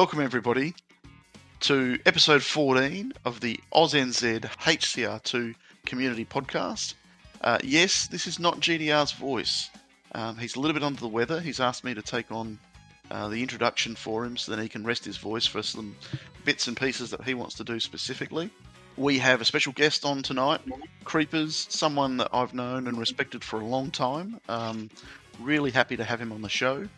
Welcome, 0.00 0.22
everybody, 0.22 0.74
to 1.60 1.98
episode 2.06 2.42
14 2.42 3.12
of 3.26 3.40
the 3.40 3.60
AusNZ 3.74 4.40
HCR2 4.40 5.54
Community 5.84 6.24
Podcast. 6.24 6.94
Uh, 7.42 7.58
yes, 7.62 8.06
this 8.06 8.26
is 8.26 8.38
not 8.38 8.60
GDR's 8.60 9.12
voice. 9.12 9.68
Um, 10.12 10.38
he's 10.38 10.56
a 10.56 10.58
little 10.58 10.72
bit 10.72 10.82
under 10.82 10.98
the 10.98 11.06
weather. 11.06 11.38
He's 11.38 11.60
asked 11.60 11.84
me 11.84 11.92
to 11.92 12.00
take 12.00 12.32
on 12.32 12.58
uh, 13.10 13.28
the 13.28 13.42
introduction 13.42 13.94
for 13.94 14.24
him 14.24 14.38
so 14.38 14.56
that 14.56 14.62
he 14.62 14.70
can 14.70 14.86
rest 14.86 15.04
his 15.04 15.18
voice 15.18 15.44
for 15.44 15.62
some 15.62 15.94
bits 16.46 16.66
and 16.66 16.78
pieces 16.78 17.10
that 17.10 17.22
he 17.22 17.34
wants 17.34 17.56
to 17.56 17.64
do 17.64 17.78
specifically. 17.78 18.48
We 18.96 19.18
have 19.18 19.42
a 19.42 19.44
special 19.44 19.74
guest 19.74 20.06
on 20.06 20.22
tonight, 20.22 20.62
Creeperz, 21.04 21.70
someone 21.70 22.16
that 22.16 22.30
I've 22.32 22.54
known 22.54 22.86
and 22.86 22.98
respected 22.98 23.44
for 23.44 23.60
a 23.60 23.66
long 23.66 23.90
time. 23.90 24.40
Um, 24.48 24.88
really 25.38 25.70
happy 25.70 25.98
to 25.98 26.04
have 26.04 26.22
him 26.22 26.32
on 26.32 26.40
the 26.40 26.48
show. 26.48 26.88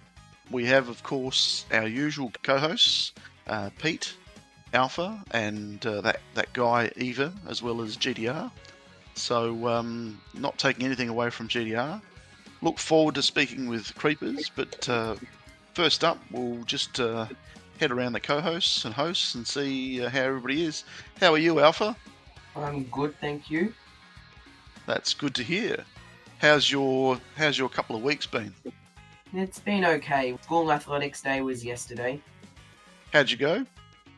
We 0.52 0.66
have, 0.66 0.90
of 0.90 1.02
course, 1.02 1.64
our 1.72 1.88
usual 1.88 2.30
co-hosts, 2.42 3.12
uh, 3.48 3.70
Pete, 3.78 4.14
Alpha, 4.74 5.24
and 5.30 5.84
uh, 5.86 6.02
that 6.02 6.20
that 6.34 6.52
guy 6.52 6.90
Eva, 6.96 7.32
as 7.48 7.62
well 7.62 7.80
as 7.80 7.96
GDR. 7.96 8.50
So, 9.14 9.66
um, 9.66 10.20
not 10.34 10.58
taking 10.58 10.84
anything 10.84 11.08
away 11.08 11.30
from 11.30 11.48
GDR. 11.48 12.00
Look 12.60 12.78
forward 12.78 13.14
to 13.16 13.22
speaking 13.22 13.66
with 13.66 13.94
Creeperz, 13.96 14.50
but 14.54 14.88
uh, 14.88 15.16
first 15.74 16.04
up, 16.04 16.18
we'll 16.30 16.62
just 16.64 17.00
uh, 17.00 17.26
head 17.80 17.90
around 17.90 18.12
the 18.12 18.20
co-hosts 18.20 18.84
and 18.84 18.94
hosts 18.94 19.34
and 19.34 19.46
see 19.46 20.04
uh, 20.04 20.10
how 20.10 20.20
everybody 20.20 20.64
is. 20.64 20.84
How 21.18 21.32
are 21.32 21.38
you, 21.38 21.60
Alpha? 21.60 21.96
I'm 22.54 22.84
good, 22.84 23.14
thank 23.20 23.50
you. 23.50 23.72
That's 24.86 25.14
good 25.14 25.34
to 25.36 25.42
hear. 25.42 25.84
How's 26.38 26.70
your 26.70 27.18
How's 27.36 27.58
your 27.58 27.68
couple 27.70 27.96
of 27.96 28.02
weeks 28.02 28.26
been? 28.26 28.54
It's 29.34 29.58
been 29.58 29.84
okay. 29.84 30.36
School 30.42 30.70
athletics 30.70 31.22
day 31.22 31.40
was 31.40 31.64
yesterday. 31.64 32.20
How'd 33.12 33.30
you 33.30 33.38
go? 33.38 33.64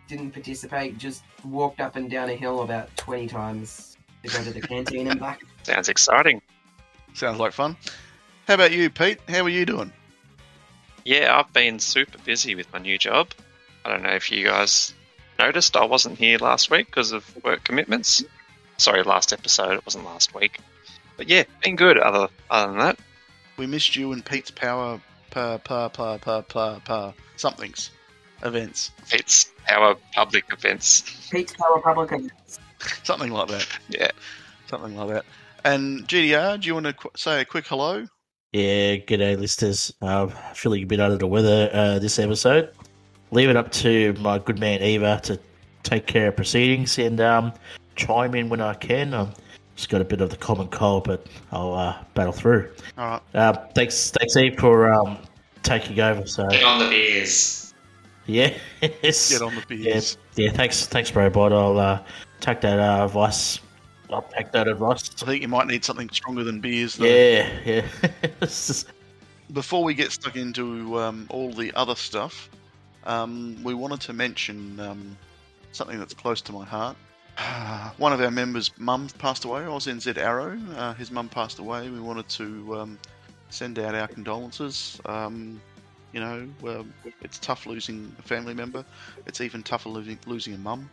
Didn't 0.08 0.32
participate, 0.32 0.98
just 0.98 1.22
walked 1.44 1.80
up 1.80 1.96
and 1.96 2.10
down 2.10 2.30
a 2.30 2.34
hill 2.34 2.62
about 2.62 2.94
20 2.96 3.28
times 3.28 3.96
to 4.24 4.36
go 4.36 4.42
to 4.42 4.52
the 4.52 4.60
canteen 4.60 5.06
and 5.06 5.20
back. 5.20 5.40
Sounds 5.62 5.88
exciting. 5.88 6.42
Sounds 7.14 7.38
like 7.38 7.52
fun. 7.52 7.76
How 8.48 8.54
about 8.54 8.72
you, 8.72 8.90
Pete? 8.90 9.20
How 9.28 9.42
are 9.42 9.48
you 9.48 9.64
doing? 9.64 9.92
Yeah, 11.04 11.38
I've 11.38 11.52
been 11.52 11.78
super 11.78 12.18
busy 12.18 12.54
with 12.54 12.70
my 12.72 12.80
new 12.80 12.98
job. 12.98 13.28
I 13.84 13.90
don't 13.90 14.02
know 14.02 14.10
if 14.10 14.32
you 14.32 14.44
guys 14.44 14.94
noticed, 15.38 15.76
I 15.76 15.84
wasn't 15.84 16.18
here 16.18 16.38
last 16.38 16.70
week 16.70 16.86
because 16.86 17.12
of 17.12 17.44
work 17.44 17.62
commitments. 17.62 18.24
Sorry, 18.78 19.02
last 19.04 19.32
episode, 19.32 19.74
it 19.74 19.86
wasn't 19.86 20.06
last 20.06 20.34
week. 20.34 20.58
But 21.16 21.28
yeah, 21.28 21.44
been 21.62 21.76
good 21.76 21.98
other, 21.98 22.28
other 22.50 22.72
than 22.72 22.80
that. 22.80 22.98
We 23.56 23.66
missed 23.66 23.94
you 23.96 24.12
and 24.12 24.24
Pete's 24.24 24.50
power 24.50 25.00
per 25.30 25.58
per 25.58 25.88
per 25.88 26.18
per 26.18 26.42
per 26.42 26.80
per 26.84 27.14
somethings 27.36 27.90
events, 28.44 28.90
Pete's 29.10 29.50
power 29.66 29.94
public 30.12 30.44
events. 30.52 31.28
Pete's 31.30 31.54
Power 31.54 31.76
Republican. 31.76 32.30
something 33.04 33.30
like 33.30 33.48
that, 33.48 33.66
Yeah. 33.88 34.10
something 34.68 34.96
like 34.96 35.08
that. 35.08 35.24
And 35.64 36.06
GDR, 36.06 36.60
do 36.60 36.66
you 36.66 36.74
want 36.74 36.86
to 36.86 36.92
qu- 36.92 37.10
say 37.16 37.40
a 37.40 37.44
quick 37.44 37.66
hello? 37.66 38.06
Yeah, 38.52 38.96
g'day, 38.96 39.38
listeners. 39.38 39.92
Um, 40.02 40.32
feeling 40.54 40.82
a 40.82 40.86
bit 40.86 41.00
under 41.00 41.16
the 41.16 41.26
weather 41.26 41.70
uh, 41.72 41.98
this 41.98 42.18
episode. 42.18 42.70
Leave 43.30 43.48
it 43.48 43.56
up 43.56 43.72
to 43.72 44.12
my 44.20 44.38
good 44.38 44.60
man 44.60 44.82
Eva 44.82 45.20
to 45.24 45.40
take 45.82 46.06
care 46.06 46.28
of 46.28 46.36
proceedings 46.36 46.98
and 46.98 47.20
um, 47.20 47.52
chime 47.96 48.34
in 48.34 48.48
when 48.50 48.60
I 48.60 48.74
can. 48.74 49.14
Um, 49.14 49.32
just 49.76 49.88
got 49.88 50.00
a 50.00 50.04
bit 50.04 50.20
of 50.20 50.30
the 50.30 50.36
common 50.36 50.68
cold, 50.68 51.04
but 51.04 51.26
I'll 51.52 51.74
uh, 51.74 51.96
battle 52.14 52.32
through. 52.32 52.70
All 52.96 53.08
right. 53.10 53.22
Uh, 53.34 53.66
thanks, 53.74 54.10
thanks 54.10 54.36
Eve 54.36 54.58
for 54.58 54.92
um, 54.92 55.18
taking 55.62 55.98
over. 56.00 56.26
So 56.26 56.46
get 56.48 56.62
on 56.62 56.78
the 56.78 56.88
beers. 56.88 57.74
yeah, 58.26 58.56
yes. 59.02 59.30
Get 59.32 59.42
on 59.42 59.54
the 59.54 59.64
beers. 59.66 60.16
yeah. 60.36 60.50
Thanks, 60.50 60.86
thanks, 60.86 61.10
bro. 61.10 61.28
Bot. 61.30 61.52
I'll 61.52 61.78
uh, 61.78 62.02
take 62.40 62.60
that 62.62 62.78
uh, 62.78 63.04
advice. 63.04 63.60
I'll 64.10 64.22
take 64.22 64.52
that 64.52 64.68
advice. 64.68 65.10
I 65.22 65.26
think 65.26 65.42
you 65.42 65.48
might 65.48 65.66
need 65.66 65.84
something 65.84 66.08
stronger 66.10 66.44
than 66.44 66.60
beers. 66.60 66.96
Though. 66.96 67.06
Yeah, 67.06 67.48
yeah. 67.64 67.86
Just- 68.40 68.88
Before 69.52 69.84
we 69.84 69.92
get 69.94 70.10
stuck 70.10 70.36
into 70.36 70.98
um, 70.98 71.26
all 71.30 71.52
the 71.52 71.72
other 71.74 71.94
stuff, 71.94 72.48
um, 73.04 73.62
we 73.62 73.74
wanted 73.74 74.00
to 74.02 74.12
mention 74.12 74.80
um, 74.80 75.16
something 75.72 75.98
that's 75.98 76.14
close 76.14 76.40
to 76.42 76.52
my 76.52 76.64
heart. 76.64 76.96
One 77.96 78.12
of 78.12 78.20
our 78.20 78.30
members' 78.30 78.70
mum 78.78 79.08
passed 79.18 79.44
away. 79.44 79.62
I 79.62 79.68
was 79.68 79.86
in 79.86 79.98
Zorro. 79.98 80.60
Uh, 80.76 80.94
his 80.94 81.10
mum 81.10 81.28
passed 81.28 81.58
away. 81.58 81.88
We 81.90 82.00
wanted 82.00 82.28
to 82.30 82.76
um, 82.76 82.98
send 83.50 83.78
out 83.78 83.94
our 83.94 84.08
condolences. 84.08 85.00
Um, 85.06 85.60
you 86.12 86.20
know, 86.20 86.48
um, 86.68 86.94
it's 87.22 87.38
tough 87.38 87.66
losing 87.66 88.14
a 88.18 88.22
family 88.22 88.54
member. 88.54 88.84
It's 89.26 89.40
even 89.40 89.62
tougher 89.62 89.88
losing, 89.88 90.18
losing 90.26 90.54
a 90.54 90.58
mum. 90.58 90.88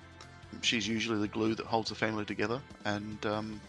She's 0.62 0.88
usually 0.88 1.19
the 1.19 1.28
glue 1.28 1.53
that 1.56 1.66
holds 1.66 1.90
the 1.90 1.96
family 1.96 2.25
together. 2.25 2.59
And 2.85 3.23
um, 3.25 3.62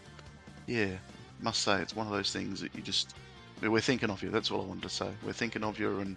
yeah, 0.65 0.95
must 1.41 1.61
say 1.61 1.79
it's 1.81 1.95
one 1.95 2.07
of 2.07 2.13
those 2.13 2.31
things 2.31 2.59
that 2.61 2.73
you 2.75 2.81
just 2.81 3.15
we're 3.61 3.81
thinking 3.81 4.09
of 4.09 4.21
you. 4.23 4.29
That's 4.29 4.51
all 4.51 4.61
I 4.61 4.65
wanted 4.65 4.83
to 4.83 4.89
say. 4.89 5.09
We're 5.23 5.33
thinking 5.33 5.63
of 5.63 5.79
you, 5.79 5.99
and 5.99 6.15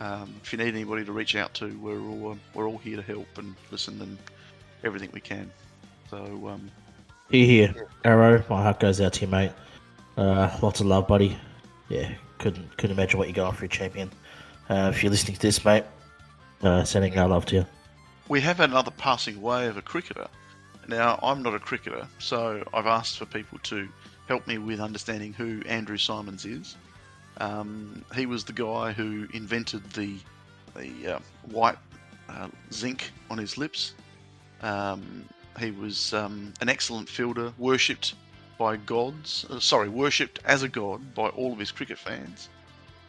um, 0.00 0.34
if 0.42 0.52
you 0.52 0.58
need 0.58 0.74
anybody 0.74 1.04
to 1.04 1.12
reach 1.12 1.36
out 1.36 1.52
to, 1.54 1.76
we're 1.78 2.00
all 2.00 2.32
um, 2.32 2.40
we're 2.54 2.68
all 2.68 2.78
here 2.78 2.96
to 2.96 3.02
help 3.02 3.26
and 3.36 3.54
listen 3.70 4.00
and 4.00 4.16
everything 4.84 5.10
we 5.12 5.20
can. 5.20 5.50
So 6.10 6.48
um, 6.48 6.68
Here, 7.30 7.46
here, 7.46 7.88
Arrow. 8.04 8.42
My 8.50 8.62
heart 8.64 8.80
goes 8.80 9.00
out 9.00 9.12
to 9.14 9.20
you, 9.20 9.28
mate. 9.28 9.52
Uh, 10.16 10.50
lots 10.60 10.80
of 10.80 10.86
love, 10.86 11.06
buddy. 11.06 11.36
Yeah, 11.88 12.10
couldn't 12.38 12.76
couldn't 12.76 12.96
imagine 12.96 13.16
what 13.18 13.28
you're 13.28 13.34
going 13.34 13.54
for, 13.54 13.68
champion. 13.68 14.10
Uh, 14.68 14.90
if 14.92 15.04
you're 15.04 15.10
listening 15.12 15.36
to 15.36 15.40
this, 15.40 15.64
mate, 15.64 15.84
uh, 16.62 16.82
sending 16.82 17.16
our 17.16 17.28
love 17.28 17.46
to 17.46 17.56
you. 17.56 17.66
we 18.28 18.40
have 18.40 18.58
another 18.58 18.90
passing 18.90 19.36
away 19.36 19.68
of 19.68 19.76
a 19.76 19.82
cricketer. 19.82 20.26
Now 20.88 21.20
I'm 21.22 21.44
not 21.44 21.54
a 21.54 21.60
cricketer, 21.60 22.08
so 22.18 22.64
I've 22.74 22.86
asked 22.86 23.18
for 23.18 23.26
people 23.26 23.58
to 23.64 23.88
help 24.26 24.48
me 24.48 24.58
with 24.58 24.80
understanding 24.80 25.32
who 25.32 25.62
Andrew 25.66 25.96
Symonds 25.96 26.44
is. 26.44 26.76
Um, 27.36 28.04
he 28.16 28.26
was 28.26 28.44
the 28.44 28.52
guy 28.52 28.90
who 28.90 29.28
invented 29.32 29.88
the 29.92 30.16
the 30.74 31.14
uh, 31.14 31.18
white 31.52 31.78
uh, 32.28 32.48
zinc 32.72 33.12
on 33.30 33.38
his 33.38 33.56
lips. 33.56 33.94
Um, 34.62 35.24
he 35.58 35.70
was 35.70 36.12
um, 36.14 36.52
an 36.60 36.68
excellent 36.68 37.08
fielder, 37.08 37.52
worshipped 37.58 38.14
by 38.58 38.76
gods. 38.76 39.46
Uh, 39.48 39.58
sorry, 39.58 39.88
worshipped 39.88 40.38
as 40.44 40.62
a 40.62 40.68
god 40.68 41.14
by 41.14 41.28
all 41.28 41.52
of 41.52 41.58
his 41.58 41.70
cricket 41.70 41.98
fans. 41.98 42.48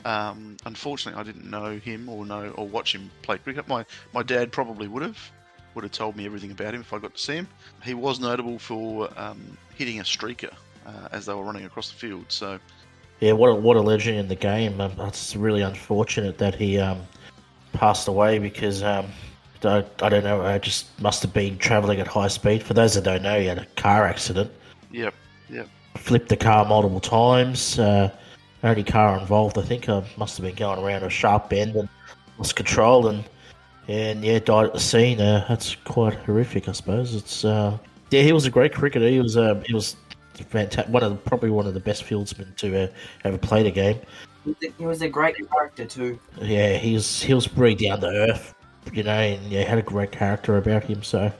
Um, 0.05 0.57
unfortunately, 0.65 1.19
I 1.19 1.23
didn't 1.23 1.49
know 1.49 1.77
him 1.77 2.09
or 2.09 2.25
know 2.25 2.49
or 2.51 2.67
watch 2.67 2.95
him 2.95 3.11
play 3.21 3.37
cricket. 3.37 3.67
My 3.67 3.85
my 4.13 4.23
dad 4.23 4.51
probably 4.51 4.87
would 4.87 5.03
have 5.03 5.31
would 5.75 5.83
have 5.83 5.91
told 5.91 6.15
me 6.15 6.25
everything 6.25 6.51
about 6.51 6.73
him 6.73 6.81
if 6.81 6.93
I 6.93 6.99
got 6.99 7.13
to 7.15 7.21
see 7.21 7.35
him. 7.35 7.47
He 7.83 7.93
was 7.93 8.19
notable 8.19 8.59
for 8.59 9.09
um, 9.17 9.57
hitting 9.75 9.99
a 9.99 10.03
streaker 10.03 10.53
uh, 10.85 11.07
as 11.11 11.25
they 11.25 11.33
were 11.33 11.43
running 11.43 11.65
across 11.65 11.89
the 11.89 11.95
field. 11.95 12.25
So 12.29 12.59
Yeah, 13.19 13.33
what 13.33 13.49
a, 13.49 13.55
what 13.55 13.77
a 13.77 13.81
legend 13.81 14.17
in 14.17 14.27
the 14.27 14.35
game. 14.35 14.81
Um, 14.81 14.93
it's 14.99 15.35
really 15.35 15.61
unfortunate 15.61 16.37
that 16.39 16.55
he 16.55 16.79
um, 16.79 17.01
passed 17.73 18.07
away 18.07 18.39
because 18.39 18.83
um, 18.83 19.07
I, 19.63 19.85
I 20.01 20.09
don't 20.09 20.23
know. 20.23 20.41
I 20.41 20.57
just 20.57 20.99
must 21.01 21.21
have 21.21 21.33
been 21.33 21.57
travelling 21.57 21.99
at 21.99 22.07
high 22.07 22.27
speed. 22.27 22.63
For 22.63 22.73
those 22.73 22.95
that 22.95 23.03
don't 23.03 23.23
know, 23.23 23.39
he 23.39 23.45
had 23.45 23.57
a 23.57 23.65
car 23.75 24.05
accident. 24.05 24.51
yep, 24.91 25.13
yep. 25.49 25.67
flipped 25.97 26.29
the 26.29 26.37
car 26.37 26.65
multiple 26.65 26.99
times. 26.99 27.79
Uh, 27.79 28.11
only 28.63 28.83
car 28.83 29.17
involved, 29.17 29.57
I 29.57 29.63
think, 29.63 29.89
I 29.89 30.03
must 30.17 30.37
have 30.37 30.45
been 30.45 30.55
going 30.55 30.83
around 30.83 31.03
a 31.03 31.09
sharp 31.09 31.49
bend 31.49 31.75
and 31.75 31.89
lost 32.37 32.55
control 32.55 33.07
and 33.07 33.23
and 33.87 34.23
yeah, 34.23 34.39
died 34.39 34.67
at 34.67 34.73
the 34.73 34.79
scene. 34.79 35.19
Uh, 35.19 35.45
that's 35.49 35.75
quite 35.83 36.13
horrific, 36.13 36.69
I 36.69 36.71
suppose. 36.71 37.15
It's 37.15 37.43
uh, 37.43 37.77
yeah, 38.11 38.21
he 38.21 38.31
was 38.31 38.45
a 38.45 38.49
great 38.49 38.73
cricketer. 38.73 39.07
He 39.07 39.19
was 39.19 39.37
uh, 39.37 39.61
he 39.65 39.73
was 39.73 39.95
fantastic. 40.33 40.93
One 40.93 41.03
of 41.03 41.11
the, 41.11 41.17
probably 41.17 41.49
one 41.49 41.67
of 41.67 41.73
the 41.73 41.79
best 41.79 42.03
fieldsmen 42.03 42.55
to 42.57 42.83
uh, 42.83 42.87
ever 43.23 43.37
play 43.37 43.63
the 43.63 43.71
game. 43.71 43.99
He 44.77 44.85
was 44.85 45.01
a 45.01 45.09
great 45.09 45.35
character 45.49 45.85
too. 45.85 46.19
Yeah, 46.41 46.77
he 46.77 46.93
was 46.93 47.21
he 47.21 47.33
was 47.33 47.47
pretty 47.47 47.87
down 47.87 48.01
to 48.01 48.07
earth, 48.07 48.53
you 48.91 49.03
know, 49.03 49.11
and 49.11 49.51
yeah, 49.51 49.63
had 49.63 49.77
a 49.77 49.83
great 49.83 50.11
character 50.11 50.57
about 50.57 50.83
him. 50.83 51.03
So 51.03 51.31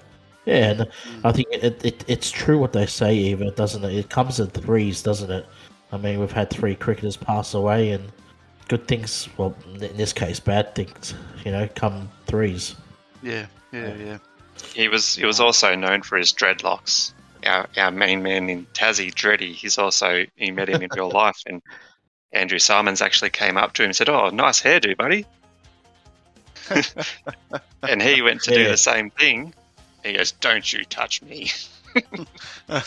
yeah, 0.45 0.71
and 0.71 0.87
I 1.23 1.31
think 1.31 1.47
it, 1.51 1.83
it 1.85 2.05
it's 2.07 2.31
true 2.31 2.57
what 2.57 2.73
they 2.73 2.85
say, 2.85 3.15
Eva, 3.15 3.51
doesn't 3.51 3.83
it? 3.83 3.93
It 3.93 4.09
comes 4.09 4.39
in 4.39 4.47
threes, 4.47 5.03
doesn't 5.03 5.29
it? 5.29 5.45
I 5.91 5.97
mean, 5.97 6.19
we've 6.19 6.31
had 6.31 6.49
three 6.49 6.75
cricketers 6.75 7.17
pass 7.17 7.53
away, 7.53 7.91
and 7.91 8.11
good 8.67 8.87
things, 8.87 9.27
well, 9.37 9.55
in 9.73 9.97
this 9.97 10.13
case, 10.13 10.39
bad 10.39 10.73
things, 10.73 11.13
you 11.43 11.51
know, 11.51 11.67
come 11.75 12.09
threes. 12.25 12.75
Yeah, 13.21 13.47
yeah, 13.71 13.93
yeah. 13.95 14.17
He 14.73 14.87
was 14.87 15.15
he 15.15 15.25
was 15.25 15.39
also 15.39 15.75
known 15.75 16.01
for 16.01 16.17
his 16.17 16.31
dreadlocks. 16.31 17.13
Our, 17.45 17.67
our 17.77 17.91
main 17.91 18.21
man 18.21 18.49
in 18.49 18.65
Tassie, 18.67 19.13
Dreddy, 19.13 19.53
he's 19.53 19.77
also 19.77 20.25
he 20.35 20.51
met 20.51 20.69
him 20.69 20.81
in 20.81 20.89
real 20.95 21.09
life, 21.23 21.41
and 21.45 21.61
Andrew 22.31 22.59
Symonds 22.59 23.01
actually 23.01 23.31
came 23.31 23.57
up 23.57 23.73
to 23.73 23.83
him 23.83 23.89
and 23.89 23.95
said, 23.95 24.09
"Oh, 24.09 24.29
nice 24.29 24.61
hairdo, 24.61 24.95
buddy." 24.95 25.25
and 27.83 28.01
he 28.01 28.21
went 28.21 28.41
to 28.43 28.53
do 28.53 28.67
the 28.67 28.77
same 28.77 29.09
thing. 29.11 29.53
He 30.03 30.13
goes, 30.13 30.31
"Don't 30.31 30.71
you 30.71 30.83
touch 30.85 31.21
me." 31.21 31.51
uh, 32.69 32.81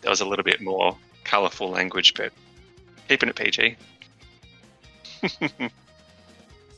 There 0.00 0.10
was 0.10 0.20
a 0.20 0.24
little 0.24 0.44
bit 0.44 0.60
more 0.60 0.96
colourful 1.24 1.70
language, 1.70 2.14
but 2.14 2.32
keeping 3.08 3.28
it 3.28 3.36
PG. 3.36 3.76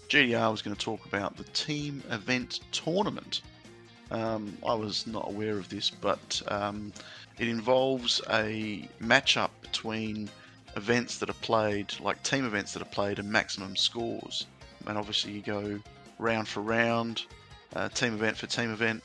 GDR 0.09 0.41
was 0.51 0.63
going 0.63 0.75
to 0.75 0.83
talk 0.83 1.05
about 1.07 1.37
the 1.37 1.45
team 1.45 2.03
event 2.11 2.61
tournament. 2.73 3.43
Um, 4.11 4.57
I 4.67 4.75
was 4.75 5.07
not 5.07 5.29
aware 5.29 5.57
of 5.57 5.69
this, 5.69 5.91
but 5.91 6.43
um, 6.49 6.93
it 7.39 7.49
involves 7.49 8.21
a 8.31 8.89
matchup 9.01 9.51
between 9.63 10.29
events 10.77 11.19
that 11.19 11.31
are 11.31 11.35
played, 11.35 11.93
like 12.01 12.23
team 12.23 12.45
events 12.45 12.73
that 12.73 12.83
are 12.83 12.87
played, 12.87 13.19
and 13.19 13.31
maximum 13.31 13.77
scores. 13.77 14.47
And 14.87 14.97
obviously, 14.97 15.33
you 15.33 15.43
go 15.43 15.81
round 16.19 16.49
for 16.49 16.61
round, 16.61 17.23
uh, 17.75 17.89
team 17.89 18.15
event 18.15 18.37
for 18.37 18.47
team 18.47 18.73
event. 18.73 19.03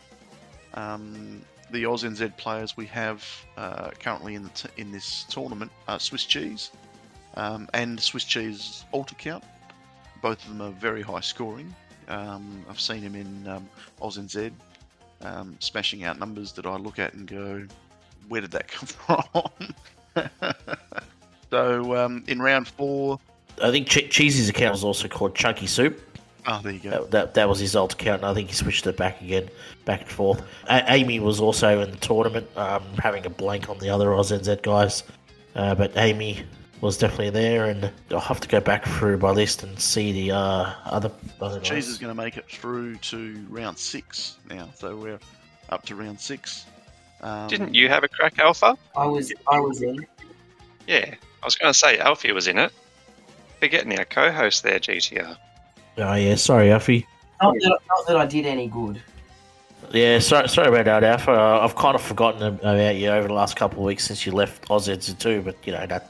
Um, 0.74 1.42
the 1.72 1.84
AusNZ 1.84 2.38
players 2.38 2.78
we 2.78 2.86
have 2.88 3.26
uh, 3.58 3.90
currently 4.00 4.36
in 4.36 4.48
t- 4.50 4.70
in 4.78 4.92
this 4.92 5.26
tournament 5.30 5.72
are 5.88 6.00
Swiss 6.00 6.24
Cheese 6.26 6.72
um, 7.36 7.68
and 7.74 8.00
Swiss 8.00 8.24
Cheese 8.24 8.86
Alter 8.92 9.16
Count. 9.16 9.44
Both 10.22 10.44
of 10.44 10.50
them 10.50 10.62
are 10.62 10.72
very 10.72 11.02
high 11.02 11.22
scoring. 11.22 11.74
Um, 12.08 12.66
I've 12.70 12.80
seen 12.80 13.02
him 13.02 13.16
in 13.16 13.48
um, 13.48 13.70
AusNZ 14.02 14.52
um, 15.22 15.56
smashing 15.60 16.04
out 16.04 16.20
numbers 16.20 16.52
that 16.54 16.66
I 16.66 16.76
look 16.78 17.00
at 17.00 17.14
and 17.14 17.28
go, 17.28 17.66
where 18.28 18.42
did 18.42 18.52
that 18.52 18.68
come 18.70 18.88
from? 18.88 19.74
so 21.50 21.96
um, 21.96 22.24
in 22.28 22.42
round 22.42 22.68
four, 22.68 23.20
I 23.62 23.72
think 23.72 23.88
Che- 23.88 24.08
Cheesy's 24.10 24.50
account 24.50 24.72
was 24.74 24.84
also 24.84 25.08
called 25.08 25.36
Chunky 25.36 25.68
Soup. 25.68 26.00
oh, 26.48 26.60
there 26.64 26.74
you 26.74 26.80
go. 26.80 26.90
That, 26.90 27.12
that, 27.12 27.34
that 27.36 27.50
was 27.50 27.60
his 27.60 27.76
old 27.76 27.94
account, 27.94 28.22
and 28.22 28.30
I 28.30 28.34
think 28.34 28.50
he 28.50 28.54
switched 28.56 28.86
it 28.88 28.98
back 28.98 29.22
again, 29.22 29.50
back 29.86 30.02
and 30.02 30.10
forth. 30.10 30.42
A- 30.70 30.84
Amy 30.94 31.20
was 31.20 31.40
also 31.40 31.82
in 31.82 31.92
the 31.92 31.98
tournament, 31.98 32.48
um, 32.58 32.84
having 33.00 33.26
a 33.26 33.30
blank 33.30 33.70
on 33.70 33.78
the 33.80 33.90
other 33.90 34.08
AusNZ 34.08 34.62
guys. 34.62 35.04
Uh, 35.56 35.74
but 35.74 35.96
Amy 35.96 36.44
was 36.82 36.98
definitely 36.98 37.30
there, 37.30 37.66
and 37.66 37.90
I'll 38.12 38.20
have 38.20 38.42
to 38.42 38.48
go 38.50 38.60
back 38.60 38.84
through 38.86 39.18
my 39.20 39.32
list 39.32 39.64
and 39.64 39.80
see 39.80 40.12
the 40.12 40.32
uh, 40.36 40.74
other, 40.86 41.10
other 41.40 41.60
guys. 41.60 41.70
Cheese 41.70 41.88
is 41.88 41.98
going 41.98 42.14
to 42.14 42.22
make 42.22 42.36
it 42.36 42.46
through 42.50 42.98
to 42.98 43.46
round 43.50 43.78
six 43.78 44.36
now, 44.50 44.70
so 44.76 44.98
we're 44.98 45.20
up 45.70 45.86
to 45.86 45.96
round 45.96 46.20
six. 46.20 46.66
Um, 47.22 47.48
Didn't 47.48 47.74
you 47.74 47.88
have 47.88 48.04
a 48.04 48.10
crack, 48.10 48.38
Alpha? 48.40 48.78
I 48.98 49.06
was 49.06 49.32
I 49.50 49.60
was 49.62 49.82
in. 49.82 50.06
Yeah, 50.86 51.16
I 51.46 51.48
was 51.48 51.56
going 51.56 51.72
to 51.72 51.78
say 51.78 52.00
Alfie 52.00 52.32
was 52.32 52.48
in 52.48 52.58
it. 52.58 52.74
Forgetting 53.60 53.96
our 54.00 54.06
co-host 54.06 54.64
there, 54.64 54.80
GDR. 54.80 55.38
Oh, 56.00 56.16
yeah, 56.16 56.34
sorry, 56.34 56.72
Alfie. 56.72 57.06
Not 57.40 57.54
that, 57.54 57.80
not 57.88 58.08
that 58.08 58.18
I 58.18 58.26
did 58.26 58.48
any 58.48 58.68
good. 58.68 59.00
Yeah, 59.92 60.18
sorry, 60.18 60.50
sorry 60.50 60.70
about 60.70 60.86
that, 60.86 61.04
Alpha. 61.04 61.32
Uh, 61.32 61.60
I've 61.62 61.76
kind 61.76 61.94
of 61.94 62.02
forgotten 62.02 62.42
about 62.42 62.96
you 62.96 63.10
over 63.10 63.28
the 63.28 63.34
last 63.36 63.58
couple 63.58 63.78
of 63.78 63.86
weeks 63.86 64.06
since 64.06 64.26
you 64.26 64.32
left 64.32 64.68
AusNZ 64.70 65.20
too, 65.20 65.44
but, 65.44 65.56
you 65.66 65.74
know, 65.74 65.86
that 65.86 66.10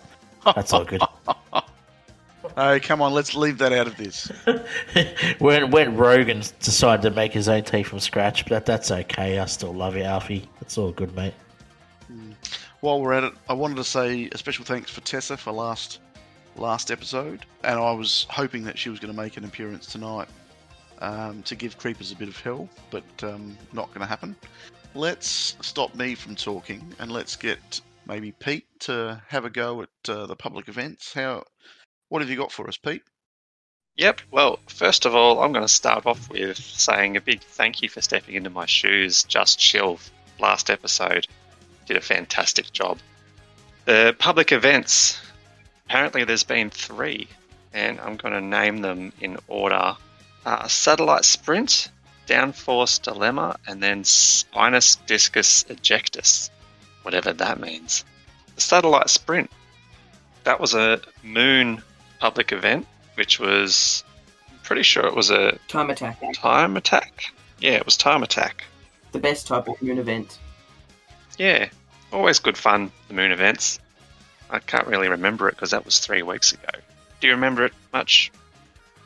that's 0.56 0.72
all 0.72 0.86
good. 0.86 1.02
Oh, 2.58 2.80
come 2.82 3.02
on, 3.02 3.12
let's 3.12 3.36
leave 3.36 3.58
that 3.58 3.74
out 3.74 3.86
of 3.86 3.98
this. 3.98 4.32
when 5.40 5.72
when 5.72 5.98
Rogan 5.98 6.42
decided 6.62 7.02
to 7.02 7.12
make 7.12 7.34
his 7.34 7.50
own 7.50 7.64
tea 7.64 7.84
from 7.84 8.00
scratch, 8.00 8.46
but 8.46 8.52
that, 8.52 8.66
that's 8.66 8.92
okay. 8.92 9.40
I 9.40 9.46
still 9.46 9.74
love 9.74 9.98
you, 9.98 10.04
Alfie. 10.04 10.48
It's 10.62 10.78
all 10.78 10.94
good, 10.94 11.14
mate. 11.18 11.34
While 12.86 13.02
we're 13.02 13.14
at 13.14 13.24
it, 13.24 13.34
I 13.50 13.54
wanted 13.54 13.78
to 13.78 13.84
say 13.84 14.30
a 14.32 14.38
special 14.38 14.64
thanks 14.64 14.92
for 14.92 15.02
Tessa 15.02 15.38
for 15.38 15.52
last 15.52 16.02
last 16.56 16.92
episode, 16.92 17.44
and 17.64 17.80
I 17.80 17.92
was 17.94 18.28
hoping 18.30 18.64
that 18.66 18.78
she 18.78 18.92
was 18.92 19.00
going 19.00 19.12
to 19.12 19.20
make 19.20 19.38
an 19.38 19.44
appearance 19.44 19.88
tonight 19.88 20.28
um, 21.00 21.42
to 21.44 21.56
give 21.56 21.80
Creeperz 21.80 22.14
a 22.14 22.16
bit 22.16 22.28
of 22.28 22.40
hell, 22.40 22.70
but 22.92 23.04
um, 23.24 23.58
not 23.74 23.88
going 23.88 24.02
to 24.02 24.06
happen. 24.06 24.36
Let's 24.94 25.58
stop 25.62 25.96
me 25.96 26.14
from 26.14 26.36
talking, 26.36 26.94
and 27.00 27.12
let's 27.12 27.36
get 27.36 27.82
maybe 28.06 28.32
Pete 28.34 28.68
to 28.82 29.20
have 29.30 29.46
a 29.46 29.50
go 29.50 29.82
at 29.82 29.90
uh, 30.08 30.28
the 30.28 30.36
public 30.36 30.70
events. 30.70 31.12
How? 31.12 31.44
What 32.10 32.22
have 32.22 32.30
you 32.30 32.38
got 32.38 32.52
for 32.52 32.68
us, 32.68 32.78
Pete? 32.78 33.02
Yep. 33.96 34.22
Well, 34.30 34.60
first 34.68 35.08
of 35.08 35.16
all, 35.16 35.42
I'm 35.42 35.54
going 35.54 35.66
to 35.66 35.74
start 35.74 36.06
off 36.06 36.30
with 36.30 36.58
saying 36.58 37.18
a 37.18 37.22
big 37.22 37.42
thank 37.42 37.82
you 37.82 37.90
for 37.90 38.02
stepping 38.02 38.36
into 38.36 38.52
my 38.52 38.68
shoes. 38.68 39.24
Just 39.24 39.58
chill. 39.58 39.98
Last 40.38 40.70
episode 40.70 41.26
did 41.86 41.98
a 41.98 42.02
fantastic 42.02 42.72
job. 42.72 43.00
The 43.86 44.16
public 44.18 44.52
events. 44.52 45.20
Apparently, 45.88 46.24
there's 46.24 46.44
been 46.44 46.70
three, 46.72 47.28
and 47.74 48.00
I'm 48.00 48.16
going 48.18 48.34
to 48.34 48.42
name 48.42 48.82
them 48.82 49.14
in 49.22 49.38
order: 49.48 49.96
uh, 50.46 50.68
satellite 50.68 51.26
sprint, 51.26 51.90
downforce 52.28 53.00
dilemma, 53.02 53.58
and 53.68 53.84
then 53.84 54.04
spinous 54.04 54.96
discus 54.96 55.64
ejectus, 55.70 56.50
whatever 57.04 57.34
that 57.34 57.60
means. 57.60 58.04
The 58.56 58.62
satellite 58.62 59.10
sprint. 59.10 59.52
That 60.44 60.60
was 60.60 60.74
a 60.74 61.02
moon 61.24 61.82
public 62.20 62.52
event, 62.52 62.88
which 63.16 63.40
was 63.40 64.04
I'm 64.52 64.60
pretty 64.64 64.84
sure 64.84 65.06
it 65.06 65.16
was 65.16 65.30
a 65.30 65.58
Time 65.68 65.90
attack. 65.92 66.20
time 66.34 66.78
attack. 66.78 67.26
Yeah, 67.60 67.72
it 67.74 67.86
was 67.86 67.98
time 67.98 68.24
attack. 68.24 68.64
The 69.12 69.20
best 69.20 69.48
type 69.48 69.68
of 69.68 69.80
moon 69.82 69.98
event. 70.00 70.40
Yeah, 71.38 71.70
always 72.12 72.40
good 72.40 72.58
fun. 72.58 72.92
The 73.08 73.14
moon 73.14 73.32
events. 73.32 73.80
I 74.50 74.60
can't 74.60 74.88
really 74.88 75.10
remember 75.10 75.50
it 75.50 75.56
because 75.56 75.72
that 75.72 75.86
was 75.86 76.00
three 76.00 76.22
weeks 76.22 76.52
ago. 76.54 76.70
Do 77.20 77.28
you 77.28 77.34
remember 77.34 77.66
it 77.66 77.74
much, 77.94 78.32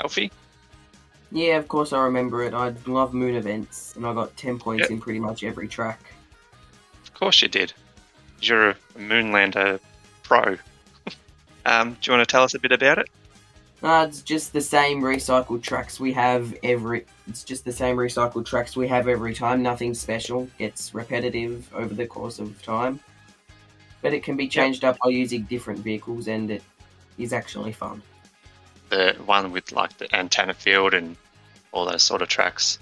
Alfie? 0.01 0.31
Yeah, 1.31 1.57
of 1.57 1.67
course 1.67 1.93
I 1.93 2.03
remember 2.03 2.43
it. 2.43 2.53
I 2.53 2.73
love 2.87 3.13
moon 3.13 3.35
events, 3.35 3.95
and 3.95 4.05
I 4.05 4.13
got 4.13 4.35
ten 4.35 4.59
points 4.59 4.81
Yep. 4.81 4.91
in 4.91 4.99
pretty 4.99 5.19
much 5.19 5.43
every 5.43 5.67
track. 5.67 5.99
Of 7.03 7.13
course 7.13 7.41
you 7.41 7.47
did. 7.47 7.73
You're 8.41 8.71
a 8.71 8.75
Moonlander 8.97 9.79
pro. 10.23 10.57
um, 11.65 11.93
do 12.01 12.11
you 12.11 12.17
want 12.17 12.27
to 12.27 12.31
tell 12.31 12.43
us 12.43 12.53
a 12.53 12.59
bit 12.59 12.71
about 12.71 12.97
it? 12.97 13.09
Uh, 13.81 14.05
it's 14.09 14.21
just 14.21 14.51
the 14.51 14.61
same 14.61 15.01
recycled 15.01 15.63
tracks 15.63 15.99
we 15.99 16.11
have 16.13 16.53
every. 16.63 17.05
It's 17.27 17.43
just 17.45 17.63
the 17.63 17.71
same 17.71 17.95
recycled 17.95 18.45
tracks 18.45 18.75
we 18.75 18.87
have 18.89 19.07
every 19.07 19.33
time. 19.33 19.63
Nothing 19.63 19.93
special. 19.93 20.49
It's 20.59 20.93
repetitive 20.93 21.69
over 21.73 21.93
the 21.93 22.05
course 22.05 22.39
of 22.39 22.61
time, 22.61 22.99
but 24.01 24.13
it 24.13 24.21
can 24.23 24.35
be 24.35 24.49
changed 24.49 24.83
up 24.83 24.97
by 25.03 25.11
using 25.11 25.43
different 25.43 25.79
vehicles, 25.79 26.27
and 26.27 26.51
it 26.51 26.63
is 27.17 27.31
actually 27.31 27.71
fun. 27.71 28.01
the 28.89 29.15
one 29.25 29.51
with 29.51 29.71
like 29.71 29.97
the 29.97 30.13
antenna 30.15 30.53
field 30.53 30.93
and 30.93 31.15
all 31.71 31.85
those 31.85 32.03
sort 32.03 32.21
of 32.21 32.27
tracks. 32.27 32.79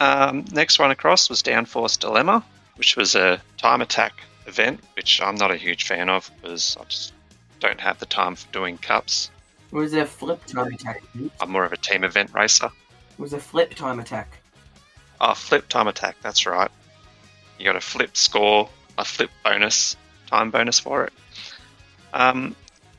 Um, 0.00 0.44
next 0.52 0.78
one 0.78 0.90
across 0.90 1.30
was 1.30 1.42
Downforce 1.42 1.98
Dilemma, 1.98 2.44
which 2.76 2.96
was 2.96 3.14
a 3.14 3.40
time 3.56 3.80
attack 3.80 4.12
event, 4.46 4.80
which 4.96 5.22
I'm 5.22 5.36
not 5.36 5.50
a 5.52 5.56
huge 5.56 5.86
fan 5.86 6.08
of 6.10 6.30
because 6.42 6.76
I 6.78 6.84
just 6.84 7.12
don't 7.60 7.80
have 7.80 7.98
the 7.98 8.06
time 8.06 8.34
for 8.34 8.50
doing 8.52 8.76
cups. 8.78 9.30
It 9.74 9.78
was 9.78 9.92
a 9.92 10.06
flip 10.06 10.46
time 10.46 10.72
attack. 10.72 11.02
I'm 11.40 11.50
more 11.50 11.64
of 11.64 11.72
a 11.72 11.76
team 11.76 12.04
event 12.04 12.32
racer. 12.32 12.66
It 12.66 13.18
was 13.18 13.32
a 13.32 13.40
flip 13.40 13.74
time 13.74 13.98
attack. 13.98 14.38
Oh, 15.20 15.34
flip 15.34 15.68
time 15.68 15.88
attack, 15.88 16.14
that's 16.22 16.46
right. 16.46 16.70
You 17.58 17.64
got 17.64 17.74
a 17.74 17.80
flip 17.80 18.16
score, 18.16 18.68
a 18.96 19.04
flip 19.04 19.30
bonus, 19.42 19.96
time 20.28 20.52
bonus 20.52 20.78
for 20.78 21.06
it. 21.06 21.12
Um, 22.12 22.54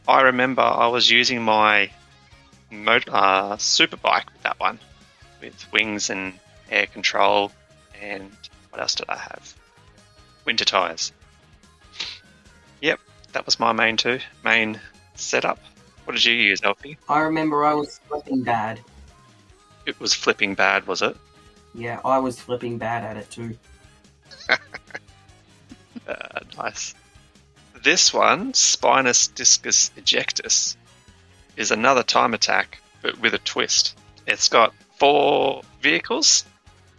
I 0.05 0.23
remember 0.23 0.63
I 0.63 0.87
was 0.87 1.09
using 1.09 1.41
my 1.41 1.91
motor, 2.69 3.09
uh, 3.13 3.55
super 3.55 3.95
bike 3.95 4.29
with 4.33 4.43
that 4.43 4.59
one, 4.59 4.77
with 5.39 5.71
wings 5.71 6.09
and 6.09 6.33
air 6.69 6.87
control, 6.87 7.53
and 8.01 8.29
what 8.69 8.81
else 8.81 8.95
did 8.95 9.09
I 9.09 9.15
have? 9.15 9.55
Winter 10.43 10.65
tires. 10.65 11.13
Yep, 12.81 12.99
that 13.31 13.45
was 13.45 13.61
my 13.61 13.71
main 13.71 13.95
two 13.95 14.19
main 14.43 14.81
setup. 15.15 15.59
What 16.05 16.13
did 16.13 16.23
you 16.25 16.33
use, 16.33 16.61
Elfie? 16.63 16.97
I 17.09 17.19
remember 17.21 17.65
I 17.65 17.73
was 17.73 17.99
flipping 18.07 18.43
bad. 18.43 18.79
It 19.85 19.99
was 19.99 20.13
flipping 20.13 20.55
bad, 20.55 20.87
was 20.87 21.01
it? 21.01 21.17
Yeah, 21.73 21.99
I 22.05 22.19
was 22.19 22.39
flipping 22.39 22.77
bad 22.77 23.03
at 23.03 23.17
it 23.17 23.29
too. 23.29 23.57
Uh, 26.07 26.39
nice. 26.55 26.93
This 27.81 28.13
one, 28.13 28.53
Spinous 28.53 29.27
Discus 29.27 29.89
Ejectus, 29.97 30.77
is 31.57 31.71
another 31.71 32.03
time 32.03 32.35
attack, 32.35 32.79
but 33.01 33.19
with 33.21 33.33
a 33.33 33.39
twist. 33.39 33.97
It's 34.27 34.47
got 34.47 34.71
four 34.97 35.63
vehicles, 35.81 36.45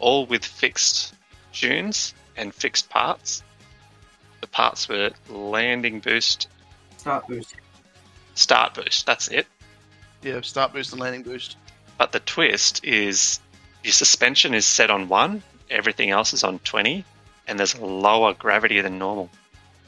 all 0.01 0.27
with 0.27 0.45
fixed 0.45 1.15
tunes 1.53 2.15
and 2.37 2.53
fixed 2.53 2.91
parts. 2.91 3.45
The 4.41 4.49
parts 4.49 4.89
were 4.89 5.11
landing 5.29 6.01
boost, 6.01 6.49
Start 6.97 7.29
boost. 7.29 7.55
Start 8.37 8.75
boost, 8.75 9.05
that's 9.07 9.27
it. 9.29 9.47
Yeah, 10.23 10.41
start 10.43 10.73
boost 10.73 10.93
and 10.93 11.01
landing 11.01 11.23
boost. 11.23 11.57
But 11.99 12.13
the 12.13 12.21
twist 12.21 12.85
is 12.85 13.41
your 13.83 13.93
suspension 13.93 14.55
is 14.55 14.65
set 14.67 14.91
on 14.91 15.09
one, 15.09 15.43
everything 15.71 16.11
else 16.11 16.33
is 16.33 16.45
on 16.45 16.59
20, 16.61 17.05
and 17.49 17.59
there's 17.59 17.75
a 17.75 17.85
lower 17.85 18.35
gravity 18.35 18.81
than 18.81 18.99
normal. 18.99 19.31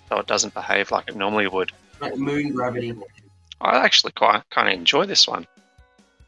So 0.08 0.18
it 0.18 0.26
doesn't 0.26 0.54
behave 0.54 0.90
like 0.90 1.08
it 1.08 1.16
normally 1.16 1.46
would. 1.46 1.70
Like 2.00 2.16
moon 2.16 2.52
gravity. 2.52 2.94
I 3.60 3.78
actually 3.78 4.12
quite 4.12 4.42
kind 4.50 4.68
of 4.68 4.74
enjoy 4.74 5.04
this 5.06 5.26
one, 5.28 5.46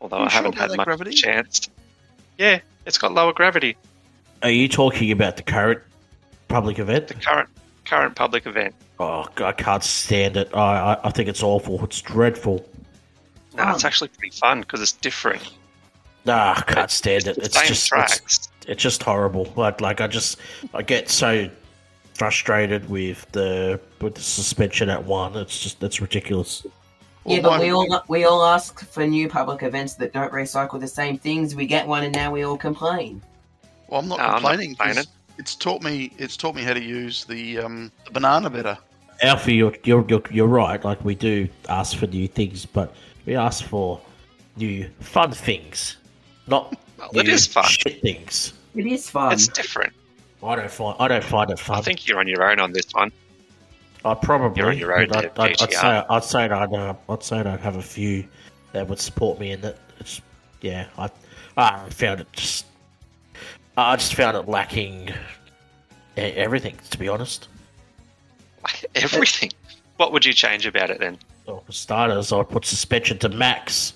although 0.01 0.19
You 0.19 0.25
I 0.27 0.31
haven't 0.31 0.55
about 0.55 0.61
had 0.63 0.71
that 0.71 0.77
much 0.77 0.85
gravity? 0.87 1.13
chance. 1.13 1.69
Yeah, 2.39 2.61
it's 2.87 2.99
got 2.99 3.13
lower 3.13 3.33
gravity. 3.33 3.77
Are 4.43 4.51
you 4.51 4.69
talking 4.69 5.13
about 5.13 5.37
the 5.37 5.43
current 5.43 5.81
public 6.49 6.79
event? 6.79 7.09
The 7.09 7.15
current 7.15 7.49
current 7.85 8.17
public 8.17 8.47
event. 8.47 8.75
Oh, 9.01 9.27
I 9.39 9.53
can't 9.53 9.83
stand 9.83 10.37
it. 10.37 10.51
I, 10.55 10.93
I, 10.93 10.99
I 11.05 11.11
think 11.11 11.31
it's 11.31 11.43
awful. 11.43 11.83
It's 11.85 12.03
dreadful. 12.03 12.69
No, 13.57 13.71
it's 13.71 13.83
Oh. 13.83 13.87
actually 13.87 14.09
pretty 14.09 14.37
fun 14.37 14.61
because 14.61 14.83
it's 14.83 14.93
different. 14.93 15.43
Nah, 16.27 16.53
I 16.59 16.61
can't 16.61 16.91
stand 16.91 17.27
it. 17.27 17.37
the 17.37 17.45
It's 17.47 17.67
just 17.67 17.91
it's, 17.97 18.49
it's 18.69 18.83
just 18.83 19.03
horrible. 19.03 19.51
Like, 19.57 19.81
like 19.81 20.03
I 20.03 20.07
just 20.07 20.39
I 20.75 20.83
get 20.83 21.09
so 21.09 21.49
frustrated 22.13 22.91
with 22.91 23.27
the 23.33 23.81
with 24.03 24.17
the 24.17 24.21
suspension 24.21 24.91
at 24.91 25.03
one. 25.03 25.35
It's 25.35 25.59
just 25.59 25.83
it's 25.83 26.03
ridiculous. 26.03 26.67
yeah, 27.25 27.41
but 27.41 27.59
we 27.59 27.73
all 27.73 28.03
we 28.09 28.25
all 28.25 28.45
ask 28.45 28.85
for 28.93 29.07
new 29.07 29.31
public 29.31 29.63
events 29.63 29.95
that 29.95 30.13
don't 30.13 30.31
recycle 30.31 30.79
the 30.79 30.87
same 30.89 31.17
things. 31.17 31.57
We 31.57 31.65
get 31.67 31.87
one, 31.89 32.05
and 32.05 32.15
now 32.15 32.31
we 32.31 32.43
all 32.43 32.59
complain. 32.59 33.23
Well, 33.89 34.01
I'm 34.01 34.09
not 34.09 34.19
No, 34.19 34.25
I'm 34.27 34.43
not 34.43 34.59
complaining. 34.59 35.07
It's 35.39 35.55
taught 35.55 35.83
me. 35.83 36.13
It's 36.19 36.37
taught 36.37 36.55
me 36.55 36.63
how 36.63 36.75
to 36.75 36.83
use 36.83 37.25
the 37.25 37.61
um, 37.61 37.91
the 38.05 38.11
banana 38.11 38.51
better. 38.51 38.77
Alfie, 39.23 39.55
you're, 39.55 39.75
you're 39.85 40.05
you're 40.09 40.23
you're 40.31 40.47
right. 40.47 40.83
Like 40.85 41.05
we 41.05 41.15
do 41.15 41.49
ask 41.69 41.97
for 41.97 42.07
new 42.07 42.27
things, 42.27 42.65
but 42.67 42.95
we 43.27 43.37
ask 43.37 43.65
for 43.65 44.01
new 44.57 44.89
fun 45.01 45.33
things, 45.33 45.97
not 46.47 46.75
Well, 46.99 47.11
new 47.15 47.21
it 47.21 47.29
is 47.29 47.47
fun. 47.47 47.65
shit 47.65 48.01
things. 48.03 48.53
It 48.75 48.87
is 48.87 49.09
fun. 49.11 49.33
It's 49.33 49.49
different. 49.49 49.93
I 50.43 50.57
don't 50.57 50.71
find 50.71 50.97
I 51.01 51.09
don't 51.09 51.25
find 51.25 51.51
it 51.51 51.59
fun. 51.59 51.77
I 51.79 51.81
think 51.83 52.07
you're 52.07 52.19
on 52.19 52.29
your 52.29 52.51
own 52.51 52.61
on 52.61 52.73
this 52.73 52.87
one. 52.93 53.13
I'd 54.05 54.23
probably. 54.23 54.59
You're 54.61 54.71
on 54.71 54.79
your 54.79 54.99
own, 54.99 55.13
I'd, 55.15 55.27
I'd, 55.39 55.61
I'd 55.63 55.73
say 55.73 56.05
I'd 56.09 56.25
say 56.25 56.45
I'd, 56.45 56.73
uh, 56.73 56.95
I'd 57.09 57.23
say 57.23 57.41
I'd 57.41 57.61
have 57.61 57.77
a 57.77 57.83
few 57.83 58.27
that 58.73 58.89
would 58.89 58.99
support 59.01 59.39
me 59.39 59.53
in 59.53 59.61
that. 59.61 59.79
It's 59.99 60.21
yeah. 60.63 60.87
I 60.99 61.11
I 61.57 61.89
found 61.91 62.21
it 62.21 62.33
just. 62.33 62.67
I 63.77 63.97
just 63.97 64.15
found 64.15 64.37
it 64.37 64.49
lacking 64.49 65.09
e- 66.17 66.21
everything. 66.21 66.77
To 66.91 66.99
be 66.99 67.09
honest, 67.09 67.49
Like 67.53 67.60
everything. 68.95 69.51
What 69.97 70.13
would 70.13 70.25
you 70.25 70.33
change 70.33 70.67
about 70.67 70.91
it 70.91 70.99
then? 70.99 71.19
well, 71.47 71.63
for 71.67 71.73
starters, 71.73 72.33
I'd 72.33 72.49
put 72.49 72.65
suspension 72.65 73.19
to 73.19 73.29
max. 73.29 73.93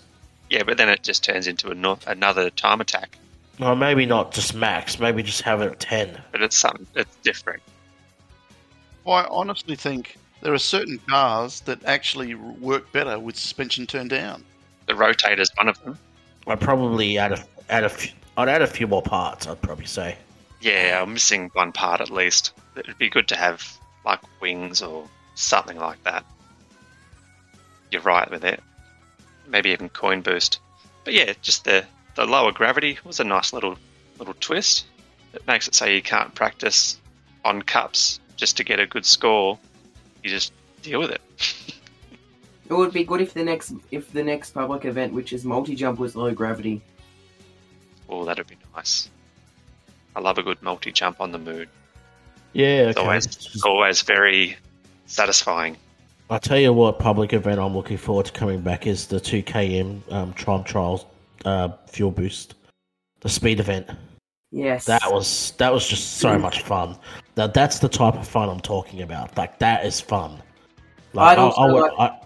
Yeah, 0.50 0.62
but 0.64 0.76
then 0.76 0.88
it 0.88 1.02
just 1.02 1.24
turns 1.24 1.46
into 1.46 1.70
a 1.70 1.74
no- 1.74 1.98
another 2.06 2.50
time 2.50 2.80
attack. 2.80 3.16
Or 3.60 3.76
maybe 3.76 4.04
not 4.04 4.32
just 4.32 4.54
max. 4.54 4.98
Maybe 4.98 5.22
just 5.22 5.42
have 5.42 5.62
it 5.62 5.70
at 5.70 5.80
ten. 5.80 6.20
But 6.32 6.42
it's 6.42 6.56
something. 6.56 6.86
It's 6.94 7.14
different. 7.22 7.62
Well, 9.04 9.16
I 9.16 9.26
honestly 9.30 9.76
think 9.76 10.16
there 10.40 10.52
are 10.52 10.58
certain 10.58 10.98
cars 11.08 11.60
that 11.62 11.84
actually 11.84 12.34
work 12.34 12.90
better 12.92 13.18
with 13.18 13.36
suspension 13.36 13.86
turned 13.86 14.10
down. 14.10 14.44
The 14.86 14.94
rotator's 14.94 15.50
one 15.56 15.68
of 15.68 15.82
them. 15.82 15.98
I'd 16.46 16.60
probably 16.60 17.16
add 17.18 17.32
a 17.32 17.44
add 17.70 17.84
a 17.84 17.88
few, 17.88 18.12
I'd 18.36 18.48
add 18.48 18.62
a 18.62 18.66
few 18.66 18.86
more 18.86 19.02
parts. 19.02 19.46
I'd 19.46 19.62
probably 19.62 19.86
say. 19.86 20.16
Yeah, 20.60 21.00
I'm 21.02 21.12
missing 21.12 21.50
one 21.54 21.72
part 21.72 22.00
at 22.00 22.10
least. 22.10 22.52
It'd 22.76 22.98
be 22.98 23.08
good 23.08 23.28
to 23.28 23.36
have 23.36 23.78
like 24.04 24.20
wings 24.40 24.82
or 24.82 25.08
something 25.34 25.78
like 25.78 26.02
that. 26.04 26.24
You're 27.90 28.02
right 28.02 28.30
with 28.30 28.44
it. 28.44 28.62
Maybe 29.46 29.70
even 29.70 29.88
coin 29.88 30.20
boost. 30.20 30.60
But 31.04 31.14
yeah, 31.14 31.32
just 31.42 31.64
the 31.64 31.84
the 32.14 32.26
lower 32.26 32.52
gravity 32.52 32.98
was 33.04 33.20
a 33.20 33.24
nice 33.24 33.52
little 33.52 33.76
little 34.18 34.34
twist. 34.40 34.86
It 35.32 35.46
makes 35.46 35.68
it 35.68 35.74
so 35.74 35.86
you 35.86 36.02
can't 36.02 36.34
practice 36.34 36.98
on 37.44 37.62
cups 37.62 38.20
just 38.36 38.56
to 38.56 38.64
get 38.64 38.80
a 38.80 38.86
good 38.86 39.04
score. 39.04 39.58
You 40.22 40.30
just 40.30 40.52
deal 40.82 41.00
with 41.00 41.10
it. 41.10 41.74
It 42.66 42.72
would 42.72 42.92
be 42.92 43.04
good 43.04 43.20
if 43.20 43.34
the 43.34 43.44
next 43.44 43.74
if 43.90 44.10
the 44.12 44.22
next 44.22 44.52
public 44.52 44.86
event, 44.86 45.12
which 45.12 45.32
is 45.32 45.44
multi 45.44 45.74
jump, 45.74 45.98
was 45.98 46.16
low 46.16 46.32
gravity. 46.32 46.80
Oh, 48.08 48.24
that'd 48.24 48.46
be 48.46 48.56
nice. 48.74 49.10
I 50.16 50.20
love 50.20 50.38
a 50.38 50.42
good 50.42 50.62
multi 50.62 50.90
jump 50.90 51.20
on 51.20 51.30
the 51.30 51.38
moon. 51.38 51.66
Yeah. 52.54 52.88
It's 52.88 52.96
Okay. 52.98 53.06
always 53.06 53.26
it's 53.26 53.64
always 53.64 54.02
very 54.02 54.56
satisfying. 55.06 55.76
I'll 56.30 56.40
tell 56.40 56.58
you 56.58 56.72
what 56.72 56.98
public 56.98 57.32
event 57.34 57.60
I'm 57.60 57.74
looking 57.76 57.98
forward 57.98 58.26
to 58.26 58.32
coming 58.32 58.60
back 58.62 58.86
is 58.86 59.06
the 59.06 59.20
2KM 59.20 60.00
um, 60.10 60.32
Time 60.32 60.64
Trials 60.64 61.04
uh, 61.44 61.68
Fuel 61.88 62.10
Boost, 62.10 62.54
the 63.20 63.28
speed 63.28 63.60
event. 63.60 63.90
Yes. 64.50 64.86
That 64.86 65.02
was 65.12 65.52
that 65.58 65.72
was 65.72 65.86
just 65.86 66.14
so 66.18 66.38
much 66.46 66.62
fun. 66.62 66.96
Now 67.36 67.48
that's 67.48 67.80
the 67.80 67.88
type 67.88 68.14
of 68.14 68.26
fun 68.26 68.48
I'm 68.48 68.60
talking 68.60 69.02
about. 69.02 69.36
Like 69.36 69.58
that 69.58 69.84
is 69.84 70.00
fun. 70.00 70.40
Like 71.12 71.36
I'd 71.38 71.42
I, 71.42 71.48
I 71.48 71.72
would 71.72 71.92
like- 71.92 71.92
I, 71.98 72.18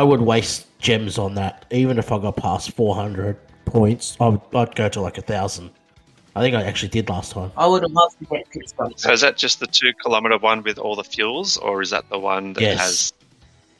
I 0.00 0.02
would 0.02 0.20
waste 0.20 0.66
gems 0.78 1.18
on 1.18 1.34
that. 1.34 1.66
Even 1.70 1.98
if 1.98 2.10
I 2.10 2.18
got 2.18 2.36
past 2.36 2.72
400 2.72 3.36
points, 3.66 4.16
I 4.20 4.28
would, 4.28 4.40
I'd 4.54 4.74
go 4.74 4.88
to 4.88 5.00
like 5.00 5.18
a 5.18 5.22
thousand. 5.22 5.70
I 6.36 6.40
think 6.40 6.54
I 6.54 6.62
actually 6.64 6.90
did 6.90 7.08
last 7.08 7.32
time. 7.32 7.50
I 7.56 7.66
would 7.66 7.82
love 7.90 8.14
to 8.18 8.24
get 8.26 8.50
pit 8.50 8.68
stop. 8.68 8.98
So 8.98 9.10
is 9.10 9.22
that 9.22 9.38
just 9.38 9.58
the 9.58 9.66
two 9.66 9.94
kilometer 10.02 10.36
one 10.36 10.62
with 10.62 10.78
all 10.78 10.94
the 10.94 11.02
fuels, 11.02 11.56
or 11.56 11.80
is 11.80 11.88
that 11.90 12.06
the 12.10 12.18
one 12.18 12.52
that 12.52 12.60
Yes. 12.60 12.78
has 12.78 13.12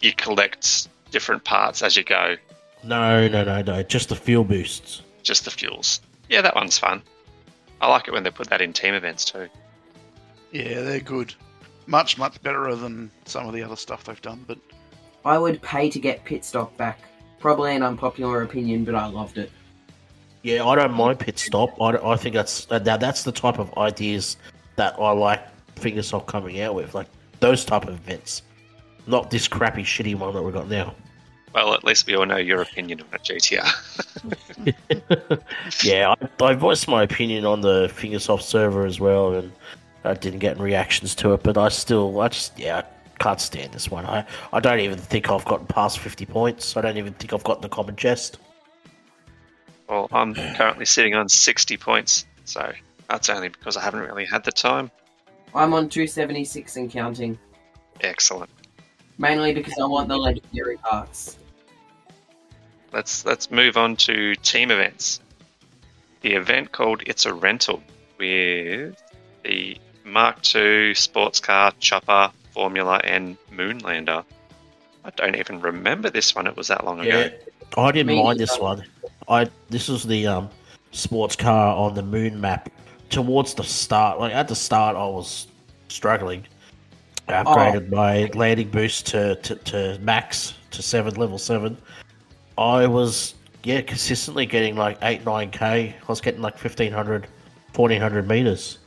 you 0.00 0.14
collect 0.14 0.88
different 1.10 1.44
parts 1.44 1.82
as 1.82 1.98
you 1.98 2.02
go? 2.02 2.36
No, 2.82 3.28
no, 3.28 3.44
no, 3.44 3.60
no. 3.60 3.82
Just 3.82 4.08
the 4.08 4.16
fuel 4.16 4.42
boosts. 4.42 5.02
Just 5.22 5.44
the 5.44 5.50
fuels. 5.50 6.00
Yeah, 6.30 6.40
that 6.40 6.54
one's 6.54 6.78
fun. 6.78 7.02
I 7.82 7.90
like 7.90 8.08
it 8.08 8.12
when 8.12 8.22
they 8.22 8.30
put 8.30 8.48
that 8.48 8.62
in 8.62 8.72
team 8.72 8.94
events 8.94 9.26
too. 9.26 9.48
Yeah, 10.50 10.80
they're 10.80 11.00
good. 11.00 11.34
Much, 11.86 12.16
much 12.16 12.40
better 12.42 12.74
than 12.74 13.10
some 13.26 13.46
of 13.46 13.52
the 13.52 13.62
other 13.62 13.76
stuff 13.76 14.04
they've 14.04 14.22
done. 14.22 14.46
But 14.48 14.56
I 15.26 15.36
would 15.36 15.60
pay 15.60 15.90
to 15.90 15.98
get 16.00 16.24
pit 16.24 16.42
stop 16.42 16.74
back. 16.78 17.00
Probably 17.38 17.76
an 17.76 17.82
unpopular 17.82 18.42
opinion, 18.42 18.84
but 18.84 18.94
I 18.94 19.06
loved 19.08 19.36
it. 19.36 19.52
Yeah, 20.46 20.64
I 20.64 20.76
don't 20.76 20.94
mind 20.94 21.18
pit 21.18 21.40
stop. 21.40 21.82
I, 21.82 21.96
I 21.96 22.16
think 22.16 22.36
that's 22.36 22.70
now 22.70 22.96
that's 22.96 23.24
the 23.24 23.32
type 23.32 23.58
of 23.58 23.76
ideas 23.76 24.36
that 24.76 24.94
I 24.96 25.10
like 25.10 25.42
Fingersoft 25.74 26.26
coming 26.26 26.60
out 26.60 26.76
with, 26.76 26.94
like 26.94 27.08
those 27.40 27.64
type 27.64 27.88
of 27.88 27.94
events, 27.94 28.42
not 29.08 29.28
this 29.28 29.48
crappy, 29.48 29.82
shitty 29.82 30.14
one 30.14 30.32
that 30.34 30.42
we 30.42 30.52
got 30.52 30.68
now. 30.68 30.94
Well, 31.52 31.74
at 31.74 31.82
least 31.82 32.06
we 32.06 32.14
all 32.14 32.26
know 32.26 32.36
your 32.36 32.62
opinion 32.62 33.00
on 33.00 33.08
it, 33.12 33.24
GDR. 33.24 33.72
yeah, 35.84 36.14
I, 36.40 36.44
I 36.44 36.54
voiced 36.54 36.86
my 36.86 37.02
opinion 37.02 37.44
on 37.44 37.60
the 37.60 37.88
Fingersoft 37.88 38.42
server 38.42 38.86
as 38.86 39.00
well, 39.00 39.34
and 39.34 39.50
I 40.04 40.14
didn't 40.14 40.38
get 40.38 40.60
reactions 40.60 41.16
to 41.16 41.32
it. 41.32 41.42
But 41.42 41.58
I 41.58 41.70
still, 41.70 42.20
I 42.20 42.28
just, 42.28 42.56
yeah, 42.56 42.82
I 42.82 42.84
can't 43.18 43.40
stand 43.40 43.72
this 43.72 43.90
one. 43.90 44.06
I, 44.06 44.24
I 44.52 44.60
don't 44.60 44.78
even 44.78 44.98
think 44.98 45.28
I've 45.28 45.44
gotten 45.44 45.66
past 45.66 45.98
fifty 45.98 46.24
points. 46.24 46.76
I 46.76 46.82
don't 46.82 46.98
even 46.98 47.14
think 47.14 47.32
I've 47.32 47.42
gotten 47.42 47.62
the 47.62 47.68
common 47.68 47.96
chest. 47.96 48.38
Well, 49.88 50.08
I'm 50.12 50.34
currently 50.34 50.84
sitting 50.84 51.14
on 51.14 51.28
60 51.28 51.76
points, 51.76 52.26
so 52.44 52.72
that's 53.08 53.28
only 53.28 53.48
because 53.48 53.76
I 53.76 53.82
haven't 53.82 54.00
really 54.00 54.24
had 54.24 54.44
the 54.44 54.52
time. 54.52 54.90
I'm 55.54 55.72
on 55.72 55.88
276 55.88 56.76
and 56.76 56.90
counting. 56.90 57.38
Excellent. 58.00 58.50
Mainly 59.18 59.54
because 59.54 59.78
I 59.80 59.86
want 59.86 60.08
the 60.08 60.16
legendary 60.18 60.76
parts. 60.76 61.38
Let's 62.92 63.24
let's 63.24 63.50
move 63.50 63.76
on 63.76 63.96
to 63.96 64.34
team 64.36 64.70
events. 64.70 65.20
The 66.20 66.34
event 66.34 66.72
called 66.72 67.02
It's 67.06 67.26
a 67.26 67.32
Rental 67.32 67.82
with 68.18 69.02
the 69.44 69.78
Mark 70.04 70.38
II 70.54 70.94
sports 70.94 71.40
car, 71.40 71.72
chopper, 71.78 72.30
Formula, 72.52 73.00
and 73.04 73.36
Moonlander. 73.50 74.24
I 75.04 75.10
don't 75.10 75.36
even 75.36 75.60
remember 75.60 76.10
this 76.10 76.34
one. 76.34 76.46
It 76.46 76.56
was 76.56 76.68
that 76.68 76.84
long 76.84 77.00
ago. 77.00 77.30
I 77.76 77.92
didn't 77.92 78.06
Me 78.06 78.16
mind 78.22 78.38
neither. 78.38 78.46
this 78.46 78.58
one. 78.58 78.84
I 79.28 79.48
this 79.70 79.88
was 79.88 80.04
the 80.04 80.26
um, 80.26 80.50
sports 80.92 81.36
car 81.36 81.76
on 81.76 81.94
the 81.94 82.02
moon 82.02 82.40
map. 82.40 82.70
Towards 83.10 83.54
the 83.54 83.62
start, 83.64 84.18
like 84.18 84.34
at 84.34 84.48
the 84.48 84.56
start, 84.56 84.96
I 84.96 85.04
was 85.06 85.46
struggling. 85.88 86.44
I 87.28 87.32
upgraded 87.44 87.90
my 87.90 88.30
landing 88.34 88.68
boost 88.68 89.06
to, 89.08 89.34
to, 89.36 89.54
to 89.56 89.98
max 90.00 90.54
to 90.72 90.82
seven, 90.82 91.14
level 91.14 91.38
seven. 91.38 91.76
I 92.58 92.86
was 92.86 93.34
yeah 93.64 93.80
consistently 93.80 94.46
getting 94.46 94.76
like 94.76 94.98
eight 95.02 95.24
nine 95.24 95.50
k. 95.50 95.94
I 96.00 96.06
was 96.06 96.20
getting 96.20 96.40
like 96.42 96.54
1500, 96.54 97.26
1400 97.74 98.28
meters. 98.28 98.78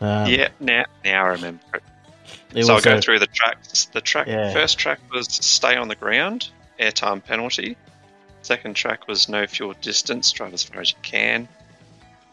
Um, 0.00 0.26
Yeah, 0.26 0.48
now 0.60 0.84
now 1.04 1.24
I 1.24 1.28
remember 1.28 1.62
it. 2.54 2.64
so 2.64 2.74
I'll 2.74 2.80
go 2.80 2.96
a- 2.96 3.00
through 3.00 3.18
the 3.18 3.26
tracks. 3.28 3.86
The 3.86 4.00
track 4.00 4.26
Yeah. 4.26 4.52
first 4.52 4.78
track 4.78 4.98
was 5.12 5.26
stay 5.30 5.76
on 5.76 5.88
the 5.88 5.94
ground, 5.96 6.48
airtime 6.80 7.24
penalty. 7.24 7.76
Second 8.42 8.74
track 8.74 9.06
was 9.06 9.28
no 9.28 9.46
fuel 9.46 9.74
distance, 9.80 10.30
drive 10.32 10.52
as 10.52 10.64
far 10.64 10.80
as 10.80 10.90
you 10.90 10.98
can. 11.02 11.48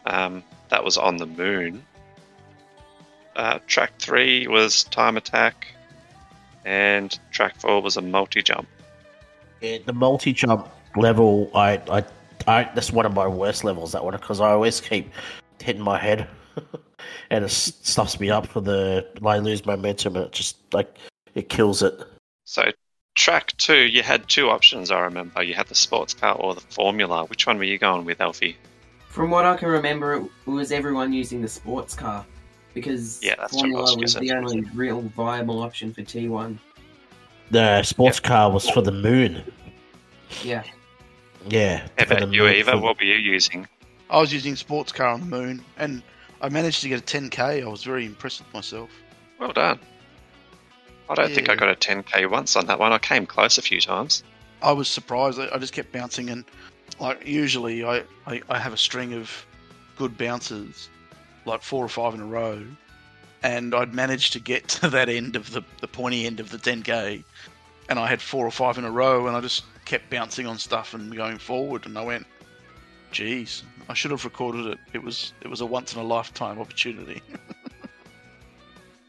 Um, 0.06 0.42
that 0.68 0.84
was 0.84 0.96
on 0.96 1.16
the 1.16 1.26
moon. 1.26 1.84
Uh, 3.36 3.60
track 3.68 3.92
three 3.98 4.48
was 4.48 4.84
time 4.84 5.16
attack, 5.16 5.68
and 6.64 7.16
track 7.30 7.58
four 7.60 7.80
was 7.80 7.96
a 7.96 8.02
multi 8.02 8.42
jump. 8.42 8.68
Yeah, 9.60 9.78
the 9.86 9.92
multi 9.92 10.32
jump 10.32 10.68
level, 10.96 11.48
I, 11.54 11.80
I, 11.88 12.04
I, 12.46 12.70
that's 12.74 12.92
one 12.92 13.06
of 13.06 13.14
my 13.14 13.28
worst 13.28 13.62
levels. 13.62 13.92
That 13.92 14.04
one 14.04 14.14
because 14.14 14.40
I 14.40 14.50
always 14.50 14.80
keep 14.80 15.12
hitting 15.62 15.82
my 15.82 15.98
head, 15.98 16.26
and 17.30 17.44
it 17.44 17.50
stuffs 17.50 18.18
me 18.18 18.30
up 18.30 18.46
for 18.46 18.60
the. 18.60 19.06
I 19.24 19.38
lose 19.38 19.64
momentum, 19.64 20.16
and 20.16 20.26
it 20.26 20.32
just 20.32 20.56
like 20.74 20.96
it 21.34 21.48
kills 21.48 21.84
it. 21.84 22.00
So 22.44 22.64
track 23.20 23.52
two, 23.58 23.76
you 23.86 24.02
had 24.02 24.26
two 24.28 24.48
options. 24.48 24.90
I 24.90 25.00
remember 25.00 25.42
you 25.42 25.54
had 25.54 25.68
the 25.68 25.74
sports 25.74 26.14
car 26.14 26.34
or 26.34 26.54
the 26.54 26.60
Formula. 26.62 27.24
Which 27.26 27.46
one 27.46 27.58
were 27.58 27.64
you 27.64 27.78
going 27.78 28.04
with, 28.04 28.20
Alfie? 28.20 28.56
From 29.08 29.30
what 29.30 29.44
I 29.44 29.56
can 29.56 29.68
remember, 29.68 30.14
it 30.14 30.30
was 30.46 30.72
everyone 30.72 31.12
using 31.12 31.42
the 31.42 31.48
sports 31.48 31.94
car 31.94 32.24
because 32.74 33.22
Yeah, 33.22 33.34
that's 33.38 33.52
Formula 33.52 33.82
was 33.82 33.96
was 33.96 34.14
the 34.14 34.32
only 34.32 34.62
real 34.74 35.00
viable 35.02 35.62
option 35.62 35.92
for 35.92 36.00
T1. 36.02 36.58
The 37.50 37.82
sports 37.82 38.20
car 38.20 38.50
was 38.50 38.68
for 38.70 38.80
the 38.80 38.92
moon. 38.92 39.42
Yeah, 40.44 40.62
Yeah. 41.48 41.78
How 41.98 42.04
for 42.06 42.14
about 42.14 42.28
the 42.30 42.34
you, 42.36 42.42
moon- 42.44 42.54
Eva? 42.54 42.70
for- 42.72 42.78
What 42.78 42.98
were 42.98 43.04
you 43.04 43.16
using? 43.16 43.66
I 44.08 44.18
was 44.18 44.32
using 44.32 44.56
sports 44.56 44.92
car 44.92 45.08
on 45.08 45.20
the 45.20 45.26
moon, 45.26 45.64
and 45.76 46.02
I 46.40 46.48
managed 46.48 46.80
to 46.82 46.88
get 46.88 47.00
a 47.00 47.04
10k. 47.04 47.62
I 47.62 47.66
was 47.68 47.82
very 47.84 48.06
impressed 48.06 48.40
with 48.40 48.54
myself. 48.54 48.90
Well 49.38 49.52
done. 49.52 49.78
I 51.10 51.14
don't 51.16 51.32
think 51.32 51.50
I 51.50 51.56
got 51.56 51.68
a 51.68 51.74
10k 51.74 52.30
once 52.30 52.54
on 52.54 52.66
that 52.66 52.78
one. 52.78 52.92
I 52.92 52.98
came 52.98 53.26
close 53.26 53.58
a 53.58 53.62
few 53.62 53.80
times. 53.80 54.22
I 54.62 54.70
was 54.70 54.88
surprised. 54.88 55.40
I 55.40 55.48
I 55.52 55.58
just 55.58 55.72
kept 55.72 55.90
bouncing, 55.90 56.30
and 56.30 56.44
like 57.00 57.26
usually, 57.26 57.84
I, 57.84 58.04
I, 58.26 58.40
I 58.48 58.58
have 58.58 58.72
a 58.72 58.76
string 58.76 59.14
of 59.14 59.44
good 59.96 60.16
bounces, 60.16 60.88
like 61.46 61.62
four 61.62 61.84
or 61.84 61.88
five 61.88 62.14
in 62.14 62.20
a 62.20 62.26
row, 62.26 62.62
and 63.42 63.74
I'd 63.74 63.92
managed 63.92 64.34
to 64.34 64.40
get 64.40 64.68
to 64.80 64.88
that 64.90 65.08
end 65.08 65.34
of 65.34 65.50
the 65.50 65.62
the 65.80 65.88
pointy 65.88 66.26
end 66.26 66.38
of 66.38 66.50
the 66.50 66.58
10k, 66.58 67.24
and 67.88 67.98
I 67.98 68.06
had 68.06 68.22
four 68.22 68.46
or 68.46 68.52
five 68.52 68.78
in 68.78 68.84
a 68.84 68.90
row, 68.90 69.26
and 69.26 69.36
I 69.36 69.40
just 69.40 69.64
kept 69.86 70.10
bouncing 70.10 70.46
on 70.46 70.58
stuff 70.58 70.94
and 70.94 71.14
going 71.16 71.38
forward, 71.38 71.86
and 71.86 71.98
I 71.98 72.04
went, 72.04 72.24
"Geez, 73.10 73.64
I 73.88 73.94
should 73.94 74.12
have 74.12 74.24
recorded 74.24 74.66
it. 74.66 74.78
It 74.92 75.02
was 75.02 75.32
it 75.40 75.48
was 75.48 75.60
a 75.60 75.66
once 75.66 75.92
in 75.92 76.00
a 76.00 76.04
lifetime 76.04 76.60
opportunity." 76.60 77.20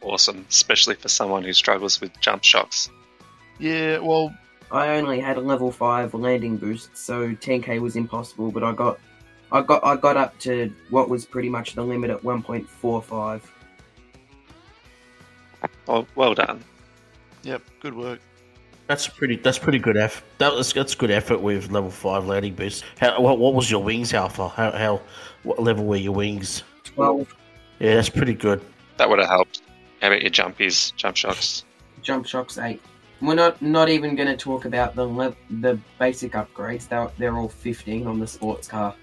Awesome, 0.02 0.46
especially 0.50 0.96
for 0.96 1.10
someone 1.10 1.44
who 1.44 1.54
struggles 1.54 2.02
with 2.02 2.12
jump 2.22 2.44
shocks. 2.44 2.90
yeah, 3.60 4.00
well, 4.00 4.36
I 4.72 4.90
only 4.98 5.20
had 5.20 5.38
a 5.38 5.42
level 5.42 5.72
five 5.72 6.14
landing 6.14 6.58
boost, 6.58 6.96
so 6.96 7.30
10k 7.30 7.80
was 7.80 7.96
impossible. 7.96 8.52
But 8.52 8.64
I 8.64 8.72
got, 8.72 9.00
I 9.52 9.62
got, 9.62 9.84
I 9.84 9.96
got 9.96 10.18
up 10.18 10.38
to 10.40 10.74
what 10.90 11.10
was 11.10 11.26
pretty 11.26 11.50
much 11.50 11.76
the 11.76 11.84
limit 11.84 12.10
at 12.10 12.22
1.45. 12.22 13.42
Well, 15.86 16.08
well 16.16 16.34
done. 16.34 16.64
yep, 17.44 17.62
good 17.82 17.94
work. 17.96 18.20
That's 18.88 19.08
pretty. 19.08 19.36
That's 19.38 19.60
pretty 19.60 19.80
good 19.80 19.96
effort. 19.96 20.24
That 20.40 20.54
was 20.54 20.74
that's 20.74 20.96
good 20.96 21.12
effort 21.12 21.40
with 21.40 21.72
level 21.72 21.92
five 21.92 22.26
landing 22.26 22.56
boost. 22.56 22.84
How, 23.00 23.22
what, 23.22 23.38
what 23.38 23.54
was 23.54 23.70
your 23.70 23.82
wings 23.82 24.14
alpha? 24.14 24.50
How 24.50 24.72
how 24.72 25.02
what 25.44 25.62
level 25.62 25.86
were 25.86 25.96
your 25.96 26.14
wings? 26.14 26.64
12 26.84 27.34
Yeah, 27.80 27.96
that's 27.96 28.10
pretty 28.10 28.34
good. 28.34 28.62
That 28.98 29.10
would 29.10 29.20
have 29.20 29.30
helped. 29.30 29.62
How 30.02 30.08
about 30.08 30.22
your 30.22 30.32
jumpies, 30.32 30.96
jump 30.96 31.16
shocks? 31.16 31.64
jump 32.02 32.26
shocks 32.26 32.58
eight. 32.58 32.82
We're 33.22 33.36
not 33.36 33.62
not 33.62 33.90
even 33.90 34.16
going 34.16 34.28
to 34.28 34.38
talk 34.38 34.66
about 34.66 34.96
the 34.96 35.06
le- 35.06 35.36
the 35.50 35.80
basic 36.00 36.32
upgrades. 36.34 36.88
They're 36.88 37.12
they're 37.18 37.38
all 37.38 37.50
15 37.50 38.08
on 38.08 38.20
the 38.20 38.28
sports 38.28 38.68
car. 38.68 38.96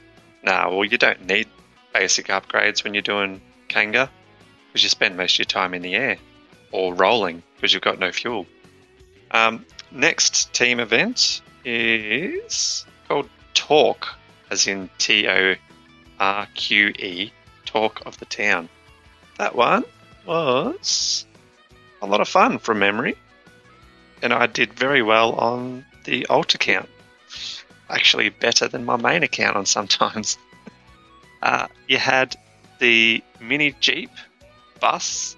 Nah, 0.42 0.68
well, 0.70 0.84
you 0.84 0.98
don't 0.98 1.26
need 1.26 1.48
basic 1.94 2.26
upgrades 2.26 2.82
when 2.84 2.94
you're 2.94 3.02
doing 3.02 3.40
Kanga 3.68 4.10
because 4.66 4.82
you 4.82 4.88
spend 4.88 5.16
most 5.16 5.34
of 5.34 5.38
your 5.40 5.46
time 5.46 5.74
in 5.74 5.82
the 5.82 5.94
air 5.94 6.18
or 6.72 6.94
rolling 6.94 7.42
because 7.54 7.72
you've 7.72 7.82
got 7.82 7.98
no 7.98 8.10
fuel. 8.10 8.46
Um, 9.30 9.64
next 9.92 10.52
team 10.52 10.80
event 10.80 11.42
is 11.64 12.86
called 13.06 13.28
Torque, 13.54 14.08
as 14.50 14.66
in 14.66 14.90
T 14.98 15.28
O 15.28 15.54
R 16.18 16.48
Q 16.54 16.88
E, 16.88 17.32
Torque 17.66 18.04
of 18.04 18.18
the 18.18 18.24
Town. 18.24 18.68
That 19.38 19.54
one 19.54 19.84
was 20.28 21.26
a 22.02 22.06
lot 22.06 22.20
of 22.20 22.28
fun 22.28 22.58
from 22.58 22.78
memory, 22.78 23.16
and 24.22 24.32
I 24.32 24.46
did 24.46 24.74
very 24.74 25.02
well 25.02 25.32
on 25.32 25.86
the 26.04 26.26
alt 26.26 26.54
account 26.54 26.88
actually 27.90 28.28
better 28.28 28.68
than 28.68 28.84
my 28.84 28.96
main 28.96 29.22
account 29.22 29.56
on 29.56 29.66
sometimes. 29.66 30.38
Uh, 31.40 31.68
you 31.86 31.96
had 31.98 32.34
the 32.80 33.22
mini 33.40 33.72
Jeep, 33.78 34.10
bus, 34.80 35.36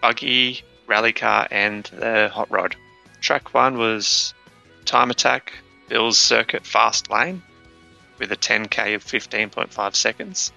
buggy, 0.00 0.62
rally 0.86 1.12
car, 1.12 1.46
and 1.50 1.84
the 1.84 2.30
hot 2.32 2.50
rod. 2.50 2.74
Track 3.20 3.52
one 3.52 3.76
was 3.76 4.32
Time 4.86 5.10
Attack, 5.10 5.52
Bill's 5.90 6.16
Circuit 6.16 6.66
Fast 6.66 7.10
Lane 7.10 7.42
with 8.18 8.32
a 8.32 8.36
10k 8.36 8.94
of 8.94 9.04
15.5 9.04 9.94
seconds. 9.94 10.50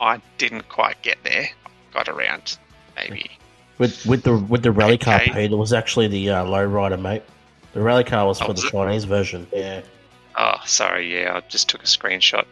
I 0.00 0.22
didn't 0.38 0.68
quite 0.68 1.02
get 1.02 1.18
there. 1.24 1.48
Got 1.92 2.08
around 2.08 2.56
maybe. 2.96 3.30
With 3.78 4.04
with 4.06 4.22
the 4.22 4.36
with 4.36 4.62
the 4.62 4.70
rally 4.72 4.98
car, 4.98 5.16
Okay. 5.16 5.30
Pete, 5.32 5.52
it 5.52 5.56
was 5.56 5.72
actually 5.72 6.06
the 6.08 6.30
uh, 6.30 6.44
low 6.44 6.64
rider, 6.64 6.96
mate. 6.96 7.22
The 7.72 7.80
rally 7.82 8.04
car 8.04 8.26
was 8.26 8.40
Oh, 8.40 8.46
for 8.46 8.52
was 8.52 8.60
the 8.62 8.68
it? 8.68 8.70
Chinese 8.70 9.04
version. 9.04 9.46
Yeah. 9.52 9.82
Oh, 10.36 10.54
sorry, 10.64 11.12
yeah, 11.12 11.36
I 11.36 11.40
just 11.48 11.68
took 11.68 11.82
a 11.82 11.86
screenshot. 11.86 12.44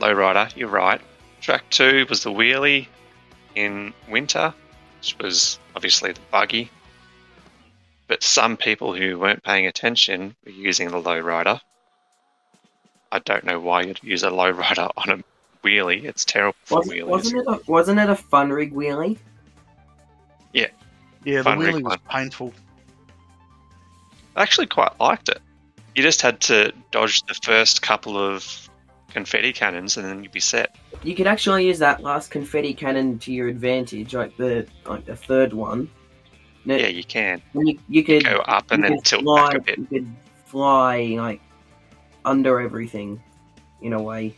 Lowrider, 0.00 0.54
you're 0.56 0.68
right. 0.68 1.00
Track 1.40 1.64
two 1.70 2.06
was 2.08 2.22
the 2.22 2.30
wheelie 2.30 2.86
in 3.54 3.92
winter, 4.08 4.52
which 4.98 5.16
was 5.20 5.58
obviously 5.76 6.12
the 6.12 6.20
buggy. 6.30 6.70
But 8.08 8.22
some 8.22 8.56
people 8.56 8.94
who 8.94 9.18
weren't 9.18 9.42
paying 9.42 9.66
attention 9.66 10.34
were 10.44 10.52
using 10.52 10.88
the 10.90 11.00
lowrider. 11.00 11.60
I 13.12 13.18
don't 13.20 13.44
know 13.44 13.60
why 13.60 13.82
you'd 13.82 14.02
use 14.02 14.22
a 14.22 14.30
lowrider 14.30 14.90
on 14.96 15.20
a 15.20 15.24
wheelie. 15.66 16.04
It's 16.04 16.24
terrible 16.24 16.56
for 16.64 16.78
Wasn't, 16.78 16.96
wheelies. 16.98 17.08
wasn't 17.08 17.36
it? 17.40 17.46
A, 17.46 17.60
wasn't 17.70 18.00
it 18.00 18.08
a 18.10 18.16
fun 18.16 18.50
rig 18.50 18.72
wheelie? 18.74 19.18
Yeah, 21.24 21.38
the 21.38 21.44
Fun 21.44 21.58
rig 21.58 21.74
wheelie 21.76 21.82
was 21.82 21.98
painful. 22.10 22.52
I 24.36 24.42
actually 24.42 24.66
quite 24.66 24.98
liked 25.00 25.28
it. 25.28 25.40
You 25.94 26.02
just 26.02 26.20
had 26.22 26.40
to 26.42 26.72
dodge 26.90 27.22
the 27.22 27.34
first 27.42 27.82
couple 27.82 28.18
of 28.18 28.68
confetti 29.08 29.52
cannons 29.52 29.96
and 29.96 30.04
then 30.04 30.22
you'd 30.24 30.32
be 30.32 30.40
set. 30.40 30.74
You 31.04 31.14
could 31.14 31.28
actually 31.28 31.66
use 31.66 31.78
that 31.78 32.02
last 32.02 32.30
confetti 32.32 32.74
cannon 32.74 33.18
to 33.20 33.32
your 33.32 33.46
advantage, 33.48 34.12
like 34.14 34.36
the 34.36 34.66
like 34.86 35.04
the 35.04 35.14
third 35.16 35.52
one. 35.52 35.88
No, 36.64 36.74
Yeah, 36.76 36.88
you 36.88 37.04
can. 37.04 37.40
you, 37.54 37.78
you 37.88 38.02
could 38.02 38.24
Go 38.24 38.38
up 38.38 38.70
and 38.70 38.82
then 38.82 39.00
tilt 39.02 39.22
fly, 39.22 39.52
back 39.52 39.56
a 39.56 39.60
bit. 39.60 39.78
You 39.78 39.86
could 39.86 40.08
fly 40.46 41.14
like 41.16 41.40
under 42.24 42.58
everything, 42.60 43.22
in 43.82 43.92
a 43.92 44.02
way. 44.02 44.34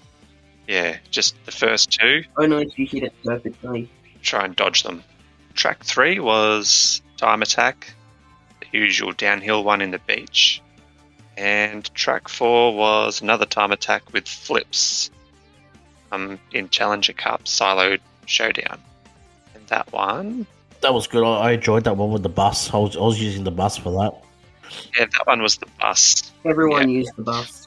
Yeah, 0.66 0.96
just 1.10 1.36
the 1.46 1.52
first 1.52 1.90
two, 1.92 2.24
Only 2.36 2.64
if 2.64 2.76
you 2.78 2.86
hit 2.86 3.04
it 3.04 3.14
perfectly. 3.24 3.88
try 4.22 4.44
and 4.44 4.56
dodge 4.56 4.82
them. 4.82 5.02
Track 5.56 5.84
three 5.84 6.20
was 6.20 7.00
Time 7.16 7.42
Attack, 7.42 7.92
the 8.60 8.78
usual 8.78 9.12
downhill 9.12 9.64
one 9.64 9.80
in 9.80 9.90
the 9.90 9.98
beach. 10.00 10.62
And 11.36 11.92
track 11.94 12.28
four 12.28 12.74
was 12.74 13.20
another 13.20 13.46
Time 13.46 13.72
Attack 13.72 14.12
with 14.12 14.28
flips 14.28 15.10
um, 16.12 16.38
in 16.52 16.68
Challenger 16.68 17.12
Cup 17.12 17.48
Silo 17.48 17.96
Showdown. 18.26 18.80
And 19.54 19.66
that 19.68 19.90
one, 19.92 20.46
That 20.82 20.94
was 20.94 21.06
good. 21.06 21.24
I, 21.24 21.48
I 21.48 21.50
enjoyed 21.52 21.84
that 21.84 21.96
one 21.96 22.10
with 22.10 22.22
the 22.22 22.28
bus. 22.28 22.72
I 22.72 22.78
was, 22.78 22.96
I 22.96 23.00
was 23.00 23.20
using 23.20 23.44
the 23.44 23.50
bus 23.50 23.76
for 23.76 23.90
that. 23.92 24.14
yeah, 24.98 25.06
that 25.06 25.26
one 25.26 25.42
was 25.42 25.56
the 25.56 25.66
bus. 25.80 26.32
Everyone 26.44 26.88
used 26.90 27.12
the 27.16 27.22
bus. 27.22 27.66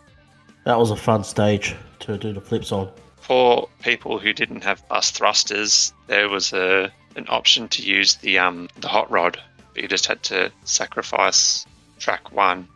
That 0.65 0.78
was 0.78 0.91
a 0.91 0.95
fun 0.95 1.23
stage 1.23 1.75
to 2.02 2.17
do 2.17 2.34
the 2.34 2.41
flips 2.41 2.71
on. 2.71 2.91
For 3.17 3.67
people 3.82 4.19
who 4.19 4.34
didn't 4.34 4.63
have 4.63 4.88
bus 4.88 5.12
thrusters, 5.12 5.93
there 6.08 6.30
was 6.30 6.54
a 6.54 6.91
an 7.15 7.26
option 7.30 7.67
to 7.69 7.82
use 7.82 8.15
the 8.15 8.39
um 8.39 8.69
the 8.80 8.88
hot 8.88 9.10
rod, 9.12 9.39
but 9.74 9.82
you 9.82 9.88
just 9.88 10.06
had 10.06 10.22
to 10.24 10.52
sacrifice 10.63 11.65
track 12.00 12.32
one 12.32 12.67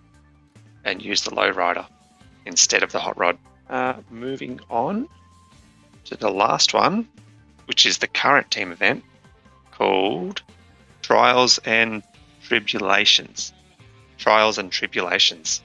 and 0.83 1.01
use 1.01 1.21
the 1.21 1.33
low 1.33 1.49
rider 1.49 1.85
instead 2.45 2.83
of 2.83 2.91
the 2.91 2.99
hot 2.99 3.17
rod. 3.17 3.37
Uh, 3.69 3.95
moving 4.09 4.59
on 4.69 5.07
to 6.05 6.15
the 6.17 6.29
last 6.29 6.73
one, 6.73 7.07
which 7.65 7.85
is 7.85 7.97
the 7.97 8.07
current 8.07 8.51
team 8.51 8.71
event 8.71 9.03
called 9.71 10.41
Trials 11.01 11.57
and 11.59 12.03
Tribulations. 12.43 13.53
Trials 14.17 14.57
and 14.57 14.71
Tribulations. 14.71 15.61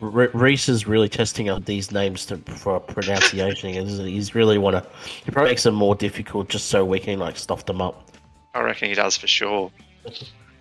Reese 0.00 0.68
is 0.68 0.86
really 0.86 1.08
testing 1.08 1.48
out 1.50 1.66
these 1.66 1.92
names 1.92 2.26
to, 2.26 2.38
for 2.38 2.80
pronunciation. 2.80 3.70
He's 4.06 4.34
really 4.34 4.56
want 4.56 4.76
to. 4.76 4.90
He 5.24 5.30
probably 5.30 5.50
makes 5.52 5.64
them 5.64 5.74
more 5.74 5.94
difficult 5.94 6.48
just 6.48 6.68
so 6.68 6.84
we 6.84 7.00
can 7.00 7.18
like 7.18 7.36
stuff 7.36 7.66
them 7.66 7.82
up. 7.82 8.10
I 8.54 8.62
reckon 8.62 8.88
he 8.88 8.94
does 8.94 9.16
for 9.16 9.26
sure. 9.26 9.70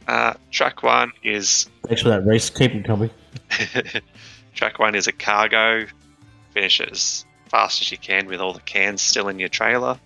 Uh, 0.07 0.33
track 0.51 0.83
one 0.83 1.11
is 1.23 1.69
Thanks 1.87 2.01
for 2.01 2.09
that, 2.09 2.25
Reese. 2.25 2.49
Keep 2.49 2.73
them 2.73 2.83
coming. 2.83 3.09
track 4.53 4.77
one 4.77 4.95
is 4.95 5.07
a 5.07 5.11
cargo. 5.11 5.85
Finish 6.51 6.81
it 6.81 6.91
as 6.91 7.25
fast 7.47 7.81
as 7.81 7.91
you 7.91 7.97
can 7.97 8.27
with 8.27 8.41
all 8.41 8.53
the 8.53 8.59
cans 8.61 9.01
still 9.01 9.29
in 9.29 9.39
your 9.39 9.49
trailer. 9.49 9.97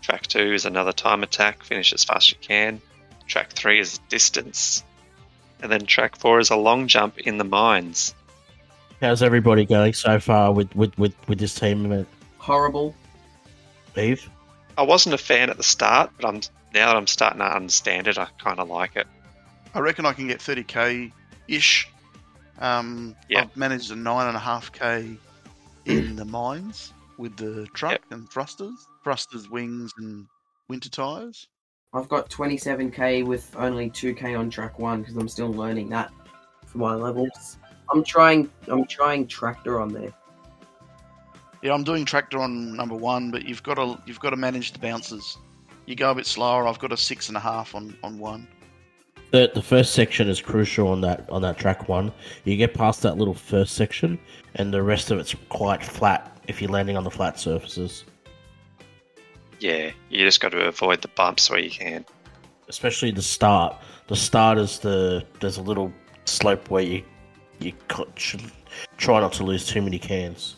Track 0.00 0.26
two 0.26 0.52
is 0.52 0.66
another 0.66 0.92
time 0.92 1.22
attack. 1.22 1.62
Finish 1.62 1.92
as 1.92 2.02
fast 2.02 2.28
as 2.28 2.32
you 2.32 2.38
can. 2.40 2.80
Track 3.26 3.52
three 3.52 3.78
is 3.78 3.98
distance. 4.08 4.82
And 5.62 5.70
then 5.70 5.86
track 5.86 6.16
four 6.16 6.40
is 6.40 6.50
a 6.50 6.56
long 6.56 6.88
jump 6.88 7.18
in 7.18 7.38
the 7.38 7.44
mines. 7.44 8.14
How's 9.02 9.20
everybody 9.20 9.64
going 9.64 9.94
so 9.94 10.20
far 10.20 10.52
with 10.52 10.72
with 10.76 10.96
with, 10.96 11.12
with 11.26 11.40
this 11.40 11.56
team 11.56 11.84
event? 11.84 12.06
Horrible. 12.38 12.94
Eve? 13.98 14.30
I 14.78 14.82
wasn't 14.82 15.16
a 15.16 15.18
fan 15.18 15.50
at 15.50 15.56
the 15.56 15.64
start, 15.64 16.12
but 16.16 16.28
I'm 16.28 16.36
now 16.72 16.86
that 16.86 16.96
I'm 16.96 17.08
starting 17.08 17.40
to 17.40 17.44
understand 17.44 18.06
it, 18.06 18.16
I 18.16 18.28
kind 18.38 18.60
of 18.60 18.68
like 18.68 18.94
it. 18.94 19.08
I 19.74 19.80
reckon 19.80 20.06
I 20.06 20.12
can 20.12 20.28
get 20.28 20.38
30k 20.38 21.10
ish. 21.48 21.90
Um, 22.60 23.16
Yeah. 23.28 23.40
I've 23.40 23.56
managed 23.56 23.90
a 23.90 23.96
nine 23.96 24.28
and 24.28 24.36
a 24.36 24.40
half 24.40 24.70
k 24.70 25.16
in 25.86 26.14
the 26.14 26.24
mines 26.24 26.92
with 27.18 27.36
the 27.36 27.66
truck 27.74 28.02
and 28.12 28.30
thrusters, 28.30 28.86
thrusters, 29.02 29.50
wings, 29.50 29.90
and 29.98 30.28
winter 30.68 30.88
tires. 30.88 31.48
I've 31.92 32.08
got 32.08 32.30
27k 32.30 33.26
with 33.26 33.52
only 33.58 33.90
2k 33.90 34.38
on 34.38 34.48
track 34.48 34.78
one 34.78 35.00
because 35.00 35.16
I'm 35.16 35.28
still 35.28 35.52
learning 35.52 35.88
that 35.88 36.12
for 36.66 36.78
my 36.78 36.94
levels. 36.94 37.58
I'm 37.92 38.02
trying. 38.02 38.50
I'm 38.68 38.86
trying 38.86 39.26
tractor 39.26 39.80
on 39.80 39.92
there. 39.92 40.12
Yeah, 41.62 41.74
I'm 41.74 41.84
doing 41.84 42.04
tractor 42.04 42.40
on 42.40 42.74
number 42.74 42.96
one, 42.96 43.30
but 43.30 43.44
you've 43.44 43.62
got 43.62 43.74
to 43.74 44.00
you've 44.06 44.20
got 44.20 44.30
to 44.30 44.36
manage 44.36 44.72
the 44.72 44.78
bounces. 44.78 45.36
You 45.86 45.94
go 45.94 46.10
a 46.10 46.14
bit 46.14 46.26
slower. 46.26 46.66
I've 46.66 46.78
got 46.78 46.92
a 46.92 46.96
six 46.96 47.28
and 47.28 47.36
a 47.36 47.40
half 47.40 47.74
on 47.74 47.96
on 48.02 48.18
one. 48.18 48.48
The, 49.30 49.50
the 49.54 49.62
first 49.62 49.94
section 49.94 50.28
is 50.28 50.40
crucial 50.40 50.88
on 50.88 51.00
that 51.02 51.28
on 51.30 51.42
that 51.42 51.58
track 51.58 51.88
one. 51.88 52.12
You 52.44 52.56
get 52.56 52.74
past 52.74 53.02
that 53.02 53.16
little 53.16 53.34
first 53.34 53.74
section, 53.74 54.18
and 54.56 54.72
the 54.72 54.82
rest 54.82 55.10
of 55.10 55.18
it's 55.18 55.34
quite 55.48 55.84
flat 55.84 56.36
if 56.48 56.60
you're 56.60 56.70
landing 56.70 56.96
on 56.96 57.04
the 57.04 57.10
flat 57.10 57.38
surfaces. 57.38 58.04
Yeah, 59.60 59.92
you 60.10 60.24
just 60.24 60.40
got 60.40 60.50
to 60.52 60.66
avoid 60.66 61.02
the 61.02 61.08
bumps 61.08 61.48
where 61.48 61.60
you 61.60 61.70
can. 61.70 62.04
Especially 62.68 63.12
the 63.12 63.22
start. 63.22 63.76
The 64.08 64.16
start 64.16 64.58
is 64.58 64.80
the 64.80 65.24
there's 65.40 65.58
a 65.58 65.62
little 65.62 65.92
slope 66.24 66.68
where 66.70 66.82
you 66.82 67.04
you 67.62 67.72
co- 67.88 68.08
should 68.16 68.42
try 68.96 69.20
not 69.20 69.32
to 69.34 69.44
lose 69.44 69.66
too 69.66 69.82
many 69.82 69.98
cans. 69.98 70.56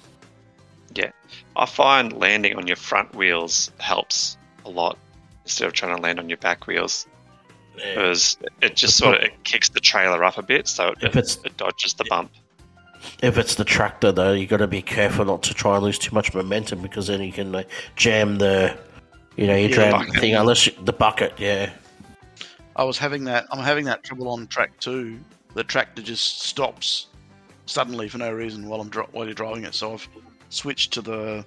Yeah, 0.94 1.10
I 1.56 1.66
find 1.66 2.12
landing 2.12 2.56
on 2.56 2.66
your 2.66 2.76
front 2.76 3.14
wheels 3.14 3.70
helps 3.78 4.36
a 4.64 4.70
lot 4.70 4.96
instead 5.44 5.66
of 5.66 5.72
trying 5.72 5.96
to 5.96 6.02
land 6.02 6.18
on 6.18 6.28
your 6.28 6.38
back 6.38 6.66
wheels 6.66 7.06
because 7.74 8.36
it 8.62 8.76
just 8.76 8.98
The 8.98 9.04
sort 9.04 9.16
of 9.16 9.22
it 9.24 9.44
kicks 9.44 9.68
the 9.68 9.80
trailer 9.80 10.22
up 10.22 10.38
a 10.38 10.42
bit, 10.42 10.68
so 10.68 10.88
it, 10.90 10.98
If 11.02 11.16
it's 11.16 11.36
it 11.44 11.56
dodges 11.56 11.94
the 11.94 12.04
bump. 12.08 12.30
if 13.22 13.36
it's 13.36 13.56
the 13.56 13.64
tractor 13.64 14.12
though, 14.12 14.32
you 14.32 14.46
got 14.46 14.58
to 14.58 14.68
be 14.68 14.80
careful 14.80 15.24
not 15.24 15.42
to 15.44 15.54
try 15.54 15.74
and 15.74 15.84
lose 15.84 15.98
too 15.98 16.14
much 16.14 16.32
momentum 16.34 16.80
because 16.80 17.08
then 17.08 17.20
you 17.20 17.32
can 17.32 17.50
like, 17.50 17.68
jam 17.96 18.36
the, 18.38 18.76
you 19.36 19.46
know, 19.48 19.56
you 19.56 19.68
Yeah, 19.68 19.90
jam 19.90 20.06
the 20.06 20.20
thing 20.20 20.34
unless 20.36 20.66
you, 20.66 20.72
the 20.84 20.92
bucket. 20.92 21.34
Yeah, 21.38 21.70
I 22.76 22.84
was 22.84 22.96
having 22.98 23.24
that. 23.24 23.46
I'm 23.50 23.58
having 23.62 23.84
that 23.86 24.04
trouble 24.04 24.28
on 24.30 24.46
track 24.46 24.78
two. 24.78 25.18
The 25.54 25.64
tractor 25.64 26.02
just 26.02 26.42
stops 26.42 27.06
suddenly 27.66 28.08
for 28.08 28.18
no 28.18 28.32
reason 28.32 28.68
while 28.68 28.80
I'm 28.80 28.88
dri- 28.88 29.06
while 29.12 29.24
you're 29.24 29.34
driving 29.34 29.64
it. 29.64 29.74
So 29.74 29.94
I've 29.94 30.08
switched 30.50 30.92
to 30.94 31.02
the 31.02 31.44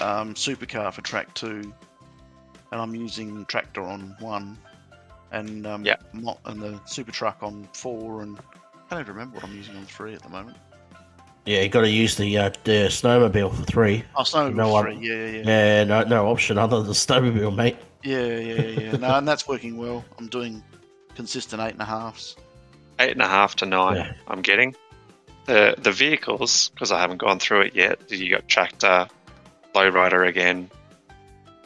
um, 0.00 0.34
supercar 0.34 0.92
for 0.92 1.00
track 1.02 1.32
two, 1.34 1.72
and 2.72 2.80
I'm 2.80 2.94
using 2.94 3.44
tractor 3.46 3.82
on 3.82 4.14
one, 4.20 4.58
and 5.30 5.66
um, 5.66 5.84
Yeah. 5.84 5.96
mo- 6.12 6.38
and 6.44 6.60
the 6.62 6.80
super 6.86 7.12
truck 7.12 7.38
on 7.42 7.68
four, 7.72 8.22
and 8.22 8.38
I 8.38 8.94
don't 8.96 9.00
even 9.00 9.14
remember 9.14 9.36
what 9.36 9.44
I'm 9.44 9.54
using 9.56 9.76
on 9.76 9.84
three 9.86 10.14
at 10.14 10.22
the 10.22 10.28
moment. 10.28 10.56
yeah, 11.46 11.60
you 11.62 11.68
got 11.68 11.80
to 11.82 11.90
use 11.90 12.14
the 12.16 12.36
uh, 12.38 12.50
the 12.64 12.88
snowmobile 12.88 13.54
for 13.54 13.64
three. 13.64 14.04
Oh, 14.14 14.22
snowmobile 14.22 14.54
No, 14.54 14.80
three. 14.82 14.92
I'm- 14.94 15.02
Yeah, 15.02 15.14
yeah, 15.14 15.26
yeah. 15.30 15.42
Yeah, 15.78 15.84
no, 15.84 16.02
no 16.04 16.28
option 16.30 16.58
other 16.58 16.78
than 16.78 16.86
the 16.86 16.92
snowmobile, 16.92 17.54
mate. 17.56 17.76
Yeah, 18.04 18.26
yeah, 18.26 18.54
yeah, 18.54 18.80
yeah. 18.80 18.96
no, 18.96 19.14
and 19.16 19.26
that's 19.26 19.46
working 19.48 19.76
well. 19.76 20.04
I'm 20.18 20.28
doing 20.28 20.62
consistent 21.14 21.62
eight 21.62 21.72
and 21.72 21.80
a 21.80 21.84
halves. 21.84 22.36
Eight 23.02 23.10
and 23.10 23.20
a 23.20 23.26
half 23.26 23.56
to 23.56 23.66
nine. 23.66 23.96
Yeah. 23.96 24.12
I'm 24.28 24.42
getting 24.42 24.76
the 25.46 25.74
the 25.76 25.90
vehicles 25.90 26.68
because 26.68 26.92
I 26.92 27.00
haven't 27.00 27.18
gone 27.18 27.40
through 27.40 27.62
it 27.62 27.74
yet. 27.74 27.98
You 28.08 28.30
got 28.30 28.46
tractor, 28.46 29.08
lowrider 29.74 30.26
again, 30.28 30.70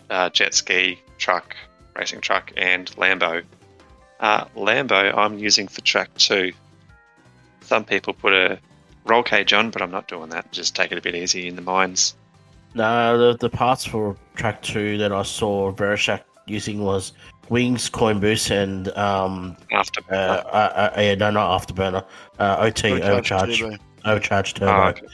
uh, 0.08 0.30
jet 0.30 0.54
ski, 0.54 0.98
truck, 1.18 1.54
racing 1.94 2.22
truck, 2.22 2.52
and 2.56 2.90
Lambo. 2.92 3.44
Uh, 4.18 4.46
Lambo, 4.56 5.14
I'm 5.14 5.38
using 5.38 5.68
for 5.68 5.82
track 5.82 6.08
two. 6.16 6.52
Some 7.60 7.84
people 7.84 8.14
put 8.14 8.32
a 8.32 8.58
roll 9.04 9.22
cage 9.22 9.52
on, 9.52 9.70
but 9.70 9.82
I'm 9.82 9.90
not 9.90 10.08
doing 10.08 10.30
that. 10.30 10.50
Just 10.52 10.74
take 10.74 10.90
it 10.90 10.96
a 10.96 11.02
bit 11.02 11.14
easy 11.14 11.48
in 11.48 11.54
the 11.56 11.62
mines. 11.62 12.16
No, 12.74 13.18
the 13.18 13.36
the 13.36 13.50
parts 13.50 13.84
for 13.84 14.16
track 14.36 14.62
two 14.62 14.96
that 14.98 15.12
I 15.12 15.22
saw 15.22 15.70
Verishak 15.70 16.22
using 16.46 16.82
was 16.82 17.12
wings, 17.48 17.88
coin 17.88 18.20
boost, 18.20 18.50
and 18.50 18.88
um, 18.96 19.56
After 19.72 20.00
uh, 20.10 20.14
uh, 20.14 20.92
uh, 20.96 21.00
yeah, 21.00 21.14
no, 21.14 21.30
not 21.30 21.60
afterburner, 21.60 22.04
uh, 22.38 22.56
OT, 22.60 23.02
overcharge, 23.02 23.58
turbo. 23.58 23.76
overcharge 24.04 24.54
turbo. 24.54 24.72
Oh, 24.72 24.88
okay. 24.88 25.06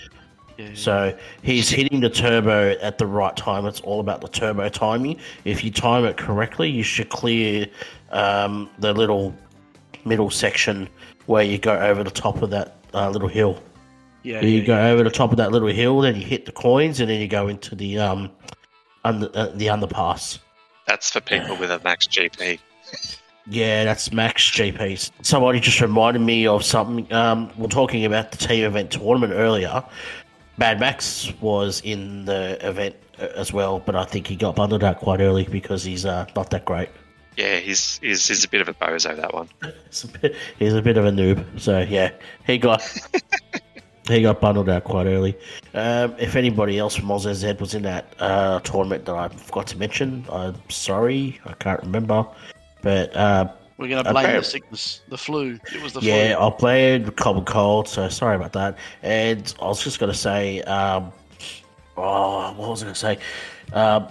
Yeah, 0.59 0.69
yeah. 0.69 0.75
So 0.75 1.19
he's 1.43 1.69
hitting 1.69 2.01
the 2.01 2.11
turbo 2.11 2.73
at 2.81 2.99
the 2.99 3.07
right 3.07 3.37
time. 3.37 3.67
It's 3.67 3.81
all 3.81 4.01
about 4.01 4.21
the 4.21 4.29
turbo 4.29 4.69
timing. 4.69 5.19
If 5.45 5.65
you 5.65 5.71
time 5.71 6.05
it 6.05 6.17
correctly, 6.17 6.71
you 6.71 6.83
should 6.83 7.09
clear 7.09 7.67
um, 8.11 8.69
the 8.79 8.93
little 8.93 9.35
middle 10.05 10.31
section 10.31 10.89
where 11.27 11.45
you 11.45 11.59
go 11.59 11.79
over 11.79 12.03
the 12.03 12.11
top 12.11 12.43
of 12.43 12.51
that 12.51 12.77
uh, 12.95 13.09
little 13.11 13.29
hill. 13.29 13.63
yeah, 14.23 14.41
you 14.41 14.61
yeah, 14.61 14.67
go 14.67 14.93
over 14.93 15.05
the 15.05 15.11
top 15.11 15.31
of 15.31 15.37
that 15.39 15.53
little 15.53 15.69
hill, 15.69 16.01
then 16.01 16.17
you 16.17 16.23
hit 16.23 16.47
the 16.47 16.53
coins, 16.53 17.01
and 17.01 17.09
then 17.09 17.21
you 17.21 17.29
go 17.29 17.49
into 17.49 17.75
the 17.75 17.99
um, 17.99 18.31
under, 19.05 19.31
uh, 19.35 19.47
the 19.55 19.67
underpass. 19.67 20.39
That's 20.87 21.11
for 21.11 21.21
people 21.21 21.57
with 21.57 21.71
a 21.71 21.81
max 21.85 22.07
GP. 22.07 22.59
Yeah, 23.47 23.85
that's 23.85 24.13
max 24.13 24.51
GPs. 24.51 25.11
Somebody 25.23 25.59
just 25.61 25.81
reminded 25.81 26.21
me 26.21 26.47
of 26.47 26.65
something. 26.65 27.13
Um, 27.13 27.51
we're 27.57 27.69
talking 27.69 28.05
about 28.05 28.31
the 28.31 28.39
team 28.39 28.65
event 28.65 28.93
tournament 28.93 29.33
earlier. 29.33 29.85
Mad 30.59 30.79
Max 30.79 31.33
was 31.41 31.81
in 31.83 32.25
the 32.25 32.59
event 32.67 32.95
uh, 33.19 33.29
as 33.35 33.53
well, 33.53 33.81
but 33.81 33.97
I 33.97 34.05
think 34.05 34.27
he 34.27 34.37
got 34.37 34.55
bundled 34.55 34.85
out 34.85 34.99
quite 34.99 35.21
early 35.21 35.45
because 35.45 35.83
he's 35.83 36.05
uh, 36.05 36.27
not 36.37 36.51
that 36.51 36.65
great. 36.65 36.91
Yeah, 37.37 37.57
he's, 37.57 37.99
he's 37.99 38.29
he's 38.29 38.45
a 38.45 38.49
bit 38.49 38.61
of 38.61 38.69
a 38.69 38.75
bozo 38.75 39.17
that 39.17 39.33
one. 39.33 39.49
He's 39.89 40.05
a 40.05 40.09
bit, 40.09 40.37
he's 40.59 40.75
a 40.75 40.83
bit 40.83 40.99
of 40.99 41.07
a 41.07 41.11
noob. 41.11 41.59
So 41.59 41.81
yeah, 41.81 42.11
he 42.47 42.59
got 42.59 42.83
he 44.09 44.23
got 44.23 44.41
bundled 44.41 44.69
out 44.69 44.85
quite 44.85 45.07
early. 45.07 45.37
Um, 45.75 46.15
if 46.19 46.35
anybody 46.37 46.79
else 46.79 46.97
from 46.97 47.09
OzZ 47.09 47.61
was 47.61 47.75
in 47.75 47.83
that 47.83 48.15
uh, 48.19 48.61
tournament 48.61 49.05
that 49.07 49.15
I 49.15 49.29
forgot 49.29 49.67
to 49.69 49.79
mention, 49.79 50.25
I'm 50.31 50.57
sorry, 50.69 51.41
I 51.45 51.53
can't 51.55 51.81
remember. 51.83 52.27
But 52.83 53.15
uh, 53.17 53.53
We're 53.79 53.89
going 53.89 54.05
to 54.05 54.13
blame 54.13 54.27
Okay. 54.27 54.39
the 54.39 54.45
sickness, 54.45 55.03
the 55.09 55.17
flu. 55.19 55.59
It 55.73 55.83
was 55.83 55.93
the 55.93 56.01
yeah, 56.01 56.35
flu. 56.37 56.47
I 56.47 56.51
played 56.51 57.17
common 57.17 57.45
cold, 57.45 57.87
so 57.89 58.09
sorry 58.09 58.37
about 58.37 58.53
that. 58.55 58.77
And 59.03 59.55
I 59.63 59.67
was 59.67 59.83
just 59.85 60.01
gonna 60.01 60.15
say, 60.15 60.63
um, 60.63 61.13
oh, 61.97 62.53
what 62.55 62.71
was 62.71 62.83
I 62.83 62.87
gonna 62.87 62.95
say? 62.97 63.19
Um, 63.73 64.09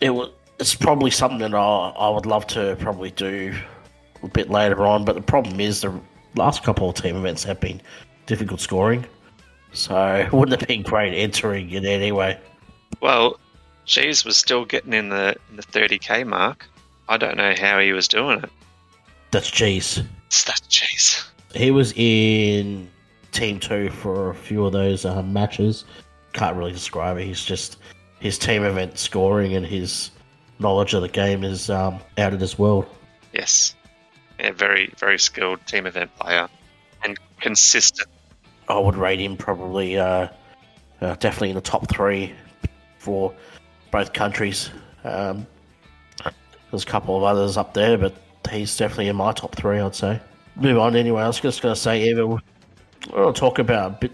it 0.00 0.10
was. 0.10 0.30
It's 0.58 0.74
probably 0.74 1.10
something 1.10 1.38
that 1.40 1.54
I, 1.54 1.58
I 1.58 2.08
would 2.08 2.24
love 2.24 2.46
to 2.48 2.76
probably 2.80 3.10
do 3.10 3.54
a 4.22 4.28
bit 4.28 4.48
later 4.48 4.86
on, 4.86 5.04
but 5.04 5.14
the 5.14 5.20
problem 5.20 5.60
is 5.60 5.82
the 5.82 5.92
last 6.34 6.62
couple 6.62 6.88
of 6.88 6.94
team 6.94 7.14
events 7.16 7.44
have 7.44 7.60
been 7.60 7.80
difficult 8.26 8.60
scoring, 8.60 9.06
so 9.72 10.28
wouldn't 10.32 10.60
have 10.60 10.68
been 10.68 10.82
great 10.82 11.14
entering 11.14 11.70
it 11.70 11.84
anyway. 11.84 12.38
Well, 13.00 13.38
Cheese 13.84 14.24
was 14.24 14.36
still 14.36 14.64
getting 14.64 14.92
in 14.92 15.08
the 15.08 15.36
in 15.50 15.56
the 15.56 15.62
30k 15.62 16.26
mark. 16.26 16.66
I 17.08 17.16
don't 17.16 17.36
know 17.36 17.54
how 17.56 17.78
he 17.78 17.92
was 17.92 18.08
doing 18.08 18.42
it. 18.42 18.50
That's 19.30 19.50
cheese. 19.50 20.02
It's 20.26 20.44
that 20.44 20.60
Cheese. 20.68 21.24
He 21.54 21.70
was 21.70 21.92
in 21.96 22.90
Team 23.32 23.60
Two 23.60 23.90
for 23.90 24.30
a 24.30 24.34
few 24.34 24.64
of 24.66 24.72
those 24.72 25.04
uh, 25.04 25.22
matches. 25.22 25.84
Can't 26.32 26.56
really 26.56 26.72
describe 26.72 27.16
it. 27.16 27.24
He's 27.24 27.44
just 27.44 27.78
his 28.18 28.38
team 28.38 28.64
event 28.64 28.98
scoring 28.98 29.54
and 29.54 29.64
his 29.64 30.10
knowledge 30.58 30.94
of 30.94 31.02
the 31.02 31.08
game 31.08 31.44
is 31.44 31.70
um, 31.70 32.00
out 32.18 32.32
of 32.32 32.40
this 32.40 32.58
world. 32.58 32.86
Yes, 33.32 33.74
yeah, 34.38 34.52
very 34.52 34.92
very 34.98 35.18
skilled 35.18 35.64
team 35.66 35.86
event 35.86 36.14
player 36.16 36.48
and 37.04 37.18
consistent. 37.40 38.08
I 38.68 38.78
would 38.78 38.96
rate 38.96 39.20
him 39.20 39.36
probably 39.36 39.98
uh, 39.98 40.28
uh, 41.00 41.14
definitely 41.16 41.50
in 41.50 41.54
the 41.54 41.60
top 41.60 41.88
three 41.88 42.34
for 42.98 43.32
both 43.90 44.12
countries. 44.12 44.70
Um, 45.04 45.46
there's 46.70 46.82
a 46.82 46.86
couple 46.86 47.16
of 47.16 47.22
others 47.22 47.56
up 47.56 47.74
there, 47.74 47.96
but 47.96 48.14
he's 48.50 48.76
definitely 48.76 49.08
in 49.08 49.16
my 49.16 49.32
top 49.32 49.54
three, 49.54 49.78
I'd 49.78 49.94
say. 49.94 50.20
Move 50.56 50.78
on 50.78 50.96
anyway. 50.96 51.22
I 51.22 51.26
was 51.26 51.38
just 51.38 51.62
going 51.62 51.74
to 51.74 51.80
say, 51.80 52.02
Eva, 52.08 52.26
we'll 53.12 53.32
talk 53.32 53.58
about 53.58 53.92
a 53.92 53.94
bit, 54.00 54.12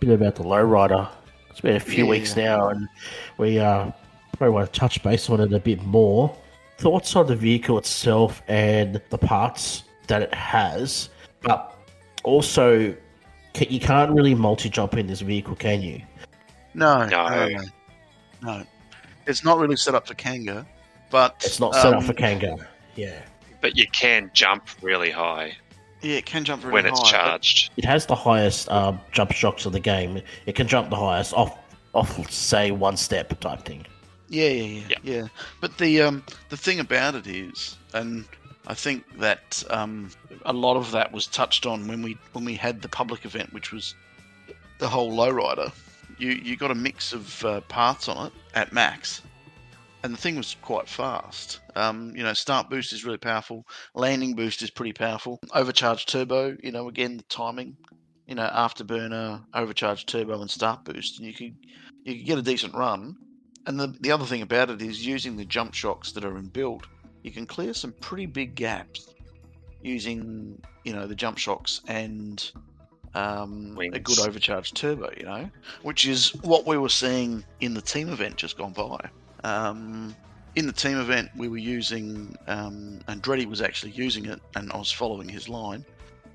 bit 0.00 0.10
about 0.10 0.36
the 0.36 0.44
lowrider. 0.44 1.08
It's 1.50 1.60
been 1.60 1.76
a 1.76 1.80
few 1.80 2.04
Yeah. 2.04 2.10
weeks 2.10 2.34
now, 2.36 2.68
and 2.68 2.88
we 3.36 3.58
uh, 3.58 3.90
probably 4.38 4.54
want 4.54 4.72
to 4.72 4.78
touch 4.78 5.02
base 5.02 5.28
on 5.28 5.40
it 5.40 5.52
a 5.52 5.60
bit 5.60 5.82
more. 5.82 6.34
Thoughts 6.78 7.14
on 7.14 7.26
the 7.26 7.36
vehicle 7.36 7.76
itself 7.78 8.42
and 8.48 9.00
the 9.10 9.18
parts 9.18 9.84
that 10.06 10.22
it 10.22 10.32
has, 10.34 11.10
but 11.42 11.76
also 12.24 12.94
you 13.60 13.80
can't 13.80 14.10
really 14.12 14.34
multi 14.34 14.68
jump 14.68 14.94
in 14.96 15.06
this 15.06 15.20
vehicle, 15.20 15.54
can 15.56 15.82
you? 15.82 16.00
No, 16.74 17.06
No. 17.06 17.28
no, 17.28 17.48
no, 17.48 17.62
no. 18.42 18.64
It's 19.26 19.44
not 19.44 19.58
really 19.58 19.76
set 19.76 19.94
up 19.94 20.06
for 20.08 20.14
Kanga, 20.14 20.66
but 21.10 21.36
It's 21.44 21.60
not 21.60 21.74
set 21.74 21.92
up 21.92 22.00
um, 22.00 22.04
for 22.04 22.12
Kanga. 22.14 22.56
Yeah, 22.96 23.20
But 23.60 23.76
you 23.76 23.86
can 23.92 24.30
jump 24.34 24.66
really 24.82 25.10
high 25.10 25.56
Yeah, 26.02 26.16
it 26.16 26.26
can 26.26 26.44
jump 26.44 26.62
really 26.64 26.74
when 26.74 26.86
it's 26.86 26.98
high, 27.00 27.12
but- 27.12 27.28
charged. 27.30 27.70
it 27.76 27.84
has 27.84 28.06
the 28.06 28.14
highest 28.16 28.68
uh, 28.70 28.92
jump 29.12 29.32
shocks 29.32 29.64
of 29.66 29.72
the 29.72 29.80
game. 29.80 30.20
It 30.46 30.54
can 30.54 30.66
jump 30.66 30.90
the 30.90 30.96
highest 30.96 31.32
off, 31.34 31.56
off 31.94 32.30
say 32.32 32.70
one 32.72 32.96
step 32.96 33.38
type 33.40 33.64
thing. 33.64 33.86
Yeah, 34.28 34.48
yeah, 34.48 34.64
yeah, 34.64 34.80
Yeah. 34.88 35.14
yeah. 35.22 35.26
But 35.60 35.76
the 35.78 36.00
um, 36.02 36.24
the 36.48 36.56
thing 36.56 36.80
about 36.80 37.14
it 37.14 37.26
is, 37.26 37.76
and 37.92 38.24
I 38.66 38.74
think 38.74 39.18
that 39.18 39.62
um, 39.70 40.10
a 40.44 40.52
lot 40.52 40.76
of 40.76 40.92
that 40.92 41.12
was 41.12 41.26
touched 41.26 41.66
on 41.66 41.88
when 41.88 42.02
we 42.02 42.16
when 42.32 42.44
we 42.44 42.54
had 42.54 42.82
the 42.82 42.88
public 42.88 43.24
event, 43.24 43.52
which 43.52 43.72
was 43.72 43.94
the 44.78 44.88
whole 44.88 45.12
lowrider. 45.12 45.72
You 46.18 46.30
you 46.30 46.56
got 46.56 46.70
a 46.70 46.74
mix 46.74 47.12
of 47.12 47.44
uh, 47.44 47.60
parts 47.62 48.08
on 48.08 48.26
it 48.26 48.32
at 48.54 48.72
max, 48.72 49.22
and 50.02 50.12
the 50.12 50.18
thing 50.18 50.36
was 50.36 50.56
quite 50.62 50.88
fast. 50.88 51.60
Um, 51.74 52.14
you 52.14 52.22
know, 52.22 52.34
start 52.34 52.70
boost 52.70 52.92
is 52.92 53.04
really 53.04 53.18
powerful. 53.18 53.66
Landing 53.94 54.34
boost 54.34 54.62
is 54.62 54.70
pretty 54.70 54.92
powerful. 54.92 55.40
Overcharge 55.54 56.06
turbo, 56.06 56.56
you 56.62 56.70
know, 56.70 56.88
again 56.88 57.16
the 57.16 57.24
timing 57.24 57.76
you 58.26 58.36
know, 58.36 58.48
afterburner, 58.54 59.44
overcharge 59.54 60.06
turbo, 60.06 60.40
and 60.40 60.50
start 60.50 60.84
boost, 60.84 61.18
and 61.18 61.26
you 61.26 61.34
could 61.34 61.54
you 62.04 62.16
could 62.16 62.26
get 62.26 62.38
a 62.38 62.42
decent 62.42 62.74
run. 62.74 63.16
And 63.66 63.78
the 63.78 63.94
the 64.00 64.10
other 64.10 64.24
thing 64.24 64.42
about 64.42 64.70
it 64.70 64.82
is 64.82 65.06
using 65.06 65.36
the 65.36 65.44
jump 65.44 65.74
shocks 65.74 66.12
that 66.12 66.24
are 66.24 66.40
inbuilt, 66.40 66.84
you 67.22 67.30
can 67.30 67.46
clear 67.46 67.74
some 67.74 67.92
pretty 68.00 68.26
big 68.26 68.54
gaps 68.54 69.08
using 69.82 70.60
you 70.84 70.92
know 70.92 71.06
the 71.06 71.14
jump 71.14 71.38
shocks 71.38 71.80
and 71.88 72.52
um, 73.14 73.76
a 73.92 73.98
good 73.98 74.18
overcharged 74.20 74.76
turbo. 74.76 75.10
You 75.16 75.24
know, 75.24 75.50
which 75.82 76.06
is 76.06 76.30
what 76.42 76.66
we 76.66 76.76
were 76.78 76.88
seeing 76.88 77.44
in 77.60 77.74
the 77.74 77.82
team 77.82 78.08
event 78.08 78.36
just 78.36 78.56
gone 78.56 78.72
by. 78.72 79.08
Um, 79.44 80.14
in 80.54 80.66
the 80.66 80.72
team 80.72 80.98
event, 81.00 81.30
we 81.36 81.48
were 81.48 81.58
using, 81.58 82.36
um, 82.46 83.00
Andretti 83.08 83.46
was 83.46 83.62
actually 83.62 83.92
using 83.92 84.26
it, 84.26 84.40
and 84.54 84.70
I 84.72 84.76
was 84.76 84.92
following 84.92 85.28
his 85.28 85.48
line. 85.48 85.84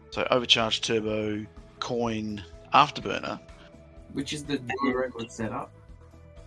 So 0.10 0.28
overcharged 0.32 0.84
turbo, 0.84 1.46
coin, 1.80 2.44
afterburner. 2.74 3.40
which 4.14 4.34
is 4.34 4.44
the 4.44 4.60
setup. 5.28 5.72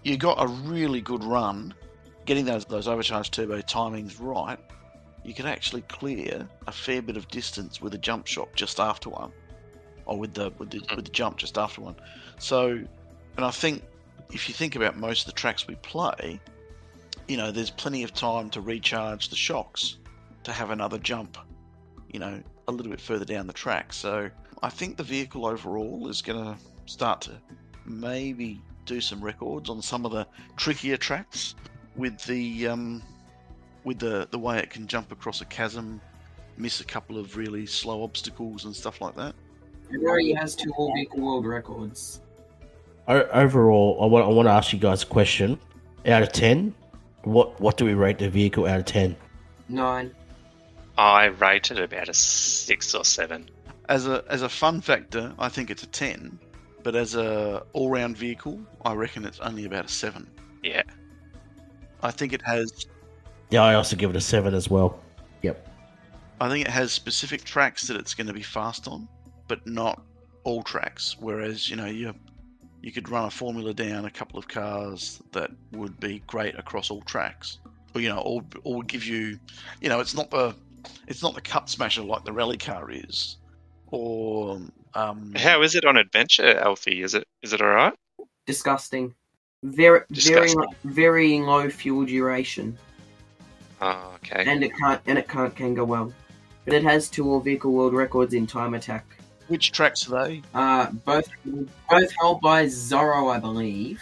You 0.02 0.16
got 0.16 0.42
a 0.42 0.46
really 0.46 1.00
good 1.00 1.22
run, 1.22 1.74
getting 2.24 2.44
those 2.44 2.64
those 2.64 2.88
overcharged 2.88 3.32
turbo 3.32 3.60
timings 3.60 4.16
right. 4.20 4.58
You 5.22 5.34
can 5.34 5.46
actually 5.46 5.82
clear 5.82 6.48
a 6.66 6.72
fair 6.72 7.02
bit 7.02 7.16
of 7.16 7.28
distance 7.28 7.80
with 7.80 7.92
a 7.94 7.98
jump 7.98 8.26
shot 8.26 8.48
just 8.54 8.80
after 8.80 9.10
one, 9.10 9.32
or 10.06 10.18
with 10.18 10.34
the 10.34 10.52
with 10.58 10.70
the 10.70 10.78
hmm. 10.78 10.96
with 10.96 11.04
the 11.04 11.10
jump 11.10 11.36
just 11.36 11.58
after 11.58 11.80
one. 11.82 11.96
So, 12.38 12.70
and 13.36 13.44
I 13.44 13.50
think 13.50 13.82
if 14.32 14.48
you 14.48 14.54
think 14.54 14.76
about 14.76 14.96
most 14.96 15.22
of 15.22 15.26
the 15.26 15.38
tracks 15.38 15.66
we 15.66 15.74
play, 15.76 16.40
you 17.28 17.36
know, 17.36 17.50
there's 17.50 17.70
plenty 17.70 18.02
of 18.02 18.14
time 18.14 18.50
to 18.50 18.60
recharge 18.60 19.28
the 19.28 19.36
shocks 19.36 19.96
to 20.44 20.52
have 20.52 20.70
another 20.70 20.98
jump, 20.98 21.36
you 22.12 22.18
know, 22.18 22.40
a 22.68 22.72
little 22.72 22.90
bit 22.90 23.00
further 23.00 23.24
down 23.24 23.46
the 23.46 23.52
track. 23.52 23.92
So 23.92 24.30
I 24.62 24.70
think 24.70 24.96
the 24.96 25.02
vehicle 25.02 25.46
overall 25.46 26.08
is 26.08 26.22
going 26.22 26.42
to 26.42 26.56
start 26.86 27.20
to 27.22 27.32
maybe 27.84 28.62
do 28.84 29.00
some 29.00 29.20
records 29.20 29.68
on 29.68 29.82
some 29.82 30.04
of 30.04 30.12
the 30.12 30.26
trickier 30.56 30.96
tracks 30.96 31.54
with 31.96 32.18
the 32.24 32.68
um, 32.68 33.02
with 33.84 33.98
the 33.98 34.28
the 34.30 34.38
way 34.38 34.58
it 34.58 34.70
can 34.70 34.86
jump 34.86 35.12
across 35.12 35.40
a 35.40 35.44
chasm, 35.46 36.00
miss 36.56 36.80
a 36.80 36.84
couple 36.84 37.18
of 37.18 37.36
really 37.36 37.66
slow 37.66 38.02
obstacles 38.02 38.64
and 38.64 38.74
stuff 38.74 39.00
like 39.00 39.16
that. 39.16 39.34
It 39.90 40.00
already 40.04 40.32
has 40.34 40.54
two 40.54 40.70
all 40.76 40.92
vehicle 40.94 41.20
world 41.20 41.46
records. 41.46 42.20
O- 43.08 43.28
overall, 43.32 43.98
I 44.00 44.06
want, 44.06 44.24
I 44.24 44.28
want 44.28 44.46
to 44.46 44.52
ask 44.52 44.72
you 44.72 44.78
guys 44.78 45.02
a 45.02 45.06
question. 45.06 45.58
Out 46.06 46.22
of 46.22 46.32
10, 46.32 46.72
what, 47.24 47.60
what 47.60 47.76
do 47.76 47.84
we 47.84 47.94
rate 47.94 48.18
the 48.18 48.30
vehicle 48.30 48.66
out 48.66 48.78
of 48.78 48.84
10? 48.86 49.16
Nine. 49.68 50.14
I 50.96 51.26
rated 51.26 51.80
about 51.80 52.08
a 52.08 52.14
six 52.14 52.94
or 52.94 53.04
seven. 53.04 53.48
As 53.88 54.06
a 54.06 54.22
as 54.28 54.42
a 54.42 54.48
fun 54.48 54.80
factor, 54.80 55.32
I 55.38 55.48
think 55.48 55.70
it's 55.70 55.82
a 55.82 55.86
ten, 55.86 56.38
but 56.82 56.94
as 56.94 57.14
a 57.14 57.64
all 57.72 57.88
round 57.88 58.16
vehicle, 58.18 58.60
I 58.84 58.92
reckon 58.92 59.24
it's 59.24 59.40
only 59.40 59.64
about 59.64 59.86
a 59.86 59.88
seven. 59.88 60.28
Yeah. 60.62 60.82
I 62.02 62.10
think 62.10 62.32
it 62.32 62.42
has 62.42 62.86
Yeah, 63.50 63.62
I 63.62 63.74
also 63.74 63.96
give 63.96 64.10
it 64.10 64.16
a 64.16 64.20
7 64.20 64.54
as 64.54 64.68
well. 64.68 65.00
Yep. 65.42 65.66
I 66.40 66.48
think 66.48 66.66
it 66.66 66.70
has 66.70 66.92
specific 66.92 67.44
tracks 67.44 67.86
that 67.86 67.96
it's 67.96 68.14
going 68.14 68.26
to 68.26 68.32
be 68.32 68.42
fast 68.42 68.88
on, 68.88 69.08
but 69.48 69.66
not 69.66 70.02
all 70.44 70.62
tracks. 70.62 71.16
Whereas 71.18 71.68
you 71.68 71.76
know 71.76 71.86
you 71.86 72.14
you 72.82 72.92
could 72.92 73.08
run 73.08 73.26
a 73.26 73.30
formula 73.30 73.74
down 73.74 74.04
a 74.06 74.10
couple 74.10 74.38
of 74.38 74.48
cars 74.48 75.20
that 75.32 75.50
would 75.72 75.98
be 76.00 76.22
great 76.26 76.58
across 76.58 76.90
all 76.90 77.02
tracks, 77.02 77.58
or 77.94 78.00
you 78.00 78.08
know, 78.08 78.20
or 78.20 78.42
or 78.64 78.82
give 78.82 79.04
you, 79.04 79.38
you 79.80 79.88
know, 79.88 80.00
it's 80.00 80.14
not 80.14 80.30
the 80.30 80.54
it's 81.06 81.22
not 81.22 81.34
the 81.34 81.40
cup 81.40 81.68
smasher 81.68 82.02
like 82.02 82.24
the 82.24 82.32
rally 82.32 82.56
car 82.56 82.90
is, 82.90 83.36
or 83.90 84.60
um, 84.94 85.32
How 85.36 85.62
is 85.62 85.74
it 85.74 85.84
on 85.84 85.96
adventure, 85.96 86.58
Alfie? 86.58 87.02
Is 87.02 87.14
it 87.14 87.26
is 87.42 87.52
it 87.52 87.60
all 87.60 87.68
right? 87.68 87.94
Disgusting. 88.46 89.14
Very, 89.62 90.00
Disgusting. 90.10 90.58
very, 90.84 90.94
very 90.94 91.40
low 91.40 91.68
fuel 91.68 92.06
duration, 92.06 92.78
Oh, 93.82 94.12
okay. 94.16 94.44
and 94.46 94.64
it 94.64 94.72
can't, 94.78 95.00
and 95.06 95.18
it 95.18 95.28
can't 95.28 95.54
can 95.54 95.74
go 95.74 95.84
well. 95.84 96.12
But 96.64 96.74
it 96.74 96.82
has 96.84 97.10
two 97.10 97.28
all 97.30 97.40
vehicle 97.40 97.72
world 97.72 97.92
records 97.92 98.32
in 98.34 98.46
time 98.46 98.74
attack. 98.74 99.04
which 99.48 99.72
tracks 99.72 100.08
are 100.10 100.26
they? 100.28 100.42
Uh, 100.54 100.86
both, 101.04 101.28
both 101.90 102.10
held 102.20 102.40
by 102.40 102.64
Zorro, 102.66 103.34
I 103.34 103.38
believe. 103.38 104.00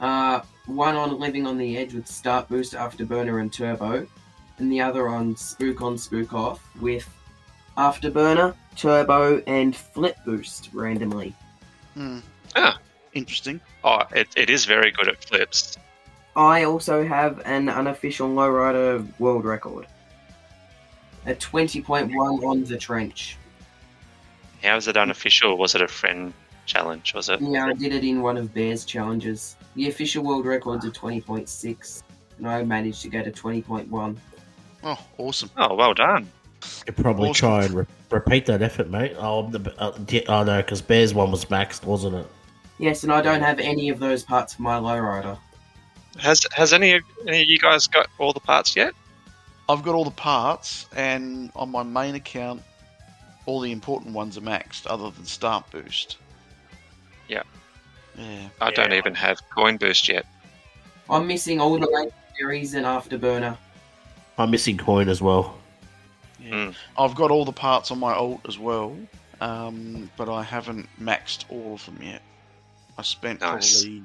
Uh, 0.00 0.40
one 0.66 0.96
on 0.96 1.20
Living 1.20 1.46
on 1.46 1.58
the 1.58 1.76
Edge 1.76 1.92
with 1.94 2.06
Start 2.08 2.48
Boost, 2.48 2.72
Afterburner, 2.72 3.40
and 3.40 3.52
Turbo, 3.52 4.06
and 4.58 4.72
the 4.72 4.80
other 4.80 5.08
on 5.08 5.36
Spook 5.36 5.82
on 5.82 5.96
Spook 5.98 6.32
Off 6.32 6.60
with 6.80 7.08
Afterburner, 7.76 8.54
Turbo, 8.76 9.42
and 9.46 9.76
Flip 9.76 10.16
Boost 10.24 10.70
randomly. 10.72 11.34
Hmm. 11.94 12.18
Ah. 12.56 12.78
Interesting. 13.14 13.60
Oh, 13.84 14.02
it, 14.14 14.28
it 14.36 14.50
is 14.50 14.64
very 14.64 14.90
good 14.90 15.08
at 15.08 15.22
flips. 15.24 15.76
I 16.34 16.64
also 16.64 17.06
have 17.06 17.40
an 17.44 17.68
unofficial 17.68 18.28
lowrider 18.28 19.06
world 19.18 19.44
record. 19.44 19.86
A 21.26 21.34
20.1 21.34 22.10
on 22.42 22.64
the 22.64 22.76
trench. 22.78 23.36
How 24.62 24.76
is 24.76 24.88
it 24.88 24.96
unofficial? 24.96 25.56
Was 25.58 25.74
it 25.74 25.82
a 25.82 25.88
friend 25.88 26.32
challenge? 26.66 27.14
Was 27.14 27.28
it? 27.28 27.40
Yeah, 27.40 27.66
I 27.66 27.74
did 27.74 27.92
it 27.92 28.04
in 28.04 28.22
one 28.22 28.36
of 28.36 28.54
Bear's 28.54 28.84
challenges. 28.84 29.56
The 29.74 29.88
official 29.88 30.24
world 30.24 30.46
record's 30.46 30.84
a 30.84 30.90
20.6, 30.90 32.02
and 32.38 32.48
I 32.48 32.62
managed 32.64 33.02
to 33.02 33.08
get 33.08 33.26
a 33.26 33.30
20.1. 33.30 34.16
Oh, 34.84 34.98
awesome. 35.18 35.50
Oh, 35.56 35.74
well 35.74 35.94
done. 35.94 36.28
You 36.86 36.92
probably 36.92 37.30
Awesome. 37.30 37.48
try 37.48 37.64
and 37.64 37.74
re- 37.74 37.86
repeat 38.10 38.46
that 38.46 38.62
effort, 38.62 38.88
mate. 38.88 39.14
Oh, 39.18 39.48
the, 39.48 39.74
uh, 39.80 39.90
di- 40.06 40.24
oh 40.26 40.44
no, 40.44 40.62
because 40.62 40.80
Bears 40.80 41.12
one 41.12 41.30
was 41.32 41.44
maxed, 41.46 41.84
wasn't 41.84 42.14
it? 42.16 42.26
Yes, 42.82 43.04
and 43.04 43.12
I 43.12 43.22
don't 43.22 43.42
have 43.42 43.60
any 43.60 43.90
of 43.90 44.00
those 44.00 44.24
parts 44.24 44.54
for 44.54 44.62
my 44.62 44.76
lowrider. 44.76 45.38
Has 46.18 46.44
has 46.52 46.72
any 46.72 46.94
of, 46.94 47.02
any 47.28 47.42
of 47.42 47.48
you 47.48 47.56
guys 47.60 47.86
got 47.86 48.08
all 48.18 48.32
the 48.32 48.40
parts 48.40 48.74
yet? 48.74 48.92
I've 49.68 49.84
got 49.84 49.94
all 49.94 50.04
the 50.04 50.10
parts, 50.10 50.86
and 50.96 51.52
on 51.54 51.70
my 51.70 51.84
main 51.84 52.16
account, 52.16 52.60
all 53.46 53.60
the 53.60 53.70
important 53.70 54.14
ones 54.14 54.36
are 54.36 54.40
maxed, 54.40 54.88
other 54.88 55.10
than 55.10 55.24
Start 55.24 55.70
Boost. 55.70 56.16
Yeah. 57.28 57.44
Yeah. 58.18 58.48
I 58.60 58.72
don't 58.72 58.90
Yeah. 58.90 58.98
even 58.98 59.14
have 59.14 59.38
coin 59.54 59.76
boost 59.76 60.08
yet. 60.08 60.26
I'm 61.08 61.28
missing 61.28 61.60
all 61.60 61.78
the 61.78 61.86
legendaries 61.86 62.74
and 62.74 62.84
afterburner. 62.84 63.56
I'm 64.38 64.50
missing 64.50 64.76
coin 64.76 65.08
as 65.08 65.22
well. 65.22 65.56
yeah. 66.40 66.50
Mm. 66.52 66.74
I've 66.98 67.14
got 67.14 67.30
all 67.30 67.44
the 67.44 67.52
parts 67.52 67.92
on 67.92 68.00
my 68.00 68.12
alt 68.12 68.40
as 68.48 68.58
well, 68.58 68.96
um, 69.40 70.10
but 70.16 70.28
I 70.28 70.42
haven't 70.42 70.88
maxed 71.00 71.44
all 71.48 71.74
of 71.74 71.86
them 71.86 72.00
yet. 72.02 72.22
I 72.98 73.02
spent 73.02 73.40
Nice. 73.40 73.82
probably 73.82 74.02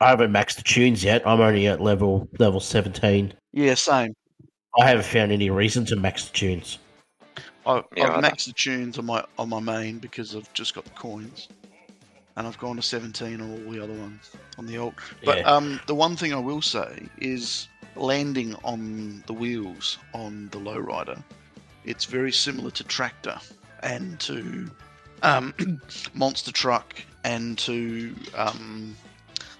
I 0.00 0.08
haven't 0.10 0.32
maxed 0.32 0.56
the 0.56 0.62
tunes 0.62 1.02
yet. 1.04 1.26
I'm 1.26 1.40
only 1.40 1.66
at 1.68 1.80
level 1.80 2.28
level 2.38 2.60
17. 2.60 3.32
yeah, 3.52 3.74
same. 3.74 4.14
I 4.78 4.88
haven't 4.88 5.06
found 5.06 5.30
any 5.30 5.50
reason 5.50 5.84
to 5.86 5.96
max 5.96 6.26
the 6.28 6.32
tunes. 6.34 6.78
I, 7.66 7.82
Yeah, 7.96 8.08
I've 8.12 8.24
I- 8.24 8.30
maxed 8.30 8.46
the 8.46 8.52
tunes 8.52 8.98
on 8.98 9.06
my 9.06 9.24
on 9.38 9.48
my 9.48 9.60
main 9.60 9.98
because 9.98 10.34
I've 10.34 10.52
just 10.52 10.74
got 10.74 10.84
the 10.84 10.90
coins, 10.90 11.48
and 12.36 12.46
I've 12.46 12.58
gone 12.58 12.76
to 12.76 12.82
17 12.82 13.40
on 13.40 13.50
all 13.64 13.72
the 13.72 13.82
other 13.82 13.92
ones 13.94 14.30
on 14.58 14.66
the 14.66 14.76
alt. 14.78 14.94
But 15.24 15.38
Yeah. 15.38 15.44
um, 15.50 15.80
the 15.86 15.94
one 15.94 16.16
thing 16.16 16.34
I 16.34 16.38
will 16.40 16.60
say 16.62 17.08
is 17.18 17.68
landing 17.96 18.56
on 18.64 19.22
the 19.26 19.32
wheels 19.32 19.98
on 20.12 20.48
the 20.50 20.58
lowrider. 20.58 21.22
It's 21.84 22.04
very 22.04 22.32
similar 22.32 22.72
to 22.72 22.84
tractor 22.84 23.38
and 23.82 24.18
to 24.20 24.68
um, 25.24 25.54
monster 26.14 26.52
truck 26.52 26.94
and 27.24 27.58
to 27.58 28.14
um, 28.36 28.94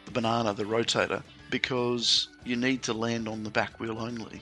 the 0.05 0.11
banana, 0.12 0.55
the 0.55 0.64
rotator, 0.64 1.22
because 1.50 2.29
you 2.44 2.57
need 2.57 2.83
to 2.83 2.92
land 2.92 3.29
on 3.29 3.42
the 3.42 3.50
back 3.50 3.81
wheel 3.81 3.98
only. 3.98 4.40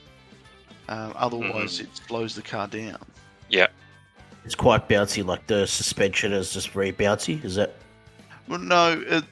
Uh, 0.89 1.13
otherwise, 1.17 1.81
it 1.81 1.89
slows 2.07 2.35
the 2.35 2.43
car 2.43 2.67
down. 2.67 2.99
Yeah, 3.49 3.69
it's 4.45 4.55
quite 4.55 4.89
bouncy, 4.89 5.25
like 5.25 5.47
the 5.47 5.67
suspension 5.67 6.33
is 6.33 6.53
just 6.53 6.71
very 6.71 6.93
bouncy. 6.93 7.43
Is 7.45 7.55
that? 7.55 7.75
Well, 8.49 8.59
no, 8.59 9.03
it, 9.07 9.25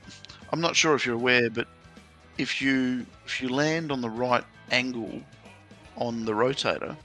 I'm 0.53 0.61
not 0.61 0.77
sure 0.77 0.95
if 0.95 1.05
you're 1.05 1.17
aware, 1.17 1.51
but 1.51 1.67
if 2.39 2.63
you 2.63 3.05
if 3.27 3.43
you 3.43 3.49
land 3.49 3.91
on 3.91 4.01
the 4.01 4.11
right 4.11 4.45
angle 4.71 5.21
on 5.97 6.25
the 6.25 6.33
rotator, 6.33 6.97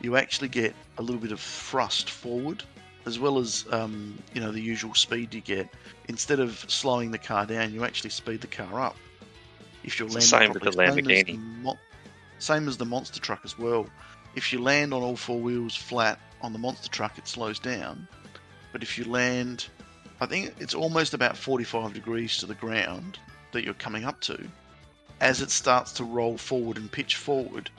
you 0.00 0.16
actually 0.16 0.48
get 0.48 0.74
a 0.98 1.02
little 1.02 1.20
bit 1.20 1.32
of 1.32 1.40
thrust 1.40 2.10
forward, 2.10 2.64
as 3.08 3.18
well 3.18 3.38
as 3.38 3.66
um, 3.72 4.16
you 4.34 4.40
know 4.40 4.52
the 4.52 4.60
usual 4.60 4.94
speed 4.94 5.34
you 5.34 5.40
get. 5.40 5.68
Instead 6.08 6.40
of 6.40 6.58
slowing 6.68 7.10
the 7.10 7.18
car 7.18 7.46
down, 7.46 7.74
you 7.74 7.84
actually 7.84 8.10
speed 8.10 8.40
the 8.40 8.46
car 8.46 8.80
up. 8.80 8.96
If 9.84 9.98
you're 9.98 10.08
the 10.08 10.20
same 10.20 10.44
with 10.44 10.52
the 10.54 10.60
properly. 10.60 10.78
Same 10.86 11.08
as 11.08 11.24
Lamborghini. 11.24 11.38
mo- 11.62 11.78
Same 12.38 12.68
as 12.68 12.76
the 12.76 12.86
monster 12.86 13.20
truck 13.20 13.40
as 13.44 13.58
well. 13.58 13.88
If 14.36 14.52
you 14.52 14.60
land 14.60 14.94
on 14.94 15.02
all 15.02 15.16
four 15.16 15.40
wheels 15.40 15.74
flat 15.74 16.20
on 16.42 16.52
the 16.52 16.58
monster 16.58 16.88
truck, 16.88 17.18
it 17.18 17.26
slows 17.26 17.58
down. 17.58 18.06
But 18.72 18.82
if 18.82 18.98
you 18.98 19.04
land 19.04 19.66
I 20.20 20.26
think 20.26 20.54
it's 20.58 20.74
almost 20.74 21.14
about 21.14 21.36
45 21.36 21.94
degrees 21.94 22.38
to 22.38 22.46
the 22.46 22.54
ground 22.54 23.18
that 23.52 23.64
you're 23.64 23.74
coming 23.74 24.04
up 24.04 24.20
to. 24.22 24.48
As 25.20 25.40
it 25.42 25.50
starts 25.50 25.92
to 25.92 26.04
roll 26.04 26.36
forward 26.36 26.76
and 26.76 26.90
pitch 26.90 27.16
forward, 27.16 27.70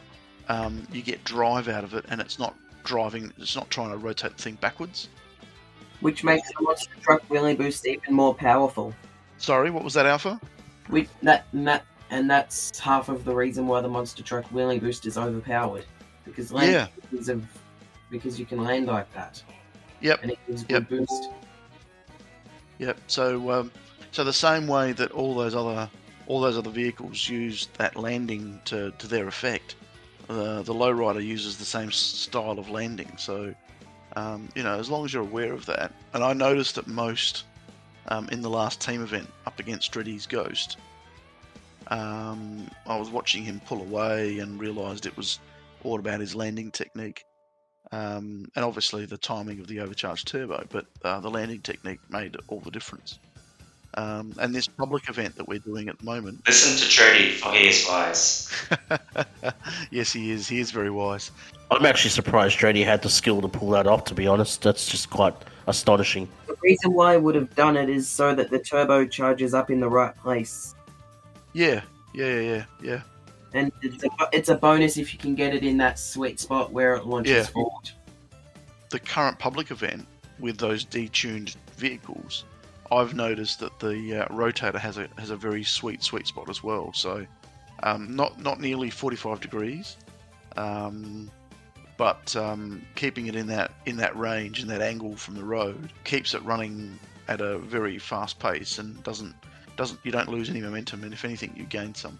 um, 0.48 0.88
you 0.92 1.02
get 1.02 1.24
drive 1.24 1.68
out 1.68 1.84
of 1.84 1.94
it, 1.94 2.06
and 2.10 2.22
it's 2.22 2.39
not 2.39 2.56
driving. 2.84 3.32
It's 3.38 3.56
not 3.56 3.70
trying 3.70 3.92
to 3.92 3.98
rotate 3.98 4.38
the 4.38 4.44
thing 4.44 4.56
backwards. 4.62 5.10
which 6.02 6.24
makes 6.24 6.48
the 6.58 6.63
monster 6.63 6.94
truck 7.02 7.22
wheelie 7.30 7.58
boost 7.58 7.86
even 7.86 8.13
more 8.13 8.34
powerful. 8.34 8.94
Sorry, 9.38 9.70
what 9.70 9.84
was 9.84 9.94
that, 9.96 10.06
Alpha? 10.06 10.39
We, 10.89 11.08
that, 11.24 11.46
and 11.54 11.68
that 11.68 11.86
and 12.10 12.30
that's 12.30 12.80
half 12.80 13.10
of 13.10 13.24
the 13.26 13.36
reason 13.36 13.68
why 13.68 13.82
the 13.82 13.88
monster 13.89 14.24
truck 14.24 14.46
wheelie 14.50 14.80
boost 14.82 15.06
is 15.06 15.18
overpowered 15.18 15.86
because 16.26 16.52
land 16.52 16.72
Yeah. 16.74 16.88
because 17.12 17.30
of 17.30 17.44
because 18.10 18.39
you 18.39 18.46
can 18.46 18.63
land 18.63 18.88
like 18.88 19.12
that 19.13 19.44
Yep. 20.02 20.20
and 20.24 20.32
it 20.32 20.39
gives 20.48 20.63
good 20.63 20.88
Yep. 20.89 20.89
boost. 20.89 21.30
Yep. 22.80 22.98
So, 23.08 23.52
um, 23.52 23.72
so 24.12 24.24
the 24.24 24.34
same 24.34 24.68
way 24.68 24.94
that 24.94 25.12
all 25.12 25.36
those 25.36 25.54
other 25.54 25.89
all 26.28 26.39
those 26.42 26.58
other 26.58 26.70
vehicles 26.70 27.28
use 27.28 27.68
that 27.78 27.96
landing 27.96 28.60
to, 28.65 28.92
to 29.00 29.08
their 29.08 29.28
effect, 29.28 29.76
uh, 30.30 30.62
the 30.62 30.74
lowrider 30.74 31.26
uses 31.26 31.58
the 31.58 31.65
same 31.65 31.92
style 31.92 32.60
of 32.60 32.70
landing. 32.70 33.12
So, 33.18 33.54
um, 34.15 34.50
you 34.56 34.63
know, 34.63 34.80
as 34.80 34.89
long 34.89 35.06
as 35.06 35.13
you're 35.13 35.24
aware 35.24 35.54
of 35.54 35.65
that, 35.65 35.92
and 36.13 36.24
I 36.24 36.34
noticed 36.34 36.76
that 36.76 36.88
most 36.88 37.46
um, 38.08 38.30
in 38.32 38.42
the 38.42 38.50
last 38.50 38.80
team 38.80 39.02
event 39.02 39.28
up 39.46 39.60
against 39.60 39.92
Dreddy's 39.92 40.28
Ghost, 40.28 40.78
um, 41.88 42.70
I 42.86 42.98
was 42.98 43.10
watching 43.10 43.44
him 43.44 43.60
pull 43.65 43.82
away 43.82 44.39
and 44.39 44.60
realised 44.60 45.06
it 45.06 45.18
was 45.18 45.39
all 45.84 46.00
about 46.00 46.20
his 46.20 46.36
landing 46.36 46.72
technique. 46.72 47.24
Um, 47.92 48.46
and 48.56 48.63
obviously 48.63 49.06
the 49.06 49.18
timing 49.18 49.60
of 49.60 49.68
the 49.68 49.80
overcharged 49.80 50.28
turbo, 50.28 50.63
but 50.70 50.86
uh, 51.04 51.20
the 51.22 51.30
landing 51.30 51.62
technique 51.62 52.00
made 52.10 52.38
all 52.48 52.60
the 52.60 52.70
difference. 52.70 53.18
Um, 53.95 54.34
and 54.39 54.54
this 54.54 54.67
public 54.67 55.10
event 55.10 55.36
that 55.36 55.47
we're 55.47 55.60
doing 55.60 55.89
at 55.89 55.97
the 55.97 56.06
moment, 56.06 56.41
Listen 56.47 56.78
to 56.78 56.89
Trudy, 56.93 57.32
for 57.32 57.52
he 57.52 57.69
is 57.69 57.86
wise. 57.88 58.52
yes, 59.91 60.13
he 60.13 60.32
is. 60.32 60.47
He 60.47 60.60
is 60.60 60.71
very 60.71 60.91
wise. 60.91 61.32
I'm 61.71 61.86
actually 61.86 62.12
surprised 62.12 62.58
Dreddy 62.60 62.84
had 62.84 63.02
the 63.02 63.10
skill 63.10 63.41
to 63.41 63.47
pull 63.47 63.69
that 63.71 63.88
off. 63.88 64.04
To 64.06 64.13
be 64.13 64.28
honest, 64.28 64.62
that's 64.62 64.88
just 64.88 65.10
quite 65.10 65.34
astonishing. 65.67 66.28
The 66.47 66.56
reason 66.62 66.93
why 66.93 67.13
I 67.13 67.17
would 67.17 67.36
have 67.36 67.54
done 67.56 67.78
it 67.78 67.89
is 67.89 68.08
so 68.08 68.36
that 68.36 68.49
the 68.52 68.60
turbo 68.60 69.06
charges 69.06 69.54
up 69.54 69.71
in 69.71 69.80
the 69.80 69.89
right 69.89 70.15
place, 70.17 70.75
Yeah, 71.54 71.82
yeah, 72.13 72.25
yeah, 72.28 72.39
yeah, 72.41 72.63
yeah. 72.82 73.02
and 73.54 73.71
it's 73.82 74.04
a, 74.04 74.10
it's 74.32 74.49
a 74.49 74.56
bonus 74.56 74.97
if 74.97 75.13
you 75.13 75.19
can 75.19 75.36
get 75.36 75.54
it 75.56 75.63
in 75.63 75.78
that 75.78 75.97
sweet 75.99 76.39
spot 76.39 76.71
where 76.71 76.95
it 76.95 77.06
launches 77.06 77.32
Yeah. 77.34 77.43
forward. 77.43 77.89
The 78.89 78.99
current 78.99 79.38
public 79.39 79.71
event 79.71 80.06
with 80.39 80.58
those 80.58 80.86
detuned 80.86 81.56
vehicles, 81.78 82.45
I've 82.91 83.13
noticed 83.13 83.60
that 83.60 83.80
the 83.80 84.23
uh, 84.23 84.28
rotator 84.28 84.80
has 84.80 84.97
a 84.97 85.08
has 85.17 85.30
a 85.30 85.36
very 85.36 85.63
sweet 85.63 86.04
sweet 86.04 86.28
spot 86.28 86.49
as 86.49 86.63
well. 86.63 86.91
So, 86.93 87.25
um, 87.84 88.15
not 88.15 88.41
not 88.41 88.60
nearly 88.60 88.89
45 88.89 89.41
degrees, 89.41 89.97
um, 90.58 91.30
but 91.97 92.36
um, 92.36 92.82
keeping 92.95 93.28
it 93.28 93.36
in 93.36 93.47
that 93.47 93.71
in 93.86 93.97
that 93.97 94.17
range 94.17 94.62
in 94.62 94.67
that 94.69 94.82
angle 94.82 95.15
from 95.15 95.36
the 95.36 95.43
road 95.43 95.91
keeps 96.04 96.34
it 96.34 96.43
running 96.43 96.99
at 97.28 97.41
a 97.41 97.60
very 97.60 97.99
fast 97.99 98.39
pace 98.39 98.80
and 98.80 99.02
doesn't 99.04 99.36
doesn't 99.75 99.99
you 100.04 100.12
don't 100.12 100.30
lose 100.30 100.49
any 100.49 100.62
momentum 100.62 101.04
and 101.04 101.13
if 101.13 101.23
anything 101.23 101.54
you 101.56 101.63
gain 101.63 101.93
some. 101.93 102.19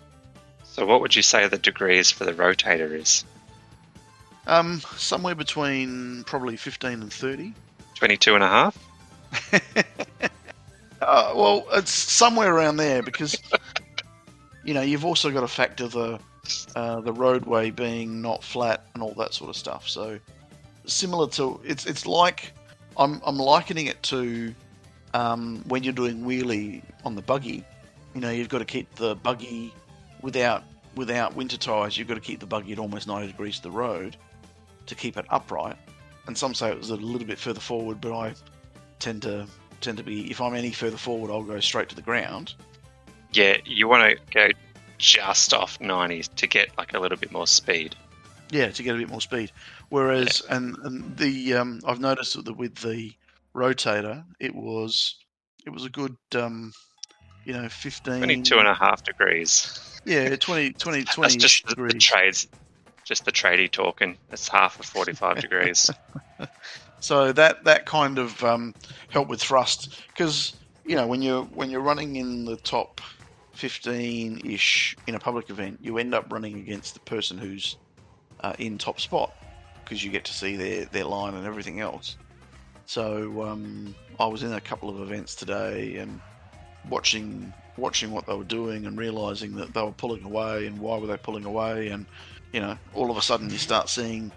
So, 0.63 0.86
what 0.86 1.01
would 1.01 1.15
you 1.15 1.23
say 1.23 1.47
the 1.47 1.58
degrees 1.58 2.12
for 2.12 2.25
the 2.25 2.34
rotator 2.34 2.91
is? 2.93 3.25
Um, 4.45 4.82
somewhere 4.97 5.36
between 5.36 6.23
probably 6.25 6.58
15 6.58 7.01
and 7.01 7.13
30. 7.13 7.53
22 7.95 8.36
and 8.36 8.43
a 8.43 8.47
half? 8.47 8.77
Uh, 11.01 11.33
well, 11.35 11.65
it's 11.73 11.91
somewhere 11.91 12.53
around 12.53 12.77
there 12.77 13.01
because 13.01 13.38
you 14.63 14.73
know 14.73 14.81
you've 14.81 15.05
also 15.05 15.31
got 15.31 15.41
to 15.41 15.47
factor 15.47 15.88
the 15.88 16.19
uh, 16.75 16.99
the 17.01 17.13
roadway 17.13 17.69
being 17.69 18.21
not 18.21 18.43
flat 18.43 18.85
and 18.93 19.03
all 19.03 19.13
that 19.13 19.33
sort 19.33 19.49
of 19.49 19.55
stuff. 19.55 19.88
So 19.88 20.19
similar 20.85 21.27
to 21.29 21.59
it's 21.63 21.85
it's 21.85 22.05
like 22.05 22.53
I'm 22.97 23.21
I'm 23.25 23.38
likening 23.38 23.88
it 23.88 24.01
to 24.03 24.53
um, 25.13 25.63
when 25.67 25.83
you're 25.83 25.93
doing 25.93 26.23
wheelie 26.23 26.81
on 27.05 27.15
the 27.15 27.21
buggy. 27.21 27.63
You 28.13 28.21
know 28.21 28.31
you've 28.31 28.49
got 28.49 28.59
to 28.59 28.65
keep 28.65 28.93
the 28.95 29.15
buggy 29.15 29.73
without 30.21 30.63
without 30.95 31.35
winter 31.35 31.57
tires. 31.57 31.97
You've 31.97 32.07
got 32.07 32.15
to 32.15 32.21
keep 32.21 32.39
the 32.39 32.45
buggy 32.45 32.73
at 32.73 32.79
almost 32.79 33.07
90 33.07 33.27
degrees 33.27 33.57
to 33.57 33.63
the 33.63 33.71
road 33.71 34.17
to 34.88 34.95
keep 34.95 35.17
it 35.17 35.25
upright. 35.29 35.77
And 36.27 36.38
some 36.38 36.53
say 36.53 36.69
it 36.69 36.77
was 36.77 36.89
a 36.89 36.95
little 36.95 37.27
bit 37.27 37.39
further 37.39 37.59
forward, 37.59 38.01
but 38.01 38.13
I 38.15 38.33
tend 38.99 39.21
to 39.23 39.47
tend 39.81 39.97
to 39.97 40.03
be 40.03 40.29
if 40.29 40.41
I'm 40.41 40.53
any 40.53 40.71
further 40.71 40.97
forward, 40.97 41.31
I'll 41.31 41.43
go 41.43 41.59
straight 41.59 41.89
to 41.89 41.95
the 41.95 42.01
ground. 42.01 42.53
Yeah, 43.31 43.57
you 43.65 43.87
want 43.87 44.17
to 44.17 44.33
go 44.33 44.49
just 44.97 45.53
off 45.53 45.79
90 45.79 46.23
to 46.23 46.47
get 46.47 46.69
like 46.77 46.93
a 46.93 46.99
little 46.99 47.17
bit 47.17 47.31
more 47.31 47.47
speed. 47.47 47.95
Yeah, 48.51 48.69
to 48.69 48.83
get 48.83 48.95
a 48.95 48.97
bit 48.97 49.09
more 49.09 49.21
speed. 49.21 49.51
Whereas, 49.89 50.41
and, 50.49 50.75
and 50.83 51.17
the 51.17 51.53
um, 51.55 51.81
I've 51.85 51.99
noticed 51.99 52.43
that 52.43 52.57
with 52.57 52.75
the 52.75 53.13
rotator, 53.55 54.23
it 54.39 54.53
was 54.53 55.15
it 55.65 55.69
was 55.69 55.85
a 55.85 55.89
good 55.89 56.15
um, 56.35 56.73
you 57.45 57.53
know 57.53 57.69
15 57.69 58.17
22 58.17 58.57
and 58.57 58.67
a 58.67 58.73
half 58.73 59.03
degrees. 59.03 59.99
yeah 60.05 60.35
20 60.35 60.73
20 60.73 60.99
That's 60.99 61.15
20 61.15 61.37
just 61.37 61.67
the, 61.67 61.75
the 61.75 61.93
trades. 61.93 62.47
Just 63.05 63.25
the 63.25 63.31
tradie 63.31 63.71
talking. 63.71 64.17
It's 64.31 64.47
half 64.47 64.79
of 64.79 64.85
45 64.85 65.41
degrees. 65.41 65.89
So 66.99 67.31
that 67.33 67.63
that 67.65 67.85
kind 67.85 68.19
of 68.19 68.43
um, 68.43 68.75
helped 69.09 69.29
with 69.29 69.41
thrust 69.41 69.93
because 70.15 70.53
you 70.83 70.95
know 70.95 71.07
when 71.07 71.21
you're 71.21 71.43
when 71.43 71.69
you're 71.69 71.81
running 71.81 72.15
in 72.17 72.45
the 72.45 72.57
top 72.57 73.01
15 73.53 74.39
ish 74.45 74.95
in 75.07 75.15
a 75.15 75.19
public 75.19 75.49
event, 75.49 75.79
you 75.81 75.97
end 75.97 76.13
up 76.13 76.31
running 76.31 76.59
against 76.59 76.93
the 76.93 77.01
person 77.01 77.38
who's 77.38 77.77
uh, 78.41 78.53
in 78.59 78.77
top 78.77 78.99
spot 78.99 79.31
because 79.85 80.03
you 80.03 80.12
get 80.12 80.25
to 80.25 80.33
see 80.33 80.55
their 80.55 80.85
their 80.85 81.05
line 81.05 81.35
and 81.35 81.45
everything 81.45 81.79
else. 81.79 82.17
So 82.85 83.43
um, 83.43 83.95
I 84.19 84.27
was 84.27 84.43
in 84.43 84.53
a 84.53 84.62
couple 84.62 84.89
of 84.89 85.01
events 85.01 85.35
today 85.35 85.97
and 85.97 86.21
watching 86.83 87.53
watching 87.77 88.12
what 88.12 88.25
they 88.27 88.35
were 88.35 88.43
doing 88.43 88.85
and 88.85 88.97
realizing 88.97 89.55
that 89.55 89.73
they 89.73 89.81
were 89.81 89.93
pulling 89.93 90.23
away 90.23 90.67
and 90.67 90.79
why 90.79 90.97
were 90.97 91.07
they 91.07 91.17
pulling 91.17 91.45
away 91.45 91.89
and 91.89 92.07
you 92.51 92.59
know 92.59 92.77
all 92.93 93.09
of 93.12 93.17
a 93.17 93.21
sudden 93.21 93.49
you 93.49 93.57
start 93.57 93.89
seeing 93.89 94.33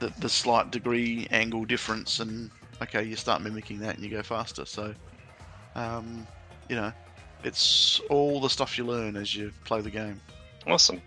the, 0.00 0.12
the 0.20 0.28
slight 0.28 0.70
degree 0.70 1.26
angle 1.30 1.64
difference 1.64 2.20
and 2.20 2.50
okay 2.82 3.02
you 3.02 3.16
start 3.16 3.42
mimicking 3.42 3.78
that 3.78 3.94
and 3.96 4.04
you 4.04 4.10
go 4.10 4.22
faster 4.22 4.64
so 4.64 4.94
um, 5.74 6.26
you 6.68 6.76
know 6.76 6.92
it's 7.44 8.00
all 8.10 8.40
the 8.40 8.48
stuff 8.50 8.76
you 8.78 8.84
learn 8.84 9.16
as 9.16 9.34
you 9.34 9.52
play 9.64 9.80
the 9.80 9.90
game 9.90 10.20
awesome. 10.66 11.00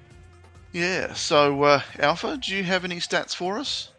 yeah 0.72 1.14
so 1.14 1.62
uh, 1.64 1.82
alpha 2.00 2.38
do 2.38 2.56
you 2.56 2.64
have 2.64 2.84
any 2.86 2.98
stats 2.98 3.36
for 3.36 3.58
us 3.60 3.92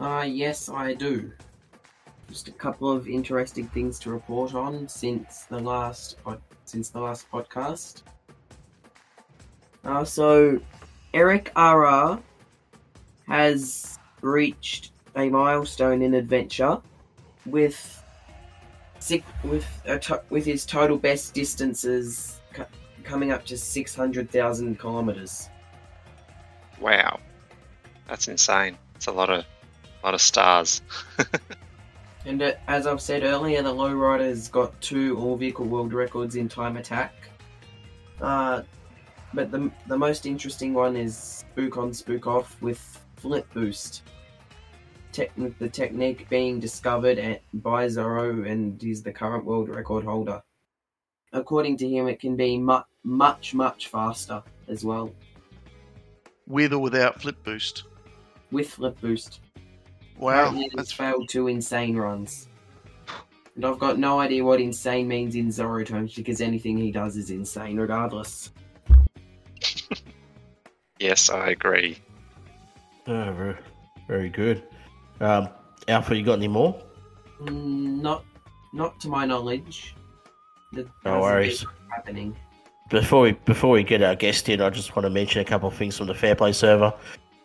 Uh, 0.00 0.22
yes, 0.24 0.68
I 0.68 0.94
do. 0.94 1.32
Just 2.28 2.46
a 2.46 2.52
couple 2.52 2.88
of 2.92 3.08
interesting 3.08 3.66
things 3.68 3.98
to 4.00 4.10
report 4.12 4.54
on 4.54 4.86
since 4.86 5.42
the 5.50 5.58
last 5.58 6.22
pod- 6.22 6.40
since 6.66 6.88
the 6.90 7.00
last 7.00 7.26
podcast. 7.32 8.02
Uh, 9.84 10.04
so 10.04 10.60
Eric 11.14 11.50
RR 11.56 12.20
has 13.26 13.97
reached 14.20 14.92
a 15.16 15.28
milestone 15.28 16.02
in 16.02 16.14
adventure 16.14 16.80
with 17.46 18.02
six, 18.98 19.24
with 19.44 19.66
with 20.30 20.44
his 20.44 20.64
total 20.64 20.96
best 20.96 21.34
distances 21.34 22.40
co- 22.52 22.66
coming 23.04 23.32
up 23.32 23.44
to 23.46 23.56
six 23.56 23.94
hundred 23.94 24.30
thousand 24.30 24.78
kilometers. 24.78 25.48
Wow. 26.80 27.20
That's 28.08 28.28
insane. 28.28 28.78
It's 28.94 29.06
a 29.06 29.12
lot 29.12 29.30
of 29.30 29.44
lot 30.02 30.14
of 30.14 30.20
stars. 30.20 30.82
And 32.28 32.42
uh, 32.42 32.52
as 32.66 32.86
I've 32.86 33.00
said 33.00 33.22
earlier, 33.22 33.62
the 33.62 33.72
lowrider's 33.72 34.48
got 34.48 34.78
two 34.82 35.16
all 35.18 35.36
vehicle 35.36 35.64
world 35.64 35.94
records 35.94 36.36
in 36.36 36.46
time 36.46 36.76
attack. 36.76 37.14
Uh, 38.20 38.62
but 39.32 39.50
the 39.50 39.70
the 39.86 39.96
most 39.96 40.26
interesting 40.26 40.74
one 40.74 40.94
is 40.94 41.16
spook 41.16 41.78
on, 41.78 41.94
spook 41.94 42.26
off 42.26 42.60
with 42.60 43.00
flip 43.18 43.46
boost. 43.52 44.02
Tech, 45.12 45.32
the 45.58 45.68
technique 45.68 46.28
being 46.28 46.60
discovered 46.60 47.18
at, 47.18 47.42
by 47.52 47.86
Zorro 47.86 48.50
and 48.50 48.82
is 48.82 49.02
the 49.02 49.12
current 49.12 49.44
world 49.44 49.68
record 49.68 50.04
holder. 50.04 50.42
According 51.32 51.76
to 51.78 51.88
him, 51.88 52.08
it 52.08 52.20
can 52.20 52.36
be 52.36 52.58
mu- 52.58 52.80
much, 53.04 53.54
much 53.54 53.88
faster 53.88 54.42
as 54.68 54.84
well 54.84 55.12
with 56.48 56.72
or 56.72 56.78
without 56.78 57.20
flip 57.20 57.36
boost 57.44 57.84
with 58.50 58.70
flip 58.70 58.98
boost. 59.00 59.40
wow 60.16 60.48
Apparently 60.48 60.70
that's 60.74 60.92
failed 60.92 61.28
two 61.28 61.48
insane 61.48 61.96
runs. 61.96 62.48
And 63.54 63.64
I've 63.64 63.78
got 63.78 63.98
no 63.98 64.20
idea 64.20 64.44
what 64.44 64.60
insane 64.60 65.08
means 65.08 65.34
in 65.34 65.48
Zorro 65.48 65.84
terms 65.84 66.14
because 66.14 66.40
anything 66.40 66.78
he 66.78 66.92
does 66.92 67.16
is 67.16 67.30
insane 67.30 67.78
regardless. 67.78 68.52
Yes, 71.00 71.30
I 71.30 71.50
agree. 71.50 71.98
Oh, 73.08 73.32
very, 73.32 73.56
very 74.06 74.28
good. 74.28 74.62
Um, 75.20 75.48
Alpha, 75.88 76.14
you 76.16 76.22
got 76.24 76.34
any 76.34 76.48
more? 76.48 76.78
Mm, 77.40 78.00
not 78.02 78.24
not 78.74 79.00
to 79.00 79.08
my 79.08 79.24
knowledge. 79.24 79.94
That 80.72 80.86
No 81.04 81.20
worries. 81.20 81.64
happening. 81.90 82.36
Before 82.90 83.22
we 83.22 83.32
before 83.32 83.70
we 83.70 83.82
get 83.82 84.02
our 84.02 84.14
guest 84.14 84.48
in, 84.48 84.60
I 84.60 84.70
just 84.70 84.94
want 84.94 85.04
to 85.04 85.10
mention 85.10 85.40
a 85.40 85.44
couple 85.44 85.68
of 85.68 85.74
things 85.74 85.96
from 85.96 86.06
the 86.06 86.14
Fair 86.14 86.34
Play 86.34 86.52
server. 86.52 86.92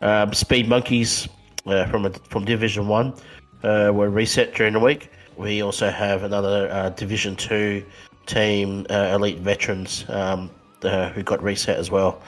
Um, 0.02 0.32
Speed 0.34 0.68
Monkeys 0.68 1.28
uh, 1.66 1.86
from 1.86 2.04
a, 2.06 2.10
from 2.10 2.44
Division 2.44 2.86
One 2.88 3.14
uh, 3.62 3.90
were 3.94 4.10
reset 4.10 4.54
during 4.54 4.74
the 4.74 4.80
week. 4.80 5.10
we 5.38 5.62
also 5.62 5.88
have 5.90 6.24
another 6.24 6.68
uh, 6.70 6.90
Division 6.90 7.36
Two 7.36 7.84
team, 8.26 8.86
uh, 8.90 9.12
Elite 9.14 9.38
Veterans, 9.38 10.04
um, 10.08 10.50
uh, 10.82 11.08
who 11.10 11.22
got 11.22 11.42
reset 11.42 11.78
as 11.78 11.90
well. 11.90 12.20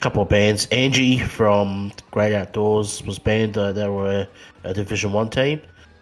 Couple 0.00 0.22
of 0.22 0.30
bands. 0.30 0.66
Angie 0.72 1.18
from 1.18 1.92
Great 2.10 2.34
Outdoors 2.34 3.02
was 3.04 3.18
banned. 3.18 3.58
Uh, 3.58 3.70
they 3.70 3.86
were 3.86 4.26
a 4.64 4.72
Division 4.72 5.12
One 5.12 5.28
team. 5.28 5.60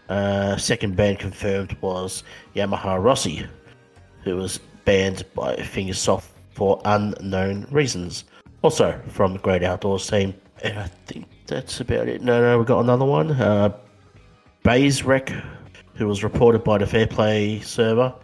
Uh, 0.09 0.57
second 0.57 0.95
band 0.95 1.19
confirmed 1.19 1.77
was 1.81 2.23
Yamaha 2.55 3.03
Rossi, 3.03 3.45
who 4.23 4.37
was 4.37 4.59
banned 4.85 5.25
by 5.35 5.57
Fingersoft 5.57 6.27
for 6.53 6.81
unknown 6.85 7.67
reasons. 7.73 8.23
Also 8.63 9.01
from 9.09 9.33
the 9.33 9.41
Great 9.41 9.65
Outdoors 9.65 10.09
team. 10.09 10.33
And 10.63 10.79
I 10.79 10.87
think 11.07 11.27
that's 11.49 11.81
about 11.81 12.07
it. 12.07 12.23
No, 12.23 12.41
no, 12.41 12.57
we 12.57 12.65
got 12.65 12.79
another 12.79 13.05
one. 13.05 13.33
Uh, 13.33 13.77
Rec, 14.65 15.33
who 15.95 16.07
was 16.07 16.23
reported 16.23 16.63
by 16.63 16.79
the 16.79 16.87
Fair 16.87 17.09
Play 17.09 17.59
server. 17.61 18.15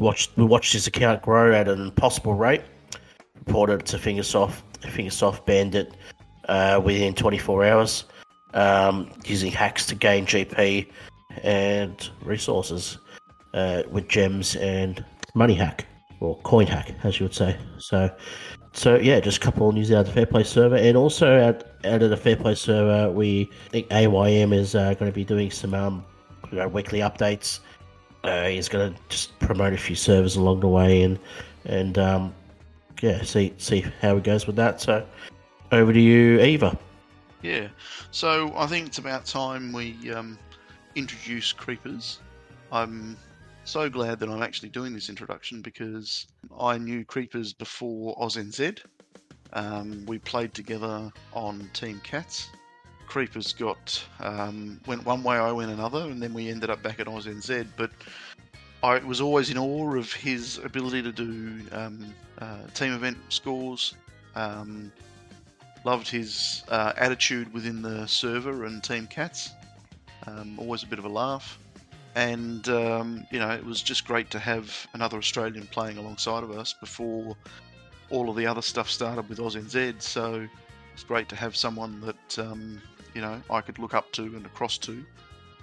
Watched 0.00 0.36
we 0.36 0.44
watched 0.44 0.72
his 0.72 0.88
account 0.88 1.22
grow 1.22 1.54
at 1.54 1.68
an 1.68 1.80
impossible 1.80 2.34
rate. 2.34 2.62
Reported 3.46 3.86
to 3.86 3.98
Fingersoft. 3.98 4.62
Fingersoft 4.88 5.46
banned 5.46 5.74
it 5.74 5.94
uh, 6.48 6.80
within 6.82 7.14
24 7.14 7.64
hours, 7.64 8.04
um, 8.54 9.10
using 9.24 9.50
hacks 9.50 9.86
to 9.86 9.94
gain 9.94 10.26
GP 10.26 10.86
and 11.42 12.10
resources 12.22 12.98
uh, 13.54 13.82
with 13.90 14.08
gems 14.08 14.56
and 14.56 15.04
money 15.34 15.54
hack 15.54 15.86
or 16.20 16.36
coin 16.38 16.66
hack, 16.66 16.94
as 17.02 17.18
you 17.18 17.24
would 17.24 17.34
say. 17.34 17.56
So, 17.78 18.14
so 18.72 18.96
yeah, 18.96 19.20
just 19.20 19.38
a 19.38 19.40
couple 19.40 19.68
of 19.68 19.74
news 19.74 19.90
out 19.90 20.00
of 20.00 20.06
the 20.06 20.12
Fair 20.12 20.26
Play 20.26 20.44
server, 20.44 20.76
and 20.76 20.96
also 20.96 21.40
out, 21.40 21.64
out 21.84 22.02
of 22.02 22.10
the 22.10 22.16
Fair 22.16 22.36
Play 22.36 22.54
server, 22.54 23.10
we 23.10 23.50
think 23.70 23.86
AYM 23.90 24.52
is 24.52 24.74
uh, 24.74 24.94
going 24.94 25.10
to 25.10 25.14
be 25.14 25.24
doing 25.24 25.50
some 25.50 25.74
um, 25.74 26.04
you 26.50 26.58
know, 26.58 26.68
weekly 26.68 27.00
updates. 27.00 27.60
Uh, 28.24 28.46
he's 28.46 28.68
going 28.68 28.94
to 28.94 29.00
just 29.08 29.36
promote 29.40 29.72
a 29.72 29.76
few 29.76 29.96
servers 29.96 30.36
along 30.36 30.60
the 30.60 30.68
way, 30.68 31.02
and 31.02 31.18
and 31.64 31.98
um, 31.98 32.34
yeah, 33.02 33.22
see 33.22 33.52
see 33.58 33.84
how 34.00 34.16
it 34.16 34.24
goes 34.24 34.46
with 34.46 34.56
that. 34.56 34.80
So, 34.80 35.06
over 35.72 35.92
to 35.92 36.00
you, 36.00 36.40
Eva. 36.40 36.78
Yeah. 37.42 37.68
So 38.12 38.52
I 38.56 38.66
think 38.66 38.86
it's 38.86 38.98
about 38.98 39.26
time 39.26 39.72
we 39.72 40.12
um, 40.12 40.38
introduce 40.94 41.52
Creeperz. 41.52 42.18
I'm 42.70 43.16
so 43.64 43.90
glad 43.90 44.20
that 44.20 44.28
I'm 44.28 44.42
actually 44.42 44.68
doing 44.68 44.94
this 44.94 45.08
introduction 45.08 45.60
because 45.60 46.28
I 46.58 46.78
knew 46.78 47.04
Creeperz 47.04 47.56
before 47.58 48.16
AusNZ. 48.16 48.78
Um, 49.52 50.06
we 50.06 50.18
played 50.18 50.54
together 50.54 51.10
on 51.32 51.68
Team 51.74 52.00
Cats. 52.04 52.48
Creeperz 53.08 53.58
got 53.58 54.02
um, 54.20 54.80
went 54.86 55.04
one 55.04 55.22
way, 55.22 55.36
I 55.36 55.52
went 55.52 55.70
another, 55.70 56.02
and 56.02 56.22
then 56.22 56.32
we 56.32 56.48
ended 56.48 56.70
up 56.70 56.82
back 56.82 57.00
at 57.00 57.08
AusNZ. 57.08 57.66
But 57.76 57.90
I 58.82 58.98
was 58.98 59.20
always 59.20 59.48
in 59.50 59.58
awe 59.58 59.94
of 59.94 60.12
his 60.12 60.58
ability 60.58 61.02
to 61.02 61.12
do 61.12 61.60
um, 61.70 62.14
uh, 62.40 62.66
team 62.74 62.92
event 62.92 63.16
scores. 63.28 63.94
Um, 64.34 64.90
loved 65.84 66.08
his 66.08 66.62
uh, 66.68 66.92
attitude 66.96 67.52
within 67.52 67.82
the 67.82 68.06
server 68.06 68.64
and 68.64 68.82
Team 68.82 69.06
Cats. 69.06 69.50
Um, 70.26 70.58
always 70.58 70.82
a 70.82 70.86
bit 70.86 70.98
of 70.98 71.04
a 71.04 71.08
laugh. 71.08 71.58
And, 72.14 72.68
um, 72.68 73.26
you 73.30 73.38
know, 73.38 73.50
it 73.50 73.64
was 73.64 73.82
just 73.82 74.04
great 74.04 74.30
to 74.30 74.38
have 74.38 74.86
another 74.92 75.16
Australian 75.16 75.66
playing 75.66 75.98
alongside 75.98 76.42
of 76.42 76.50
us 76.50 76.72
before 76.72 77.36
all 78.10 78.28
of 78.28 78.36
the 78.36 78.46
other 78.46 78.62
stuff 78.62 78.90
started 78.90 79.28
with 79.28 79.38
AusNZ. 79.38 80.02
So 80.02 80.46
it's 80.92 81.04
great 81.04 81.28
to 81.30 81.36
have 81.36 81.56
someone 81.56 82.00
that, 82.00 82.38
um, 82.38 82.80
you 83.14 83.20
know, 83.20 83.40
I 83.50 83.60
could 83.60 83.78
look 83.78 83.94
up 83.94 84.12
to 84.12 84.22
and 84.22 84.44
across 84.44 84.76
to 84.78 85.04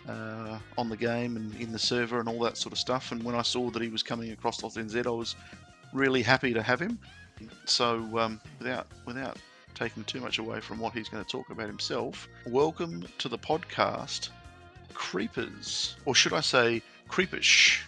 uh, 0.10 0.60
on 0.78 0.90
the 0.90 0.98
game 0.98 1.36
and 1.36 1.56
in 1.56 1.72
the 1.72 1.80
server 1.80 2.20
and 2.20 2.28
all 2.28 2.40
that 2.40 2.58
sort 2.58 2.74
of 2.74 2.80
stuff. 2.80 3.12
And 3.12 3.24
when 3.24 3.36
I 3.36 3.42
saw 3.42 3.70
that 3.70 3.82
he 3.82 3.90
was 3.90 4.04
coming 4.04 4.32
across 4.32 4.62
AusNZ, 4.62 5.06
I 5.06 5.10
was 5.10 5.36
really 5.94 6.22
happy 6.22 6.54
to 6.54 6.62
have 6.62 6.80
him. 6.80 7.00
So 7.66 8.18
um, 8.18 8.42
without 8.58 8.88
without 9.06 9.38
taking 9.76 10.04
too 10.04 10.20
much 10.20 10.40
away 10.40 10.60
from 10.60 10.80
what 10.80 10.94
he's 10.94 11.08
going 11.08 11.24
to 11.24 11.30
talk 11.30 11.50
about 11.52 11.68
himself, 11.68 12.28
welcome 12.48 13.06
to 13.20 13.30
the 13.30 13.38
podcast, 13.38 14.30
Creeperz, 14.94 15.96
or 16.06 16.16
should 16.16 16.34
I 16.34 16.42
say, 16.42 16.82
Creepish. 17.10 17.82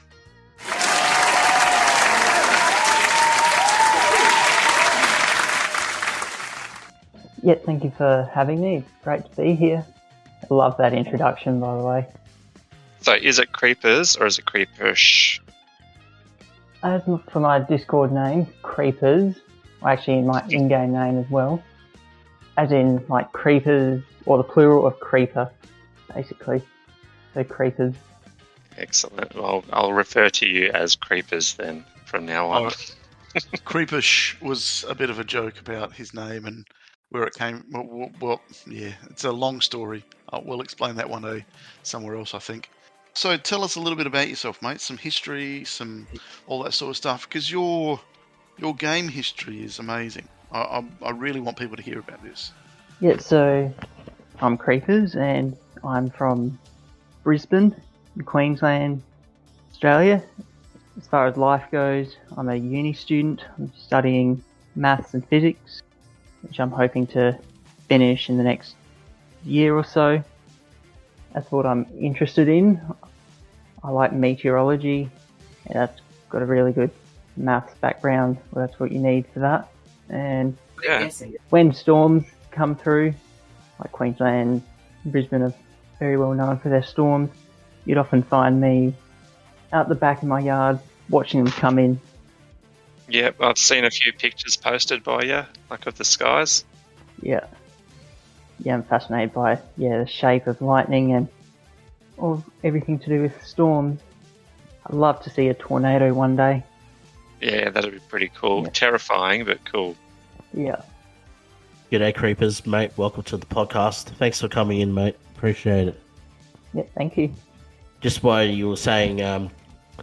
Yeah, 7.44 7.56
thank 7.66 7.84
you 7.84 7.92
for 7.98 8.30
having 8.32 8.62
me. 8.62 8.84
Great 9.04 9.26
to 9.26 9.42
be 9.42 9.56
here. 9.56 9.86
I 10.52 10.54
love 10.54 10.78
that 10.78 10.94
introduction, 10.94 11.62
by 11.62 11.78
the 11.78 11.84
way. 11.84 12.08
So 13.00 13.14
is 13.14 13.40
it 13.40 13.54
Creeperz 13.54 14.20
or 14.20 14.26
is 14.26 14.38
it 14.38 14.46
creeperish? 14.46 15.40
As 16.84 17.02
m- 17.08 17.24
for 17.32 17.40
my 17.40 17.60
Discord 17.60 18.12
name, 18.12 18.46
Creeperz, 18.62 19.38
or 19.82 19.90
actually 19.90 20.22
my 20.24 20.44
in-game 20.50 20.92
name 20.92 21.20
as 21.20 21.30
well, 21.30 21.64
as 22.58 22.72
in 22.72 23.04
like 23.08 23.32
creepers 23.32 24.04
or 24.26 24.38
the 24.38 24.44
plural 24.44 24.86
of 24.86 25.00
creeper, 25.00 25.50
basically. 26.14 26.62
So 27.34 27.46
Creeperz. 27.46 27.96
Excellent. 28.78 29.34
Well, 29.34 29.64
I'll 29.72 29.94
refer 29.94 30.30
to 30.30 30.46
you 30.46 30.70
as 30.74 30.98
Creeperz 30.98 31.56
then 31.56 31.86
from 32.06 32.26
now 32.26 32.50
on. 32.50 32.66
Oh, 32.66 32.72
Creepish 33.66 34.40
was 34.42 34.84
a 34.90 34.96
bit 34.96 35.10
of 35.10 35.18
a 35.18 35.24
joke 35.24 35.62
about 35.62 35.94
his 35.94 36.14
name 36.14 36.46
and 36.46 36.66
where 37.12 37.24
it 37.24 37.34
came. 37.34 37.64
Well, 37.72 38.10
well, 38.20 38.42
yeah, 38.66 38.92
it's 39.10 39.26
a 39.26 39.32
long 39.32 39.62
story. 39.62 40.04
Uh, 40.32 40.40
we'll 40.44 40.62
explain 40.62 40.96
that 40.96 41.10
one 41.10 41.22
day 41.22 41.46
somewhere 41.84 42.16
else, 42.16 42.34
I 42.34 42.40
think. 42.40 42.70
So 43.14 43.36
tell 43.38 43.64
us 43.64 43.76
a 43.76 43.80
little 43.82 43.98
bit 43.98 44.08
about 44.08 44.30
yourself, 44.30 44.62
mate. 44.62 44.80
Some 44.80 44.98
history, 44.98 45.66
some 45.66 46.08
all 46.48 46.64
that 46.64 46.74
sort 46.74 46.92
of 46.92 46.98
stuff, 46.98 47.28
because 47.28 47.52
your 47.52 48.00
your 48.58 48.74
game 48.76 49.10
history 49.10 49.64
is 49.64 49.80
amazing. 49.80 50.28
I, 50.52 50.60
I, 50.60 50.86
I 51.04 51.10
really 51.12 51.42
want 51.42 51.58
people 51.58 51.76
to 51.76 51.84
hear 51.84 52.00
about 52.00 52.24
this. 52.24 52.52
Yeah, 53.02 53.18
so 53.18 53.74
I'm 54.40 54.58
Creeperz 54.58 55.16
and 55.16 55.58
I'm 55.84 56.10
from 56.10 56.58
Brisbane, 57.24 57.76
Queensland, 58.26 59.02
Australia. 59.72 60.24
As 60.98 61.08
far 61.08 61.28
as 61.28 61.36
life 61.36 61.66
goes, 61.72 62.16
I'm 62.38 62.48
a 62.48 62.56
uni 62.56 62.94
student. 62.94 63.44
I'm 63.58 63.74
studying 63.76 64.44
maths 64.76 65.14
and 65.14 65.28
physics, 65.28 65.82
which 66.44 66.60
I'm 66.60 66.72
hoping 66.72 67.08
to 67.08 67.38
finish 67.88 68.30
in 68.30 68.38
the 68.38 68.44
next 68.44 68.76
year 69.44 69.76
or 69.76 69.84
so. 69.84 70.24
That's 71.34 71.52
what 71.52 71.66
I'm 71.66 71.86
interested 72.00 72.50
in. 72.50 72.82
I 73.84 73.90
like 73.90 74.14
meteorology, 74.14 75.10
and 75.66 75.76
that's 75.76 76.02
got 76.30 76.42
a 76.42 76.46
really 76.46 76.72
good 76.72 76.92
maths 77.38 77.74
background. 77.80 78.38
Well, 78.52 78.66
that's 78.66 78.80
what 78.80 78.92
you 78.92 79.00
need 79.00 79.26
for 79.34 79.40
that. 79.40 79.70
And 80.10 80.58
Yeah. 80.84 81.10
When 81.50 81.74
storms 81.74 82.26
come 82.52 82.76
through, 82.76 83.14
like 83.80 83.92
Queensland, 83.92 84.62
Brisbane 85.06 85.44
are 85.44 85.54
very 86.00 86.18
well 86.18 86.34
known 86.34 86.58
for 86.58 86.70
their 86.70 86.84
storms, 86.84 87.30
you'd 87.86 87.98
often 87.98 88.24
find 88.24 88.60
me 88.60 88.94
out 89.74 89.90
the 89.90 89.96
back 89.96 90.22
of 90.22 90.28
my 90.28 90.40
yard 90.40 90.80
watching 91.10 91.44
them 91.44 91.54
come 91.54 91.80
in. 91.80 92.00
Yep, 93.12 93.42
I've 93.42 93.58
seen 93.58 93.84
a 93.84 93.92
few 93.92 94.14
pictures 94.14 94.56
posted 94.56 95.04
by 95.04 95.24
you, 95.24 95.44
like 95.70 95.86
of 95.86 95.98
the 95.98 96.06
skies. 96.06 96.64
Yeah. 97.22 97.46
Yeah, 98.64 98.76
I'm 98.76 98.84
fascinated 98.84 99.34
by 99.34 99.60
yeah 99.76 99.98
the 99.98 100.08
shape 100.08 100.48
of 100.48 100.62
lightning 100.62 101.12
and 101.12 101.28
all 102.18 102.42
everything 102.64 103.00
to 103.00 103.10
do 103.10 103.22
with 103.22 103.46
storms. 103.46 104.00
I'd 104.86 104.96
love 104.96 105.22
to 105.24 105.30
see 105.30 105.50
a 105.50 105.54
tornado 105.54 106.14
one 106.14 106.38
day. 106.38 106.64
Yeah, 107.42 107.70
that'd 107.70 107.92
be 107.92 108.00
pretty 108.00 108.32
cool. 108.34 108.64
Yeah. 108.64 108.70
Terrifying, 108.70 109.44
but 109.44 109.60
cool. 109.66 109.98
Yeah. 110.54 110.82
G'day, 111.92 112.16
Creeperz, 112.16 112.66
mate. 112.66 112.92
Welcome 112.96 113.24
to 113.24 113.36
the 113.36 113.46
podcast. 113.46 114.06
Thanks 114.06 114.40
for 114.40 114.48
coming 114.48 114.80
in, 114.80 114.94
mate. 114.94 115.18
Appreciate 115.36 115.90
it. 115.90 116.00
Yeah, 116.74 116.84
thank 116.96 117.18
you. 117.18 117.34
Just 118.00 118.24
while 118.24 118.46
you 118.46 118.70
were 118.70 118.78
saying 118.78 119.22
um, 119.22 119.50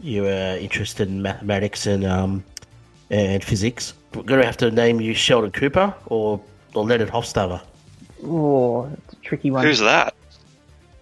you 0.02 0.24
were 0.24 0.58
interested 0.60 1.08
in 1.08 1.22
mathematics 1.22 1.86
and 1.86 2.04
um, 2.04 2.44
and 3.10 3.42
physics, 3.42 3.94
we're 4.14 4.22
going 4.22 4.40
to 4.40 4.46
have 4.46 4.56
to 4.58 4.70
name 4.70 5.00
you 5.00 5.14
Sheldon 5.14 5.50
Cooper 5.50 5.94
or, 6.06 6.40
or 6.74 6.84
Leonard 6.84 7.08
Hofstadter. 7.08 7.60
Oh, 8.24 8.84
it's 8.84 9.12
a 9.12 9.16
tricky 9.16 9.50
one. 9.50 9.64
Who's 9.64 9.80
that? 9.80 10.14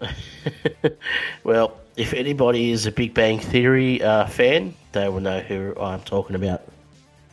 well, 1.43 1.77
if 1.95 2.13
anybody 2.13 2.71
is 2.71 2.85
a 2.85 2.91
Big 2.91 3.13
Bang 3.13 3.39
Theory 3.39 4.01
uh, 4.01 4.27
fan, 4.27 4.73
they 4.91 5.09
will 5.09 5.19
know 5.19 5.39
who 5.39 5.73
I'm 5.79 6.01
talking 6.01 6.35
about. 6.35 6.61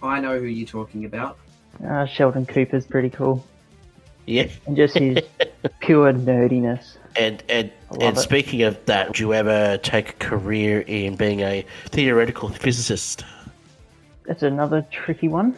I 0.03 0.21
know 0.21 0.39
who 0.39 0.47
you're 0.47 0.67
talking 0.67 1.05
about. 1.05 1.39
Uh, 1.87 2.07
Sheldon 2.07 2.47
Cooper's 2.47 2.87
pretty 2.87 3.11
cool. 3.11 3.45
Yeah. 4.27 4.49
And 4.67 4.77
just 4.77 4.97
his 4.97 5.19
pure 5.81 6.13
nerdiness. 6.13 6.97
And 7.17 7.43
and 7.49 7.71
and 8.01 8.17
it. 8.17 8.21
speaking 8.21 8.63
of 8.63 8.83
that, 8.87 9.09
would 9.09 9.19
you 9.19 9.35
ever 9.35 9.77
take 9.79 10.11
a 10.11 10.13
career 10.15 10.81
in 10.81 11.17
being 11.17 11.41
a 11.41 11.65
theoretical 11.91 12.49
physicist? 12.49 13.25
That's 14.27 14.43
another 14.43 14.87
tricky 14.91 15.29
one. 15.29 15.57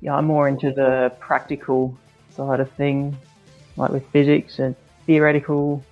Yeah, 0.00 0.16
I'm 0.16 0.26
more 0.26 0.48
into 0.48 0.72
the 0.72 1.12
practical 1.20 1.96
side 2.30 2.60
of 2.60 2.70
things, 2.72 3.16
like 3.76 3.90
with 3.90 4.08
physics 4.10 4.58
and 4.58 4.74
theoretical. 5.06 5.82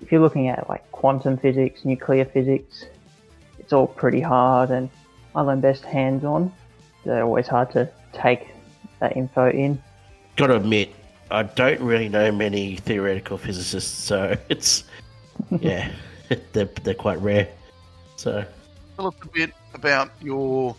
if 0.00 0.12
you're 0.12 0.20
looking 0.20 0.48
at 0.48 0.68
like 0.68 0.90
quantum 0.92 1.36
physics, 1.36 1.84
nuclear 1.84 2.24
physics, 2.24 2.84
it's 3.58 3.72
all 3.72 3.86
pretty 3.86 4.20
hard, 4.20 4.70
and 4.70 4.90
I 5.34 5.40
learn 5.42 5.60
best 5.60 5.84
hands 5.84 6.24
on. 6.24 6.52
They're 7.04 7.24
always 7.24 7.46
hard 7.46 7.70
to 7.72 7.90
take 8.12 8.48
that 9.00 9.16
info 9.16 9.50
in. 9.50 9.82
Got 10.36 10.48
to 10.48 10.56
admit, 10.56 10.94
I 11.30 11.44
don't 11.44 11.80
really 11.80 12.08
know 12.08 12.30
many 12.32 12.76
theoretical 12.76 13.38
physicists, 13.38 14.04
so 14.04 14.36
it's 14.48 14.84
yeah, 15.60 15.90
they're 16.52 16.66
they're 16.82 16.94
quite 16.94 17.20
rare. 17.20 17.48
So 18.16 18.44
Tell 18.96 19.08
us 19.08 19.14
a 19.22 19.26
bit 19.28 19.52
about 19.74 20.10
your 20.22 20.76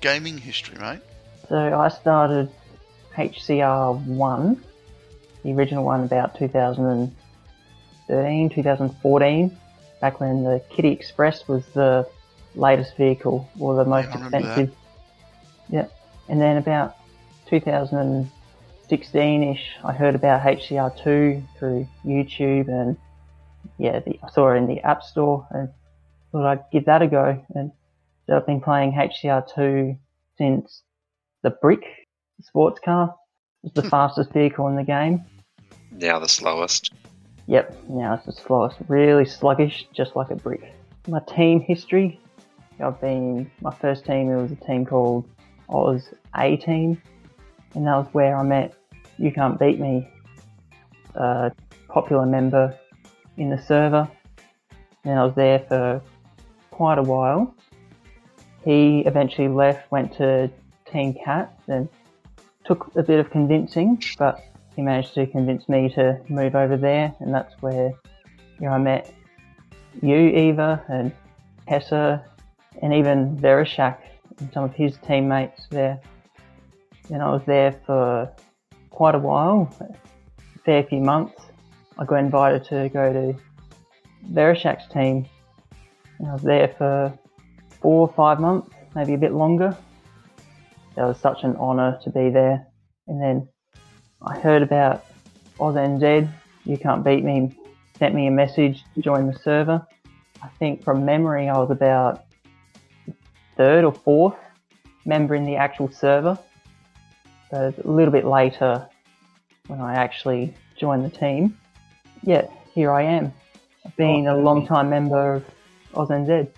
gaming 0.00 0.38
history, 0.38 0.78
mate. 0.78 1.00
So 1.48 1.56
I 1.56 1.88
started 1.88 2.48
HCR 3.14 4.00
one, 4.06 4.62
the 5.42 5.52
original 5.52 5.84
one, 5.84 6.04
about 6.04 6.38
2013, 6.38 8.50
2014, 8.50 9.58
back 10.00 10.20
when 10.20 10.44
the 10.44 10.62
Kiddie 10.70 10.92
Express 10.92 11.48
was 11.48 11.66
the 11.74 12.08
latest 12.54 12.96
vehicle 12.96 13.50
or 13.58 13.74
the 13.76 13.84
most 13.84 14.06
remember 14.08 14.38
expensive. 14.38 14.74
Yeah, 15.68 15.88
and 16.28 16.40
then 16.40 16.56
about 16.56 16.96
2016-ish, 17.50 19.76
I 19.84 19.92
heard 19.92 20.14
about 20.14 20.40
HCR 20.42 20.96
two 21.02 21.42
through 21.58 21.88
YouTube, 22.04 22.68
and 22.68 22.96
yeah, 23.78 23.98
the, 24.00 24.18
I 24.22 24.30
saw 24.30 24.52
it 24.52 24.56
in 24.56 24.66
the 24.66 24.80
App 24.80 25.02
Store, 25.02 25.46
and 25.50 25.68
thought 26.32 26.46
I'd 26.46 26.64
give 26.70 26.86
that 26.86 27.02
a 27.02 27.06
go. 27.06 27.44
And 27.54 27.70
so 28.26 28.36
I've 28.36 28.46
been 28.46 28.60
playing 28.60 28.92
HCR 28.92 29.44
two 29.54 29.96
since 30.36 30.82
the 31.42 31.50
Brick 31.50 31.84
sports 32.42 32.80
car 32.84 33.14
was 33.62 33.72
the 33.72 33.82
hmm. 33.82 33.88
fastest 33.88 34.32
vehicle 34.32 34.68
in 34.68 34.76
the 34.76 34.84
game. 34.84 35.24
Now 35.92 36.18
the 36.18 36.28
slowest. 36.28 36.92
Yep, 37.46 37.76
now 37.88 38.14
it's 38.14 38.26
the 38.26 38.32
slowest. 38.32 38.76
Really 38.88 39.24
sluggish, 39.24 39.86
just 39.92 40.16
like 40.16 40.30
a 40.30 40.34
brick. 40.34 40.74
My 41.06 41.20
team 41.20 41.60
history, 41.60 42.20
I've 42.80 43.00
been, 43.00 43.50
my 43.60 43.72
first 43.72 44.04
team, 44.04 44.30
it 44.30 44.42
was 44.42 44.50
a 44.50 44.56
team 44.56 44.84
called 44.84 45.28
Oz 45.68 46.08
A 46.36 46.56
Team, 46.56 47.00
and 47.74 47.86
that 47.86 47.96
was 47.96 48.08
where 48.12 48.36
I 48.36 48.42
met 48.42 48.74
You 49.16 49.30
Can't 49.30 49.58
Beat 49.60 49.78
Me, 49.78 50.08
a 51.14 51.52
popular 51.88 52.26
member 52.26 52.76
in 53.36 53.50
the 53.50 53.62
server, 53.62 54.08
and 55.04 55.18
I 55.18 55.24
was 55.24 55.34
there 55.36 55.60
for 55.60 56.02
quite 56.72 56.98
a 56.98 57.02
while. 57.02 57.55
He 58.66 59.04
eventually 59.06 59.46
left, 59.46 59.92
went 59.92 60.12
to 60.14 60.50
Team 60.90 61.14
Cat, 61.24 61.56
and 61.68 61.88
took 62.64 62.90
a 62.96 63.02
bit 63.04 63.20
of 63.20 63.30
convincing, 63.30 64.02
but 64.18 64.42
he 64.74 64.82
managed 64.82 65.14
to 65.14 65.24
convince 65.28 65.68
me 65.68 65.88
to 65.90 66.20
move 66.28 66.56
over 66.56 66.76
there, 66.76 67.14
and 67.20 67.32
that's 67.32 67.54
where 67.62 67.92
you 68.58 68.66
know, 68.66 68.70
I 68.70 68.78
met 68.78 69.14
you, 70.02 70.16
Eva, 70.16 70.84
and 70.88 71.12
Hessa, 71.68 72.24
and 72.82 72.92
even 72.92 73.36
Vereshak 73.38 73.98
and 74.40 74.52
some 74.52 74.64
of 74.64 74.74
his 74.74 74.98
teammates 74.98 75.68
there. 75.70 76.00
And 77.08 77.22
I 77.22 77.30
was 77.30 77.42
there 77.46 77.70
for 77.86 78.28
quite 78.90 79.14
a 79.14 79.20
while, 79.20 79.72
a 79.80 80.58
fair 80.64 80.82
few 80.82 81.00
months. 81.00 81.40
I 81.98 82.04
got 82.04 82.16
invited 82.16 82.64
to 82.64 82.88
go 82.88 83.12
to 83.12 83.38
Vereshak's 84.32 84.92
team, 84.92 85.24
and 86.18 86.28
I 86.28 86.32
was 86.32 86.42
there 86.42 86.74
for 86.76 87.16
four 87.86 88.08
or 88.08 88.12
five 88.14 88.40
months, 88.40 88.68
maybe 88.96 89.14
a 89.14 89.16
bit 89.16 89.32
longer. 89.32 89.76
It 90.96 91.00
was 91.00 91.20
such 91.20 91.44
an 91.44 91.54
honour 91.54 92.00
to 92.02 92.10
be 92.10 92.30
there. 92.30 92.66
And 93.06 93.22
then 93.22 93.48
I 94.20 94.40
heard 94.40 94.62
about 94.62 95.06
AusNZ, 95.60 96.28
You 96.64 96.78
Can't 96.78 97.04
Beat 97.04 97.22
Me, 97.22 97.56
sent 97.96 98.12
me 98.12 98.26
a 98.26 98.30
message 98.32 98.82
to 98.96 99.02
join 99.02 99.28
the 99.28 99.38
server. 99.38 99.86
I 100.42 100.48
think 100.58 100.82
from 100.82 101.04
memory 101.04 101.48
I 101.48 101.56
was 101.58 101.70
about 101.70 102.24
third 103.56 103.84
or 103.84 103.92
fourth 103.92 104.34
member 105.04 105.36
in 105.36 105.44
the 105.44 105.54
actual 105.54 105.88
server. 105.88 106.36
So 107.52 107.72
a 107.84 107.88
little 107.88 108.10
bit 108.10 108.24
later 108.24 108.84
when 109.68 109.80
I 109.80 109.94
actually 109.94 110.56
joined 110.76 111.04
the 111.04 111.16
team. 111.16 111.56
Yeah, 112.24 112.48
here 112.74 112.90
I 112.90 113.02
am. 113.02 113.32
I've 113.84 113.94
been 113.94 114.26
oh, 114.26 114.40
a 114.40 114.42
long 114.42 114.66
time 114.66 114.90
member 114.90 115.34
of 115.34 115.44
AusNZ. 115.94 116.48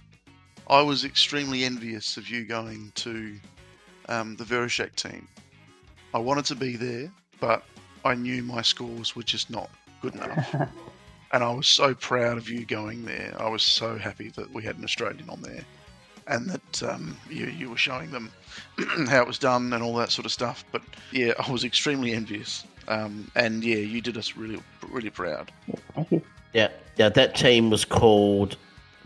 I 0.70 0.82
was 0.82 1.04
extremely 1.04 1.64
envious 1.64 2.18
of 2.18 2.28
you 2.28 2.44
going 2.44 2.92
to 2.96 3.36
um, 4.08 4.36
the 4.36 4.44
Vereshak 4.44 4.94
team. 4.96 5.26
I 6.12 6.18
wanted 6.18 6.44
to 6.46 6.54
be 6.54 6.76
there, 6.76 7.10
but 7.40 7.64
I 8.04 8.14
knew 8.14 8.42
my 8.42 8.60
scores 8.60 9.16
were 9.16 9.22
just 9.22 9.48
not 9.48 9.70
good 10.02 10.14
enough. 10.14 10.54
and 11.32 11.42
I 11.42 11.50
was 11.50 11.68
so 11.68 11.94
proud 11.94 12.36
of 12.36 12.50
you 12.50 12.66
going 12.66 13.04
there. 13.06 13.34
I 13.38 13.48
was 13.48 13.62
so 13.62 13.96
happy 13.96 14.28
that 14.30 14.52
we 14.52 14.62
had 14.62 14.76
an 14.76 14.84
Australian 14.84 15.30
on 15.30 15.40
there 15.40 15.64
and 16.26 16.50
that 16.50 16.82
um, 16.82 17.16
you, 17.30 17.46
you 17.46 17.70
were 17.70 17.76
showing 17.78 18.10
them 18.10 18.30
how 19.08 19.22
it 19.22 19.26
was 19.26 19.38
done 19.38 19.72
and 19.72 19.82
all 19.82 19.94
that 19.96 20.10
sort 20.10 20.26
of 20.26 20.32
stuff. 20.32 20.66
But 20.70 20.82
yeah, 21.10 21.32
I 21.38 21.50
was 21.50 21.64
extremely 21.64 22.12
envious. 22.12 22.64
Um, 22.88 23.30
and 23.34 23.64
yeah, 23.64 23.76
you 23.76 24.02
did 24.02 24.18
us 24.18 24.36
really, 24.36 24.60
really 24.90 25.10
proud. 25.10 25.50
Thank 25.94 26.12
you. 26.12 26.22
yeah, 26.52 26.68
yeah, 26.96 27.08
that 27.08 27.34
team 27.34 27.70
was 27.70 27.86
called 27.86 28.56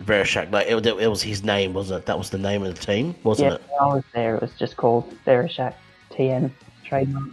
Vereshak. 0.03 0.51
Like 0.53 0.67
it, 0.69 0.87
it 0.87 1.09
was 1.09 1.23
his 1.23 1.45
name, 1.45 1.75
wasn't 1.75 2.01
it? 2.01 2.07
That 2.07 2.19
was 2.19 2.31
the 2.31 2.39
name 2.39 2.63
of 2.63 2.75
the 2.75 2.85
team, 2.85 3.15
wasn't 3.25 3.51
Yeah, 3.51 3.55
it? 3.57 3.63
I 3.81 3.87
was 3.87 4.05
there, 4.15 4.37
it 4.37 4.43
was 4.43 4.53
just 4.59 4.77
called 4.77 5.13
Vereshak 5.27 5.75
TM 6.11 6.51
trademark. 6.85 7.31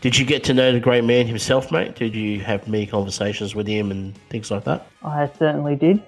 Did 0.00 0.18
you 0.18 0.26
get 0.26 0.44
to 0.44 0.54
know 0.54 0.72
the 0.72 0.80
great 0.80 1.04
man 1.04 1.26
himself, 1.26 1.72
mate? 1.72 1.96
Did 1.96 2.14
you 2.14 2.40
have 2.40 2.68
many 2.68 2.86
conversations 2.86 3.54
with 3.54 3.66
him 3.66 3.90
and 3.90 4.16
things 4.28 4.50
like 4.50 4.64
that? 4.64 4.86
I 5.02 5.30
certainly 5.38 5.74
did. 5.74 6.02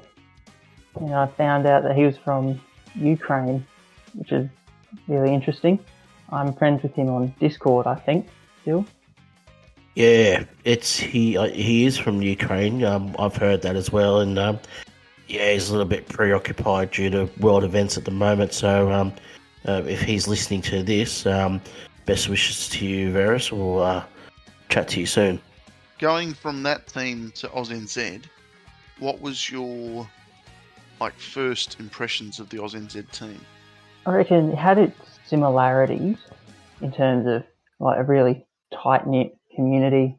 And 1.00 1.14
I 1.14 1.26
found 1.26 1.66
out 1.66 1.82
that 1.84 1.96
he 1.96 2.04
was 2.04 2.16
from 2.18 2.60
Ukraine, 2.94 3.66
which 4.14 4.32
is 4.32 4.48
really 5.06 5.32
interesting. 5.32 5.78
I'm 6.30 6.52
friends 6.52 6.82
with 6.82 6.94
him 6.94 7.08
on 7.08 7.34
Discord, 7.40 7.86
I 7.86 7.94
think, 7.94 8.28
still. 8.62 8.84
Yeah, 9.94 10.44
it's 10.64 10.98
he. 10.98 11.36
Uh, 11.36 11.48
he 11.48 11.84
is 11.86 11.96
from 11.96 12.22
Ukraine. 12.22 12.84
Um, 12.84 13.16
I've 13.18 13.34
heard 13.34 13.62
that 13.62 13.74
as 13.74 13.90
well, 13.90 14.20
and 14.20 14.38
um, 14.38 14.60
yeah, 15.28 15.52
he's 15.52 15.68
a 15.68 15.72
little 15.72 15.86
bit 15.86 16.08
preoccupied 16.08 16.90
due 16.90 17.10
to 17.10 17.28
world 17.38 17.62
events 17.62 17.96
at 17.98 18.04
the 18.04 18.10
moment. 18.10 18.52
So, 18.52 18.90
um, 18.90 19.12
uh, 19.66 19.82
if 19.86 20.00
he's 20.00 20.26
listening 20.26 20.62
to 20.62 20.82
this, 20.82 21.26
um, 21.26 21.60
best 22.06 22.28
wishes 22.28 22.68
to 22.70 22.86
you, 22.86 23.12
Varus. 23.12 23.52
We'll 23.52 23.82
uh, 23.82 24.04
chat 24.70 24.88
to 24.88 25.00
you 25.00 25.06
soon. 25.06 25.40
Going 25.98 26.32
from 26.32 26.62
that 26.62 26.86
theme 26.86 27.30
to 27.32 27.48
AusNZ, 27.48 28.24
what 28.98 29.20
was 29.20 29.50
your 29.50 30.08
like 31.00 31.14
first 31.18 31.78
impressions 31.78 32.40
of 32.40 32.48
the 32.48 32.56
AusNZ 32.56 33.10
team? 33.12 33.40
I 34.06 34.14
reckon 34.14 34.52
it 34.52 34.58
had 34.58 34.78
its 34.78 34.96
similarities 35.26 36.16
in 36.80 36.90
terms 36.90 37.26
of 37.26 37.44
like 37.78 37.98
a 37.98 38.04
really 38.04 38.46
tight 38.72 39.06
knit 39.06 39.36
community, 39.54 40.16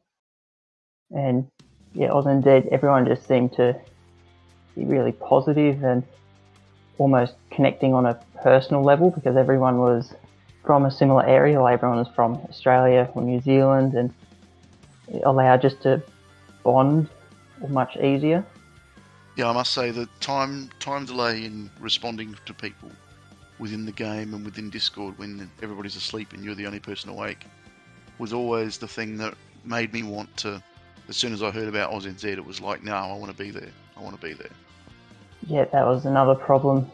and 1.10 1.48
yeah, 1.94 2.12
Oz 2.12 2.28
and 2.28 2.44
Z, 2.44 2.70
everyone 2.72 3.08
just 3.08 3.28
seemed 3.28 3.54
to 3.54 3.80
be 4.76 4.86
really 4.86 5.12
positive 5.12 5.84
and 5.84 6.04
almost 6.98 7.36
connecting 7.52 7.94
on 7.94 8.06
a 8.06 8.20
personal 8.44 8.84
level 8.84 9.10
because 9.10 9.36
everyone 9.36 9.78
was 9.80 10.14
from 10.64 10.86
a 10.86 10.92
similar 10.92 11.26
area. 11.26 11.64
Everyone 11.64 11.98
was 11.98 12.08
from 12.16 12.36
Australia 12.50 13.10
or 13.14 13.22
New 13.22 13.42
Zealand, 13.42 13.94
and 13.94 14.14
it 15.08 15.24
allowed 15.26 15.62
just 15.62 15.82
to 15.84 16.02
bond 16.64 17.10
much 17.70 17.98
easier. 17.98 18.46
Yeah, 19.36 19.50
I 19.50 19.54
must 19.54 19.74
say 19.74 19.92
the 19.92 20.08
time 20.20 20.70
time 20.80 21.06
delay 21.06 21.46
in 21.46 21.70
responding 21.80 22.36
to 22.46 22.54
people 22.54 22.90
within 23.58 23.86
the 23.86 23.92
game 23.92 24.34
and 24.34 24.46
within 24.46 24.70
Discord 24.70 25.18
when 25.18 25.50
everybody's 25.62 25.96
asleep 25.96 26.34
and 26.34 26.44
you're 26.44 26.56
the 26.56 26.66
only 26.66 26.80
person 26.80 27.10
awake 27.10 27.46
was 28.18 28.34
always 28.34 28.78
the 28.78 28.88
thing 28.88 29.18
that 29.18 29.34
made 29.64 29.94
me 29.94 30.04
want 30.04 30.36
to. 30.38 30.62
As 31.08 31.18
soon 31.18 31.34
as 31.34 31.42
I 31.42 31.52
heard 31.52 31.68
about 31.68 31.92
AusNZ, 31.92 32.24
it 32.24 32.46
was 32.46 32.62
like, 32.62 32.84
no, 32.84 32.94
I 32.94 33.08
want 33.16 33.36
to 33.36 33.44
be 33.44 33.50
there. 33.50 33.72
I 34.00 34.02
want 34.04 34.20
to 34.20 34.26
be 34.26 34.34
there. 34.34 34.52
Yeah, 35.48 35.66
that 35.66 35.86
was 35.86 36.06
another 36.06 36.36
problem 36.36 36.90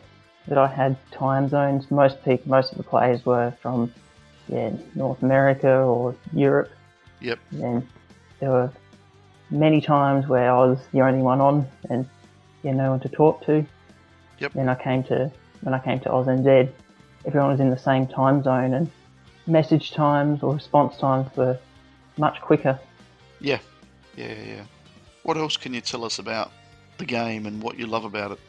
that 0.47 0.57
I 0.57 0.67
had. 0.67 0.97
Time 1.11 1.47
zones. 1.47 1.89
Most 1.91 2.23
people, 2.25 2.49
most 2.49 2.71
of 2.71 2.77
the 2.77 2.83
players 2.83 3.25
were 3.25 3.51
from 3.61 3.93
yeah 4.47 4.71
North 4.95 5.21
America 5.21 5.69
or 5.69 6.15
Europe. 6.33 6.71
Yep. 7.21 7.39
And 7.51 7.87
there 8.39 8.49
were 8.49 8.71
many 9.49 9.81
times 9.81 10.27
where 10.27 10.51
I 10.51 10.57
was 10.57 10.79
the 10.91 11.01
only 11.01 11.21
one 11.21 11.41
on 11.41 11.67
and 11.89 12.07
yeah, 12.63 12.73
no 12.73 12.91
one 12.91 12.99
to 13.01 13.09
talk 13.09 13.45
to. 13.45 13.65
Yep. 14.39 14.53
Then 14.53 14.69
I 14.69 14.75
came 14.75 15.03
to 15.05 15.31
when 15.61 15.73
I 15.73 15.79
came 15.79 15.99
to 16.01 16.09
AusNZ, 16.09 16.69
everyone 17.25 17.51
was 17.51 17.59
in 17.59 17.69
the 17.69 17.77
same 17.77 18.07
time 18.07 18.43
zone 18.43 18.73
and 18.73 18.91
message 19.47 19.91
times 19.91 20.43
or 20.43 20.53
response 20.53 20.97
times 20.97 21.27
were 21.37 21.57
much 22.17 22.41
quicker. 22.41 22.79
Yeah, 23.39 23.59
yeah. 24.15 24.33
yeah. 24.45 24.63
What 25.23 25.37
else 25.37 25.57
can 25.57 25.73
you 25.73 25.81
tell 25.81 26.03
us 26.03 26.19
about 26.19 26.51
the 26.97 27.05
game 27.05 27.45
and 27.45 27.61
what 27.61 27.77
you 27.77 27.87
love 27.87 28.05
about 28.05 28.31
it? 28.31 28.39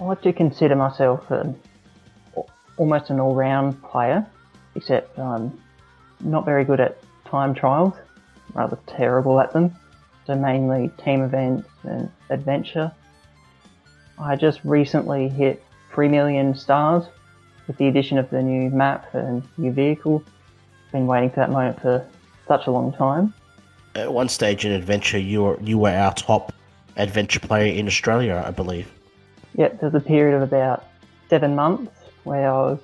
I 0.00 0.04
like 0.04 0.22
to 0.22 0.32
consider 0.32 0.74
myself 0.76 1.30
an, 1.30 1.58
almost 2.76 3.10
an 3.10 3.20
all-round 3.20 3.82
player, 3.82 4.26
except 4.74 5.18
I'm 5.18 5.60
not 6.20 6.44
very 6.44 6.64
good 6.64 6.80
at 6.80 6.98
time 7.24 7.54
trials, 7.54 7.94
rather 8.54 8.78
terrible 8.86 9.40
at 9.40 9.52
them. 9.52 9.74
so 10.26 10.34
mainly 10.34 10.90
team 11.04 11.22
events 11.22 11.68
and 11.82 12.10
adventure. 12.30 12.90
I 14.18 14.36
just 14.36 14.60
recently 14.64 15.28
hit 15.28 15.62
3 15.92 16.08
million 16.08 16.54
stars 16.54 17.04
with 17.66 17.76
the 17.78 17.88
addition 17.88 18.18
of 18.18 18.30
the 18.30 18.42
new 18.42 18.70
map 18.70 19.12
and 19.14 19.42
new 19.58 19.72
vehicle. 19.72 20.22
Been 20.92 21.06
waiting 21.06 21.30
for 21.30 21.36
that 21.36 21.50
moment 21.50 21.80
for 21.80 22.06
such 22.46 22.66
a 22.66 22.70
long 22.70 22.92
time. 22.92 23.34
At 23.94 24.12
one 24.12 24.28
stage 24.28 24.64
in 24.64 24.72
adventure, 24.72 25.18
you 25.18 25.42
were 25.42 25.58
you 25.60 25.78
were 25.78 25.90
our 25.90 26.14
top 26.14 26.53
adventure 26.96 27.40
player 27.40 27.72
in 27.72 27.86
Australia, 27.86 28.42
I 28.46 28.50
believe. 28.50 28.90
Yep, 29.56 29.80
there's 29.80 29.94
a 29.94 30.00
period 30.00 30.36
of 30.36 30.42
about 30.42 30.84
seven 31.28 31.54
months 31.54 31.92
where 32.24 32.50
I 32.50 32.62
was 32.70 32.80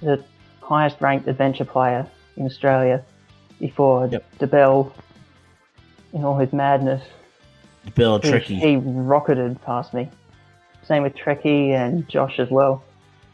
the 0.00 0.24
highest 0.60 1.00
ranked 1.00 1.28
adventure 1.28 1.64
player 1.64 2.06
in 2.36 2.46
Australia 2.46 3.04
before 3.58 4.06
Yep. 4.06 4.38
DeBell, 4.38 4.92
in 6.12 6.24
all 6.24 6.38
his 6.38 6.52
madness, 6.52 7.02
Bill 7.94 8.20
he, 8.20 8.38
he 8.54 8.76
rocketed 8.76 9.60
past 9.62 9.92
me. 9.92 10.08
Same 10.84 11.02
with 11.02 11.14
Trekkie 11.14 11.70
and 11.70 12.08
Josh 12.08 12.38
as 12.38 12.50
well. 12.50 12.82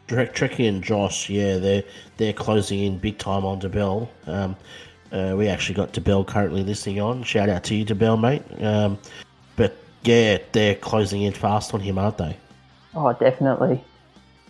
Tricky 0.07 0.67
and 0.67 0.83
Josh, 0.83 1.29
yeah, 1.29 1.59
they're 1.59 1.83
they're 2.17 2.33
closing 2.33 2.81
in 2.81 2.99
big 2.99 3.19
time 3.19 3.45
on 3.45 3.61
DeBell. 3.61 4.09
Um, 4.27 4.57
uh, 5.13 5.35
we 5.37 5.49
actually 5.49 5.75
got 5.75 5.93
DeBell 5.93 6.27
currently 6.27 6.63
listening 6.63 7.01
on. 7.01 7.23
Shout 7.23 7.51
out 7.51 7.65
to 7.65 7.75
you, 7.75 7.85
DeBell, 7.85 8.19
mate. 8.19 8.43
Um, 8.63 8.99
yeah, 10.05 10.39
they're 10.53 10.75
closing 10.75 11.23
in 11.23 11.33
fast 11.33 11.75
on 11.75 11.81
him, 11.81 11.99
aren't 11.99 12.19
they? 12.19 12.37
Oh, 12.95 13.13
definitely. 13.13 13.83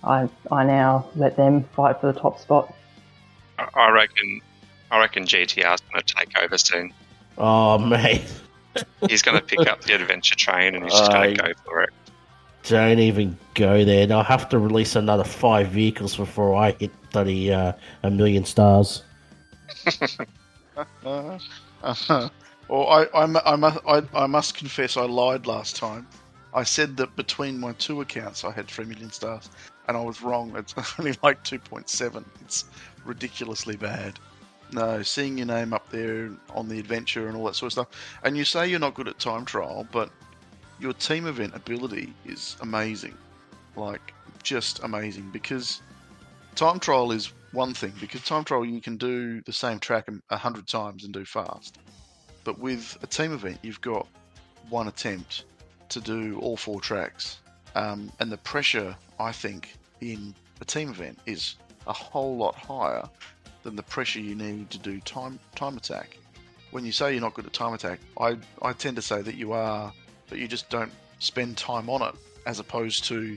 I 0.05 0.28
I 0.53 0.64
now 0.64 1.09
let 1.16 1.36
them 1.36 1.64
fight 1.74 2.01
for 2.01 2.12
the 2.12 2.18
top 2.18 2.38
spot. 2.40 2.72
I- 3.59 3.68
I 3.74 3.90
reckon. 3.90 4.40
I 4.90 5.01
reckon 5.01 5.24
GDR's 5.24 5.80
going 5.82 6.03
to 6.03 6.14
take 6.14 6.38
over 6.38 6.57
soon. 6.57 6.92
Oh, 7.36 7.76
mate, 7.94 8.22
He's 9.09 9.22
going 9.22 9.38
to 9.38 9.44
pick 9.44 9.68
up 9.68 9.82
the 9.82 9.94
adventure 9.94 10.34
train 10.36 10.74
and 10.74 10.84
he's 10.84 10.92
just 10.94 11.11
going 11.12 11.34
to 11.34 11.42
go 11.42 11.53
for 11.64 11.82
it. 11.82 11.90
don't 12.64 12.99
even 12.99 13.36
go 13.55 13.84
there. 13.84 14.05
And 14.05 14.12
I'll 14.12 14.22
have 14.22 14.49
to 14.51 14.59
release 14.59 14.96
another 14.96 15.24
five 15.24 15.68
vehicles 15.68 16.16
before 16.16 16.55
I 16.55 16.70
hit 16.72 16.90
bloody 17.11 17.53
uh, 17.53 17.72
a 18.03 18.11
million 18.11 18.44
stars. 18.44 19.03
Uh, 21.05 21.38
uh, 21.82 22.28
or 22.69 22.91
I, 22.91 23.05
I, 23.14 23.53
I, 23.53 23.57
must, 23.57 23.79
I, 23.87 24.03
I 24.14 24.27
must 24.27 24.55
confess 24.57 24.97
I 24.97 25.05
lied 25.05 25.47
last 25.47 25.77
time. 25.77 26.07
I 26.55 26.64
said 26.64 26.97
that 26.99 27.14
between 27.16 27.61
my 27.61 27.73
two 27.75 28.01
accounts 28.01 28.45
I 28.45 28.51
had 28.51 28.69
3 28.69 28.87
million 28.87 29.11
stars, 29.11 29.51
and 29.87 29.97
I 29.97 30.01
was 30.01 30.23
wrong. 30.23 30.55
It's 30.57 30.75
only 30.99 31.16
like 31.23 31.45
2.7. 31.45 32.25
It's 32.43 32.64
ridiculously 33.05 33.77
bad. 33.77 34.19
No, 34.73 35.03
seeing 35.03 35.39
your 35.39 35.47
name 35.47 35.73
up 35.73 35.89
there 35.91 36.31
on 36.55 36.69
the 36.69 36.79
adventure 36.79 37.29
and 37.29 37.37
all 37.37 37.45
that 37.47 37.57
sort 37.57 37.69
of 37.69 37.73
stuff. 37.73 38.19
And 38.23 38.37
you 38.37 38.45
say 38.45 38.69
you're 38.69 38.79
not 38.79 38.95
good 38.95 39.09
at 39.09 39.19
time 39.19 39.47
trial, 39.47 39.87
but 39.91 40.11
your 40.79 40.93
team 40.93 41.27
event 41.27 41.55
ability 41.55 42.12
is 42.27 42.57
amazing. 42.61 43.16
Like, 43.77 44.12
just 44.43 44.83
amazing. 44.83 45.31
Because 45.33 45.81
time 46.55 46.81
trial 46.81 47.12
is 47.12 47.33
one 47.53 47.73
thing, 47.73 47.93
because 47.99 48.23
time 48.23 48.45
trial 48.45 48.64
you 48.64 48.81
can 48.81 48.99
do 48.99 49.41
the 49.43 49.53
same 49.53 49.79
track 49.79 50.09
a 50.29 50.37
hundred 50.37 50.66
times 50.66 51.05
and 51.05 51.14
do 51.14 51.25
fast. 51.25 51.79
But 52.49 52.61
with 52.61 52.96
a 53.03 53.07
team 53.07 53.34
event, 53.34 53.59
you've 53.61 53.82
got 53.82 54.07
one 54.70 54.88
attempt 54.88 55.44
to 55.90 56.01
do 56.01 56.38
all 56.40 56.57
four 56.57 56.80
tracks. 56.80 57.40
Um, 57.74 58.11
and 58.20 58.32
the 58.32 58.38
pressure, 58.38 58.96
I 59.20 59.32
think, 59.32 59.76
in 60.01 60.34
a 60.62 60.64
team 60.64 60.88
event 60.88 61.18
is 61.26 61.57
a 61.86 61.92
whole 61.92 62.38
lot 62.38 62.55
higher 62.55 63.07
than 63.64 63.76
the 63.76 63.82
pressure 63.82 64.20
you 64.20 64.34
need 64.34 64.70
to 64.70 64.78
do 64.78 64.99
time 65.01 65.38
time 65.57 65.76
attack. 65.76 66.16
When 66.70 66.86
you 66.86 66.92
say 66.92 67.12
you're 67.12 67.20
not 67.20 67.34
good 67.34 67.44
at 67.44 67.53
time 67.53 67.74
attack, 67.74 68.01
I, 68.18 68.38
I 68.62 68.72
tend 68.72 68.96
to 68.96 69.03
say 69.03 69.20
that 69.20 69.34
you 69.34 69.53
are, 69.53 69.92
but 70.30 70.38
you 70.38 70.49
just 70.49 70.70
don't 70.70 70.92
spend 71.18 71.59
time 71.59 71.90
on 71.90 72.01
it, 72.01 72.14
as 72.46 72.61
opposed 72.61 73.05
to 73.09 73.36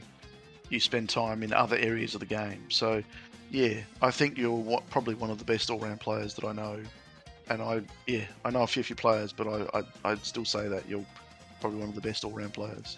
you 0.69 0.79
spend 0.79 1.09
time 1.09 1.43
in 1.43 1.51
other 1.51 1.75
areas 1.75 2.13
of 2.13 2.21
the 2.21 2.27
game. 2.27 2.63
So, 2.69 3.03
yeah, 3.49 3.81
I 4.01 4.11
think 4.11 4.37
you're 4.37 4.51
what, 4.51 4.89
probably 4.89 5.15
one 5.15 5.29
of 5.29 5.37
the 5.37 5.43
best 5.43 5.69
all-round 5.69 5.99
players 5.99 6.33
that 6.35 6.45
I 6.45 6.53
know. 6.53 6.79
And 7.51 7.61
I, 7.61 7.81
yeah, 8.07 8.23
I 8.45 8.49
know 8.49 8.61
a 8.61 8.67
few 8.67 8.81
few 8.81 8.95
players, 8.95 9.33
but 9.33 9.45
I, 9.45 9.79
I, 9.79 10.11
I'd 10.11 10.25
still 10.25 10.45
say 10.45 10.69
that 10.69 10.87
you're 10.87 11.05
probably 11.59 11.79
one 11.79 11.89
of 11.89 11.95
the 11.95 12.01
best 12.01 12.23
all-round 12.23 12.53
players. 12.53 12.97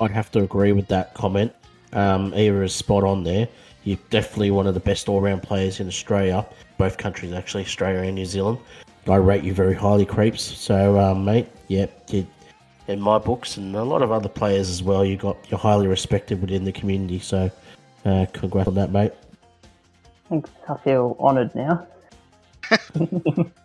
I'd 0.00 0.10
have 0.10 0.28
to 0.32 0.42
agree 0.42 0.72
with 0.72 0.88
that 0.88 1.14
comment. 1.14 1.52
Um, 1.92 2.34
Eva 2.34 2.62
is 2.62 2.74
spot 2.74 3.04
on 3.04 3.22
there. 3.22 3.46
You're 3.84 4.00
definitely 4.10 4.50
one 4.50 4.66
of 4.66 4.74
the 4.74 4.80
best 4.80 5.08
all-round 5.08 5.44
players 5.44 5.78
in 5.78 5.86
Australia, 5.86 6.44
both 6.78 6.98
countries 6.98 7.32
actually, 7.32 7.62
Australia 7.62 8.00
and 8.00 8.16
New 8.16 8.26
Zealand. 8.26 8.58
I 9.06 9.16
rate 9.16 9.44
you 9.44 9.54
very 9.54 9.74
highly, 9.74 10.04
creeps. 10.04 10.42
So, 10.42 10.98
um, 10.98 11.24
mate, 11.24 11.46
yep, 11.68 12.02
you, 12.10 12.26
in 12.88 13.00
my 13.00 13.18
books 13.18 13.56
and 13.56 13.76
a 13.76 13.84
lot 13.84 14.02
of 14.02 14.10
other 14.10 14.28
players 14.28 14.68
as 14.68 14.82
well, 14.82 15.04
you 15.04 15.16
got 15.16 15.36
you're 15.48 15.60
highly 15.60 15.86
respected 15.86 16.40
within 16.40 16.64
the 16.64 16.72
community. 16.72 17.20
So, 17.20 17.52
uh, 18.04 18.26
congrats 18.32 18.66
on 18.66 18.74
that, 18.74 18.90
mate. 18.90 19.12
Thanks. 20.28 20.50
I 20.68 20.76
feel 20.78 21.16
honoured 21.20 21.54
now. 21.54 21.86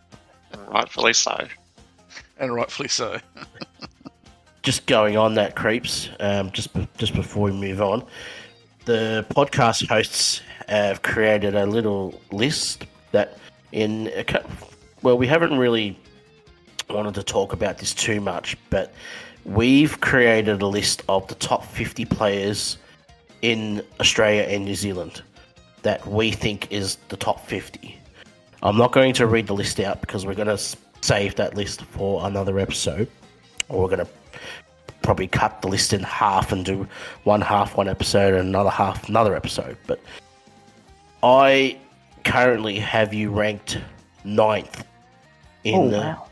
Rightfully 0.68 1.14
so. 1.14 1.48
And 2.40 2.54
rightfully 2.54 2.90
so. 2.90 3.20
just 4.64 4.86
going 4.86 5.16
on 5.16 5.36
that 5.36 5.56
creeps 5.56 6.10
um, 6.20 6.52
just 6.52 6.74
be- 6.74 6.88
just 6.98 7.14
before 7.14 7.44
we 7.44 7.52
move 7.54 7.82
on 7.82 8.06
the 8.84 9.26
podcast 9.30 9.88
hosts 9.88 10.42
have 10.68 11.02
created 11.02 11.56
a 11.56 11.66
little 11.66 12.20
list 12.32 12.86
that 13.14 13.38
in 13.72 14.12
a 14.16 14.26
cou- 14.26 14.46
well 15.04 15.18
we 15.18 15.26
haven't 15.26 15.58
really 15.58 15.98
wanted 16.90 17.14
to 17.16 17.24
talk 17.24 17.54
about 17.54 17.78
this 17.78 17.94
too 17.94 18.20
much 18.20 18.58
but 18.70 18.94
we've 19.46 20.02
created 20.02 20.62
a 20.62 20.68
list 20.68 21.02
of 21.08 21.26
the 21.28 21.36
top 21.36 21.64
50 21.64 22.04
players 22.04 22.78
in 23.42 23.82
australia 24.02 24.44
and 24.44 24.66
new 24.66 24.76
zealand 24.76 25.22
that 25.84 26.06
we 26.06 26.30
think 26.30 26.70
is 26.74 26.98
the 27.08 27.16
top 27.18 27.46
50 27.48 27.97
i'm 28.64 28.78
not 28.78 28.92
going 28.92 29.14
to 29.14 29.28
read 29.28 29.48
the 29.48 29.54
list 29.54 29.80
out 29.80 30.02
because 30.02 30.26
we're 30.26 30.36
going 30.36 30.48
to 30.48 30.78
save 31.02 31.36
that 31.36 31.56
list 31.56 31.84
for 31.84 32.26
another 32.26 32.60
episode 32.60 33.08
or 33.70 33.82
we're 33.82 33.96
going 33.96 34.06
to 34.06 34.12
probably 35.08 35.28
cut 35.28 35.62
the 35.62 35.70
list 35.70 35.94
in 35.94 36.04
half 36.04 36.52
and 36.52 36.66
do 36.66 36.86
one 37.24 37.40
half 37.40 37.78
one 37.78 37.88
episode 37.88 38.34
and 38.34 38.50
another 38.50 38.70
half 38.70 39.08
another 39.08 39.36
episode. 39.36 39.78
But 39.88 40.02
I 41.24 41.78
currently 42.26 42.78
have 42.80 43.14
you 43.14 43.32
ranked 43.32 43.80
ninth 44.26 44.86
in 45.64 45.76
oh, 45.76 45.90
the 45.90 45.98
wow. 45.98 46.28